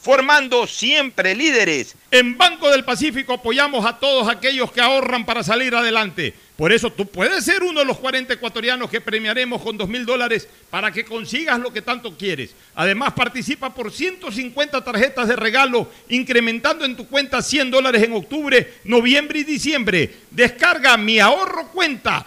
formando 0.00 0.66
siempre 0.66 1.34
líderes. 1.34 1.94
En 2.10 2.38
Banco 2.38 2.70
del 2.70 2.84
Pacífico 2.84 3.34
apoyamos 3.34 3.84
a 3.84 3.98
todos 3.98 4.28
aquellos 4.28 4.72
que 4.72 4.80
ahorran 4.80 5.26
para 5.26 5.42
salir 5.42 5.74
adelante. 5.74 6.34
Por 6.56 6.72
eso 6.72 6.90
tú 6.90 7.06
puedes 7.06 7.44
ser 7.44 7.62
uno 7.62 7.80
de 7.80 7.86
los 7.86 7.98
40 7.98 8.34
ecuatorianos 8.34 8.90
que 8.90 9.00
premiaremos 9.00 9.62
con 9.62 9.78
dos 9.78 9.88
mil 9.88 10.04
dólares 10.04 10.46
para 10.68 10.92
que 10.92 11.04
consigas 11.04 11.58
lo 11.58 11.72
que 11.72 11.80
tanto 11.80 12.16
quieres. 12.18 12.54
Además, 12.74 13.14
participa 13.14 13.72
por 13.72 13.90
150 13.90 14.84
tarjetas 14.84 15.28
de 15.28 15.36
regalo, 15.36 15.90
incrementando 16.08 16.84
en 16.84 16.96
tu 16.96 17.06
cuenta 17.06 17.40
100 17.40 17.70
dólares 17.70 18.02
en 18.02 18.12
octubre, 18.12 18.74
noviembre 18.84 19.38
y 19.38 19.44
diciembre. 19.44 20.16
Descarga 20.30 20.96
mi 20.98 21.18
ahorro 21.18 21.68
cuenta. 21.68 22.26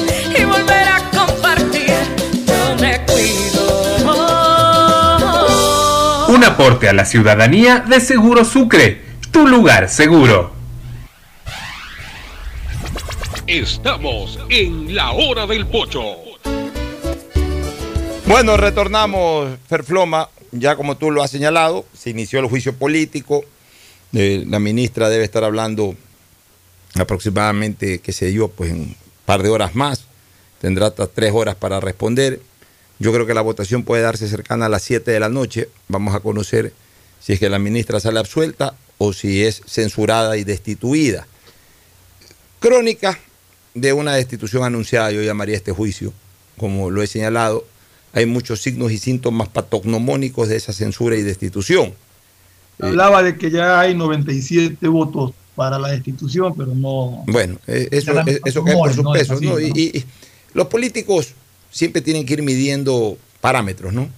Un 6.41 6.47
aporte 6.47 6.89
a 6.89 6.93
la 6.93 7.05
ciudadanía 7.05 7.85
de 7.87 8.01
Seguro 8.01 8.43
Sucre, 8.43 8.99
tu 9.29 9.47
lugar 9.47 9.87
seguro. 9.87 10.51
Estamos 13.45 14.39
en 14.49 14.95
la 14.95 15.11
hora 15.11 15.45
del 15.45 15.67
pocho. 15.67 16.01
Bueno, 18.25 18.57
retornamos, 18.57 19.51
Ferfloma, 19.69 20.29
ya 20.51 20.75
como 20.75 20.97
tú 20.97 21.11
lo 21.11 21.21
has 21.21 21.29
señalado, 21.29 21.85
se 21.93 22.09
inició 22.09 22.39
el 22.39 22.47
juicio 22.47 22.73
político, 22.73 23.45
eh, 24.11 24.43
la 24.47 24.57
ministra 24.57 25.09
debe 25.09 25.25
estar 25.25 25.43
hablando 25.43 25.95
aproximadamente, 26.95 27.99
qué 27.99 28.13
sé 28.13 28.33
yo, 28.33 28.47
pues 28.47 28.71
en 28.71 28.79
un 28.79 28.95
par 29.27 29.43
de 29.43 29.49
horas 29.49 29.75
más, 29.75 30.05
tendrá 30.59 30.87
hasta 30.87 31.05
tres 31.05 31.33
horas 31.35 31.53
para 31.53 31.79
responder. 31.79 32.39
Yo 33.01 33.11
creo 33.11 33.25
que 33.25 33.33
la 33.33 33.41
votación 33.41 33.83
puede 33.83 34.03
darse 34.03 34.27
cercana 34.27 34.67
a 34.67 34.69
las 34.69 34.83
7 34.83 35.09
de 35.09 35.19
la 35.19 35.27
noche, 35.27 35.69
vamos 35.87 36.13
a 36.13 36.19
conocer 36.19 36.71
si 37.19 37.33
es 37.33 37.39
que 37.39 37.49
la 37.49 37.57
ministra 37.57 37.99
sale 37.99 38.19
absuelta 38.19 38.75
o 38.99 39.11
si 39.11 39.43
es 39.43 39.63
censurada 39.65 40.37
y 40.37 40.43
destituida. 40.43 41.25
Crónica 42.59 43.17
de 43.73 43.93
una 43.93 44.13
destitución 44.13 44.63
anunciada, 44.63 45.11
yo 45.11 45.23
llamaría 45.23 45.55
este 45.55 45.71
juicio, 45.71 46.13
como 46.57 46.91
lo 46.91 47.01
he 47.01 47.07
señalado, 47.07 47.65
hay 48.13 48.27
muchos 48.27 48.61
signos 48.61 48.91
y 48.91 48.99
síntomas 48.99 49.47
patognomónicos 49.47 50.49
de 50.49 50.57
esa 50.57 50.71
censura 50.71 51.15
y 51.15 51.23
destitución. 51.23 51.95
Hablaba 52.79 53.23
de 53.23 53.35
que 53.35 53.49
ya 53.49 53.79
hay 53.79 53.95
97 53.95 54.87
votos 54.89 55.33
para 55.55 55.79
la 55.79 55.89
destitución, 55.89 56.53
pero 56.55 56.75
no... 56.75 57.23
Bueno, 57.25 57.57
eso, 57.65 58.13
la- 58.13 58.23
eh, 58.27 58.39
eso 58.45 58.63
cae 58.63 58.75
por 58.75 58.93
sus 58.93 59.03
no 59.03 59.11
pesos, 59.11 59.41
¿no? 59.41 59.59
y 59.59 60.05
los 60.53 60.67
políticos 60.67 61.33
siempre 61.71 62.01
tienen 62.01 62.25
que 62.25 62.33
ir 62.33 62.43
midiendo 62.43 63.17
parámetros, 63.39 63.93
¿no? 63.93 64.09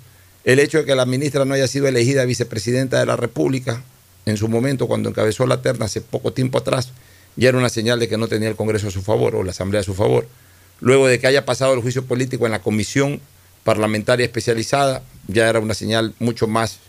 El 0.44 0.60
hecho 0.60 0.80
de 0.80 0.86
que 0.86 0.96
la 0.96 1.06
ministra 1.06 1.46
no 1.46 1.54
haya 1.54 1.68
sido 1.68 1.88
elegida 1.88 2.26
vicepresidenta 2.26 3.00
de 3.00 3.06
la 3.06 3.16
República 3.16 3.84
en 4.26 4.38
su 4.38 4.50
momento, 4.50 4.88
cuando 4.88 5.10
encabezó 5.10 5.46
la 5.46 5.62
terna 5.62 5.86
hace 5.86 6.02
poco 6.02 6.34
tiempo 6.34 6.58
atrás, 6.58 6.92
ya 7.36 7.50
era 7.50 7.58
una 7.58 7.70
señal 7.70 8.00
de 8.00 8.08
que 8.08 8.18
no 8.18 8.28
tenía 8.28 8.50
el 8.50 8.56
Congreso 8.56 8.88
a 8.88 8.92
su 8.92 9.02
favor 9.02 9.36
o 9.36 9.44
la 9.44 9.52
Asamblea 9.52 9.82
a 9.82 9.84
su 9.84 9.94
favor. 9.94 10.28
Luego 10.80 11.08
de 11.08 11.20
que 11.20 11.28
haya 11.28 11.46
pasado 11.46 11.74
el 11.74 11.82
juicio 11.82 12.06
político 12.06 12.46
en 12.46 12.52
la 12.52 12.62
comisión 12.62 13.22
parlamentaria 13.64 14.26
especializada, 14.26 15.04
ya 15.28 15.50
era 15.50 15.60
una 15.60 15.74
señal 15.74 16.14
mucho 16.20 16.48
más 16.48 16.80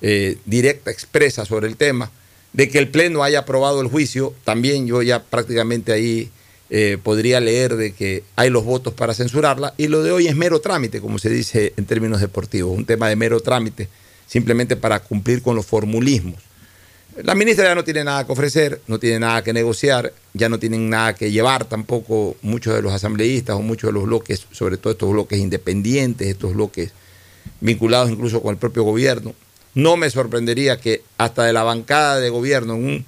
eh, 0.00 0.38
directa, 0.44 0.90
expresa 0.90 1.44
sobre 1.44 1.66
el 1.66 1.76
tema. 1.76 2.10
De 2.52 2.68
que 2.68 2.78
el 2.78 2.88
Pleno 2.88 3.22
haya 3.22 3.40
aprobado 3.40 3.80
el 3.80 3.88
juicio, 3.88 4.34
también 4.44 4.86
yo 4.86 5.02
ya 5.02 5.22
prácticamente 5.22 5.92
ahí 5.92 6.30
eh, 6.70 6.98
podría 7.02 7.40
leer 7.40 7.76
de 7.76 7.92
que 7.92 8.24
hay 8.36 8.50
los 8.50 8.64
votos 8.64 8.92
para 8.92 9.14
censurarla. 9.14 9.74
Y 9.76 9.88
lo 9.88 10.02
de 10.02 10.12
hoy 10.12 10.26
es 10.28 10.36
mero 10.36 10.60
trámite, 10.60 11.00
como 11.00 11.18
se 11.18 11.30
dice 11.30 11.72
en 11.76 11.86
términos 11.86 12.20
deportivos, 12.20 12.76
un 12.76 12.84
tema 12.84 13.08
de 13.08 13.16
mero 13.16 13.40
trámite, 13.40 13.88
simplemente 14.26 14.76
para 14.76 15.00
cumplir 15.00 15.42
con 15.42 15.56
los 15.56 15.66
formulismos. 15.66 16.48
La 17.22 17.34
ministra 17.34 17.64
ya 17.64 17.74
no 17.74 17.82
tiene 17.82 18.04
nada 18.04 18.24
que 18.24 18.32
ofrecer, 18.32 18.80
no 18.86 18.98
tiene 19.00 19.18
nada 19.18 19.42
que 19.42 19.52
negociar, 19.52 20.12
ya 20.34 20.48
no 20.48 20.58
tienen 20.58 20.88
nada 20.88 21.14
que 21.14 21.32
llevar 21.32 21.64
tampoco 21.64 22.36
muchos 22.42 22.74
de 22.74 22.82
los 22.82 22.92
asambleístas 22.92 23.56
o 23.56 23.62
muchos 23.62 23.88
de 23.88 23.94
los 23.94 24.04
bloques, 24.04 24.46
sobre 24.52 24.76
todo 24.76 24.92
estos 24.92 25.10
bloques 25.10 25.38
independientes, 25.40 26.28
estos 26.28 26.54
bloques 26.54 26.92
vinculados 27.60 28.10
incluso 28.10 28.40
con 28.40 28.52
el 28.52 28.58
propio 28.58 28.84
gobierno. 28.84 29.34
No 29.74 29.96
me 29.96 30.10
sorprendería 30.10 30.80
que 30.80 31.02
hasta 31.16 31.44
de 31.44 31.52
la 31.52 31.64
bancada 31.64 32.20
de 32.20 32.30
gobierno, 32.30 32.74
en 32.76 32.84
un 32.84 33.06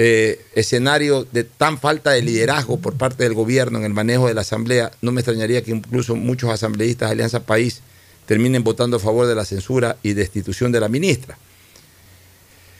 eh, 0.00 0.40
escenario 0.54 1.26
de 1.32 1.42
tan 1.42 1.76
falta 1.76 2.12
de 2.12 2.22
liderazgo 2.22 2.78
por 2.78 2.94
parte 2.94 3.24
del 3.24 3.34
gobierno 3.34 3.78
en 3.78 3.84
el 3.84 3.92
manejo 3.92 4.28
de 4.28 4.34
la 4.34 4.42
asamblea, 4.42 4.92
no 5.02 5.10
me 5.10 5.22
extrañaría 5.22 5.64
que 5.64 5.72
incluso 5.72 6.14
muchos 6.14 6.50
asambleístas 6.50 7.08
de 7.08 7.14
Alianza 7.14 7.40
País 7.40 7.80
terminen 8.24 8.62
votando 8.62 8.98
a 8.98 9.00
favor 9.00 9.26
de 9.26 9.34
la 9.34 9.44
censura 9.44 9.96
y 10.04 10.12
destitución 10.12 10.70
de 10.70 10.78
la 10.78 10.88
ministra. 10.88 11.36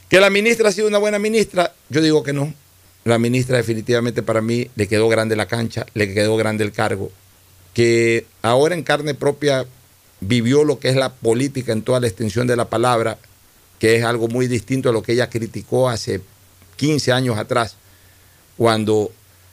Que 0.09 0.21
la 0.21 0.31
ministra 0.31 0.69
ha 0.69 0.73
sido 0.73 0.87
una 0.87 0.99
buena 0.99 1.19
ministra, 1.19 1.75
yo 1.89 2.01
digo 2.01 2.23
que 2.23 2.33
no. 2.33 2.55
La 3.05 3.19
ministra 3.19 3.57
definitivamente 3.57 4.23
para 4.23 4.41
mí 4.41 4.71
le 4.77 4.87
quedó 4.87 5.09
grande 5.09 5.35
la 5.35 5.47
cancha, 5.47 5.87
le 5.95 6.15
quedó 6.15 6.37
grande 6.37 6.63
el 6.63 6.71
cargo. 6.71 7.11
Que 7.75 8.27
ahora 8.43 8.77
en 8.77 8.85
carne 8.85 9.15
propia 9.15 9.67
vivió 10.21 10.63
lo 10.63 10.79
que 10.79 10.89
es 10.89 10.95
la 10.95 11.13
política 11.13 11.73
en 11.73 11.83
toda 11.83 11.99
la 11.99 12.07
extensión 12.07 12.47
de 12.47 12.55
la 12.55 12.69
palabra, 12.69 13.19
que 13.81 13.97
es 13.97 14.05
algo 14.05 14.29
muy 14.29 14.47
distinto 14.47 14.91
a 14.91 14.93
lo 14.93 15.03
que 15.03 15.15
ella 15.15 15.29
criticó 15.29 15.89
hace 15.89 16.21
15 16.79 17.13
años 17.13 17.37
atrás, 17.37 17.77
cuando 18.57 19.13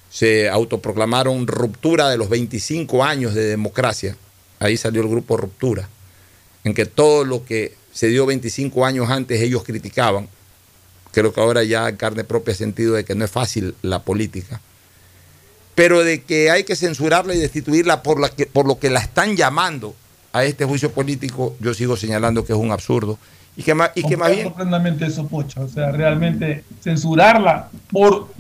se 0.10 0.48
autoproclamaron 0.48 1.46
ruptura 1.46 2.10
de 2.10 2.18
los 2.18 2.30
25 2.30 3.04
años 3.04 3.34
de 3.34 3.44
democracia. 3.44 4.16
Ahí 4.60 4.78
salió 4.78 5.02
el 5.02 5.10
grupo 5.10 5.36
Ruptura, 5.36 5.90
en 6.64 6.74
que 6.74 6.86
todo 6.86 7.26
lo 7.26 7.44
que 7.44 7.76
se 7.92 8.08
dio 8.08 8.26
25 8.26 8.86
años 8.86 9.10
antes 9.10 9.42
ellos 9.42 9.66
criticaban. 9.66 10.30
Creo 11.12 11.34
que 11.34 11.42
ahora 11.42 11.64
ya 11.64 11.90
en 11.90 11.98
carne 11.98 12.24
propia 12.24 12.56
sentido 12.56 12.94
de 12.94 13.04
que 13.04 13.14
no 13.14 13.26
es 13.26 13.32
fácil 13.32 13.76
la 13.82 14.04
política. 14.04 14.62
Pero 15.76 16.04
de 16.06 16.24
que 16.24 16.50
hay 16.50 16.64
que 16.64 16.78
censurarla 16.78 17.34
y 17.34 17.40
destituirla 17.40 18.02
por, 18.02 18.20
la 18.20 18.30
que, 18.30 18.46
por 18.46 18.66
lo 18.66 18.80
que 18.80 18.90
la 18.90 19.02
están 19.02 19.36
llamando 19.36 19.96
a 20.32 20.46
este 20.46 20.64
juicio 20.64 20.92
político, 20.92 21.58
yo 21.60 21.74
sigo 21.74 21.98
señalando 21.98 22.46
que 22.46 22.54
es 22.54 22.60
un 22.60 22.72
absurdo. 22.72 23.20
Y 23.58 23.64
que 23.64 23.74
más, 23.74 23.92
y 23.96 24.04
que 24.04 24.18
más 24.18 24.32
bien... 24.32 24.54
plenamente 24.54 25.06
eso, 25.06 25.28
Pocho. 25.28 25.62
O 25.62 25.68
sea, 25.70 25.92
realmente 25.92 26.64
censurarla 26.84 27.70
por 27.92 28.34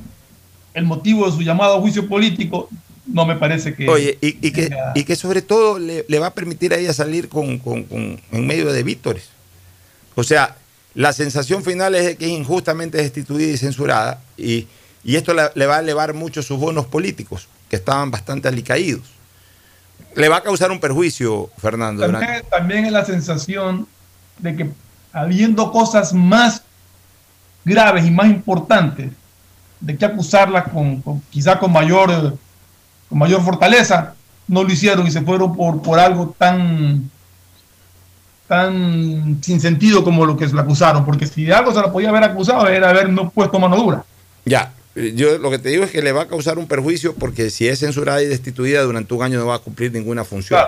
el 0.73 0.85
motivo 0.85 1.25
de 1.25 1.31
su 1.31 1.41
llamado 1.41 1.79
juicio 1.79 2.07
político 2.07 2.67
no 3.05 3.25
me 3.25 3.35
parece 3.35 3.73
que... 3.75 3.87
Oye, 3.87 4.17
y, 4.19 4.47
y 4.47 4.51
que, 4.51 4.75
y 4.95 5.03
que 5.03 5.15
sobre 5.15 5.41
todo 5.41 5.77
le, 5.79 6.05
le 6.07 6.19
va 6.19 6.27
a 6.27 6.33
permitir 6.33 6.73
a 6.73 6.77
ella 6.77 6.91
salir 6.91 7.29
con, 7.29 7.59
con- 7.59 7.83
con- 7.83 8.19
en 8.31 8.47
medio 8.47 8.73
de 8.73 8.83
vítores. 8.83 9.29
O 10.15 10.23
sea, 10.23 10.55
la 10.95 11.13
sensación 11.13 11.63
final 11.63 11.93
es 11.95 12.17
que 12.17 12.25
es 12.25 12.31
injustamente 12.31 12.97
destituida 12.97 13.51
y 13.53 13.57
censurada, 13.57 14.21
y, 14.37 14.67
y 15.03 15.15
esto 15.17 15.33
la- 15.33 15.51
le 15.55 15.65
va 15.65 15.77
a 15.77 15.79
elevar 15.79 16.13
mucho 16.13 16.41
sus 16.41 16.57
bonos 16.59 16.87
políticos, 16.87 17.47
que 17.69 17.75
estaban 17.75 18.09
bastante 18.11 18.47
alicaídos. 18.47 19.03
Le 20.15 20.27
va 20.27 20.37
a 20.37 20.43
causar 20.43 20.71
un 20.71 20.79
perjuicio, 20.79 21.49
Fernando. 21.57 22.05
también 22.49 22.85
es 22.85 22.91
la 22.91 23.05
sensación 23.05 23.87
de 24.39 24.55
que 24.55 24.69
habiendo 25.15 25.71
cosas 25.71 26.11
más 26.13 26.61
graves 27.63 28.05
y 28.05 28.11
más 28.11 28.27
importantes, 28.27 29.11
de 29.79 29.97
que 29.97 30.05
acusarla 30.05 30.65
con, 30.65 31.01
con- 31.01 31.21
quizá 31.29 31.57
con 31.57 31.71
mayor, 31.71 32.37
con 33.09 33.17
mayor 33.17 33.41
fortaleza, 33.43 34.13
no 34.47 34.63
lo 34.63 34.71
hicieron 34.71 35.07
y 35.07 35.11
se 35.11 35.21
fueron 35.21 35.55
por, 35.55 35.81
por 35.81 35.99
algo 35.99 36.35
tan, 36.37 37.09
tan 38.47 39.39
sin 39.41 39.59
sentido 39.59 40.03
como 40.03 40.25
lo 40.25 40.37
que 40.37 40.47
se 40.47 40.53
la 40.55 40.61
acusaron, 40.61 41.05
porque 41.05 41.25
si 41.25 41.45
de 41.45 41.53
algo 41.53 41.73
se 41.73 41.81
la 41.81 41.91
podía 41.91 42.09
haber 42.09 42.23
acusado 42.23 42.67
era 42.67 42.89
haber 42.89 43.09
no 43.09 43.29
puesto 43.29 43.57
mano 43.59 43.75
dura. 43.77 44.03
Ya, 44.45 44.71
eh, 44.95 45.13
yo 45.15 45.37
lo 45.39 45.49
que 45.49 45.57
te 45.59 45.69
digo 45.69 45.83
es 45.83 45.91
que 45.91 46.01
le 46.01 46.11
va 46.11 46.23
a 46.23 46.27
causar 46.27 46.59
un 46.59 46.67
perjuicio 46.67 47.15
porque 47.15 47.49
si 47.49 47.67
es 47.67 47.79
censurada 47.79 48.21
y 48.21 48.27
destituida 48.27 48.81
durante 48.83 49.13
un 49.13 49.23
año 49.23 49.39
no 49.39 49.47
va 49.47 49.55
a 49.55 49.59
cumplir 49.59 49.91
ninguna 49.91 50.23
función. 50.23 50.59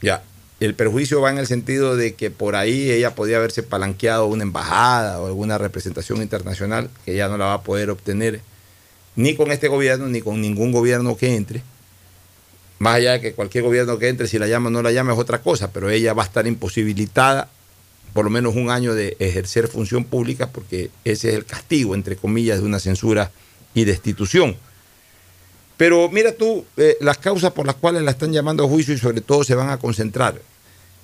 Ya, 0.00 0.22
el 0.60 0.74
perjuicio 0.74 1.20
va 1.20 1.30
en 1.30 1.38
el 1.38 1.46
sentido 1.46 1.96
de 1.96 2.14
que 2.14 2.30
por 2.30 2.56
ahí 2.56 2.90
ella 2.90 3.14
podía 3.14 3.36
haberse 3.36 3.62
palanqueado 3.62 4.26
una 4.26 4.42
embajada 4.42 5.20
o 5.20 5.26
alguna 5.26 5.56
representación 5.56 6.20
internacional 6.20 6.90
que 7.04 7.14
ya 7.14 7.28
no 7.28 7.38
la 7.38 7.46
va 7.46 7.54
a 7.54 7.62
poder 7.62 7.90
obtener 7.90 8.40
ni 9.14 9.34
con 9.36 9.52
este 9.52 9.68
gobierno 9.68 10.08
ni 10.08 10.20
con 10.20 10.40
ningún 10.40 10.72
gobierno 10.72 11.16
que 11.16 11.36
entre. 11.36 11.62
Más 12.80 12.96
allá 12.96 13.12
de 13.12 13.20
que 13.20 13.34
cualquier 13.34 13.64
gobierno 13.64 13.98
que 13.98 14.08
entre, 14.08 14.28
si 14.28 14.38
la 14.38 14.46
llama 14.46 14.68
o 14.68 14.70
no 14.70 14.82
la 14.82 14.92
llama 14.92 15.12
es 15.12 15.18
otra 15.18 15.42
cosa, 15.42 15.72
pero 15.72 15.90
ella 15.90 16.12
va 16.12 16.22
a 16.22 16.26
estar 16.26 16.46
imposibilitada 16.46 17.48
por 18.12 18.24
lo 18.24 18.30
menos 18.30 18.56
un 18.56 18.70
año 18.70 18.94
de 18.94 19.16
ejercer 19.20 19.68
función 19.68 20.04
pública 20.04 20.50
porque 20.50 20.90
ese 21.04 21.28
es 21.28 21.34
el 21.34 21.44
castigo, 21.44 21.94
entre 21.94 22.16
comillas, 22.16 22.60
de 22.60 22.66
una 22.66 22.80
censura 22.80 23.30
y 23.74 23.84
destitución. 23.84 24.56
Pero 25.78 26.10
mira 26.10 26.32
tú, 26.32 26.66
eh, 26.76 26.98
las 27.00 27.16
causas 27.18 27.52
por 27.52 27.64
las 27.64 27.76
cuales 27.76 28.02
la 28.02 28.10
están 28.10 28.32
llamando 28.32 28.64
a 28.64 28.68
juicio 28.68 28.92
y 28.92 28.98
sobre 28.98 29.22
todo 29.22 29.44
se 29.44 29.54
van 29.54 29.70
a 29.70 29.78
concentrar. 29.78 30.38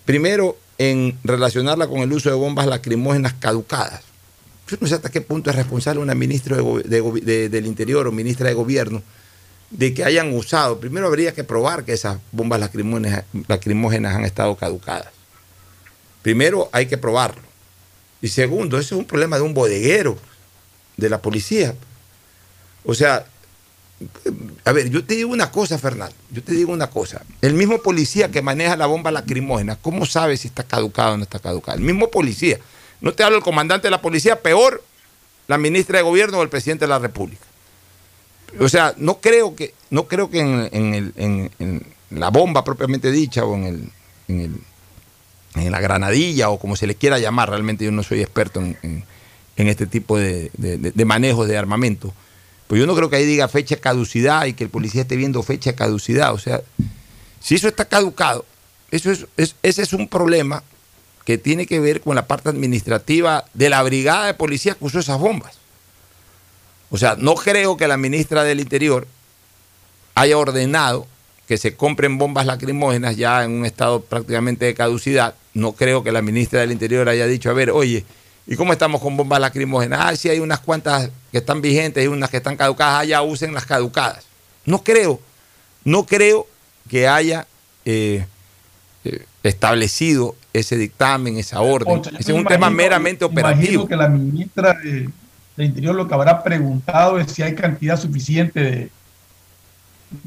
Primero, 0.04 0.58
en 0.76 1.16
relacionarla 1.22 1.86
con 1.86 2.00
el 2.00 2.12
uso 2.12 2.28
de 2.28 2.34
bombas 2.34 2.66
lacrimógenas 2.66 3.34
caducadas. 3.34 4.02
Yo 4.68 4.76
no 4.80 4.88
sé 4.88 4.96
hasta 4.96 5.10
qué 5.10 5.20
punto 5.20 5.48
es 5.48 5.56
responsable 5.56 6.00
una 6.00 6.14
ministra 6.14 6.56
del 6.56 7.66
Interior 7.66 8.06
o 8.08 8.12
ministra 8.12 8.48
de 8.48 8.54
Gobierno 8.54 9.02
de 9.70 9.94
que 9.94 10.04
hayan 10.04 10.34
usado. 10.34 10.80
Primero 10.80 11.06
habría 11.06 11.32
que 11.32 11.44
probar 11.44 11.84
que 11.84 11.92
esas 11.92 12.18
bombas 12.32 12.58
lacrimógenas, 12.58 13.24
lacrimógenas 13.46 14.16
han 14.16 14.24
estado 14.24 14.56
caducadas. 14.56 15.08
Primero 16.22 16.68
hay 16.72 16.86
que 16.86 16.98
probarlo. 16.98 17.42
Y 18.20 18.28
segundo, 18.28 18.78
eso 18.78 18.94
es 18.94 18.98
un 18.98 19.06
problema 19.06 19.36
de 19.36 19.42
un 19.42 19.54
bodeguero, 19.54 20.18
de 20.96 21.10
la 21.10 21.20
policía. 21.20 21.74
O 22.84 22.94
sea, 22.94 23.26
a 24.64 24.72
ver, 24.72 24.90
yo 24.90 25.04
te 25.04 25.14
digo 25.14 25.30
una 25.32 25.50
cosa, 25.50 25.78
Fernando, 25.78 26.14
yo 26.30 26.42
te 26.42 26.52
digo 26.52 26.72
una 26.72 26.88
cosa. 26.88 27.22
El 27.40 27.54
mismo 27.54 27.78
policía 27.82 28.30
que 28.30 28.42
maneja 28.42 28.76
la 28.76 28.86
bomba 28.86 29.10
lacrimógena, 29.10 29.76
¿cómo 29.76 30.06
sabe 30.06 30.36
si 30.36 30.48
está 30.48 30.62
caducado 30.64 31.14
o 31.14 31.16
no 31.16 31.22
está 31.24 31.38
caducado? 31.38 31.78
El 31.78 31.84
mismo 31.84 32.10
policía. 32.10 32.58
No 33.00 33.12
te 33.12 33.22
hablo 33.22 33.36
el 33.38 33.42
comandante 33.42 33.86
de 33.86 33.90
la 33.90 34.00
policía, 34.00 34.40
peor 34.40 34.82
la 35.46 35.58
ministra 35.58 35.98
de 35.98 36.04
gobierno 36.04 36.38
o 36.38 36.42
el 36.42 36.48
presidente 36.48 36.84
de 36.84 36.88
la 36.88 36.98
República. 36.98 37.44
O 38.60 38.68
sea, 38.68 38.94
no 38.96 39.20
creo 39.20 39.54
que, 39.56 39.74
no 39.90 40.06
creo 40.06 40.30
que 40.30 40.40
en, 40.40 40.68
en 40.72 40.94
el- 40.94 41.12
en- 41.58 41.86
la 42.10 42.30
bomba 42.30 42.62
propiamente 42.64 43.10
dicha 43.10 43.44
o 43.44 43.54
en, 43.56 43.64
el, 43.64 43.90
el- 44.28 44.60
en 45.56 45.70
la 45.72 45.80
granadilla 45.80 46.50
o 46.50 46.58
como 46.58 46.76
se 46.76 46.86
le 46.86 46.94
quiera 46.94 47.18
llamar, 47.18 47.50
realmente 47.50 47.84
yo 47.84 47.90
no 47.92 48.02
soy 48.02 48.20
experto 48.22 48.60
en, 48.60 49.04
este 49.56 49.86
tipo 49.86 50.16
de, 50.18 50.50
de- 50.56 50.78
de 50.78 51.04
manejos 51.04 51.46
de 51.48 51.56
armamento. 51.58 52.12
Pues 52.66 52.80
yo 52.80 52.86
no 52.86 52.94
creo 52.94 53.10
que 53.10 53.16
ahí 53.16 53.26
diga 53.26 53.48
fecha 53.48 53.76
caducidad 53.76 54.46
y 54.46 54.54
que 54.54 54.64
el 54.64 54.70
policía 54.70 55.02
esté 55.02 55.16
viendo 55.16 55.42
fecha 55.42 55.74
caducidad. 55.74 56.32
O 56.32 56.38
sea, 56.38 56.62
si 57.40 57.54
eso 57.56 57.68
está 57.68 57.84
caducado, 57.84 58.44
eso 58.90 59.10
es, 59.10 59.26
es- 59.36 59.56
ese 59.62 59.82
es 59.82 59.92
un 59.92 60.08
problema 60.08 60.62
que 61.24 61.38
tiene 61.38 61.66
que 61.66 61.80
ver 61.80 62.00
con 62.00 62.14
la 62.16 62.26
parte 62.26 62.48
administrativa 62.50 63.44
de 63.54 63.68
la 63.70 63.82
brigada 63.82 64.26
de 64.26 64.34
policía 64.34 64.74
que 64.74 64.84
usó 64.84 64.98
esas 64.98 65.18
bombas. 65.18 65.56
O 66.90 66.98
sea, 66.98 67.16
no 67.18 67.34
creo 67.34 67.76
que 67.76 67.88
la 67.88 67.96
ministra 67.96 68.44
del 68.44 68.60
Interior 68.60 69.06
haya 70.14 70.38
ordenado 70.38 71.06
que 71.48 71.58
se 71.58 71.76
compren 71.76 72.16
bombas 72.18 72.46
lacrimógenas 72.46 73.16
ya 73.16 73.44
en 73.44 73.50
un 73.52 73.66
estado 73.66 74.00
prácticamente 74.02 74.64
de 74.64 74.74
caducidad. 74.74 75.34
No 75.52 75.72
creo 75.72 76.02
que 76.02 76.12
la 76.12 76.22
ministra 76.22 76.60
del 76.60 76.72
Interior 76.72 77.08
haya 77.08 77.26
dicho, 77.26 77.50
a 77.50 77.54
ver, 77.54 77.70
oye, 77.70 78.04
¿y 78.46 78.56
cómo 78.56 78.72
estamos 78.72 79.00
con 79.00 79.16
bombas 79.16 79.40
lacrimógenas? 79.40 80.00
Ah, 80.02 80.16
sí, 80.16 80.28
hay 80.28 80.38
unas 80.40 80.60
cuantas 80.60 81.10
que 81.32 81.38
están 81.38 81.60
vigentes 81.62 82.04
y 82.04 82.06
unas 82.08 82.30
que 82.30 82.36
están 82.38 82.56
caducadas, 82.56 83.06
ya 83.06 83.22
usen 83.22 83.54
las 83.54 83.64
caducadas. 83.66 84.24
No 84.66 84.82
creo 84.82 85.20
No 85.84 86.04
creo 86.06 86.46
que 86.88 87.06
haya 87.08 87.46
eh, 87.84 88.24
eh, 89.04 89.24
establecido 89.42 90.34
ese 90.52 90.76
dictamen, 90.76 91.36
esa 91.36 91.60
orden. 91.60 91.98
Ocho, 91.98 92.10
Ese 92.18 92.32
es 92.32 92.38
un 92.38 92.44
tema 92.46 92.70
meramente 92.70 93.24
Imagino 93.24 93.48
operativo. 93.48 93.88
que 93.88 93.96
la 93.96 94.08
ministra 94.08 94.72
de, 94.74 95.08
de 95.56 95.64
Interior 95.64 95.94
lo 95.94 96.06
que 96.08 96.14
habrá 96.14 96.42
preguntado 96.42 97.18
es 97.18 97.30
si 97.32 97.42
hay 97.42 97.54
cantidad 97.54 97.98
suficiente 98.00 98.60
de, 98.60 98.90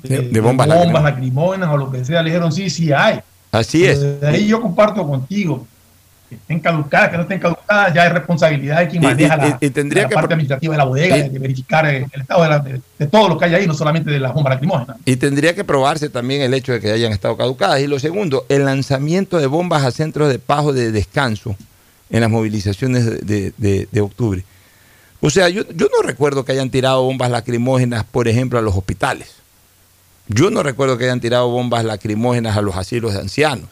De- 0.03 0.21
de 0.29 0.39
bombas 0.41 0.67
lacrimógenas. 0.67 1.03
lacrimógenas 1.03 1.69
o 1.71 1.77
lo 1.77 1.91
que 1.91 2.03
sea. 2.05 2.21
Le 2.21 2.29
dijeron 2.29 2.51
sí, 2.51 2.69
sí 2.69 2.91
hay. 2.91 3.19
Así 3.51 3.85
es. 3.85 3.99
De 4.21 4.27
ahí 4.27 4.47
yo 4.47 4.61
comparto 4.61 5.07
contigo. 5.07 5.65
Que 6.29 6.35
estén 6.35 6.59
caducadas, 6.59 7.09
que 7.09 7.15
no 7.17 7.23
estén 7.23 7.39
caducadas, 7.39 7.93
ya 7.93 8.05
es 8.07 8.13
responsabilidad 8.13 8.79
de 8.79 8.87
quien 8.89 9.01
Y- 9.01 9.05
y- 9.05 9.09
maneja 9.09 9.37
la, 9.37 9.47
y- 9.61 9.65
y 9.65 9.69
tendría 9.69 10.03
la 10.03 10.09
que 10.09 10.15
parte 10.15 10.33
administrativa 10.33 10.73
de 10.73 10.77
la 10.77 10.83
bodega, 10.83 11.17
y- 11.17 11.21
de, 11.23 11.29
de 11.29 11.39
verificar 11.39 11.85
eh, 11.85 12.05
el 12.11 12.21
estado 12.21 12.43
de, 12.43 12.49
la- 12.49 12.59
de- 12.59 12.81
de 12.99 13.07
todo 13.07 13.29
lo 13.29 13.37
que 13.37 13.45
hay 13.45 13.55
ahí, 13.55 13.65
no 13.67 13.73
solamente 13.73 14.11
de 14.11 14.19
las 14.19 14.33
bombas 14.33 14.53
lacrimógenas. 14.55 14.97
Y 15.05 15.15
tendría 15.15 15.55
que 15.55 15.63
probarse 15.63 16.09
también 16.09 16.41
el 16.41 16.53
hecho 16.53 16.73
de 16.73 16.81
que 16.81 16.91
hayan 16.91 17.13
estado 17.13 17.37
caducadas. 17.37 17.79
Y 17.79 17.87
lo 17.87 17.97
segundo, 17.99 18.45
el 18.49 18.65
lanzamiento 18.65 19.37
de 19.39 19.47
bombas 19.47 19.83
a 19.85 19.91
centros 19.91 20.29
de 20.29 20.37
pago 20.39 20.73
de 20.73 20.91
descanso 20.91 21.55
en 22.09 22.21
las 22.21 22.29
movilizaciones 22.29 23.05
de 23.25 24.01
octubre. 24.01 24.43
O 25.19 25.29
sea, 25.29 25.49
yo, 25.49 25.63
yo 25.73 25.87
no 25.87 26.05
recuerdo 26.05 26.45
que 26.45 26.51
hayan 26.51 26.69
tirado 26.69 27.01
bombas 27.03 27.31
lacrimógenas, 27.31 28.03
por 28.03 28.27
ejemplo, 28.27 28.59
a 28.59 28.61
los 28.61 28.75
hospitales. 28.75 29.33
Yo 30.27 30.49
no 30.51 30.61
recuerdo 30.61 30.97
que 30.97 31.05
hayan 31.05 31.21
tirado 31.21 31.49
bombas 31.49 31.85
lacrimógenas 31.85 32.55
a 32.57 32.61
los 32.61 32.75
asilos 32.75 33.13
de 33.13 33.21
ancianos. 33.21 33.69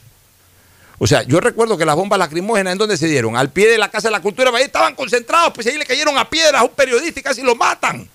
O 0.98 1.08
sea, 1.08 1.24
yo 1.24 1.40
recuerdo 1.42 1.78
que 1.78 1.86
las 1.86 1.96
bombas 1.96 2.18
lacrimógenas, 2.18 2.72
¿en 2.72 2.78
dónde 2.78 2.98
se 2.98 3.08
dieron? 3.08 3.36
Al 3.36 3.50
pie 3.50 3.68
de 3.68 3.78
la 3.78 3.90
Casa 3.90 4.08
de 4.08 4.14
la 4.14 4.22
Cultura, 4.22 4.50
ahí 4.56 4.64
estaban 4.64 4.96
concentrados, 4.96 5.52
pues 5.54 5.68
ahí 5.68 5.78
le 5.78 5.86
cayeron 5.86 6.18
a 6.18 6.30
piedras 6.30 6.62
a 6.62 6.64
un 6.64 6.72
periodista 6.72 7.20
y 7.20 7.24
casi 7.24 7.42
lo 7.42 7.56
matan. 7.56 8.08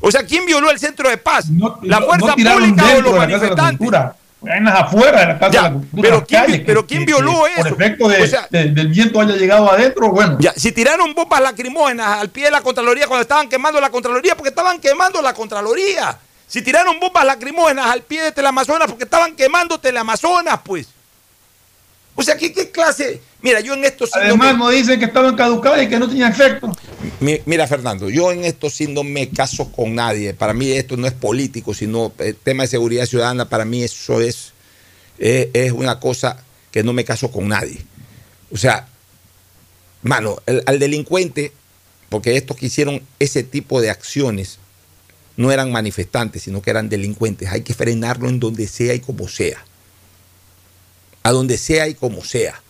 O 0.00 0.10
sea, 0.10 0.24
¿quién 0.24 0.46
violó 0.46 0.70
el 0.70 0.78
centro 0.78 1.08
de 1.10 1.18
paz? 1.18 1.46
¿La 1.82 2.00
fuerza 2.00 2.26
no 2.26 2.34
pública 2.34 2.84
o 2.96 3.00
los 3.02 3.14
manifestantes? 3.16 3.88
En 4.44 4.64
las 4.64 4.74
afueras 4.74 5.20
de 5.20 5.26
la 5.28 5.38
Casa 5.38 5.52
Ya, 5.52 5.62
de 5.62 5.68
la 5.68 5.72
Cultura. 5.74 6.02
pero 6.02 6.26
¿quién 6.26 6.40
calles, 6.42 6.62
pero 6.66 6.86
quién 6.86 7.00
que- 7.00 7.06
violó 7.06 7.44
que 7.44 7.52
eso? 7.60 7.62
Por 7.74 7.82
efecto 7.82 8.08
de- 8.08 8.22
O 8.22 8.26
sea- 8.26 8.48
de- 8.50 8.70
del 8.70 8.88
viento 8.88 9.20
haya 9.20 9.36
llegado 9.36 9.70
adentro, 9.70 10.10
bueno. 10.10 10.36
Ya, 10.40 10.52
si 10.56 10.72
tiraron 10.72 11.14
bombas 11.14 11.40
lacrimógenas 11.40 12.18
al 12.18 12.28
pie 12.30 12.46
de 12.46 12.50
la 12.50 12.60
Contraloría 12.60 13.06
cuando 13.06 13.22
estaban 13.22 13.48
quemando 13.48 13.80
la 13.80 13.90
Contraloría, 13.90 14.34
porque 14.34 14.48
estaban 14.48 14.80
quemando 14.80 15.22
la 15.22 15.32
Contraloría. 15.32 16.18
Si 16.48 16.60
tiraron 16.62 16.98
bombas 16.98 17.24
lacrimógenas 17.24 17.86
al 17.86 18.02
pie 18.02 18.22
de 18.22 18.32
Teleamazonas, 18.32 18.88
porque 18.88 19.04
estaban 19.04 19.36
quemando 19.36 19.78
Teleamazonas, 19.78 20.58
pues. 20.64 20.88
O 22.14 22.22
sea, 22.22 22.36
¿qué, 22.36 22.52
qué 22.52 22.70
clase? 22.70 23.20
Mira, 23.40 23.60
yo 23.60 23.74
en 23.74 23.84
esto 23.84 24.06
sí 24.06 24.12
no 24.16 24.20
Además, 24.24 24.52
me- 24.52 24.58
nos 24.58 24.72
dicen 24.72 24.98
que 24.98 25.06
estaban 25.06 25.34
caducadas 25.34 25.82
y 25.82 25.88
que 25.88 25.98
no 25.98 26.08
tenían 26.08 26.30
efecto. 26.32 26.70
Mi- 27.20 27.40
Mira, 27.46 27.66
Fernando, 27.66 28.10
yo 28.10 28.30
en 28.32 28.44
esto 28.44 28.68
sí 28.70 28.86
no 28.86 29.02
me 29.02 29.30
caso 29.30 29.72
con 29.72 29.94
nadie. 29.94 30.34
Para 30.34 30.52
mí 30.52 30.70
esto 30.72 30.96
no 30.96 31.06
es 31.06 31.14
político, 31.14 31.72
sino 31.74 32.12
el 32.18 32.36
tema 32.36 32.64
de 32.64 32.68
seguridad 32.68 33.06
ciudadana. 33.06 33.48
Para 33.48 33.64
mí 33.64 33.82
eso 33.82 34.20
es, 34.20 34.52
es, 35.18 35.48
es 35.54 35.72
una 35.72 35.98
cosa 36.00 36.42
que 36.70 36.82
no 36.82 36.92
me 36.92 37.04
caso 37.04 37.30
con 37.30 37.48
nadie. 37.48 37.78
O 38.50 38.56
sea, 38.58 38.86
mano, 40.02 40.36
el- 40.46 40.62
al 40.66 40.78
delincuente, 40.78 41.52
porque 42.10 42.36
estos 42.36 42.56
que 42.56 42.66
hicieron 42.66 43.02
ese 43.18 43.42
tipo 43.42 43.80
de 43.80 43.90
acciones 43.90 44.58
no 45.36 45.50
eran 45.50 45.72
manifestantes, 45.72 46.42
sino 46.42 46.60
que 46.60 46.70
eran 46.70 46.88
delincuentes. 46.90 47.48
Hay 47.48 47.62
que 47.62 47.72
frenarlo 47.74 48.28
en 48.28 48.38
donde 48.38 48.66
sea 48.68 48.92
y 48.94 49.00
como 49.00 49.28
sea. 49.28 49.64
A 51.22 51.30
donde 51.32 51.56
sea 51.58 51.88
y 51.88 51.94
como 51.94 52.24
sea. 52.24 52.60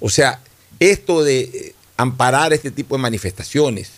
O 0.00 0.10
sea, 0.10 0.40
esto 0.80 1.22
de 1.24 1.40
eh, 1.40 1.74
amparar 1.96 2.52
este 2.52 2.70
tipo 2.70 2.96
de 2.96 3.02
manifestaciones, 3.02 3.90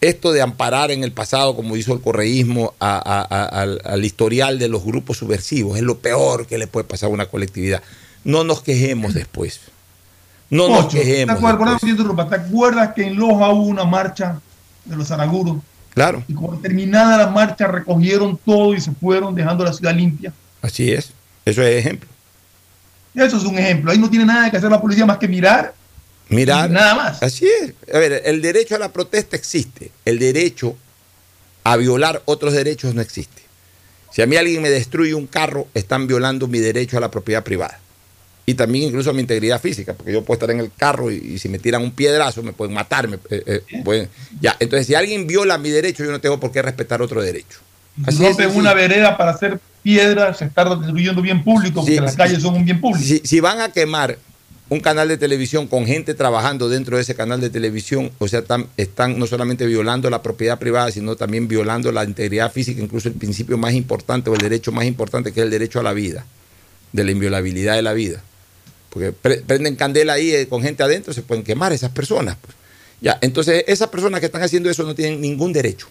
esto 0.00 0.32
de 0.32 0.42
amparar 0.42 0.90
en 0.90 1.04
el 1.04 1.12
pasado, 1.12 1.56
como 1.56 1.76
hizo 1.76 1.92
el 1.94 2.00
correísmo, 2.00 2.74
a- 2.80 2.96
a- 2.98 3.22
a- 3.22 3.62
al, 3.62 3.80
al 3.84 4.04
historial 4.04 4.58
de 4.58 4.68
los 4.68 4.84
grupos 4.84 5.18
subversivos, 5.18 5.76
es 5.76 5.82
lo 5.82 5.98
peor 5.98 6.46
que 6.46 6.58
le 6.58 6.66
puede 6.66 6.84
pasar 6.84 7.08
a 7.08 7.12
una 7.12 7.26
colectividad. 7.26 7.82
No 8.24 8.44
nos 8.44 8.62
quejemos 8.62 9.14
después. 9.14 9.60
No 10.50 10.68
nos 10.68 10.86
Ocho, 10.86 10.98
quejemos. 10.98 11.34
¿te 11.40 11.46
acuerdas, 11.46 11.80
¿te 12.28 12.34
acuerdas 12.36 12.92
que 12.94 13.04
en 13.04 13.16
Loja 13.16 13.48
hubo 13.50 13.64
una 13.64 13.84
marcha 13.84 14.40
de 14.84 14.96
los 14.96 15.10
Araguros? 15.10 15.56
Claro, 15.94 16.22
Y 16.28 16.34
cuando 16.34 16.58
terminada 16.60 17.16
la 17.16 17.28
marcha 17.28 17.66
recogieron 17.68 18.36
todo 18.44 18.74
y 18.74 18.80
se 18.80 18.90
fueron 18.92 19.34
dejando 19.34 19.64
la 19.64 19.72
ciudad 19.72 19.94
limpia. 19.94 20.32
así 20.60 20.90
es. 20.90 21.12
Eso 21.44 21.62
es 21.62 21.76
ejemplo. 21.84 22.08
Eso 23.14 23.36
es 23.36 23.44
un 23.44 23.58
ejemplo. 23.58 23.90
Ahí 23.92 23.98
no 23.98 24.10
tiene 24.10 24.24
nada 24.24 24.50
que 24.50 24.56
hacer 24.56 24.70
la 24.70 24.80
policía 24.80 25.06
más 25.06 25.18
que 25.18 25.28
mirar. 25.28 25.74
Mirar. 26.28 26.70
Nada 26.70 26.94
más. 26.94 27.22
Así 27.22 27.46
es. 27.46 27.72
A 27.94 27.98
ver, 27.98 28.22
el 28.24 28.40
derecho 28.42 28.74
a 28.74 28.78
la 28.78 28.92
protesta 28.92 29.36
existe. 29.36 29.90
El 30.04 30.18
derecho 30.18 30.76
a 31.62 31.76
violar 31.76 32.22
otros 32.24 32.52
derechos 32.54 32.94
no 32.94 33.00
existe. 33.02 33.42
Si 34.10 34.22
a 34.22 34.26
mí 34.26 34.36
alguien 34.36 34.62
me 34.62 34.70
destruye 34.70 35.14
un 35.14 35.26
carro, 35.26 35.66
están 35.74 36.06
violando 36.06 36.46
mi 36.48 36.58
derecho 36.60 36.96
a 36.96 37.00
la 37.00 37.10
propiedad 37.10 37.42
privada. 37.42 37.78
Y 38.46 38.54
también 38.54 38.84
incluso 38.88 39.10
a 39.10 39.12
mi 39.12 39.20
integridad 39.20 39.60
física, 39.60 39.94
porque 39.94 40.12
yo 40.12 40.22
puedo 40.22 40.36
estar 40.36 40.50
en 40.50 40.60
el 40.60 40.70
carro 40.76 41.10
y, 41.10 41.16
y 41.16 41.38
si 41.38 41.48
me 41.48 41.58
tiran 41.58 41.82
un 41.82 41.92
piedrazo 41.92 42.42
me 42.42 42.52
pueden 42.52 42.74
matar. 42.74 43.08
me- 43.08 43.16
eh, 43.30 43.62
eh, 43.70 43.82
pueden- 43.82 44.08
ya, 44.40 44.54
entonces 44.60 44.86
si 44.86 44.94
alguien 44.94 45.26
viola 45.26 45.56
mi 45.56 45.70
derecho, 45.70 46.04
yo 46.04 46.10
no 46.10 46.20
tengo 46.20 46.38
por 46.38 46.52
qué 46.52 46.60
respetar 46.62 47.00
otro 47.00 47.22
derecho. 47.22 47.58
Así 48.06 48.22
es, 48.24 48.36
Rompen 48.36 48.54
una 48.56 48.74
vereda 48.74 49.16
para 49.16 49.30
hacer 49.30 49.58
piedra, 49.84 50.34
se 50.34 50.46
está 50.46 50.64
destruyendo 50.64 51.22
bien 51.22 51.44
público, 51.44 51.82
porque 51.82 51.92
Sí, 51.94 52.00
las 52.00 52.16
calles 52.16 52.42
son 52.42 52.56
un 52.56 52.64
bien 52.64 52.80
público. 52.80 53.06
Si, 53.06 53.20
si 53.22 53.38
van 53.38 53.60
a 53.60 53.70
quemar 53.70 54.18
un 54.70 54.80
canal 54.80 55.06
de 55.08 55.18
televisión 55.18 55.68
con 55.68 55.84
gente 55.86 56.14
trabajando 56.14 56.68
dentro 56.70 56.96
de 56.96 57.02
ese 57.02 57.14
canal 57.14 57.40
de 57.40 57.50
televisión, 57.50 58.10
o 58.18 58.26
sea, 58.26 58.40
están, 58.40 58.66
están 58.78 59.18
no 59.18 59.26
solamente 59.26 59.66
violando 59.66 60.08
la 60.10 60.22
propiedad 60.22 60.58
privada, 60.58 60.90
sino 60.90 61.14
también 61.16 61.46
violando 61.46 61.92
la 61.92 62.02
integridad 62.02 62.50
física, 62.50 62.80
incluso 62.80 63.08
el 63.08 63.14
principio 63.14 63.58
más 63.58 63.74
importante 63.74 64.30
o 64.30 64.34
el 64.34 64.40
derecho 64.40 64.72
más 64.72 64.86
importante 64.86 65.32
que 65.32 65.40
es 65.40 65.44
el 65.44 65.50
derecho 65.50 65.78
a 65.80 65.82
la 65.82 65.92
vida, 65.92 66.24
de 66.92 67.04
la 67.04 67.10
inviolabilidad 67.12 67.74
de 67.76 67.82
la 67.82 67.92
vida. 67.92 68.22
Porque 68.88 69.12
pre- 69.12 69.42
prenden 69.42 69.76
candela 69.76 70.14
ahí 70.14 70.32
eh, 70.32 70.48
con 70.48 70.62
gente 70.62 70.82
adentro, 70.82 71.12
se 71.12 71.22
pueden 71.22 71.44
quemar 71.44 71.72
esas 71.72 71.90
personas. 71.90 72.36
pues. 72.40 72.56
Ya, 73.02 73.18
entonces 73.20 73.64
esas 73.66 73.88
personas 73.88 74.20
que 74.20 74.26
están 74.26 74.42
haciendo 74.42 74.70
eso 74.70 74.82
no 74.84 74.94
tienen 74.94 75.20
ningún 75.20 75.52
derecho. 75.52 75.88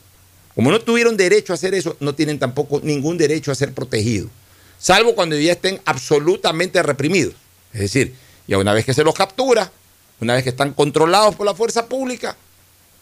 Como 0.55 0.71
no 0.71 0.79
tuvieron 0.81 1.17
derecho 1.17 1.53
a 1.53 1.55
hacer 1.55 1.73
eso, 1.73 1.97
no 1.99 2.13
tienen 2.13 2.39
tampoco 2.39 2.79
ningún 2.83 3.17
derecho 3.17 3.51
a 3.51 3.55
ser 3.55 3.73
protegidos. 3.73 4.29
Salvo 4.77 5.15
cuando 5.15 5.37
ya 5.37 5.53
estén 5.53 5.81
absolutamente 5.85 6.83
reprimidos. 6.83 7.33
Es 7.73 7.81
decir, 7.81 8.13
ya 8.47 8.57
una 8.57 8.73
vez 8.73 8.85
que 8.85 8.93
se 8.93 9.03
los 9.03 9.15
captura, 9.15 9.71
una 10.19 10.35
vez 10.35 10.43
que 10.43 10.49
están 10.49 10.73
controlados 10.73 11.35
por 11.35 11.45
la 11.45 11.55
fuerza 11.55 11.87
pública, 11.87 12.35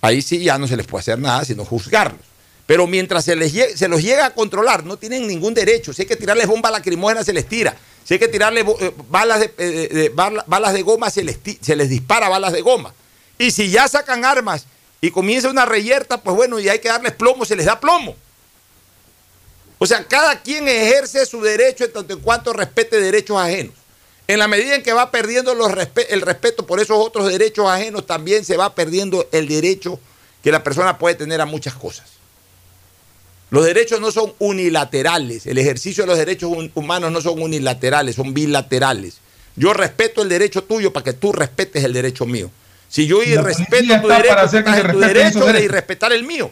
ahí 0.01 0.21
sí 0.21 0.43
ya 0.43 0.57
no 0.57 0.67
se 0.67 0.77
les 0.77 0.85
puede 0.85 1.01
hacer 1.01 1.19
nada, 1.19 1.43
sino 1.43 1.65
juzgarlos. 1.65 2.21
Pero 2.65 2.87
mientras 2.87 3.25
se, 3.25 3.35
les 3.35 3.51
se 3.51 3.87
los 3.87 4.01
llega 4.01 4.27
a 4.27 4.33
controlar, 4.33 4.85
no 4.85 4.97
tienen 4.97 5.27
ningún 5.27 5.53
derecho. 5.53 5.91
Si 5.91 6.03
hay 6.03 6.07
que 6.07 6.15
tirarles 6.15 6.47
bombas 6.47 6.71
lacrimógenas, 6.71 7.25
se 7.25 7.33
les 7.33 7.45
tira. 7.47 7.75
Si 8.05 8.13
hay 8.13 8.19
que 8.19 8.29
tirarles 8.29 8.65
eh, 8.79 8.93
balas, 9.09 9.41
de, 9.41 9.53
eh, 9.57 10.11
balas 10.15 10.73
de 10.73 10.81
goma, 10.81 11.09
se 11.09 11.23
les, 11.23 11.37
se 11.61 11.75
les 11.75 11.89
dispara 11.89 12.29
balas 12.29 12.53
de 12.53 12.61
goma. 12.61 12.93
Y 13.37 13.51
si 13.51 13.69
ya 13.69 13.87
sacan 13.87 14.23
armas 14.23 14.67
y 15.01 15.09
comienza 15.09 15.49
una 15.49 15.65
reyerta, 15.65 16.21
pues 16.21 16.35
bueno, 16.35 16.59
y 16.59 16.69
hay 16.69 16.77
que 16.77 16.87
darles 16.87 17.13
plomo, 17.13 17.43
se 17.43 17.55
les 17.55 17.65
da 17.65 17.79
plomo. 17.79 18.15
O 19.79 19.87
sea, 19.87 20.05
cada 20.05 20.41
quien 20.43 20.67
ejerce 20.67 21.25
su 21.25 21.41
derecho 21.41 21.85
en 21.85 21.91
tanto 21.91 22.13
en 22.13 22.19
cuanto 22.19 22.53
respete 22.53 23.01
derechos 23.01 23.35
ajenos. 23.37 23.73
En 24.27 24.37
la 24.37 24.47
medida 24.47 24.75
en 24.75 24.83
que 24.83 24.93
va 24.93 25.09
perdiendo 25.09 25.53
el 25.53 26.21
respeto 26.21 26.67
por 26.67 26.79
esos 26.79 26.97
otros 26.97 27.27
derechos 27.31 27.67
ajenos, 27.67 28.05
también 28.05 28.45
se 28.45 28.57
va 28.57 28.75
perdiendo 28.75 29.27
el 29.31 29.47
derecho 29.47 29.99
que 30.43 30.51
la 30.51 30.63
persona 30.63 30.99
puede 30.99 31.15
tener 31.15 31.41
a 31.41 31.47
muchas 31.47 31.73
cosas. 31.73 32.05
Los 33.49 33.65
derechos 33.65 33.99
no 33.99 34.11
son 34.11 34.33
unilaterales. 34.37 35.47
El 35.47 35.57
ejercicio 35.57 36.03
de 36.03 36.07
los 36.07 36.17
derechos 36.17 36.51
humanos 36.75 37.11
no 37.11 37.19
son 37.19 37.41
unilaterales, 37.41 38.15
son 38.15 38.35
bilaterales. 38.35 39.15
Yo 39.55 39.73
respeto 39.73 40.21
el 40.21 40.29
derecho 40.29 40.63
tuyo 40.63 40.93
para 40.93 41.03
que 41.03 41.13
tú 41.13 41.33
respetes 41.33 41.83
el 41.83 41.91
derecho 41.91 42.27
mío. 42.27 42.51
Si 42.91 43.07
yo 43.07 43.23
irrespeto 43.23 44.01
tu 44.01 44.07
derecho, 44.09 44.43
estás 44.43 44.53
en 44.53 44.91
tu 44.91 44.99
derecho 44.99 45.45
de 45.45 45.63
irrespetar 45.63 46.11
el 46.11 46.25
mío. 46.25 46.51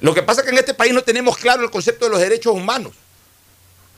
Lo 0.00 0.12
que 0.12 0.24
pasa 0.24 0.40
es 0.40 0.46
que 0.46 0.50
en 0.50 0.58
este 0.58 0.74
país 0.74 0.92
no 0.92 1.02
tenemos 1.02 1.36
claro 1.36 1.62
el 1.62 1.70
concepto 1.70 2.06
de 2.06 2.10
los 2.10 2.18
derechos 2.18 2.52
humanos. 2.52 2.94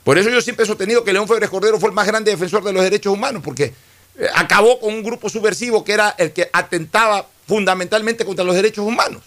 Por 0.03 0.19
eso 0.19 0.29
yo 0.29 0.39
siempre 0.39 0.63
he 0.63 0.67
sostenido 0.67 1.03
que 1.03 1.11
León 1.11 1.27
Febres 1.27 1.49
Cordero 1.49 1.79
fue 1.79 1.89
el 1.89 1.95
más 1.95 2.05
grande 2.05 2.29
defensor 2.29 2.63
de 2.63 2.71
los 2.71 2.83
derechos 2.83 3.11
humanos, 3.11 3.41
porque 3.43 3.73
eh, 4.19 4.27
acabó 4.35 4.79
con 4.79 4.93
un 4.93 5.01
grupo 5.01 5.27
subversivo 5.27 5.83
que 5.83 5.93
era 5.93 6.13
el 6.19 6.31
que 6.31 6.51
atentaba 6.53 7.25
fundamentalmente 7.47 8.23
contra 8.23 8.45
los 8.45 8.53
derechos 8.53 8.85
humanos. 8.85 9.23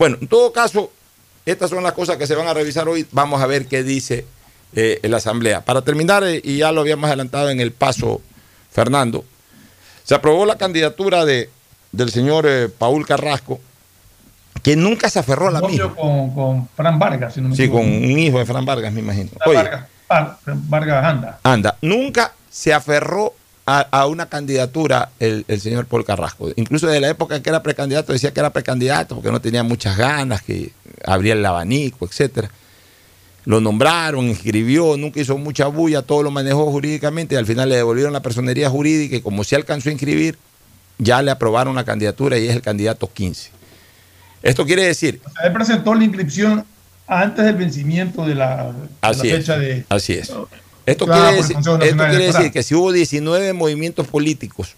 Bueno, 0.00 0.18
en 0.20 0.26
todo 0.26 0.52
caso, 0.52 0.90
estas 1.46 1.70
son 1.70 1.84
las 1.84 1.92
cosas 1.92 2.16
que 2.16 2.26
se 2.26 2.34
van 2.34 2.48
a 2.48 2.54
revisar 2.54 2.88
hoy. 2.88 3.06
Vamos 3.12 3.40
a 3.40 3.46
ver 3.46 3.66
qué 3.66 3.84
dice 3.84 4.26
eh, 4.74 4.98
la 5.04 5.18
Asamblea. 5.18 5.64
Para 5.64 5.82
terminar, 5.82 6.24
eh, 6.24 6.40
y 6.42 6.56
ya 6.56 6.72
lo 6.72 6.80
habíamos 6.80 7.06
adelantado 7.06 7.50
en 7.50 7.60
el 7.60 7.70
paso, 7.70 8.20
Fernando, 8.72 9.24
se 10.06 10.14
aprobó 10.14 10.46
la 10.46 10.56
candidatura 10.56 11.26
de, 11.26 11.50
del 11.92 12.10
señor 12.10 12.46
eh, 12.48 12.68
Paul 12.70 13.06
Carrasco, 13.06 13.60
que 14.62 14.74
nunca 14.76 15.10
se 15.10 15.18
aferró 15.18 15.48
a 15.48 15.50
la 15.50 15.60
misma. 15.60 15.94
con, 15.94 16.34
con 16.34 16.68
Fran 16.74 16.98
Vargas, 16.98 17.34
si 17.34 17.40
no 17.42 17.50
me 17.50 17.56
Sí, 17.56 17.64
equivoco. 17.64 17.82
con 17.84 17.92
un 17.92 18.18
hijo 18.18 18.38
de 18.38 18.46
Fran 18.46 18.64
Vargas, 18.64 18.92
me 18.92 19.00
imagino. 19.00 19.30
Oye, 19.44 19.56
Vargas, 19.56 19.84
ah, 20.08 20.36
Vargas 20.46 21.04
anda. 21.04 21.38
anda, 21.42 21.76
nunca 21.82 22.32
se 22.50 22.72
aferró 22.72 23.34
a, 23.66 23.80
a 23.80 24.06
una 24.06 24.26
candidatura 24.26 25.10
el, 25.18 25.44
el 25.48 25.60
señor 25.60 25.86
Paul 25.86 26.04
Carrasco. 26.04 26.48
Incluso 26.56 26.86
de 26.86 27.00
la 27.00 27.08
época 27.10 27.36
en 27.36 27.42
que 27.42 27.50
era 27.50 27.62
precandidato 27.62 28.12
decía 28.12 28.32
que 28.32 28.40
era 28.40 28.50
precandidato 28.50 29.16
porque 29.16 29.30
no 29.32 29.40
tenía 29.40 29.62
muchas 29.64 29.96
ganas, 29.96 30.40
que 30.42 30.72
abría 31.04 31.32
el 31.34 31.44
abanico, 31.44 32.06
etcétera. 32.06 32.48
Lo 33.46 33.60
nombraron, 33.60 34.26
inscribió, 34.26 34.96
nunca 34.96 35.20
hizo 35.20 35.38
mucha 35.38 35.68
bulla, 35.68 36.02
todo 36.02 36.24
lo 36.24 36.30
manejó 36.32 36.70
jurídicamente 36.70 37.36
y 37.36 37.38
al 37.38 37.46
final 37.46 37.68
le 37.68 37.76
devolvieron 37.76 38.12
la 38.12 38.20
personería 38.20 38.68
jurídica 38.68 39.16
y 39.16 39.20
como 39.20 39.44
se 39.44 39.54
alcanzó 39.54 39.88
a 39.88 39.92
inscribir, 39.92 40.36
ya 40.98 41.22
le 41.22 41.30
aprobaron 41.30 41.76
la 41.76 41.84
candidatura 41.84 42.38
y 42.38 42.48
es 42.48 42.56
el 42.56 42.60
candidato 42.60 43.10
15. 43.10 43.50
Esto 44.42 44.66
quiere 44.66 44.84
decir... 44.84 45.20
O 45.24 45.30
sea, 45.30 45.46
él 45.46 45.52
presentó 45.52 45.94
la 45.94 46.04
inscripción 46.04 46.64
antes 47.06 47.44
del 47.44 47.54
vencimiento 47.54 48.26
de 48.26 48.34
la, 48.34 48.72
de 49.02 49.10
es, 49.10 49.20
fecha 49.20 49.56
de... 49.56 49.84
así 49.88 50.14
es. 50.14 50.32
Esto 50.84 51.06
quiere, 51.06 51.36
decir, 51.36 51.56
esto 51.56 51.78
quiere 51.78 52.26
decir 52.26 52.52
que 52.52 52.62
si 52.62 52.74
hubo 52.74 52.92
19 52.92 53.52
movimientos 53.52 54.06
políticos 54.08 54.74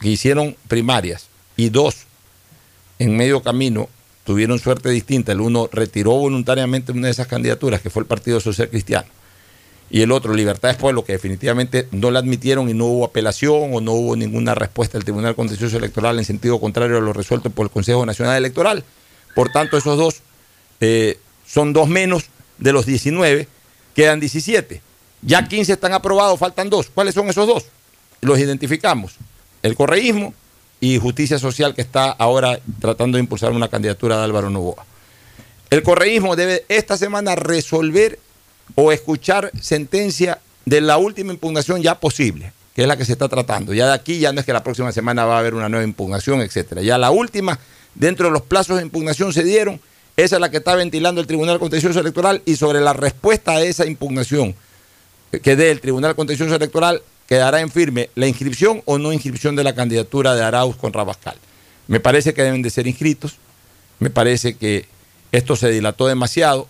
que 0.00 0.08
hicieron 0.08 0.56
primarias 0.68 1.26
y 1.56 1.68
dos 1.68 1.96
en 2.98 3.16
medio 3.16 3.42
camino 3.42 3.88
tuvieron 4.30 4.60
suerte 4.60 4.90
distinta, 4.90 5.32
el 5.32 5.40
uno 5.40 5.68
retiró 5.72 6.12
voluntariamente 6.12 6.92
una 6.92 7.08
de 7.08 7.10
esas 7.10 7.26
candidaturas, 7.26 7.80
que 7.80 7.90
fue 7.90 8.02
el 8.02 8.06
Partido 8.06 8.38
Social 8.38 8.68
Cristiano, 8.68 9.08
y 9.90 10.02
el 10.02 10.12
otro, 10.12 10.34
Libertad 10.34 10.76
Pueblo, 10.76 11.04
que 11.04 11.14
definitivamente 11.14 11.88
no 11.90 12.12
la 12.12 12.20
admitieron 12.20 12.70
y 12.70 12.72
no 12.72 12.84
hubo 12.84 13.04
apelación 13.04 13.74
o 13.74 13.80
no 13.80 13.90
hubo 13.90 14.14
ninguna 14.14 14.54
respuesta 14.54 14.96
del 14.96 15.02
Tribunal 15.02 15.34
Contencioso 15.34 15.78
Electoral 15.78 16.16
en 16.16 16.24
sentido 16.24 16.60
contrario 16.60 16.96
a 16.96 17.00
lo 17.00 17.12
resuelto 17.12 17.50
por 17.50 17.66
el 17.66 17.72
Consejo 17.72 18.06
Nacional 18.06 18.36
Electoral. 18.36 18.84
Por 19.34 19.50
tanto, 19.50 19.76
esos 19.76 19.98
dos 19.98 20.22
eh, 20.80 21.18
son 21.44 21.72
dos 21.72 21.88
menos 21.88 22.26
de 22.58 22.72
los 22.72 22.86
19, 22.86 23.48
quedan 23.96 24.20
17. 24.20 24.80
Ya 25.22 25.48
15 25.48 25.72
están 25.72 25.92
aprobados, 25.92 26.38
faltan 26.38 26.70
dos. 26.70 26.88
¿Cuáles 26.94 27.16
son 27.16 27.28
esos 27.28 27.48
dos? 27.48 27.64
Los 28.20 28.38
identificamos. 28.38 29.16
El 29.64 29.74
correísmo 29.74 30.34
y 30.80 30.98
Justicia 30.98 31.38
Social, 31.38 31.74
que 31.74 31.82
está 31.82 32.10
ahora 32.10 32.58
tratando 32.80 33.16
de 33.16 33.22
impulsar 33.22 33.52
una 33.52 33.68
candidatura 33.68 34.16
de 34.16 34.24
Álvaro 34.24 34.50
Novoa. 34.50 34.84
El 35.68 35.82
correísmo 35.82 36.34
debe 36.34 36.64
esta 36.68 36.96
semana 36.96 37.36
resolver 37.36 38.18
o 38.74 38.90
escuchar 38.90 39.52
sentencia 39.60 40.40
de 40.64 40.80
la 40.80 40.96
última 40.96 41.32
impugnación 41.32 41.82
ya 41.82 42.00
posible, 42.00 42.52
que 42.74 42.82
es 42.82 42.88
la 42.88 42.96
que 42.96 43.04
se 43.04 43.12
está 43.12 43.28
tratando. 43.28 43.74
Ya 43.74 43.86
de 43.86 43.92
aquí 43.92 44.18
ya 44.18 44.32
no 44.32 44.40
es 44.40 44.46
que 44.46 44.52
la 44.52 44.64
próxima 44.64 44.90
semana 44.90 45.24
va 45.24 45.36
a 45.36 45.38
haber 45.40 45.54
una 45.54 45.68
nueva 45.68 45.84
impugnación, 45.84 46.40
etcétera. 46.40 46.82
Ya 46.82 46.98
la 46.98 47.10
última, 47.10 47.58
dentro 47.94 48.26
de 48.26 48.32
los 48.32 48.42
plazos 48.42 48.78
de 48.78 48.82
impugnación 48.82 49.32
se 49.32 49.44
dieron, 49.44 49.80
esa 50.16 50.36
es 50.36 50.40
la 50.40 50.50
que 50.50 50.58
está 50.58 50.74
ventilando 50.74 51.20
el 51.20 51.26
Tribunal 51.26 51.58
Contencioso 51.58 52.00
Electoral 52.00 52.42
y 52.44 52.56
sobre 52.56 52.80
la 52.80 52.92
respuesta 52.92 53.52
a 53.52 53.62
esa 53.62 53.86
impugnación 53.86 54.54
que 55.42 55.56
dé 55.56 55.70
el 55.70 55.80
Tribunal 55.80 56.16
Contencioso 56.16 56.56
Electoral 56.56 57.02
quedará 57.30 57.60
en 57.60 57.70
firme 57.70 58.10
la 58.16 58.26
inscripción 58.26 58.82
o 58.86 58.98
no 58.98 59.12
inscripción 59.12 59.54
de 59.54 59.62
la 59.62 59.76
candidatura 59.76 60.34
de 60.34 60.42
Arauz 60.42 60.74
con 60.74 60.92
Rabascal. 60.92 61.36
Me 61.86 62.00
parece 62.00 62.34
que 62.34 62.42
deben 62.42 62.60
de 62.60 62.70
ser 62.70 62.88
inscritos, 62.88 63.36
me 64.00 64.10
parece 64.10 64.56
que 64.56 64.86
esto 65.30 65.54
se 65.54 65.70
dilató 65.70 66.08
demasiado, 66.08 66.66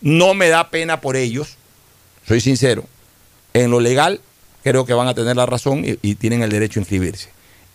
no 0.00 0.34
me 0.34 0.48
da 0.48 0.70
pena 0.70 1.00
por 1.00 1.14
ellos, 1.14 1.56
soy 2.26 2.40
sincero, 2.40 2.84
en 3.54 3.70
lo 3.70 3.78
legal 3.78 4.20
creo 4.64 4.84
que 4.84 4.92
van 4.92 5.06
a 5.06 5.14
tener 5.14 5.36
la 5.36 5.46
razón 5.46 5.84
y, 5.84 5.96
y 6.02 6.16
tienen 6.16 6.42
el 6.42 6.50
derecho 6.50 6.80
a 6.80 6.82
inscribirse. 6.82 7.28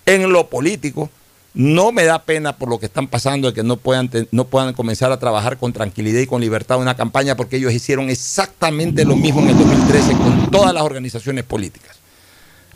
En 0.05 0.29
lo 0.29 0.49
político, 0.49 1.09
no 1.53 1.93
me 1.93 2.03
da 2.03 2.23
pena 2.23 2.57
por 2.57 2.67
lo 2.67 2.77
que 2.77 2.87
están 2.87 3.07
pasando, 3.07 3.47
de 3.47 3.53
que 3.53 3.63
no 3.63 3.77
puedan, 3.77 4.09
no 4.31 4.47
puedan 4.47 4.73
comenzar 4.73 5.13
a 5.13 5.19
trabajar 5.19 5.57
con 5.57 5.71
tranquilidad 5.71 6.19
y 6.19 6.27
con 6.27 6.41
libertad 6.41 6.77
una 6.77 6.97
campaña, 6.97 7.37
porque 7.37 7.55
ellos 7.55 7.71
hicieron 7.71 8.09
exactamente 8.09 9.05
lo 9.05 9.15
mismo 9.15 9.41
en 9.41 9.49
el 9.49 9.57
2013 9.57 10.11
con 10.11 10.51
todas 10.51 10.73
las 10.73 10.83
organizaciones 10.83 11.45
políticas. 11.45 11.96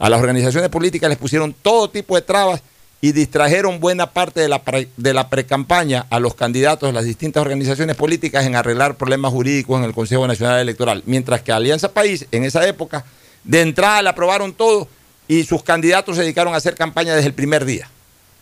A 0.02 0.10
las 0.10 0.20
organizaciones 0.20 0.72
políticas 0.72 1.10
les 1.10 1.20
pusieron 1.20 1.54
todo 1.54 1.88
tipo 1.92 2.16
de 2.16 2.24
trabas 2.24 2.64
y 3.02 3.12
distrajeron 3.12 3.80
buena 3.80 4.08
parte 4.08 4.40
de 4.40 4.50
la, 4.50 4.60
de 4.98 5.14
la 5.14 5.30
precampaña 5.30 6.08
a 6.10 6.20
los 6.20 6.34
candidatos 6.34 6.90
de 6.90 6.94
las 6.94 7.06
distintas 7.06 7.40
organizaciones 7.40 7.96
políticas 7.96 8.48
en 8.48 8.56
arreglar 8.56 8.96
problemas 8.96 9.32
jurídicos 9.32 9.78
en 9.78 9.84
el 9.84 9.94
Consejo 9.94 10.26
Nacional 10.26 10.60
Electoral. 10.60 11.04
Mientras 11.06 11.44
que 11.44 11.52
Alianza 11.52 11.94
País, 11.94 12.26
en 12.32 12.44
esa 12.44 12.68
época, 12.68 13.06
de 13.44 13.62
entrada 13.62 14.02
le 14.02 14.10
aprobaron 14.10 14.54
todo 14.54 14.88
y 15.28 15.44
sus 15.44 15.62
candidatos 15.62 16.16
se 16.16 16.24
dedicaron 16.24 16.56
a 16.56 16.58
hacer 16.58 16.74
campaña 16.74 17.14
desde 17.14 17.28
el 17.28 17.36
primer 17.36 17.64
día. 17.64 17.88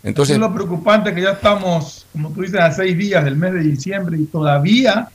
Entonces, 0.02 0.36
es 0.36 0.40
lo 0.40 0.54
preocupante 0.54 1.14
que 1.14 1.24
ya 1.24 1.32
estamos, 1.32 2.06
como 2.14 2.30
tú 2.32 2.44
dices, 2.44 2.62
a 2.62 2.72
seis 2.72 2.98
días 2.98 3.26
del 3.26 3.36
mes 3.36 3.52
de 3.52 3.64
diciembre 3.64 4.18
y 4.18 4.28
todavía 4.28 5.10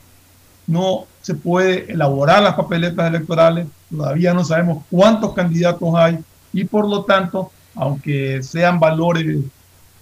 no 0.67 1.07
se 1.23 1.33
puede 1.33 1.91
elaborar 1.91 2.43
las 2.43 2.53
papeletas 2.53 3.09
electorales, 3.09 3.67
todavía 3.91 4.35
no 4.35 4.45
sabemos 4.45 4.85
cuántos 4.91 5.33
candidatos 5.33 5.89
hay 5.95 6.19
y 6.55 6.65
por 6.65 6.89
lo 6.89 7.05
tanto, 7.05 7.51
aunque 7.75 8.43
sean 8.43 8.81
valores 8.81 9.41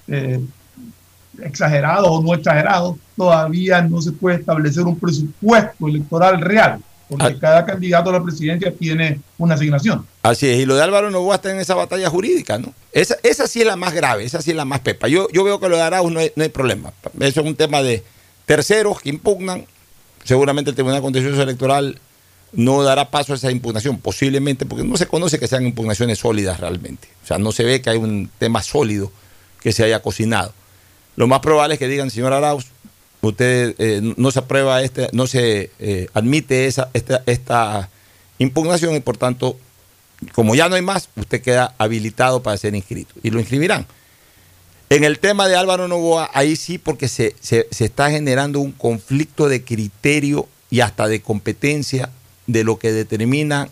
eh, 0.07 0.41
exagerados 1.43 2.09
o 2.11 2.23
no 2.23 2.35
exagerados, 2.35 2.97
todavía 3.17 3.83
no 3.83 4.01
se 4.03 4.13
puede 4.13 4.37
establecer 4.37 4.85
un 4.85 4.99
presupuesto 4.99 5.89
electoral 5.89 6.41
real, 6.41 6.81
porque 7.09 7.39
cada 7.39 7.65
candidato 7.65 8.11
a 8.11 8.13
la 8.13 8.23
presidencia 8.23 8.73
tiene 8.73 9.21
una 9.39 9.55
asignación. 9.55 10.07
Así 10.23 10.49
es, 10.49 10.59
y 10.59 10.67
lo 10.67 10.77
de 10.77 10.83
Álvaro 10.83 11.11
Novoa 11.11 11.37
está 11.37 11.51
en 11.51 11.59
esa 11.59 11.75
batalla 11.75 12.09
jurídica, 12.11 12.59
¿no? 12.59 12.73
Esa, 12.93 13.17
esa 13.23 13.47
sí 13.47 13.61
es 13.63 13.67
la 13.67 13.77
más 13.77 13.95
grave, 13.95 14.25
esa 14.25 14.43
sí 14.43 14.51
es 14.51 14.57
la 14.57 14.67
más 14.67 14.81
pepa. 14.81 15.09
Yo, 15.09 15.27
yo 15.33 15.43
veo 15.43 15.59
que 15.59 15.69
lo 15.69 15.77
de 15.77 15.83
Arauz 15.83 16.13
no 16.13 16.21
hay, 16.21 16.31
no 16.37 16.43
hay 16.43 16.51
problema. 16.51 16.93
Eso 17.19 17.41
es 17.41 17.47
un 17.47 17.57
tema 17.57 17.83
de 17.83 18.05
terceros 18.45 19.01
que 19.01 19.09
impugnan. 19.09 19.65
Seguramente 20.25 20.71
el 20.71 20.77
Tribunal 20.77 21.01
Contencioso 21.01 21.43
Electoral 21.43 21.99
no 22.53 22.83
dará 22.83 23.11
paso 23.11 23.33
a 23.33 23.37
esa 23.37 23.51
impugnación, 23.51 23.99
posiblemente, 23.99 24.67
porque 24.67 24.85
no 24.85 24.97
se 24.97 25.07
conoce 25.07 25.39
que 25.39 25.49
sean 25.49 25.65
impugnaciones 25.67 26.19
sólidas 26.19 26.61
realmente. 26.61 27.09
O 27.25 27.27
sea, 27.27 27.39
no 27.39 27.53
se 27.53 27.65
ve 27.65 27.81
que 27.81 27.91
hay 27.91 27.97
un 27.99 28.31
tema 28.39 28.63
sólido 28.63 29.11
que 29.61 29.73
se 29.73 29.85
haya 29.85 30.03
cocinado. 30.03 30.53
Lo 31.17 31.27
más 31.27 31.41
probable 31.41 31.75
es 31.75 31.79
que 31.79 31.89
digan, 31.89 32.11
señor 32.11 32.33
Arauz, 32.33 32.67
usted 33.23 33.75
eh, 33.79 34.01
no 34.17 34.31
se 34.31 34.39
aprueba, 34.41 34.83
este, 34.83 35.09
no 35.13 35.27
se 35.27 35.71
eh, 35.79 36.09
admite 36.13 36.67
esa, 36.67 36.91
esta, 36.93 37.23
esta 37.27 37.89
impugnación 38.39 38.95
y 38.97 39.01
por 39.01 39.17
tanto, 39.17 39.57
como 40.33 40.55
ya 40.55 40.69
no 40.69 40.75
hay 40.75 40.83
más, 40.83 41.09
usted 41.17 41.41
queda 41.41 41.75
habilitado 41.79 42.43
para 42.43 42.57
ser 42.57 42.75
inscrito 42.75 43.15
y 43.23 43.31
lo 43.31 43.41
inscribirán. 43.41 43.87
En 44.91 45.05
el 45.05 45.19
tema 45.21 45.49
de 45.49 45.57
Álvaro 45.57 45.89
Novoa, 45.89 46.31
ahí 46.35 46.55
sí, 46.57 46.77
porque 46.77 47.09
se, 47.09 47.35
se- 47.41 47.67
se 47.71 47.85
está 47.87 48.11
generando 48.11 48.61
un 48.61 48.73
conflicto 48.73 49.49
de 49.49 49.65
criterio 49.65 50.49
y 50.71 50.81
hasta 50.81 51.09
de 51.09 51.23
competencia 51.23 52.11
de 52.53 52.65
lo 52.65 52.79
que 52.79 52.93
determinan 52.93 53.69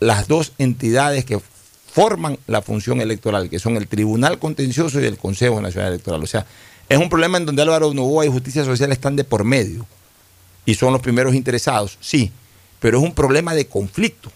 las 0.00 0.28
dos 0.28 0.52
entidades 0.58 1.24
que 1.24 1.40
forman 1.92 2.38
la 2.46 2.60
función 2.60 3.00
electoral, 3.00 3.48
que 3.48 3.58
son 3.58 3.76
el 3.76 3.88
Tribunal 3.88 4.38
Contencioso 4.38 5.00
y 5.00 5.06
el 5.06 5.16
Consejo 5.16 5.60
Nacional 5.60 5.92
Electoral. 5.92 6.22
O 6.22 6.26
sea, 6.26 6.44
es 6.88 6.98
un 6.98 7.08
problema 7.08 7.38
en 7.38 7.46
donde 7.46 7.62
Álvaro 7.62 7.94
Novoa 7.94 8.26
y 8.26 8.28
Justicia 8.28 8.64
Social 8.64 8.92
están 8.92 9.16
de 9.16 9.24
por 9.24 9.44
medio 9.44 9.86
y 10.66 10.74
son 10.74 10.92
los 10.92 11.00
primeros 11.00 11.34
interesados, 11.34 11.96
sí, 12.00 12.32
pero 12.80 12.98
es 12.98 13.04
un 13.04 13.14
problema 13.14 13.54
de 13.54 13.66
conflicto. 13.66 14.30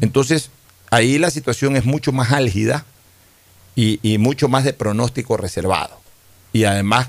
Entonces, 0.00 0.50
ahí 0.90 1.18
la 1.18 1.30
situación 1.30 1.76
es 1.76 1.84
mucho 1.84 2.12
más 2.12 2.32
álgida 2.32 2.86
y, 3.76 4.00
y 4.02 4.18
mucho 4.18 4.48
más 4.48 4.64
de 4.64 4.72
pronóstico 4.72 5.36
reservado. 5.36 6.00
Y 6.52 6.64
además 6.64 7.08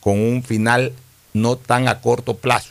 con 0.00 0.18
un 0.18 0.42
final 0.42 0.92
no 1.32 1.56
tan 1.56 1.86
a 1.86 2.00
corto 2.00 2.36
plazo, 2.36 2.70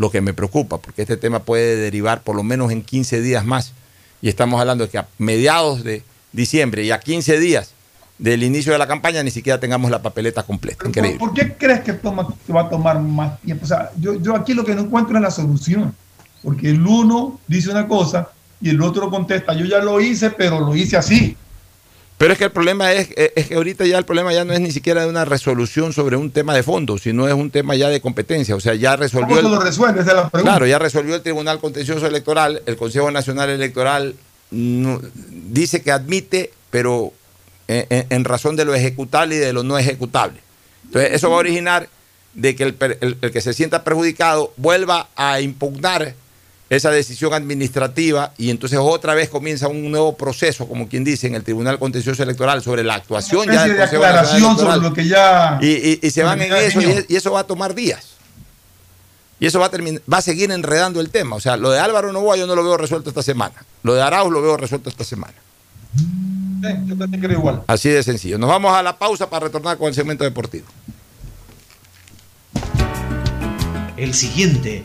lo 0.00 0.10
que 0.10 0.22
me 0.22 0.32
preocupa, 0.32 0.78
porque 0.78 1.02
este 1.02 1.18
tema 1.18 1.40
puede 1.40 1.76
derivar 1.76 2.22
por 2.22 2.34
lo 2.34 2.42
menos 2.42 2.72
en 2.72 2.80
15 2.82 3.20
días 3.20 3.44
más. 3.44 3.74
Y 4.22 4.30
estamos 4.30 4.58
hablando 4.58 4.84
de 4.84 4.90
que 4.90 4.96
a 4.96 5.06
mediados 5.18 5.84
de 5.84 6.02
diciembre 6.32 6.82
y 6.84 6.90
a 6.90 6.98
15 6.98 7.38
días 7.38 7.74
del 8.16 8.42
inicio 8.42 8.72
de 8.72 8.78
la 8.78 8.86
campaña 8.86 9.22
ni 9.22 9.30
siquiera 9.30 9.60
tengamos 9.60 9.90
la 9.90 10.00
papeleta 10.00 10.42
completa. 10.42 10.88
Increíble. 10.88 11.18
¿Por 11.18 11.34
qué 11.34 11.52
crees 11.52 11.80
que, 11.80 11.92
toma, 11.92 12.26
que 12.46 12.50
va 12.50 12.62
a 12.62 12.70
tomar 12.70 12.98
más 12.98 13.38
tiempo? 13.42 13.66
O 13.66 13.68
sea, 13.68 13.90
yo, 13.98 14.18
yo 14.18 14.34
aquí 14.34 14.54
lo 14.54 14.64
que 14.64 14.74
no 14.74 14.80
encuentro 14.80 15.16
es 15.16 15.22
la 15.22 15.30
solución, 15.30 15.94
porque 16.42 16.70
el 16.70 16.86
uno 16.86 17.38
dice 17.46 17.68
una 17.68 17.86
cosa 17.86 18.30
y 18.58 18.70
el 18.70 18.80
otro 18.80 19.10
contesta, 19.10 19.52
yo 19.52 19.66
ya 19.66 19.80
lo 19.80 20.00
hice, 20.00 20.30
pero 20.30 20.60
lo 20.60 20.74
hice 20.74 20.96
así. 20.96 21.36
Pero 22.20 22.34
es 22.34 22.38
que 22.38 22.44
el 22.44 22.50
problema 22.52 22.92
es, 22.92 23.08
es- 23.16 23.32
es 23.34 23.46
que 23.46 23.54
ahorita 23.54 23.86
ya 23.86 23.96
el 23.96 24.04
problema 24.04 24.30
ya 24.34 24.44
no 24.44 24.52
es 24.52 24.60
ni 24.60 24.70
siquiera 24.72 25.00
de 25.04 25.08
una 25.08 25.24
resolución 25.24 25.94
sobre 25.94 26.16
un 26.16 26.30
tema 26.30 26.52
de 26.54 26.62
fondo, 26.62 26.98
sino 26.98 27.26
es 27.26 27.32
un 27.32 27.50
tema 27.50 27.74
ya 27.76 27.88
de 27.88 28.02
competencia. 28.02 28.54
O 28.54 28.60
sea, 28.60 28.74
ya 28.74 28.94
resolvió. 28.96 29.36
¿Cómo 29.36 29.48
lo 29.48 29.58
resuelve? 29.58 30.02
Esa 30.02 30.10
es 30.10 30.16
la 30.18 30.28
pregunta. 30.28 30.52
Claro, 30.52 30.66
ya 30.66 30.78
resolvió 30.78 31.14
el 31.14 31.22
Tribunal 31.22 31.58
Contencioso 31.60 32.06
Electoral, 32.06 32.60
el 32.66 32.76
Consejo 32.76 33.10
Nacional 33.10 33.48
Electoral 33.48 34.16
no- 34.50 35.00
dice 35.48 35.80
que 35.80 35.92
admite, 35.92 36.52
pero 36.70 37.14
en, 37.68 37.86
en- 37.88 38.06
en 38.10 38.24
razón 38.24 38.54
de 38.54 38.66
lo 38.66 38.74
ejecutable 38.74 39.36
y 39.36 39.38
de 39.38 39.54
lo 39.54 39.62
no 39.62 39.78
ejecutable. 39.78 40.40
Entonces, 40.84 41.12
eso 41.14 41.30
va 41.30 41.36
a 41.36 41.38
originar 41.38 41.88
de 42.34 42.54
que 42.54 42.64
el, 42.64 42.76
el- 43.00 43.16
el 43.22 43.30
que 43.32 43.40
se 43.40 43.54
sienta 43.54 43.82
perjudicado 43.82 44.52
vuelva 44.58 45.08
a 45.16 45.40
impugnar 45.40 46.14
esa 46.70 46.90
decisión 46.90 47.34
administrativa 47.34 48.32
y 48.38 48.48
entonces 48.50 48.78
otra 48.80 49.14
vez 49.14 49.28
comienza 49.28 49.66
un 49.68 49.90
nuevo 49.90 50.16
proceso, 50.16 50.66
como 50.68 50.88
quien 50.88 51.02
dice, 51.04 51.26
en 51.26 51.34
el 51.34 51.42
Tribunal 51.42 51.78
Contencioso 51.78 52.22
Electoral 52.22 52.62
sobre 52.62 52.84
la 52.84 52.94
actuación 52.94 53.42
Una 53.42 53.54
ya 53.54 53.62
del 53.64 53.72
de 53.72 53.78
Consejo 53.78 54.02
Nacional 54.04 54.30
sobre 54.30 54.46
Electoral. 54.46 54.82
lo 54.82 54.94
que 54.94 55.06
ya... 55.08 55.58
Y, 55.60 55.66
y- 55.66 55.98
y 56.00 56.10
se 56.10 56.22
van 56.22 56.40
en 56.40 56.52
eso 56.54 56.80
y 57.08 57.16
eso 57.16 57.32
va 57.32 57.40
a 57.40 57.44
tomar 57.44 57.74
días. 57.74 58.06
Y 59.40 59.46
eso 59.46 59.58
va 59.58 59.66
a, 59.66 59.70
terminar, 59.70 60.00
va 60.12 60.18
a 60.18 60.22
seguir 60.22 60.50
enredando 60.52 61.00
el 61.00 61.10
tema. 61.10 61.34
O 61.34 61.40
sea, 61.40 61.56
lo 61.56 61.70
de 61.70 61.78
Álvaro 61.80 62.12
Novoa 62.12 62.36
yo 62.36 62.46
no 62.46 62.54
lo 62.54 62.62
veo 62.62 62.76
resuelto 62.76 63.08
esta 63.08 63.22
semana. 63.22 63.54
Lo 63.82 63.94
de 63.94 64.02
Arauz 64.02 64.30
lo 64.30 64.40
veo 64.42 64.56
resuelto 64.56 64.90
esta 64.90 65.02
semana. 65.02 65.32
Sí, 65.96 66.68
yo 66.86 66.96
también 66.96 67.20
creo 67.22 67.38
igual. 67.38 67.62
Así 67.66 67.88
de 67.88 68.02
sencillo. 68.02 68.38
Nos 68.38 68.48
vamos 68.50 68.72
a 68.74 68.82
la 68.82 68.96
pausa 68.98 69.28
para 69.28 69.46
retornar 69.46 69.76
con 69.78 69.88
el 69.88 69.94
segmento 69.94 70.24
deportivo. 70.24 70.66
El 73.96 74.14
siguiente 74.14 74.84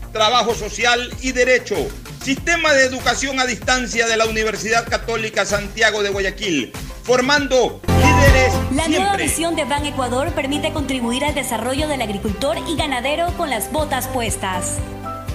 trabajo 0.11 0.53
social 0.53 1.13
y 1.21 1.31
derecho. 1.31 1.75
Sistema 2.23 2.73
de 2.73 2.85
educación 2.85 3.39
a 3.39 3.45
distancia 3.45 4.07
de 4.07 4.17
la 4.17 4.25
Universidad 4.25 4.87
Católica 4.87 5.45
Santiago 5.45 6.03
de 6.03 6.09
Guayaquil, 6.09 6.71
formando 7.03 7.81
líderes 7.87 8.53
La 8.75 8.87
nueva 8.87 9.17
visión 9.17 9.55
de 9.55 9.65
Ban 9.65 9.85
Ecuador 9.85 10.31
permite 10.33 10.71
contribuir 10.71 11.25
al 11.25 11.33
desarrollo 11.33 11.87
del 11.87 12.01
agricultor 12.01 12.57
y 12.67 12.75
ganadero 12.75 13.35
con 13.37 13.49
las 13.49 13.71
botas 13.71 14.07
puestas. 14.07 14.77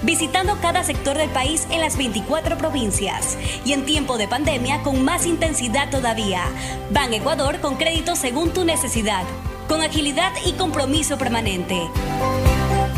Visitando 0.03 0.57
cada 0.61 0.83
sector 0.83 1.17
del 1.17 1.29
país 1.31 1.67
en 1.71 1.81
las 1.81 1.97
24 1.97 2.57
provincias 2.57 3.37
y 3.65 3.73
en 3.73 3.85
tiempo 3.85 4.17
de 4.17 4.27
pandemia 4.27 4.83
con 4.83 5.03
más 5.03 5.25
intensidad 5.25 5.89
todavía. 5.89 6.43
Ban 6.91 7.13
Ecuador 7.13 7.59
con 7.59 7.75
crédito 7.75 8.15
según 8.15 8.53
tu 8.53 8.63
necesidad, 8.63 9.23
con 9.67 9.81
agilidad 9.81 10.31
y 10.45 10.53
compromiso 10.53 11.17
permanente. 11.17 11.89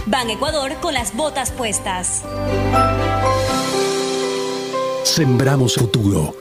Ban 0.05 0.29
Ecuador 0.29 0.73
con 0.81 0.93
las 0.93 1.15
botas 1.15 1.51
puestas. 1.51 2.23
Sembramos 5.03 5.75
futuro. 5.75 6.35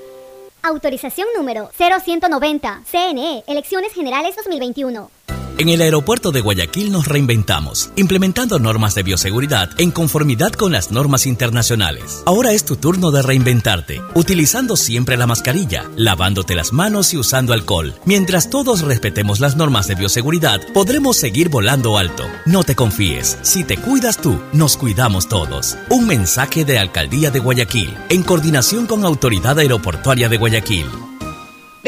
Autorización 0.62 1.28
número 1.36 1.70
0190. 1.76 2.82
CNE, 2.90 3.44
Elecciones 3.46 3.92
Generales 3.92 4.36
2021. 4.36 5.17
En 5.58 5.68
el 5.68 5.80
aeropuerto 5.82 6.30
de 6.30 6.40
Guayaquil 6.40 6.92
nos 6.92 7.08
reinventamos, 7.08 7.90
implementando 7.96 8.60
normas 8.60 8.94
de 8.94 9.02
bioseguridad 9.02 9.68
en 9.78 9.90
conformidad 9.90 10.52
con 10.52 10.70
las 10.70 10.92
normas 10.92 11.26
internacionales. 11.26 12.22
Ahora 12.26 12.52
es 12.52 12.64
tu 12.64 12.76
turno 12.76 13.10
de 13.10 13.22
reinventarte, 13.22 14.00
utilizando 14.14 14.76
siempre 14.76 15.16
la 15.16 15.26
mascarilla, 15.26 15.90
lavándote 15.96 16.54
las 16.54 16.72
manos 16.72 17.12
y 17.12 17.16
usando 17.16 17.54
alcohol. 17.54 17.92
Mientras 18.04 18.50
todos 18.50 18.82
respetemos 18.82 19.40
las 19.40 19.56
normas 19.56 19.88
de 19.88 19.96
bioseguridad, 19.96 20.60
podremos 20.72 21.16
seguir 21.16 21.48
volando 21.48 21.98
alto. 21.98 22.22
No 22.46 22.62
te 22.62 22.76
confíes, 22.76 23.36
si 23.42 23.64
te 23.64 23.78
cuidas 23.78 24.18
tú, 24.18 24.40
nos 24.52 24.76
cuidamos 24.76 25.28
todos. 25.28 25.76
Un 25.90 26.06
mensaje 26.06 26.64
de 26.64 26.78
Alcaldía 26.78 27.32
de 27.32 27.40
Guayaquil, 27.40 27.96
en 28.10 28.22
coordinación 28.22 28.86
con 28.86 29.04
Autoridad 29.04 29.58
Aeroportuaria 29.58 30.28
de 30.28 30.36
Guayaquil. 30.36 31.07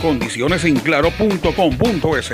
condiciones 0.00 0.64
en 0.64 0.78
claro.com.es. 0.78 2.32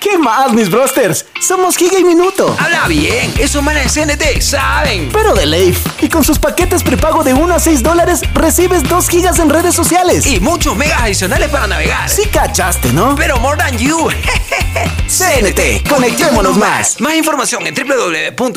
¿Qué 0.00 0.18
más, 0.18 0.52
mis 0.52 0.70
brosters? 0.70 1.26
Somos 1.40 1.76
Giga 1.76 1.98
y 1.98 2.04
Minuto. 2.04 2.54
Habla 2.60 2.86
bien, 2.86 3.34
esos 3.38 3.60
manes 3.62 3.92
de 3.92 4.06
CNT 4.06 4.40
saben. 4.40 5.10
Pero 5.12 5.34
de 5.34 5.46
Leif. 5.46 5.84
Y 6.00 6.08
con 6.08 6.22
sus 6.22 6.38
paquetes 6.38 6.84
prepago 6.84 7.24
de 7.24 7.34
1 7.34 7.54
a 7.54 7.58
6 7.58 7.82
dólares, 7.82 8.20
recibes 8.32 8.84
2 8.84 9.08
gigas 9.08 9.40
en 9.40 9.50
redes 9.50 9.74
sociales. 9.74 10.24
Y 10.26 10.38
muchos 10.38 10.76
megas 10.76 11.02
adicionales 11.02 11.48
para 11.48 11.66
navegar. 11.66 12.08
Sí 12.08 12.28
cachaste, 12.28 12.92
¿no? 12.92 13.16
Pero 13.16 13.38
more 13.38 13.58
than 13.58 13.76
you. 13.78 14.08
CNT, 15.08 15.88
conectémonos 15.88 16.56
más. 16.56 17.00
Más 17.00 17.16
información 17.16 17.66
en 17.66 17.74
www.cnt.com.es. 17.74 18.56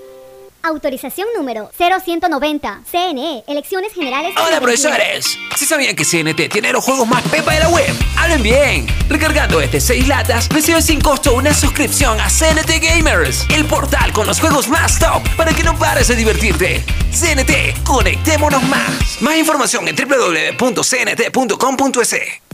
Autorización 0.63 1.27
número 1.35 1.71
0190. 1.77 2.83
CNE, 2.89 3.43
Elecciones 3.47 3.93
Generales. 3.93 4.33
Hola 4.35 4.59
2021. 4.59 4.95
profesores, 4.95 5.37
¿sí 5.55 5.65
sabían 5.65 5.95
que 5.95 6.05
CNT 6.05 6.49
tiene 6.51 6.71
los 6.71 6.83
juegos 6.83 7.07
más 7.07 7.23
pepa 7.29 7.53
de 7.53 7.61
la 7.61 7.69
web? 7.69 7.91
Hablen 8.15 8.43
bien, 8.43 8.85
recargando 9.09 9.59
este 9.59 9.81
6 9.81 10.07
latas 10.07 10.47
recibes 10.49 10.85
sin 10.85 11.01
costo 11.01 11.33
una 11.33 11.53
suscripción 11.53 12.19
a 12.19 12.29
CNT 12.29 12.79
Gamers, 12.81 13.47
el 13.49 13.65
portal 13.65 14.13
con 14.13 14.27
los 14.27 14.39
juegos 14.39 14.67
más 14.67 14.99
top 14.99 15.23
para 15.35 15.53
que 15.53 15.63
no 15.63 15.77
pares 15.77 16.07
de 16.07 16.15
divertirte. 16.15 16.83
CNT, 17.11 17.83
conectémonos 17.83 18.61
más. 18.63 19.21
Más 19.21 19.37
información 19.37 19.87
en 19.87 19.95
www.cnt.com.es. 19.95 20.81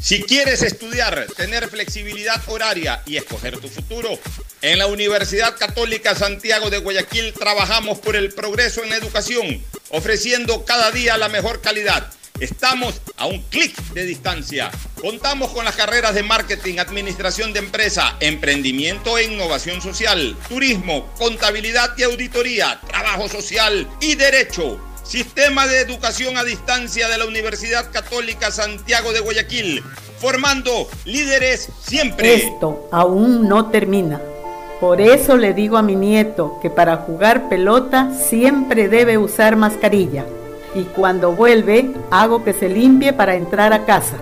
Si 0.02 0.24
quieres 0.24 0.62
estudiar, 0.62 1.28
tener 1.36 1.68
flexibilidad 1.70 2.42
horaria 2.48 3.02
y 3.06 3.18
escoger 3.18 3.58
tu 3.60 3.68
futuro, 3.68 4.18
en 4.62 4.80
la 4.80 4.88
Universidad 4.88 5.56
Católica 5.56 6.16
Santiago 6.16 6.72
de 6.72 6.80
Guayaquil 6.80 7.34
trabajamos 7.34 7.97
por 8.00 8.16
el 8.16 8.32
progreso 8.34 8.84
en 8.84 8.90
la 8.90 8.98
educación, 8.98 9.62
ofreciendo 9.90 10.66
cada 10.66 10.92
día 10.92 11.18
la 11.18 11.30
mejor 11.30 11.62
calidad. 11.62 12.12
Estamos 12.40 13.02
a 13.18 13.26
un 13.26 13.42
clic 13.44 13.76
de 13.94 14.06
distancia. 14.06 14.70
Contamos 15.02 15.52
con 15.52 15.66
las 15.66 15.76
carreras 15.76 16.14
de 16.14 16.22
marketing, 16.22 16.78
administración 16.78 17.52
de 17.52 17.60
empresa, 17.60 18.16
emprendimiento 18.20 19.18
e 19.18 19.24
innovación 19.24 19.82
social, 19.82 20.36
turismo, 20.48 21.12
contabilidad 21.18 21.98
y 21.98 22.04
auditoría, 22.04 22.80
trabajo 22.88 23.28
social 23.28 23.88
y 24.00 24.16
derecho. 24.16 24.80
Sistema 25.04 25.66
de 25.66 25.80
Educación 25.80 26.38
a 26.38 26.44
Distancia 26.44 27.08
de 27.08 27.18
la 27.18 27.26
Universidad 27.26 27.92
Católica 27.92 28.52
Santiago 28.52 29.14
de 29.14 29.22
Guayaquil, 29.22 29.84
formando 30.20 30.88
líderes 31.06 31.70
siempre. 31.82 32.36
Esto 32.36 32.88
aún 32.92 33.48
no 33.48 33.72
termina. 33.72 34.22
Por 34.80 35.02
eso 35.02 35.38
le 35.38 35.54
digo 35.54 35.78
a 35.78 35.82
mi 35.82 35.96
nieto 35.96 36.60
que 36.62 36.70
para 36.70 36.98
jugar 36.98 37.50
pelota 37.50 38.12
siempre 38.14 38.88
debe 38.88 39.18
usar 39.18 39.56
mascarilla. 39.56 40.26
Y 40.76 40.84
cuando 40.84 41.32
vuelve, 41.32 41.92
hago 42.12 42.44
que 42.44 42.54
se 42.54 42.70
limpie 42.70 43.12
para 43.12 43.36
entrar 43.36 43.74
a 43.74 43.86
casa. 43.86 44.18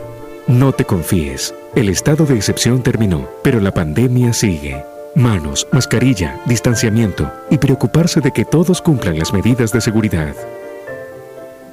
No 0.48 0.72
te 0.72 0.86
confíes. 0.86 1.53
El 1.76 1.90
estado 1.90 2.26
de 2.26 2.36
excepción 2.36 2.82
terminó, 2.84 3.27
pero 3.44 3.60
la 3.60 3.73
pandemia 3.73 4.32
sigue. 4.32 4.82
Manos, 5.15 5.68
mascarilla, 5.72 6.40
distanciamiento 6.45 7.30
y 7.49 7.57
preocuparse 7.57 8.22
de 8.22 8.32
que 8.32 8.45
todos 8.45 8.82
cumplan 8.82 9.19
las 9.19 9.34
medidas 9.34 9.72
de 9.72 9.82
seguridad. 9.82 10.36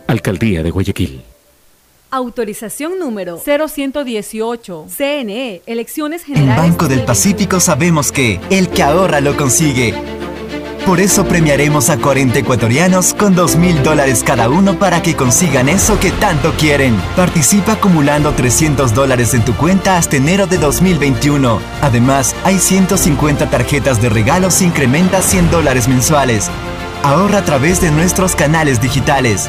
Alcaldía 0.08 0.62
de 0.62 0.70
Guayaquil. 0.70 1.22
Autorización 2.12 2.98
número 2.98 3.38
0118. 3.38 4.84
CNE, 4.94 5.62
Elecciones 5.64 6.28
En 6.28 6.34
Generales. 6.34 6.62
Banco 6.62 6.86
del 6.86 7.06
Pacífico 7.06 7.58
sabemos 7.58 8.12
que 8.12 8.38
el 8.50 8.68
que 8.68 8.82
ahorra 8.82 9.22
lo 9.22 9.34
consigue. 9.34 9.94
Por 10.84 11.00
eso 11.00 11.24
premiaremos 11.24 11.88
a 11.88 11.96
40 11.96 12.40
ecuatorianos 12.40 13.14
con 13.14 13.34
2 13.34 13.56
mil 13.56 13.82
dólares 13.82 14.22
cada 14.22 14.50
uno 14.50 14.78
para 14.78 15.00
que 15.00 15.16
consigan 15.16 15.70
eso 15.70 15.98
que 16.00 16.10
tanto 16.10 16.52
quieren. 16.58 16.94
Participa 17.16 17.72
acumulando 17.72 18.32
300 18.32 18.94
dólares 18.94 19.32
en 19.32 19.42
tu 19.46 19.54
cuenta 19.54 19.96
hasta 19.96 20.16
enero 20.16 20.46
de 20.46 20.58
2021. 20.58 21.60
Además, 21.80 22.36
hay 22.44 22.58
150 22.58 23.48
tarjetas 23.48 24.02
de 24.02 24.10
regalos 24.10 24.60
e 24.60 24.66
incrementa 24.66 25.22
100 25.22 25.50
dólares 25.50 25.88
mensuales. 25.88 26.50
Ahorra 27.04 27.38
a 27.38 27.44
través 27.46 27.80
de 27.80 27.90
nuestros 27.90 28.36
canales 28.36 28.82
digitales. 28.82 29.48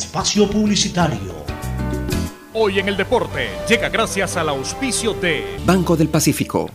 espacio 0.00 0.48
publicitario. 0.48 1.44
Hoy 2.54 2.78
en 2.78 2.88
el 2.88 2.96
deporte 2.96 3.50
llega 3.68 3.90
gracias 3.90 4.34
al 4.38 4.48
auspicio 4.48 5.12
de 5.12 5.58
Banco 5.66 5.94
del 5.94 6.08
Pacífico. 6.08 6.70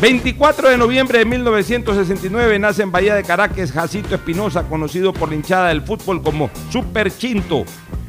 24 0.00 0.68
de 0.68 0.78
noviembre 0.78 1.18
de 1.18 1.24
1969 1.24 2.60
nace 2.60 2.84
en 2.84 2.92
Bahía 2.92 3.16
de 3.16 3.24
Caracas 3.24 3.72
Jacito 3.72 4.14
Espinosa, 4.14 4.62
conocido 4.68 5.12
por 5.12 5.30
la 5.30 5.34
hinchada 5.34 5.68
del 5.70 5.82
fútbol 5.82 6.22
como 6.22 6.50
Super 6.70 7.12
Chinto. 7.12 7.64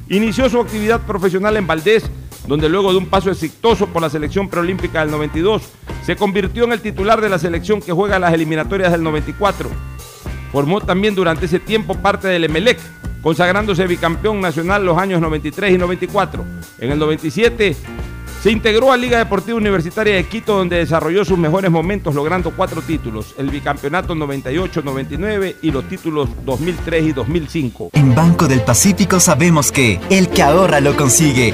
Inició 0.08 0.48
su 0.48 0.60
actividad 0.60 1.02
profesional 1.02 1.58
en 1.58 1.66
Valdés, 1.66 2.04
donde 2.46 2.70
luego 2.70 2.92
de 2.92 3.00
un 3.00 3.08
paso 3.08 3.32
exitoso 3.32 3.88
por 3.88 4.04
la 4.04 4.10
selección 4.12 4.48
preolímpica 4.48 5.00
del 5.00 5.10
92, 5.10 5.64
se 6.06 6.16
convirtió 6.16 6.66
en 6.66 6.74
el 6.74 6.82
titular 6.82 7.22
de 7.22 7.30
la 7.30 7.40
selección 7.40 7.82
que 7.82 7.92
juega 7.92 8.20
las 8.20 8.36
eliminatorias 8.36 8.92
del 8.92 9.02
94. 9.02 9.68
Formó 10.52 10.82
también 10.82 11.16
durante 11.16 11.46
ese 11.46 11.60
tiempo 11.60 11.96
parte 11.96 12.28
del 12.28 12.44
Emelec, 12.44 12.80
consagrándose 13.22 13.88
bicampeón 13.88 14.42
nacional 14.42 14.86
los 14.86 14.98
años 14.98 15.22
93 15.22 15.74
y 15.74 15.78
94. 15.78 16.44
En 16.80 16.92
el 16.92 17.00
97 17.00 17.76
se 18.42 18.52
integró 18.52 18.92
a 18.92 18.98
Liga 18.98 19.20
Deportiva 19.20 19.56
Universitaria 19.56 20.16
de 20.16 20.24
Quito, 20.26 20.58
donde 20.58 20.78
desarrolló 20.78 21.24
sus 21.24 21.38
mejores 21.38 21.70
momentos, 21.70 22.16
logrando 22.16 22.52
cuatro 22.52 22.82
títulos: 22.82 23.36
el 23.38 23.50
bicampeonato 23.50 24.16
98-99 24.16 25.58
y 25.62 25.72
los 25.72 25.88
títulos 25.88 26.28
2003 26.44 27.04
y 27.06 27.14
2005. 27.14 27.92
En 27.94 28.16
Banco 28.16 28.48
del 28.48 28.62
Pacífico 28.62 29.20
sabemos 29.20 29.72
que 29.72 30.00
el 30.10 30.30
que 30.30 30.42
ahorra 30.42 30.80
lo 30.82 30.98
consigue. 30.98 31.54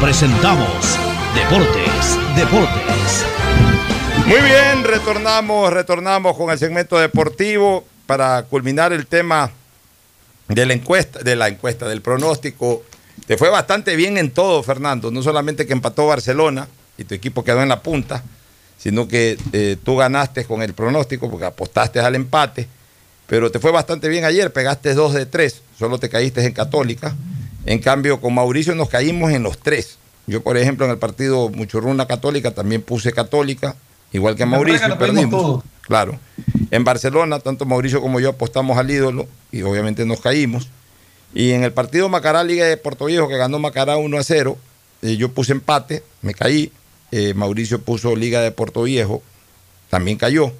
presentamos 0.00 0.96
Deportes, 1.34 2.18
Deportes. 2.36 3.24
Muy 4.26 4.40
bien, 4.40 4.84
retornamos, 4.84 5.72
retornamos 5.72 6.36
con 6.36 6.50
el 6.50 6.58
segmento 6.58 6.98
deportivo 6.98 7.84
para 8.06 8.44
culminar 8.44 8.92
el 8.92 9.06
tema 9.06 9.50
de 10.48 10.66
la 10.66 10.74
encuesta, 10.74 11.18
de 11.20 11.34
la 11.34 11.48
encuesta, 11.48 11.88
del 11.88 12.00
pronóstico. 12.00 12.82
Te 13.26 13.36
fue 13.36 13.50
bastante 13.50 13.96
bien 13.96 14.18
en 14.18 14.30
todo, 14.30 14.62
Fernando. 14.62 15.10
No 15.10 15.22
solamente 15.22 15.66
que 15.66 15.72
empató 15.72 16.06
Barcelona 16.06 16.68
y 16.96 17.04
tu 17.04 17.14
equipo 17.14 17.42
quedó 17.42 17.62
en 17.62 17.68
la 17.68 17.82
punta, 17.82 18.22
sino 18.78 19.08
que 19.08 19.36
eh, 19.52 19.76
tú 19.82 19.96
ganaste 19.96 20.44
con 20.44 20.62
el 20.62 20.74
pronóstico 20.74 21.28
porque 21.30 21.46
apostaste 21.46 21.98
al 21.98 22.14
empate. 22.14 22.68
Pero 23.26 23.50
te 23.50 23.58
fue 23.58 23.72
bastante 23.72 24.08
bien 24.08 24.24
ayer, 24.24 24.52
pegaste 24.52 24.94
dos 24.94 25.12
de 25.12 25.26
tres, 25.26 25.62
solo 25.78 25.98
te 25.98 26.08
caíste 26.08 26.44
en 26.44 26.52
Católica. 26.52 27.14
En 27.68 27.80
cambio, 27.80 28.18
con 28.18 28.32
Mauricio 28.32 28.74
nos 28.74 28.88
caímos 28.88 29.30
en 29.30 29.42
los 29.42 29.58
tres. 29.58 29.98
Yo, 30.26 30.42
por 30.42 30.56
ejemplo, 30.56 30.86
en 30.86 30.92
el 30.92 30.96
partido 30.96 31.50
Muchurruna 31.50 32.06
Católica 32.06 32.52
también 32.52 32.80
puse 32.80 33.12
Católica, 33.12 33.76
igual 34.10 34.36
que 34.36 34.46
Mauricio, 34.46 34.88
y 34.88 34.96
perdimos. 34.96 35.62
Claro. 35.82 36.18
En 36.70 36.82
Barcelona, 36.84 37.40
tanto 37.40 37.66
Mauricio 37.66 38.00
como 38.00 38.20
yo 38.20 38.30
apostamos 38.30 38.78
al 38.78 38.90
ídolo 38.90 39.28
y 39.52 39.60
obviamente 39.60 40.06
nos 40.06 40.22
caímos. 40.22 40.70
Y 41.34 41.50
en 41.50 41.62
el 41.62 41.74
partido 41.74 42.08
Macará 42.08 42.42
Liga 42.42 42.64
de 42.64 42.78
Puerto 42.78 43.04
Viejo, 43.04 43.28
que 43.28 43.36
ganó 43.36 43.58
Macará 43.58 43.98
1 43.98 44.16
a 44.16 44.22
0, 44.22 44.56
eh, 45.02 45.16
yo 45.18 45.30
puse 45.34 45.52
empate, 45.52 46.02
me 46.22 46.32
caí. 46.32 46.72
Eh, 47.12 47.34
Mauricio 47.34 47.82
puso 47.82 48.16
Liga 48.16 48.40
de 48.40 48.50
Puerto 48.50 48.84
Viejo, 48.84 49.22
también 49.90 50.16
cayó. 50.16 50.52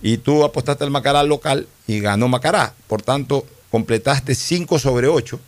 Y 0.00 0.18
tú 0.18 0.44
apostaste 0.44 0.84
al 0.84 0.92
Macará 0.92 1.24
local 1.24 1.66
y 1.88 1.98
ganó 1.98 2.28
Macará. 2.28 2.72
Por 2.86 3.02
tanto, 3.02 3.44
completaste 3.72 4.36
5 4.36 4.78
sobre 4.78 5.08
8 5.08 5.40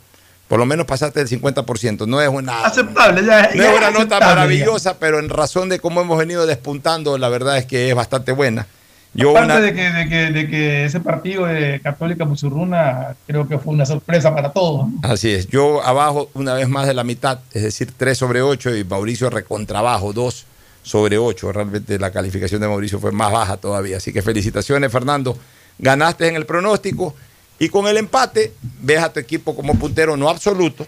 por 0.47 0.59
lo 0.59 0.65
menos 0.65 0.85
pasaste 0.85 1.21
el 1.21 1.27
50%. 1.27 2.07
No 2.07 2.21
es 2.21 2.29
una, 2.29 2.65
aceptable, 2.65 3.25
ya, 3.25 3.49
no 3.55 3.63
es 3.63 3.77
una 3.77 3.91
nota 3.91 4.19
maravillosa, 4.19 4.99
pero 4.99 5.19
en 5.19 5.29
razón 5.29 5.69
de 5.69 5.79
cómo 5.79 6.01
hemos 6.01 6.17
venido 6.17 6.45
despuntando, 6.45 7.17
la 7.17 7.29
verdad 7.29 7.57
es 7.57 7.65
que 7.65 7.89
es 7.89 7.95
bastante 7.95 8.31
buena. 8.31 8.67
Yo 9.15 9.31
Aparte 9.31 9.61
de, 9.61 9.73
que, 9.73 9.81
de, 9.91 10.09
que, 10.09 10.15
de, 10.31 10.49
que, 10.49 10.85
ese 10.85 10.99
partido 10.99 11.45
de 11.45 11.79
Católica 11.81 12.25
Musurruna 12.25 13.15
creo 13.25 13.47
que 13.47 13.57
fue 13.57 13.73
una 13.73 13.85
sorpresa 13.85 14.35
para 14.35 14.51
todos. 14.51 14.87
Así 15.03 15.31
es. 15.31 15.47
Yo 15.47 15.81
abajo 15.81 16.29
una 16.33 16.53
vez 16.53 16.67
más 16.67 16.85
de 16.85 16.93
la 16.93 17.05
mitad, 17.05 17.39
es 17.53 17.63
decir, 17.63 17.93
3 17.95 18.17
sobre 18.17 18.41
8 18.41 18.75
y 18.75 18.83
Mauricio 18.83 19.29
recontrabajo, 19.29 20.11
2 20.11 20.45
sobre 20.83 21.17
8. 21.17 21.53
Realmente 21.53 21.97
la 21.97 22.11
calificación 22.11 22.59
de 22.59 22.67
Mauricio 22.67 22.99
fue 22.99 23.13
más 23.13 23.31
baja 23.31 23.55
todavía. 23.55 23.97
Así 23.97 24.11
que 24.11 24.21
felicitaciones, 24.21 24.91
Fernando. 24.91 25.37
Ganaste 25.79 26.27
en 26.27 26.35
el 26.35 26.45
pronóstico 26.45 27.15
y 27.59 27.69
con 27.69 27.87
el 27.87 27.97
empate, 27.97 28.53
ves 28.81 28.99
a 28.99 29.11
tu 29.11 29.19
equipo 29.19 29.55
como 29.55 29.75
puntero 29.75 30.17
no 30.17 30.29
absoluto. 30.29 30.85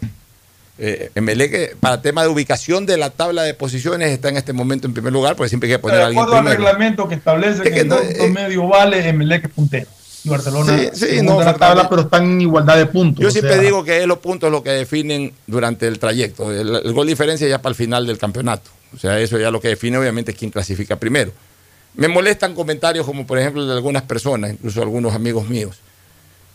Eh, 0.80 1.10
que 1.15 1.76
para 1.80 2.02
tema 2.03 2.22
de 2.22 2.27
ubicación 2.27 2.85
de 2.85 2.98
la 2.98 3.10
tabla 3.10 3.41
de 3.41 3.56
posiciones 3.56 4.11
está 4.11 4.30
en 4.30 4.38
este 4.38 4.53
momento 4.53 4.85
en 4.85 4.94
primer 4.94 5.11
lugar, 5.11 5.35
porque 5.35 5.49
siempre 5.49 5.69
hay 5.69 5.76
que 5.76 5.80
poner 5.80 6.02
a 6.02 6.06
alguien 6.07 6.23
primero. 6.23 6.49
al 6.49 6.56
reglamento 6.56 7.07
que 7.07 7.15
establece 7.15 7.64
que, 7.64 7.80
en 7.80 7.91
eh, 7.91 8.30
medio 8.30 8.68
vale 8.68 9.07
Emelec 9.07 9.45
es 9.45 9.52
puntero. 9.52 9.88
Y 10.23 10.30
Barcelona 10.30 10.77
sí, 10.77 10.89
sí, 10.94 11.22
no, 11.23 11.41
la 11.41 11.56
tabla, 11.56 11.89
pero 11.89 12.03
están 12.03 12.26
en 12.26 12.41
igualdad 12.41 12.77
de 12.77 12.85
puntos. 12.85 13.23
Yo 13.23 13.31
siempre 13.31 13.60
digo 13.60 13.84
que 13.84 14.02
es 14.02 14.07
los 14.07 14.19
puntos 14.19 14.52
lo 14.52 14.61
que 14.61 14.72
definen 14.72 15.34
durante 15.48 15.88
el 15.88 15.98
trayecto. 15.98 16.52
El, 16.52 16.76
el 16.76 16.94
gol 16.94 17.07
diferencia 17.07 17.48
ya 17.48 17.61
para 17.61 17.72
el 17.72 17.76
final 17.76 18.06
del 18.06 18.18
campeonato. 18.18 18.69
O 18.94 18.99
sea, 18.99 19.19
eso 19.19 19.38
ya 19.39 19.52
lo 19.52 19.60
que 19.60 19.69
define 19.69 19.98
obviamente 19.98 20.31
es 20.31 20.38
quién 20.38 20.52
clasifica 20.52 20.98
primero. 20.98 21.31
Me 21.95 22.07
molestan 22.07 22.53
comentarios 22.53 23.06
como 23.06 23.26
por 23.26 23.39
ejemplo 23.39 23.65
de 23.65 23.73
algunas 23.73 24.03
personas, 24.03 24.52
incluso 24.52 24.81
algunos 24.81 25.15
amigos 25.15 25.49
míos, 25.49 25.77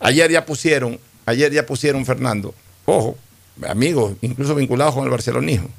Ayer 0.03 0.29
ya 0.29 0.45
pusieron, 0.45 0.99
ayer 1.25 1.49
ya 1.53 1.65
pusieron 1.65 2.05
Fernando, 2.05 2.53
ojo, 2.83 3.17
amigos, 3.65 4.15
incluso 4.19 4.53
vinculados 4.53 4.93
con 4.93 5.05
el 5.05 5.09
barcelonismo. 5.09 5.69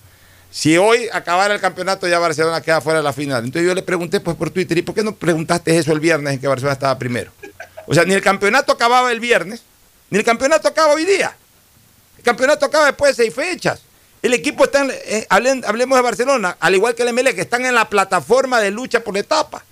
Si 0.51 0.78
hoy 0.78 1.10
acabara 1.12 1.52
el 1.52 1.60
campeonato, 1.60 2.09
ya 2.09 2.18
Barcelona 2.18 2.62
queda 2.62 2.80
fuera 2.80 3.01
de 3.01 3.02
la 3.02 3.12
final. 3.12 3.44
Entonces 3.44 3.68
yo 3.68 3.74
le 3.74 3.82
pregunté 3.82 4.20
pues 4.20 4.34
por 4.34 4.48
Twitter, 4.48 4.78
¿y 4.78 4.82
por 4.82 4.94
qué 4.94 5.02
no 5.02 5.14
preguntaste 5.14 5.76
eso 5.76 5.92
el 5.92 6.01
viernes 6.01 6.32
en 6.32 6.40
que 6.40 6.46
Barcelona 6.46 6.72
estaba 6.72 6.98
primero? 6.98 7.32
O 7.86 7.92
sea, 7.92 8.05
ni 8.05 8.14
el 8.14 8.22
campeonato 8.22 8.72
acababa 8.72 9.12
el 9.12 9.20
viernes, 9.20 9.62
ni 10.09 10.16
el 10.16 10.24
campeonato 10.24 10.68
acaba 10.68 10.94
hoy 10.94 11.05
día. 11.05 11.36
El 12.16 12.24
campeonato 12.24 12.64
acaba 12.64 12.86
después 12.86 13.14
de 13.14 13.24
seis 13.24 13.34
fechas. 13.34 13.82
El 14.22 14.32
equipo 14.32 14.64
está, 14.64 14.80
en, 14.80 14.90
eh, 14.90 15.26
hablemos 15.28 15.98
de 15.98 16.02
Barcelona, 16.02 16.56
al 16.60 16.74
igual 16.74 16.94
que 16.94 17.02
el 17.02 17.12
ML, 17.12 17.34
que 17.34 17.42
están 17.42 17.66
en 17.66 17.74
la 17.74 17.90
plataforma 17.90 18.59
de 18.59 18.70
lucha 18.70 19.01
por 19.01 19.12
la 19.12 19.20
etapa. 19.20 19.62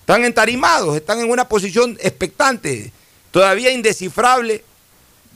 Están 0.00 0.24
entarimados, 0.24 0.96
están 0.96 1.18
en 1.18 1.30
una 1.30 1.46
posición 1.46 1.98
expectante 2.00 2.92
todavía 3.34 3.72
indescifrable 3.72 4.62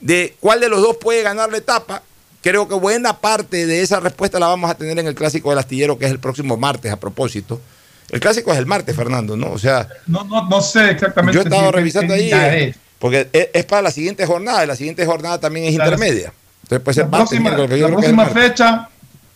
de 0.01 0.37
cuál 0.39 0.61
de 0.61 0.69
los 0.69 0.81
dos 0.81 0.99
puede 0.99 1.25
ganar 1.25 1.51
la 1.51 1.59
etapa. 1.59 2.05
Creo 2.41 2.69
que 2.69 2.75
buena 2.77 3.19
parte 3.19 3.67
de 3.67 3.83
esa 3.83 3.99
respuesta 3.99 4.39
la 4.39 4.47
vamos 4.47 4.71
a 4.71 4.77
tener 4.77 4.97
en 5.01 5.09
el 5.09 5.17
clásico 5.17 5.51
del 5.51 5.59
astillero, 5.59 5.99
que 5.99 6.05
es 6.05 6.13
el 6.13 6.21
próximo 6.21 6.57
martes, 6.57 6.93
a 6.93 7.01
propósito. 7.01 7.61
El 8.09 8.21
clásico 8.21 8.53
es 8.53 8.59
el 8.59 8.67
martes, 8.67 8.95
Fernando, 8.95 9.37
¿no? 9.37 9.51
O 9.51 9.59
sea. 9.59 9.89
No, 10.07 10.23
no, 10.23 10.49
no 10.49 10.61
sé 10.61 10.91
exactamente. 10.91 11.35
Yo 11.35 11.41
he 11.41 11.45
estado 11.45 11.73
revisando 11.73 12.15
ahí. 12.15 12.31
Eh, 12.33 12.75
porque 13.01 13.29
es, 13.33 13.65
para 13.65 13.83
la 13.83 13.91
siguiente 13.91 14.25
jornada, 14.27 14.63
y 14.63 14.69
la 14.69 14.77
siguiente 14.77 15.05
jornada 15.05 15.41
también 15.41 15.67
es 15.67 15.73
intermedia. 15.73 16.33
Entonces 16.63 16.85
puede 16.85 16.95
ser 16.95 17.05
la 17.07 17.11
próxima, 17.11 17.51
la 17.51 17.89
próxima 17.89 18.27
fecha 18.27 18.89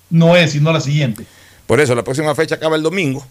no 0.09 0.36
es, 0.36 0.52
sino 0.52 0.72
la 0.72 0.80
siguiente. 0.80 1.26
Por 1.66 1.80
eso, 1.80 1.97
la 1.97 2.05
próxima 2.05 2.32
fecha 2.36 2.55
acaba 2.55 2.76
el 2.76 2.84
domingo. 2.84 3.26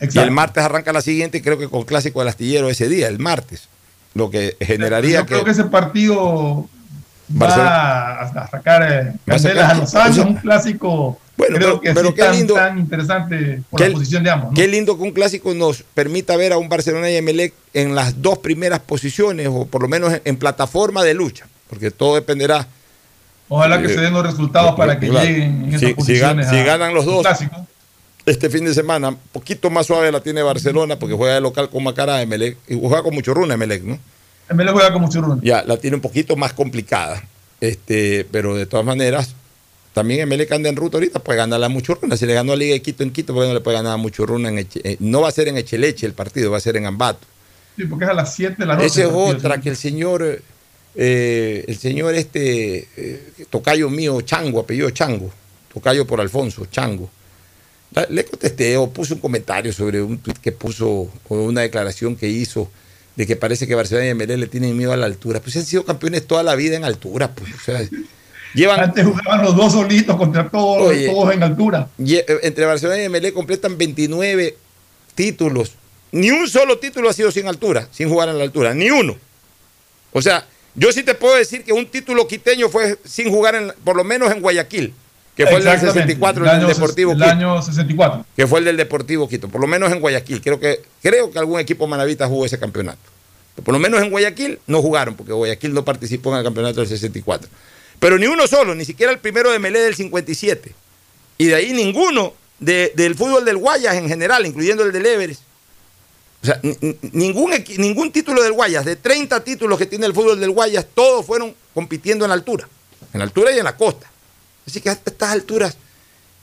Y 0.00 0.06
Exacto. 0.06 0.26
el 0.26 0.32
martes 0.32 0.64
arranca 0.64 0.92
la 0.92 1.00
siguiente 1.00 1.38
y 1.38 1.42
creo 1.42 1.58
que 1.58 1.68
con 1.68 1.84
clásico 1.84 2.18
del 2.18 2.28
astillero 2.28 2.68
ese 2.68 2.88
día, 2.88 3.06
el 3.06 3.20
martes. 3.20 3.68
Lo 4.14 4.30
que 4.30 4.56
generaría 4.60 5.20
Yo 5.20 5.26
creo 5.26 5.44
que 5.44 5.50
ese 5.50 5.64
partido 5.64 6.66
Barcelona- 7.28 7.70
va 7.70 8.10
a, 8.20 8.22
a 8.22 8.48
sacar 8.48 8.82
eh, 8.82 9.12
a 9.26 9.38
sacar- 9.38 9.56
candelas 9.56 9.70
a 9.70 9.74
los 9.74 9.94
años, 9.94 10.18
un 10.26 10.34
clásico 10.34 11.18
Bueno, 11.36 11.56
creo 11.56 11.68
pero- 11.68 11.80
que 11.80 11.94
pero 11.94 12.08
sí 12.10 12.14
qué 12.14 12.22
tan, 12.22 12.32
lindo. 12.36 12.54
tan 12.54 12.78
interesante 12.78 13.62
por 13.70 13.80
Qué- 13.80 13.88
la 13.88 13.94
posición 13.94 14.22
de 14.22 14.30
ambos. 14.30 14.50
¿no? 14.50 14.54
Qué 14.56 14.68
lindo 14.68 14.96
que 14.96 15.02
un 15.02 15.10
clásico 15.10 15.52
nos 15.54 15.82
permita 15.94 16.36
ver 16.36 16.52
a 16.52 16.58
un 16.58 16.68
Barcelona 16.68 17.10
y 17.10 17.16
Emelec 17.16 17.54
en 17.72 17.94
las 17.96 18.22
dos 18.22 18.38
primeras 18.38 18.80
posiciones, 18.80 19.48
o 19.50 19.66
por 19.66 19.82
lo 19.82 19.88
menos 19.88 20.12
en, 20.12 20.22
en 20.24 20.36
plataforma 20.36 21.02
de 21.02 21.14
lucha, 21.14 21.46
porque 21.68 21.90
todo 21.90 22.14
dependerá. 22.14 22.68
Ojalá 23.48 23.80
que 23.80 23.86
Eh, 23.86 23.94
se 23.94 24.00
den 24.00 24.12
los 24.12 24.24
resultados 24.24 24.74
para 24.76 24.98
que 25.00 25.08
claro. 25.08 25.26
lleguen 25.26 25.64
en 25.64 25.68
esas 25.70 25.80
Si- 25.80 25.86
si, 25.88 25.94
posiciones. 25.94 26.48
si 26.48 26.56
a- 26.56 26.64
ganan 26.64 26.94
los 26.94 27.04
dos, 27.04 27.22
clásico. 27.22 27.66
Este 28.26 28.48
fin 28.50 28.64
de 28.64 28.72
semana, 28.74 29.10
un 29.10 29.18
poquito 29.32 29.70
más 29.70 29.86
suave 29.86 30.10
la 30.10 30.20
tiene 30.22 30.42
Barcelona, 30.42 30.98
porque 30.98 31.14
juega 31.14 31.34
de 31.34 31.40
local 31.40 31.68
con 31.70 31.84
Macará, 31.84 32.22
Emelec, 32.22 32.56
y 32.68 32.78
juega 32.78 33.02
con 33.02 33.14
mucho 33.14 33.34
runa 33.34 33.54
Emelec, 33.54 33.82
¿no? 33.82 33.98
De 34.48 34.68
juega 34.72 34.92
con 34.92 35.02
mucho 35.02 35.20
run. 35.20 35.40
Ya, 35.42 35.62
la 35.64 35.76
tiene 35.78 35.96
un 35.96 36.02
poquito 36.02 36.36
más 36.36 36.52
complicada. 36.52 37.22
Este, 37.60 38.26
pero 38.30 38.54
de 38.54 38.66
todas 38.66 38.84
maneras, 38.84 39.34
también 39.94 40.20
Emelec 40.20 40.52
anda 40.52 40.68
en 40.68 40.76
ruta 40.76 40.98
ahorita, 40.98 41.18
puede 41.20 41.38
ganarle 41.38 41.66
a 41.66 41.68
Muchurruna. 41.70 42.16
Si 42.16 42.26
le 42.26 42.34
ganó 42.34 42.52
a 42.52 42.56
Liga 42.56 42.74
de 42.74 42.82
Quito 42.82 43.02
en 43.02 43.10
Quito, 43.10 43.32
porque 43.32 43.48
no 43.48 43.54
le 43.54 43.60
puede 43.60 43.76
ganar 43.78 43.92
a 43.94 43.96
Muchurruna 43.96 44.48
en 44.50 44.58
Eche- 44.58 44.80
eh, 44.84 44.96
No 45.00 45.22
va 45.22 45.28
a 45.28 45.32
ser 45.32 45.48
en 45.48 45.56
Echeleche 45.56 46.04
el 46.06 46.12
partido, 46.12 46.50
va 46.50 46.58
a 46.58 46.60
ser 46.60 46.76
en 46.76 46.84
Ambato. 46.86 47.26
Sí, 47.76 47.84
porque 47.84 48.04
es 48.04 48.10
a 48.10 48.14
las 48.14 48.34
7 48.34 48.56
de 48.58 48.66
la 48.66 48.74
noche. 48.74 48.86
Esa 48.86 49.02
es 49.04 49.10
otra 49.12 49.60
que 49.60 49.70
el 49.70 49.76
señor, 49.76 50.42
eh, 50.94 51.64
el 51.66 51.76
señor 51.78 52.14
este, 52.14 52.88
eh, 52.96 53.32
tocayo 53.50 53.88
mío, 53.88 54.20
Chango, 54.20 54.60
apellido 54.60 54.90
Chango, 54.90 55.30
tocayo 55.72 56.06
por 56.06 56.20
Alfonso, 56.20 56.66
Chango. 56.66 57.08
La- 57.94 58.06
Le 58.10 58.24
contesté 58.24 58.76
o 58.76 58.90
puse 58.90 59.14
un 59.14 59.20
comentario 59.20 59.72
sobre 59.72 60.02
un 60.02 60.18
tuit 60.18 60.38
que 60.38 60.52
puso 60.52 60.88
o 60.88 61.10
una 61.28 61.60
declaración 61.62 62.16
que 62.16 62.28
hizo 62.28 62.70
de 63.16 63.26
que 63.26 63.36
parece 63.36 63.66
que 63.68 63.74
Barcelona 63.76 64.06
y 64.06 64.10
Emelec 64.10 64.38
le 64.38 64.46
tienen 64.48 64.76
miedo 64.76 64.92
a 64.92 64.96
la 64.96 65.06
altura. 65.06 65.40
Pues 65.40 65.56
han 65.56 65.64
sido 65.64 65.84
campeones 65.84 66.26
toda 66.26 66.42
la 66.42 66.54
vida 66.56 66.76
en 66.76 66.84
altura, 66.84 67.30
pues. 67.32 67.54
O 67.54 67.60
sea, 67.64 67.80
llevan, 68.54 68.80
Antes 68.80 69.04
jugaban 69.06 69.42
los 69.44 69.54
dos 69.54 69.72
solitos 69.72 70.16
contra 70.16 70.48
todos, 70.50 70.88
Oye. 70.88 71.06
todos 71.08 71.32
en 71.32 71.42
altura. 71.44 71.88
Eh, 72.04 72.24
entre 72.42 72.64
Barcelona 72.64 73.00
y 73.00 73.04
Emelec 73.04 73.32
completan 73.32 73.78
29 73.78 74.56
títulos. 75.14 75.72
Ni 76.10 76.30
un 76.30 76.48
solo 76.48 76.78
título 76.78 77.08
ha 77.08 77.12
sido 77.12 77.30
sin 77.30 77.46
altura, 77.46 77.88
sin 77.92 78.08
jugar 78.08 78.28
en 78.28 78.38
la 78.38 78.44
altura, 78.44 78.74
ni 78.74 78.90
uno. 78.90 79.16
O 80.12 80.22
sea, 80.22 80.46
yo 80.74 80.92
sí 80.92 81.02
te 81.04 81.14
puedo 81.14 81.36
decir 81.36 81.62
que 81.64 81.72
un 81.72 81.86
título 81.86 82.26
quiteño 82.26 82.68
fue 82.68 82.98
sin 83.04 83.30
jugar, 83.30 83.54
en, 83.56 83.72
por 83.84 83.96
lo 83.96 84.02
menos 84.04 84.30
en 84.32 84.40
Guayaquil, 84.40 84.92
que 85.36 85.46
fue 85.46 85.56
el 85.58 85.64
del 85.64 85.74
Exactamente, 85.74 86.14
64, 86.14 86.44
el 86.44 86.50
el 86.50 86.58
del 86.60 86.68
Deportivo 86.74 87.12
el 87.12 87.18
Quito. 87.18 87.30
año 87.30 87.62
64. 87.62 88.26
Que 88.36 88.46
fue 88.46 88.58
el 88.60 88.64
del 88.66 88.76
Deportivo 88.76 89.28
Quito, 89.28 89.48
por 89.48 89.60
lo 89.60 89.66
menos 89.66 89.90
en 89.92 90.00
Guayaquil. 90.00 90.40
Creo 90.40 90.60
que, 90.60 90.80
creo 91.02 91.30
que 91.30 91.38
algún 91.38 91.58
equipo 91.60 91.86
manavita 91.86 92.26
jugó 92.28 92.46
ese 92.46 92.58
campeonato. 92.58 92.98
Pero 93.56 93.64
por 93.64 93.72
lo 93.74 93.78
menos 93.80 94.00
en 94.02 94.10
Guayaquil 94.10 94.58
no 94.66 94.80
jugaron, 94.82 95.14
porque 95.14 95.32
Guayaquil 95.32 95.72
no 95.74 95.84
participó 95.84 96.32
en 96.32 96.38
el 96.38 96.44
campeonato 96.44 96.80
del 96.80 96.88
64. 96.88 97.48
Pero 97.98 98.18
ni 98.18 98.26
uno 98.26 98.46
solo, 98.46 98.74
ni 98.74 98.84
siquiera 98.84 99.12
el 99.12 99.18
primero 99.18 99.50
de 99.50 99.58
Melé 99.58 99.80
del 99.80 99.94
57. 99.94 100.72
Y 101.38 101.46
de 101.46 101.54
ahí 101.54 101.72
ninguno 101.72 102.32
de- 102.60 102.92
del 102.94 103.14
fútbol 103.16 103.44
del 103.44 103.56
Guayas 103.56 103.94
en 103.96 104.08
general, 104.08 104.46
incluyendo 104.46 104.84
el 104.84 104.92
del 104.92 105.04
Everest. 105.06 105.42
O 106.42 106.46
sea, 106.46 106.60
ni- 106.62 106.76
ni- 106.80 106.98
ningún, 107.12 107.52
ningún 107.78 108.12
título 108.12 108.42
del 108.42 108.52
Guayas, 108.52 108.84
de 108.84 108.96
30 108.96 109.42
títulos 109.42 109.78
que 109.78 109.86
tiene 109.86 110.06
el 110.06 110.12
fútbol 110.14 110.38
del 110.38 110.50
Guayas, 110.50 110.86
todos 110.94 111.24
fueron 111.24 111.54
compitiendo 111.72 112.24
en 112.24 112.28
la 112.28 112.34
altura. 112.34 112.68
En 113.12 113.18
la 113.18 113.24
altura 113.24 113.50
y 113.52 113.58
en 113.58 113.64
la 113.64 113.76
costa. 113.76 114.10
Así 114.66 114.80
que 114.80 114.88
a 114.88 114.92
estas 114.92 115.30
alturas, 115.30 115.76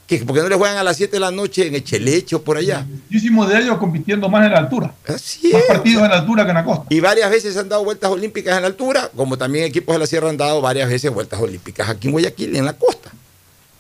que 0.08 0.18
porque 0.26 0.42
no 0.42 0.50
le 0.50 0.56
juegan 0.56 0.78
a 0.78 0.84
las 0.84 0.98
7 0.98 1.14
de 1.14 1.20
la 1.20 1.32
noche 1.32 1.68
en 1.68 1.76
Echeleche 1.76 2.36
o 2.36 2.42
por 2.42 2.58
allá. 2.58 2.86
Muchísimos 3.10 3.48
de 3.50 3.60
ellos 3.60 3.78
compitiendo 3.78 4.28
más 4.30 4.46
en 4.46 4.52
la 4.52 4.60
altura. 4.60 4.94
Así 5.08 5.52
Más 5.54 5.64
partidos 5.64 6.04
en 6.04 6.10
la 6.10 6.18
altura 6.20 6.44
que 6.44 6.50
en 6.50 6.56
la 6.56 6.66
costa. 6.66 6.86
Y 6.90 7.00
varias 7.00 7.30
veces 7.30 7.56
han 7.58 7.70
dado 7.70 7.84
vueltas 7.84 8.12
olímpicas 8.12 8.56
en 8.58 8.62
la 8.64 8.68
altura, 8.68 9.10
como 9.16 9.38
también 9.38 9.66
equipos 9.66 9.96
de 9.96 10.00
la 10.00 10.06
Sierra 10.08 10.30
han 10.30 10.38
dado 10.38 10.62
varias 10.62 10.90
veces 10.90 11.12
vueltas 11.12 11.40
olímpicas 11.40 11.88
aquí 11.90 12.08
en 12.08 12.12
Guayaquil 12.12 12.54
y 12.54 12.58
en 12.58 12.66
la 12.66 12.74
costa. 12.74 13.12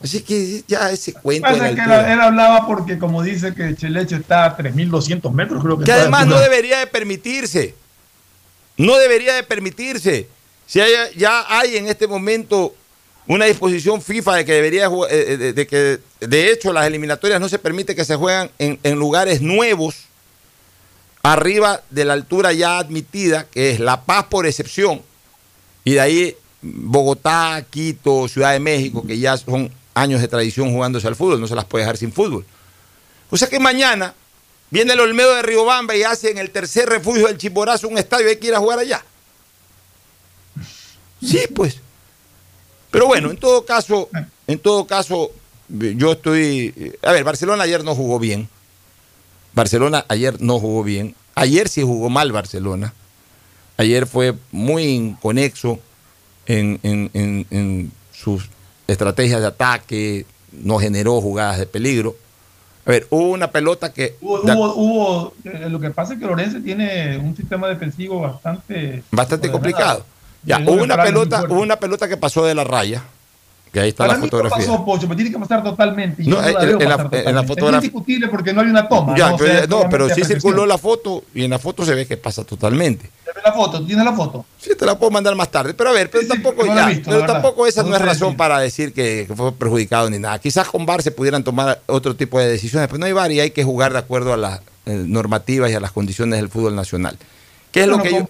Así 0.04 0.22
que 0.22 0.64
ya 0.68 0.90
ese 0.90 1.14
cuento 1.14 1.48
de 1.48 1.54
la 1.54 1.60
Pasa 1.60 2.06
que 2.06 2.14
él, 2.14 2.22
hablaba 2.22 2.66
porque, 2.66 2.98
como 2.98 3.22
dice 3.22 3.54
que 3.54 3.76
Cheleche 3.76 4.16
está 4.16 4.46
a 4.46 4.58
3.200 4.58 5.32
metros, 5.32 5.62
creo 5.62 5.78
que 5.78 5.84
Que 5.86 5.92
además 5.92 6.26
no 6.26 6.40
debería 6.40 6.80
de 6.80 6.88
permitirse. 6.88 7.76
No 8.78 8.98
debería 8.98 9.36
de 9.36 9.44
permitirse. 9.44 10.28
Si 10.66 10.80
hay- 10.80 10.94
ya 11.18 11.46
hay 11.48 11.78
en 11.78 11.88
este 11.88 12.08
momento 12.08 12.74
una 13.27 13.45
disposición 13.45 14.02
FIFA 14.02 14.35
de 14.38 14.45
que 14.45 14.53
debería 14.53 14.89
ju- 14.89 15.07
eh, 15.10 15.53
de, 15.53 15.68
que 15.68 15.99
de 16.19 16.52
hecho 16.52 16.73
las 16.73 16.85
eliminatorias 16.88 17.39
no 17.39 17.48
se 17.49 17.60
permite 17.60 17.95
que 17.95 18.03
se 18.06 18.15
juegan 18.15 18.49
en, 18.60 18.80
lugares 18.98 19.41
nuevos 19.41 19.95
arriba 21.23 21.81
de 21.89 22.06
la 22.06 22.14
altura 22.14 22.52
ya 22.52 22.80
admitida, 22.80 23.45
que 23.45 23.72
es 23.72 23.80
La 23.80 24.03
Paz 24.03 24.26
por 24.30 24.45
excepción, 24.48 25.02
y 25.84 25.93
de 25.93 26.02
ahí 26.02 26.35
Bogotá, 26.61 27.64
Quito, 27.69 28.27
Ciudad 28.27 28.53
de 28.53 28.60
México, 28.60 29.06
que 29.06 29.18
ya 29.18 29.38
son 29.38 29.72
años 29.93 30.22
de 30.22 30.27
tradición 30.27 30.72
jugándose 30.72 31.07
al 31.07 31.15
fútbol, 31.15 31.39
no 31.39 31.48
se 31.48 31.56
las 31.56 31.65
puede 31.65 31.84
dejar 31.84 31.98
sin 31.98 32.11
fútbol. 32.11 32.45
O 33.30 33.38
sea 33.38 33.48
que 33.48 33.60
mañana 33.60 34.14
viene 34.72 34.93
el 34.93 34.99
Olmedo 34.99 35.35
de 35.35 35.41
Riobamba 35.41 35.95
y 35.95 36.03
hace 36.03 36.31
en 36.31 36.38
el 36.38 36.49
tercer 36.49 36.89
refugio 36.89 37.27
del 37.27 37.38
Chimborazo 37.38 37.88
un 37.88 37.98
estadio 37.98 38.27
hay 38.27 38.38
que 38.38 38.48
ir 38.48 38.56
a 38.56 38.60
jugar 38.60 38.80
allá. 38.80 39.03
Sí, 41.23 41.41
pues. 41.53 41.77
Pero 42.92 43.08
bueno, 43.08 43.32
en 43.32 43.38
todo 43.38 43.66
caso, 43.66 44.10
en 44.48 44.60
todo 44.60 44.86
caso, 44.86 45.32
yo 45.70 46.12
estoy. 46.12 46.94
A 47.02 47.12
ver, 47.14 47.24
Barcelona 47.24 47.64
ayer 47.64 47.84
no 47.84 47.96
jugó 47.96 48.20
bien. 48.20 48.50
Barcelona 49.54 50.06
ayer 50.08 50.42
no 50.42 50.60
jugó 50.60 50.84
bien. 50.84 51.16
Ayer 51.36 51.68
sí 51.70 51.82
jugó 51.82 52.10
mal 52.10 52.32
Barcelona. 52.32 52.94
Ayer 53.78 54.06
fue 54.06 54.34
muy 54.52 54.84
inconexo 54.84 55.80
en, 56.46 56.80
en- 56.84 57.10
en- 57.14 57.48
en 57.50 57.92
sus 58.14 58.50
estrategias 58.88 59.42
de 59.42 59.48
ataque, 59.48 60.26
no 60.52 60.78
generó 60.78 61.20
jugadas 61.22 61.58
de 61.58 61.66
peligro. 61.66 62.16
A 62.86 62.90
ver, 62.92 63.08
hubo 63.10 63.30
una 63.32 63.52
pelota 63.52 63.94
que. 63.94 64.16
Hubo, 64.22 64.42
hubo- 64.42 64.74
hubo- 64.76 65.34
eh, 65.46 65.68
lo 65.70 65.80
que 65.80 65.92
pasa 65.92 66.14
es 66.14 66.20
que 66.20 66.26
Lorenzo 66.26 66.60
tiene 66.62 67.18
un 67.18 67.36
sistema 67.36 67.68
defensivo 67.68 68.20
bastante 68.22 69.04
bastante 69.12 69.48
ordenado. 69.48 69.52
complicado. 69.52 70.06
Ya, 70.44 70.60
hubo 70.60 70.82
una 70.84 71.02
pelota, 71.04 71.44
hubo 71.50 71.62
una 71.62 71.76
pelota 71.78 72.08
que 72.08 72.18
pasó 72.18 72.44
de 72.46 72.56
la 72.56 72.64
raya, 72.64 73.04
que 73.72 73.80
ahí 73.80 73.90
está 73.90 74.04
Para 74.06 74.14
la 74.14 74.20
mí 74.20 74.26
no 74.26 74.32
fotografía. 74.32 74.58
pasó, 74.68 74.84
Pocho, 74.86 75.02
pero 75.08 75.16
tiene 75.16 75.32
que 75.32 75.40
pasar 75.40 75.64
totalmente. 75.64 76.24
No, 76.24 76.36
yo 76.36 76.42
la 76.42 76.50
en- 76.50 76.90
la- 76.90 77.10
en 77.30 77.36
la 77.36 77.44
fotografía- 77.44 77.78
Es 77.78 77.86
indiscutible 77.86 78.28
porque 78.28 78.52
no 78.54 78.62
hay 78.62 78.68
una 78.68 78.90
toma. 78.90 79.16
Ya, 79.18 79.30
¿no? 79.30 79.36
O 79.36 79.38
pero, 79.38 79.54
sea, 79.60 79.68
no, 79.68 79.90
pero 79.90 80.10
sí 80.10 80.24
circuló 80.26 80.66
la 80.66 80.78
foto 80.78 81.24
y 81.34 81.44
en 81.44 81.52
la 81.52 81.60
foto 81.60 81.86
se 81.86 81.94
ve 81.96 82.06
que 82.06 82.18
pasa 82.18 82.44
totalmente. 82.44 83.10
¿Te 83.24 83.32
ve 83.34 83.42
la 83.46 83.54
foto? 83.54 83.86
¿Tienes 83.86 84.04
la 84.04 84.12
foto? 84.14 84.46
Sí, 84.60 84.72
te 84.78 84.86
la 84.86 84.98
puedo 84.98 85.10
mandar 85.12 85.36
más 85.36 85.50
tarde. 85.50 85.74
Pero 85.74 85.92
a 85.92 85.94
ver, 85.94 86.10
pero 86.10 86.28
tampoco, 86.28 86.66
no 86.66 86.74
la 86.74 86.82
he 86.82 86.84
ya, 86.84 86.90
visto, 86.90 87.10
pero 87.12 87.26
tampoco 87.26 87.66
esa 87.68 87.84
No 87.84 87.90
no 87.90 87.96
es 87.96 88.02
razón 88.02 88.30
decir. 88.30 88.38
para 88.38 88.60
decir 88.60 88.94
que, 88.94 89.26
que 89.28 89.36
fue 89.36 89.54
perjudicado 89.54 90.10
ni 90.10 90.20
nada. 90.20 90.38
Quizás 90.40 90.68
con 90.68 90.86
VAR 90.86 91.02
se 91.02 91.12
pudieran 91.12 91.44
tomar 91.44 91.82
otro 91.86 92.16
tipo 92.16 92.40
de 92.40 92.48
decisiones, 92.50 92.88
pero 92.90 92.98
no 92.98 93.06
hay 93.06 93.14
VAR 93.14 93.32
y 93.32 93.40
hay 93.40 93.52
que 93.52 93.64
jugar 93.64 93.94
de 93.94 94.00
acuerdo 94.00 94.34
a 94.34 94.38
las 94.38 94.60
eh, 94.88 95.04
normativas 95.08 95.70
y 95.72 95.76
a 95.76 95.80
las 95.80 95.92
condiciones 95.92 96.40
del 96.40 96.50
fútbol 96.50 96.76
nacional. 96.76 97.16
¿Qué 97.72 97.81
es 97.81 97.88
lo 97.88 98.02
que 98.02 98.10
con, 98.11 98.27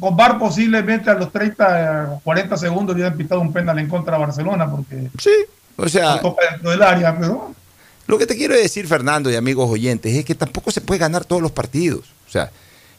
yo... 0.00 0.38
Posiblemente 0.38 1.10
a 1.10 1.14
los 1.14 1.32
30 1.32 2.14
o 2.16 2.20
40 2.20 2.56
segundos 2.56 2.94
le 2.94 3.02
hubieran 3.02 3.18
pitado 3.18 3.40
un 3.40 3.52
penal 3.52 3.78
en 3.78 3.88
contra 3.88 4.14
de 4.16 4.24
Barcelona 4.24 4.70
porque 4.70 5.08
Sí, 5.18 5.30
o 5.76 5.88
sea... 5.88 6.20
toca 6.20 6.44
dentro 6.52 6.70
del 6.70 6.82
área, 6.82 7.16
pero 7.18 7.52
Lo 8.06 8.18
que 8.18 8.26
te 8.26 8.36
quiero 8.36 8.54
decir, 8.54 8.86
Fernando 8.86 9.30
y 9.30 9.36
amigos 9.36 9.68
oyentes, 9.70 10.14
es 10.14 10.24
que 10.24 10.34
tampoco 10.34 10.70
se 10.70 10.80
puede 10.80 11.00
ganar 11.00 11.24
todos 11.24 11.42
los 11.42 11.50
partidos. 11.52 12.04
O 12.28 12.30
sea, 12.30 12.50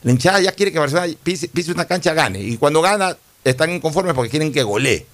la 0.03 0.11
hinchada 0.11 0.39
ya 0.41 0.51
quiere 0.51 0.72
que 0.72 0.80
Barcelona 0.80 1.13
pise, 1.23 1.47
pise 1.47 1.72
una 1.72 1.85
cancha, 1.85 2.13
gane. 2.13 2.39
Y 2.41 2.57
cuando 2.57 2.81
gana, 2.81 3.15
están 3.43 3.69
inconformes 3.72 4.13
porque 4.13 4.31
quieren 4.31 4.51
que 4.51 4.63
golee. 4.63 5.05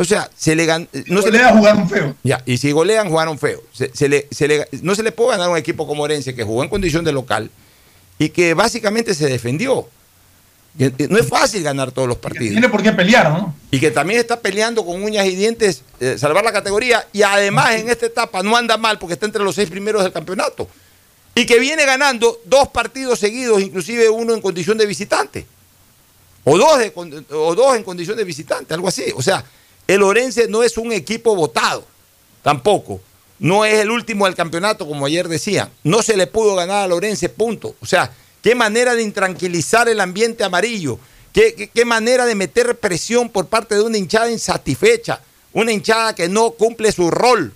O 0.00 0.04
sea, 0.04 0.30
se 0.36 0.54
le 0.54 0.64
gan- 0.66 0.86
no 1.08 1.20
se 1.22 1.32
le 1.32 1.38
golea, 1.38 1.56
jugaron 1.56 1.88
feo. 1.88 2.14
Ya, 2.22 2.40
y 2.46 2.56
si 2.58 2.70
golean, 2.70 3.08
jugaron 3.08 3.36
feo. 3.38 3.60
Se, 3.72 3.90
se 3.94 4.08
le, 4.08 4.28
se 4.30 4.46
le- 4.46 4.68
no 4.82 4.94
se 4.94 5.02
le 5.02 5.10
puede 5.10 5.30
ganar 5.32 5.48
a 5.48 5.50
un 5.50 5.58
equipo 5.58 5.86
como 5.88 6.04
Orense 6.04 6.34
que 6.36 6.44
jugó 6.44 6.62
en 6.62 6.68
condición 6.70 7.04
de 7.04 7.10
local 7.12 7.50
y 8.18 8.28
que 8.28 8.54
básicamente 8.54 9.12
se 9.14 9.26
defendió. 9.26 9.88
Y- 10.76 11.04
y 11.04 11.08
No 11.08 11.18
es 11.18 11.26
fácil 11.28 11.62
ganar 11.62 11.92
todos 11.92 12.06
los 12.08 12.18
partidos. 12.18 12.50
tiene 12.52 12.68
por 12.68 12.82
qué 12.82 12.92
pelear, 12.92 13.30
¿no? 13.30 13.54
Y 13.70 13.78
que 13.80 13.90
también 13.90 14.20
está 14.20 14.40
peleando 14.40 14.84
con 14.84 15.02
uñas 15.02 15.26
y 15.26 15.34
dientes 15.36 15.82
eh, 16.00 16.16
salvar 16.18 16.44
la 16.44 16.52
categoría. 16.52 17.06
Y 17.12 17.22
además 17.22 17.72
en 17.76 17.88
esta 17.88 18.06
etapa 18.06 18.42
no 18.42 18.56
anda 18.56 18.76
mal 18.76 18.98
porque 18.98 19.14
está 19.14 19.26
entre 19.26 19.42
los 19.42 19.54
seis 19.54 19.68
primeros 19.70 20.02
del 20.02 20.12
campeonato. 20.12 20.68
Y 21.34 21.46
que 21.46 21.58
viene 21.60 21.84
ganando 21.84 22.40
dos 22.44 22.68
partidos 22.68 23.18
seguidos, 23.20 23.60
inclusive 23.62 24.08
uno 24.08 24.34
en 24.34 24.40
condición 24.40 24.76
de 24.78 24.86
visitante. 24.86 25.46
O 26.44 26.56
dos, 26.56 26.78
de 26.78 26.92
o 27.32 27.54
dos 27.54 27.76
en 27.76 27.82
condición 27.84 28.16
de 28.16 28.24
visitante, 28.24 28.72
algo 28.74 28.88
así. 28.88 29.04
O 29.14 29.22
sea, 29.22 29.44
el 29.86 30.02
Orense 30.02 30.48
no 30.48 30.62
es 30.62 30.78
un 30.78 30.92
equipo 30.92 31.34
votado, 31.36 31.84
tampoco. 32.42 33.00
No 33.40 33.64
es 33.64 33.74
el 33.80 33.90
último 33.90 34.24
del 34.26 34.34
campeonato, 34.34 34.86
como 34.86 35.06
ayer 35.06 35.28
decía. 35.28 35.70
No 35.84 36.02
se 36.02 36.16
le 36.16 36.26
pudo 36.26 36.54
ganar 36.56 36.84
al 36.84 36.92
Orense, 36.92 37.28
punto. 37.28 37.76
O 37.80 37.86
sea, 37.86 38.10
qué 38.48 38.54
manera 38.54 38.94
de 38.94 39.02
intranquilizar 39.02 39.90
el 39.90 40.00
ambiente 40.00 40.42
amarillo. 40.42 40.98
Qué, 41.34 41.84
manera 41.84 42.24
de 42.24 42.34
meter 42.34 42.78
presión 42.78 43.28
por 43.28 43.46
parte 43.46 43.74
de 43.74 43.82
una 43.82 43.98
hinchada 43.98 44.30
insatisfecha. 44.30 45.20
Una 45.52 45.70
hinchada 45.70 46.14
que 46.14 46.30
no 46.30 46.52
cumple 46.52 46.90
su 46.90 47.10
rol. 47.10 47.52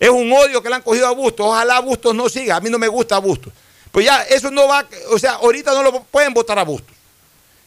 Es 0.00 0.08
un 0.08 0.32
odio 0.32 0.62
que 0.62 0.70
le 0.70 0.76
han 0.76 0.80
cogido 0.80 1.06
a 1.06 1.10
Bustos. 1.10 1.44
Ojalá 1.44 1.80
Bustos 1.80 2.14
no 2.14 2.30
siga. 2.30 2.56
A 2.56 2.60
mí 2.60 2.70
no 2.70 2.78
me 2.78 2.88
gusta 2.88 3.18
Bustos. 3.18 3.52
Pues 3.92 4.06
ya, 4.06 4.22
eso 4.22 4.50
no 4.50 4.66
va, 4.66 4.88
o 5.10 5.18
sea, 5.18 5.32
ahorita 5.32 5.74
no 5.74 5.82
lo 5.82 6.02
pueden 6.04 6.32
votar 6.32 6.58
a 6.58 6.64
Bustos. 6.64 6.96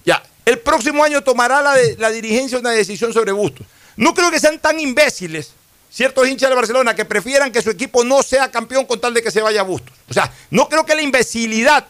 Ya, 0.04 0.24
el 0.44 0.58
próximo 0.58 1.04
año 1.04 1.22
tomará 1.22 1.62
la, 1.62 1.76
la 2.00 2.10
dirigencia 2.10 2.58
una 2.58 2.72
decisión 2.72 3.14
sobre 3.14 3.32
Bustos. 3.32 3.68
No 3.96 4.16
creo 4.16 4.32
que 4.32 4.40
sean 4.40 4.58
tan 4.58 4.80
imbéciles 4.80 5.52
ciertos 5.92 6.28
hinchas 6.28 6.50
de 6.50 6.56
Barcelona 6.56 6.96
que 6.96 7.06
prefieran 7.06 7.52
que 7.52 7.62
su 7.62 7.70
equipo 7.70 8.04
no 8.04 8.24
sea 8.24 8.50
campeón 8.50 8.86
con 8.86 9.00
tal 9.00 9.14
de 9.14 9.22
que 9.22 9.30
se 9.30 9.42
vaya 9.42 9.62
a 9.62 9.64
Bustos. 9.64 9.94
O 10.10 10.14
sea, 10.14 10.32
no 10.50 10.70
creo 10.70 10.86
que 10.86 10.96
la 10.96 11.02
imbecilidad 11.02 11.86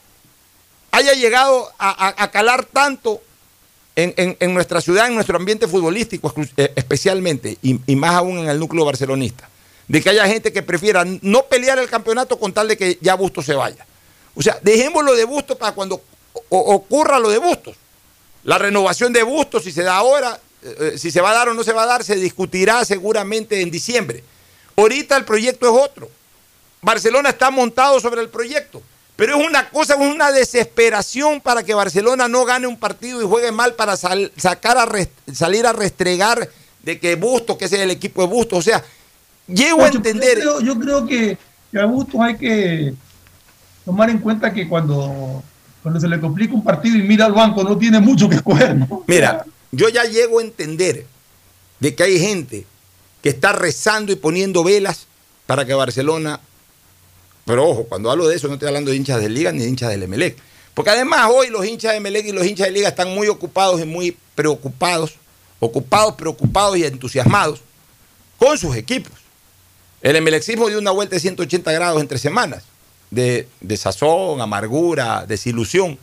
haya 0.92 1.14
llegado 1.14 1.72
a, 1.78 2.30
calar 2.32 2.66
tanto 2.66 3.22
en, 3.96 4.54
nuestra 4.54 4.82
ciudad, 4.82 5.08
en 5.08 5.16
nuestro 5.16 5.38
ambiente 5.38 5.68
futbolístico 5.68 6.34
eh, 6.58 6.74
especialmente, 6.76 7.58
y, 7.62 7.80
y, 7.86 7.96
más 7.96 8.16
aún 8.16 8.40
en 8.40 8.50
el 8.50 8.60
núcleo 8.60 8.84
barcelonista, 8.84 9.48
de 9.88 10.02
que 10.02 10.10
haya 10.10 10.28
gente 10.28 10.52
que 10.52 10.64
prefiera 10.64 11.06
no 11.22 11.44
pelear 11.44 11.80
el 11.80 11.90
campeonato 11.90 12.40
con 12.40 12.52
tal 12.52 12.68
de 12.68 12.78
que 12.78 12.98
ya 13.02 13.16
Bustos 13.16 13.46
se 13.46 13.54
vaya. 13.54 13.86
O 14.36 14.42
sea, 14.42 14.60
dejémoslo 14.62 15.14
de 15.14 15.26
Bustos 15.26 15.58
para 15.58 15.74
cuando 15.74 16.02
ocurra 16.50 17.20
lo 17.20 17.30
de 17.30 17.38
Bustos. 17.38 17.76
La 18.44 18.58
renovación 18.58 19.14
de 19.14 19.24
Bustos, 19.24 19.64
si 19.64 19.72
se 19.72 19.84
da 19.84 19.98
ahora, 19.98 20.40
eh, 20.64 20.94
si 20.98 21.12
se 21.12 21.22
va 21.22 21.32
a 21.32 21.34
dar 21.34 21.50
o 21.50 21.54
no 21.54 21.64
se 21.64 21.74
va 21.74 21.84
a 21.84 21.88
dar, 21.88 22.04
se 22.04 22.16
discutirá 22.16 22.86
seguramente 22.86 23.62
en 23.62 23.72
diciembre. 23.72 24.24
Ahorita 24.78 25.18
el 25.18 25.26
proyecto 25.26 25.66
es 25.66 25.90
otro. 25.90 26.10
Barcelona 26.82 27.30
está 27.30 27.52
montado 27.52 28.00
sobre 28.00 28.22
el 28.22 28.30
proyecto. 28.30 28.82
Pero 29.16 29.40
es 29.40 29.48
una 29.48 29.70
cosa, 29.70 29.94
es 29.94 30.00
una 30.00 30.32
desesperación 30.32 31.42
para 31.42 31.64
que 31.64 31.74
Barcelona 31.74 32.28
no 32.28 32.44
gane 32.44 32.66
un 32.66 32.78
partido 32.78 33.22
y 33.22 33.28
juegue 33.28 33.52
mal 33.52 33.76
para 33.76 33.96
sacar 33.96 34.78
a 34.78 34.88
salir 35.32 35.68
a 35.68 35.74
restregar 35.74 36.50
de 36.82 37.00
que 37.00 37.16
Bustos, 37.16 37.58
que 37.58 37.66
ese 37.66 37.76
es 37.76 37.82
el 37.84 37.92
equipo 37.92 38.22
de 38.22 38.28
Bustos. 38.30 38.60
O 38.60 38.62
sea, 38.64 38.84
llego 39.48 39.84
a 39.84 39.90
entender. 39.90 40.40
Yo 40.64 40.80
creo, 40.80 41.06
que, 41.06 41.38
a 41.80 41.86
Bustos 41.86 42.20
hay 42.20 42.36
que 42.36 42.94
tomar 43.86 44.10
en 44.10 44.18
cuenta 44.20 44.52
que 44.52 44.68
cuando, 44.68 45.44
cuando 45.84 46.00
se 46.00 46.08
le 46.08 46.20
complica 46.20 46.54
un 46.54 46.64
partido 46.64 46.98
y 46.98 47.04
mira 47.04 47.26
al 47.26 47.34
banco, 47.34 47.64
no 47.64 47.78
tiene 47.78 48.00
mucho 48.00 48.28
que 48.28 48.38
escoger. 48.38 48.76
Mira, 49.06 49.46
yo 49.72 49.90
ya 49.90 50.04
llego 50.04 50.40
a 50.40 50.44
entender 50.44 51.06
de 51.80 51.96
que 51.96 52.04
hay 52.04 52.20
gente 52.20 52.66
que 53.22 53.30
está 53.30 53.54
rezando 53.54 54.12
y 54.12 54.16
poniendo 54.16 54.64
velas 54.64 55.08
para 55.46 55.66
que 55.66 55.74
Barcelona. 55.74 56.40
Pero 57.46 57.68
ojo, 57.68 57.84
cuando 57.86 58.12
hablo 58.12 58.28
de 58.28 58.36
eso 58.36 58.48
no 58.48 58.56
estoy 58.56 58.68
hablando 58.68 58.92
de 58.92 58.98
hinchas 58.98 59.22
de 59.22 59.30
Liga 59.30 59.52
ni 59.52 59.60
de 59.60 59.70
hinchas 59.70 59.90
del 59.90 60.04
Emelec. 60.04 60.38
Porque 60.74 60.92
además 60.92 61.30
hoy 61.34 61.50
los 61.50 61.66
hinchas 61.66 61.92
de 61.92 61.98
Emelec 61.98 62.26
y 62.28 62.32
los 62.32 62.46
hinchas 62.46 62.68
de 62.68 62.74
Liga 62.74 62.90
están 62.90 63.14
muy 63.14 63.28
ocupados 63.28 63.82
y 63.82 63.86
muy 63.86 64.18
preocupados, 64.36 65.16
ocupados, 65.60 66.16
preocupados 66.16 66.78
y 66.78 66.86
entusiasmados 66.86 67.62
con 68.38 68.58
sus 68.58 68.76
equipos. 68.76 69.14
El 70.02 70.16
Emelecismo 70.16 70.68
dio 70.68 70.80
una 70.80 70.92
vuelta 70.92 71.16
de 71.16 71.20
180 71.20 71.72
grados 71.72 72.02
entre 72.02 72.18
semanas, 72.18 72.64
de, 73.12 73.48
de 73.60 73.78
sazón, 73.78 74.42
amargura, 74.42 75.26
desilusión. 75.28 76.00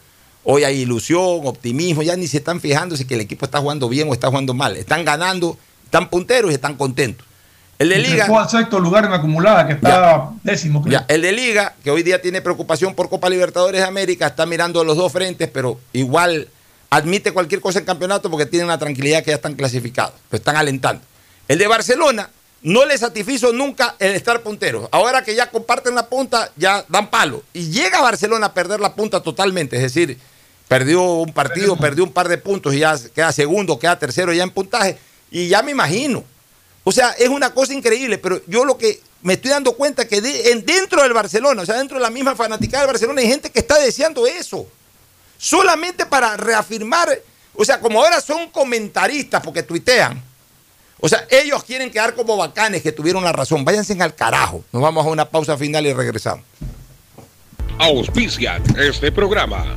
Hoy 0.51 0.65
hay 0.65 0.81
ilusión, 0.81 1.43
optimismo, 1.45 2.01
ya 2.01 2.17
ni 2.17 2.27
se 2.27 2.39
están 2.39 2.59
fijando 2.59 2.97
si 2.97 3.05
que 3.05 3.17
el 3.17 3.21
equipo 3.21 3.45
está 3.45 3.59
jugando 3.59 3.87
bien 3.87 4.09
o 4.09 4.15
está 4.15 4.29
jugando 4.29 4.55
mal. 4.55 4.79
Están 4.79 5.05
ganando, 5.05 5.59
están 5.85 6.09
punteros 6.09 6.51
y 6.51 6.55
están 6.55 6.75
contentos. 6.75 7.27
El 7.79 7.91
de 7.91 7.99
Liga. 7.99 8.25
Fue 8.25 8.49
sexto 8.49 8.81
lugar 8.81 9.05
en 9.05 9.13
acumulada, 9.13 9.67
que 9.67 9.75
está 9.75 10.31
décimo. 10.43 10.83
el 11.09 11.21
de 11.21 11.33
Liga, 11.33 11.75
que 11.85 11.91
hoy 11.91 12.03
día 12.03 12.23
tiene 12.23 12.41
preocupación 12.41 12.95
por 12.95 13.11
Copa 13.11 13.29
Libertadores 13.29 13.83
de 13.83 13.87
América, 13.87 14.29
está 14.29 14.47
mirando 14.47 14.83
los 14.85 14.97
dos 14.97 15.13
frentes, 15.13 15.51
pero 15.53 15.79
igual 15.93 16.49
admite 16.89 17.33
cualquier 17.33 17.61
cosa 17.61 17.81
en 17.81 17.85
campeonato 17.85 18.31
porque 18.31 18.47
tiene 18.47 18.65
una 18.65 18.79
tranquilidad 18.79 19.23
que 19.23 19.33
ya 19.33 19.37
están 19.37 19.55
clasificados, 19.55 20.15
pues 20.31 20.41
están 20.41 20.57
alentando. 20.57 21.03
El 21.47 21.59
de 21.59 21.67
Barcelona 21.67 22.31
no 22.63 22.87
le 22.87 22.97
satisfizo 22.97 23.53
nunca 23.53 23.97
el 23.99 24.15
estar 24.15 24.41
puntero. 24.41 24.89
Ahora 24.93 25.23
que 25.23 25.35
ya 25.35 25.51
comparten 25.51 25.95
la 25.95 26.07
punta, 26.07 26.51
ya 26.57 26.87
dan 26.89 27.11
palo. 27.11 27.43
Y 27.53 27.69
llega 27.69 28.01
Barcelona 28.01 28.47
a 28.47 28.55
perder 28.55 28.81
la 28.81 28.95
punta 28.95 29.23
totalmente, 29.23 29.77
es 29.77 29.83
decir, 29.83 30.19
Perdió 30.69 31.03
un 31.03 31.33
partido, 31.33 31.77
perdió 31.77 32.05
un 32.05 32.13
par 32.13 32.29
de 32.29 32.37
puntos 32.37 32.75
y 32.75 32.81
ya 32.81 32.95
queda 33.15 33.33
segundo, 33.33 33.79
queda 33.79 33.99
tercero 33.99 34.33
ya 34.35 34.43
en 34.43 34.51
puntaje. 34.51 34.99
Y 35.31 35.49
ya 35.49 35.63
me 35.63 35.71
imagino. 35.71 36.23
O 36.85 36.93
sea, 36.93 37.11
es 37.13 37.29
una 37.29 37.53
cosa 37.55 37.73
increíble, 37.73 38.19
pero 38.19 38.41
yo 38.47 38.65
lo 38.65 38.77
que 38.77 39.01
me 39.23 39.35
estoy 39.35 39.51
dando 39.51 39.73
cuenta 39.73 40.07
que 40.07 40.21
dentro 40.21 41.03
del 41.03 41.13
Barcelona, 41.13 41.63
o 41.63 41.67
sea, 41.67 41.77
dentro 41.77 41.97
de 41.99 42.03
la 42.03 42.11
misma 42.11 42.37
fanática 42.37 42.79
del 42.79 42.87
Barcelona, 42.87 43.21
hay 43.21 43.29
gente 43.29 43.51
que 43.51 43.61
está 43.61 43.79
deseando 43.79 44.27
eso. 44.27 44.67
Solamente 45.39 46.07
para 46.07 46.37
reafirmar, 46.37 47.19
o 47.55 47.65
sea, 47.65 47.81
como 47.81 48.03
ahora 48.03 48.21
son 48.21 48.51
comentaristas 48.51 49.43
porque 49.43 49.63
tuitean. 49.63 50.23
O 51.01 51.09
sea, 51.09 51.27
ellos 51.31 51.63
quieren 51.65 51.91
quedar 51.91 52.15
como 52.15 52.37
bacanes 52.37 52.83
que 52.83 52.93
tuvieron 52.93 53.23
la 53.23 53.33
razón. 53.33 53.65
Váyanse 53.65 53.97
al 54.01 54.15
carajo. 54.15 54.65
Nos 54.73 54.83
vamos 54.83 55.07
a 55.07 55.09
una 55.09 55.29
pausa 55.29 55.57
final 55.57 55.87
y 55.87 55.93
regresamos. 55.93 56.45
Auspician 57.79 58.63
este 58.77 59.13
programa. 59.13 59.77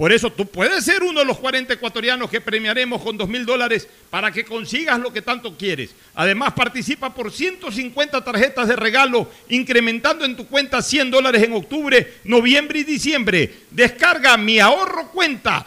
Por 0.00 0.14
eso 0.14 0.32
tú 0.32 0.46
puedes 0.46 0.82
ser 0.82 1.02
uno 1.02 1.20
de 1.20 1.26
los 1.26 1.38
40 1.38 1.74
ecuatorianos 1.74 2.30
que 2.30 2.40
premiaremos 2.40 3.02
con 3.02 3.18
dos 3.18 3.28
mil 3.28 3.44
dólares 3.44 3.86
para 4.08 4.32
que 4.32 4.46
consigas 4.46 4.98
lo 4.98 5.12
que 5.12 5.20
tanto 5.20 5.58
quieres. 5.58 5.94
Además, 6.14 6.54
participa 6.54 7.12
por 7.12 7.30
150 7.30 8.24
tarjetas 8.24 8.66
de 8.66 8.76
regalo, 8.76 9.30
incrementando 9.50 10.24
en 10.24 10.36
tu 10.36 10.46
cuenta 10.46 10.80
100 10.80 11.10
dólares 11.10 11.42
en 11.42 11.52
octubre, 11.52 12.14
noviembre 12.24 12.78
y 12.78 12.84
diciembre. 12.84 13.52
Descarga 13.70 14.38
mi 14.38 14.58
ahorro 14.58 15.10
cuenta. 15.10 15.66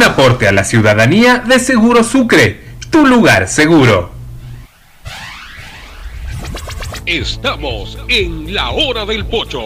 Un 0.00 0.06
aporte 0.06 0.48
a 0.48 0.52
la 0.52 0.64
ciudadanía 0.64 1.44
de 1.46 1.58
Seguro 1.60 2.02
Sucre, 2.02 2.58
tu 2.88 3.06
lugar 3.06 3.46
seguro. 3.48 4.10
Estamos 7.04 7.98
en 8.08 8.54
la 8.54 8.70
hora 8.70 9.04
del 9.04 9.26
pocho. 9.26 9.60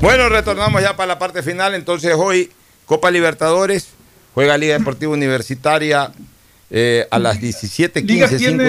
Bueno, 0.00 0.28
retornamos 0.28 0.82
ya 0.82 0.96
para 0.96 1.06
la 1.06 1.18
parte 1.20 1.44
final. 1.44 1.76
Entonces 1.76 2.12
hoy 2.16 2.50
Copa 2.86 3.08
Libertadores, 3.12 3.90
juega 4.34 4.58
Liga 4.58 4.76
Deportiva 4.76 5.12
Universitaria 5.12 6.10
eh, 6.70 7.06
a 7.08 7.20
las 7.20 7.38
17:15, 7.40 8.02
Liga 8.04 8.28
tiene 8.30 8.64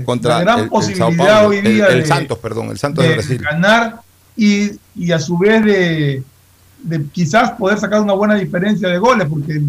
5:15 0.00 0.04
contra 0.04 0.38
la 0.38 0.40
gran 0.40 0.58
el, 0.58 0.64
el 0.64 0.70
posibilidad 0.70 1.06
Sao 1.06 1.16
Paulo, 1.16 1.48
hoy 1.50 1.58
el- 1.58 1.64
día 1.76 1.86
el 1.86 2.00
de- 2.00 2.06
Santos, 2.08 2.38
perdón, 2.38 2.70
el 2.70 2.78
Santos 2.80 3.04
de, 3.04 3.10
de 3.10 3.14
Brasil. 3.14 3.38
ganar 3.40 4.00
y, 4.36 4.72
y 4.96 5.12
a 5.12 5.20
su 5.20 5.38
vez 5.38 5.64
de, 5.64 6.22
de 6.86 7.04
quizás 7.06 7.52
poder 7.52 7.78
sacar 7.78 8.00
una 8.00 8.12
buena 8.12 8.34
diferencia 8.34 8.88
de 8.88 8.98
goles, 8.98 9.26
porque 9.28 9.60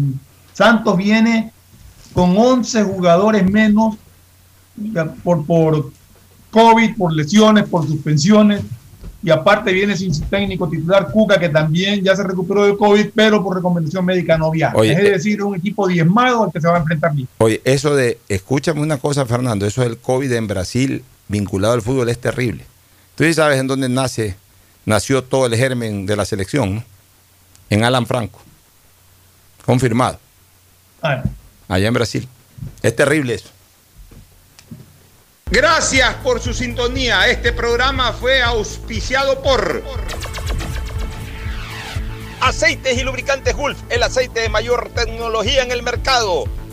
Santos 0.54 0.96
viene 0.96 1.52
con 2.12 2.36
11 2.36 2.84
jugadores 2.84 3.48
menos 3.48 3.96
ya, 4.76 5.06
por, 5.06 5.44
por 5.44 5.90
COVID, 6.50 6.96
por 6.96 7.12
lesiones, 7.12 7.68
por 7.68 7.86
suspensiones, 7.86 8.62
y 9.20 9.30
aparte 9.30 9.72
viene 9.72 9.96
sin 9.96 10.14
su 10.14 10.22
técnico 10.22 10.68
titular 10.68 11.10
Cuca, 11.10 11.40
que 11.40 11.48
también 11.48 12.04
ya 12.04 12.14
se 12.14 12.22
recuperó 12.22 12.64
del 12.64 12.76
COVID, 12.76 13.08
pero 13.14 13.42
por 13.42 13.56
recomendación 13.56 14.04
médica 14.04 14.38
no 14.38 14.50
viaja. 14.50 14.76
Oye, 14.76 14.92
es 14.92 14.98
eh, 14.98 15.10
decir, 15.10 15.38
es 15.40 15.44
un 15.44 15.56
equipo 15.56 15.88
diezmado 15.88 16.44
al 16.44 16.52
que 16.52 16.60
se 16.60 16.68
va 16.68 16.76
a 16.76 16.80
enfrentar. 16.80 17.12
Oye, 17.38 17.60
eso 17.64 17.96
de, 17.96 18.18
escúchame 18.28 18.80
una 18.80 18.98
cosa, 18.98 19.26
Fernando, 19.26 19.66
eso 19.66 19.82
del 19.82 19.98
COVID 19.98 20.32
en 20.32 20.46
Brasil 20.46 21.04
vinculado 21.26 21.74
al 21.74 21.82
fútbol 21.82 22.08
es 22.08 22.18
terrible. 22.18 22.64
Tú 23.16 23.24
sí 23.24 23.34
sabes 23.34 23.58
en 23.58 23.66
dónde 23.66 23.88
nace, 23.88 24.36
nació 24.86 25.24
todo 25.24 25.46
el 25.46 25.56
germen 25.56 26.06
de 26.06 26.14
la 26.14 26.24
selección, 26.24 26.76
¿no? 26.76 26.84
En 27.70 27.84
Alan 27.84 28.06
Franco. 28.06 28.40
Confirmado. 29.64 30.18
Ah, 31.02 31.22
Allá 31.68 31.88
en 31.88 31.94
Brasil. 31.94 32.28
Es 32.82 32.96
terrible 32.96 33.34
eso. 33.34 33.50
Gracias 35.50 36.14
por 36.16 36.40
su 36.40 36.52
sintonía. 36.52 37.28
Este 37.28 37.52
programa 37.52 38.12
fue 38.12 38.42
auspiciado 38.42 39.42
por 39.42 39.82
Aceites 42.40 42.98
y 42.98 43.02
lubricantes 43.02 43.54
Gulf, 43.54 43.78
el 43.88 44.02
aceite 44.02 44.40
de 44.40 44.48
mayor 44.48 44.90
tecnología 44.94 45.62
en 45.62 45.72
el 45.72 45.82
mercado. 45.82 46.44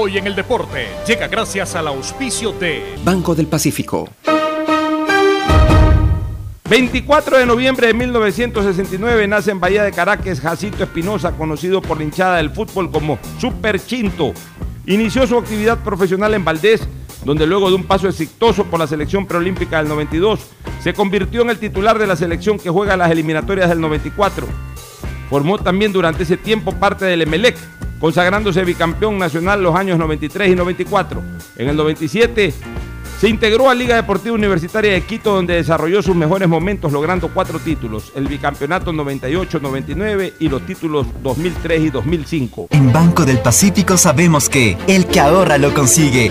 Hoy 0.00 0.16
en 0.16 0.28
el 0.28 0.36
deporte 0.36 0.86
llega 1.08 1.26
gracias 1.26 1.74
al 1.74 1.88
auspicio 1.88 2.52
de 2.52 2.94
Banco 3.02 3.34
del 3.34 3.48
Pacífico. 3.48 4.08
24 6.70 7.38
de 7.38 7.44
noviembre 7.44 7.88
de 7.88 7.94
1969 7.94 9.26
nace 9.26 9.50
en 9.50 9.58
Bahía 9.58 9.82
de 9.82 9.90
Caracas 9.90 10.40
Jacinto 10.40 10.84
Espinosa, 10.84 11.32
conocido 11.32 11.82
por 11.82 11.98
la 11.98 12.04
hinchada 12.04 12.36
del 12.36 12.50
fútbol 12.50 12.92
como 12.92 13.18
Super 13.40 13.84
Chinto. 13.84 14.34
Inició 14.86 15.26
su 15.26 15.36
actividad 15.36 15.82
profesional 15.82 16.32
en 16.32 16.44
Valdés, 16.44 16.86
donde 17.24 17.48
luego 17.48 17.68
de 17.68 17.74
un 17.74 17.82
paso 17.82 18.06
exitoso 18.06 18.66
por 18.66 18.78
la 18.78 18.86
selección 18.86 19.26
preolímpica 19.26 19.78
del 19.78 19.88
92, 19.88 20.38
se 20.80 20.94
convirtió 20.94 21.42
en 21.42 21.50
el 21.50 21.58
titular 21.58 21.98
de 21.98 22.06
la 22.06 22.14
selección 22.14 22.60
que 22.60 22.70
juega 22.70 22.96
las 22.96 23.10
eliminatorias 23.10 23.68
del 23.68 23.80
94. 23.80 24.46
Formó 25.28 25.58
también 25.58 25.92
durante 25.92 26.22
ese 26.22 26.36
tiempo 26.36 26.72
parte 26.76 27.04
del 27.04 27.22
Emelec, 27.22 27.56
consagrándose 27.98 28.64
bicampeón 28.64 29.18
nacional 29.18 29.62
los 29.62 29.74
años 29.74 29.98
93 29.98 30.52
y 30.52 30.54
94. 30.54 31.22
En 31.56 31.68
el 31.68 31.76
97 31.76 32.54
se 33.18 33.28
integró 33.28 33.68
a 33.68 33.74
Liga 33.74 33.96
Deportiva 33.96 34.34
Universitaria 34.34 34.92
de 34.92 35.00
Quito, 35.00 35.34
donde 35.34 35.54
desarrolló 35.54 36.02
sus 36.02 36.14
mejores 36.14 36.48
momentos, 36.48 36.92
logrando 36.92 37.28
cuatro 37.28 37.58
títulos: 37.58 38.12
el 38.14 38.28
bicampeonato 38.28 38.92
98-99 38.92 40.34
y 40.38 40.48
los 40.48 40.62
títulos 40.62 41.06
2003 41.22 41.82
y 41.82 41.90
2005. 41.90 42.68
En 42.70 42.92
Banco 42.92 43.24
del 43.24 43.40
Pacífico 43.40 43.96
sabemos 43.96 44.48
que 44.48 44.76
el 44.86 45.06
que 45.06 45.18
ahorra 45.18 45.58
lo 45.58 45.74
consigue. 45.74 46.30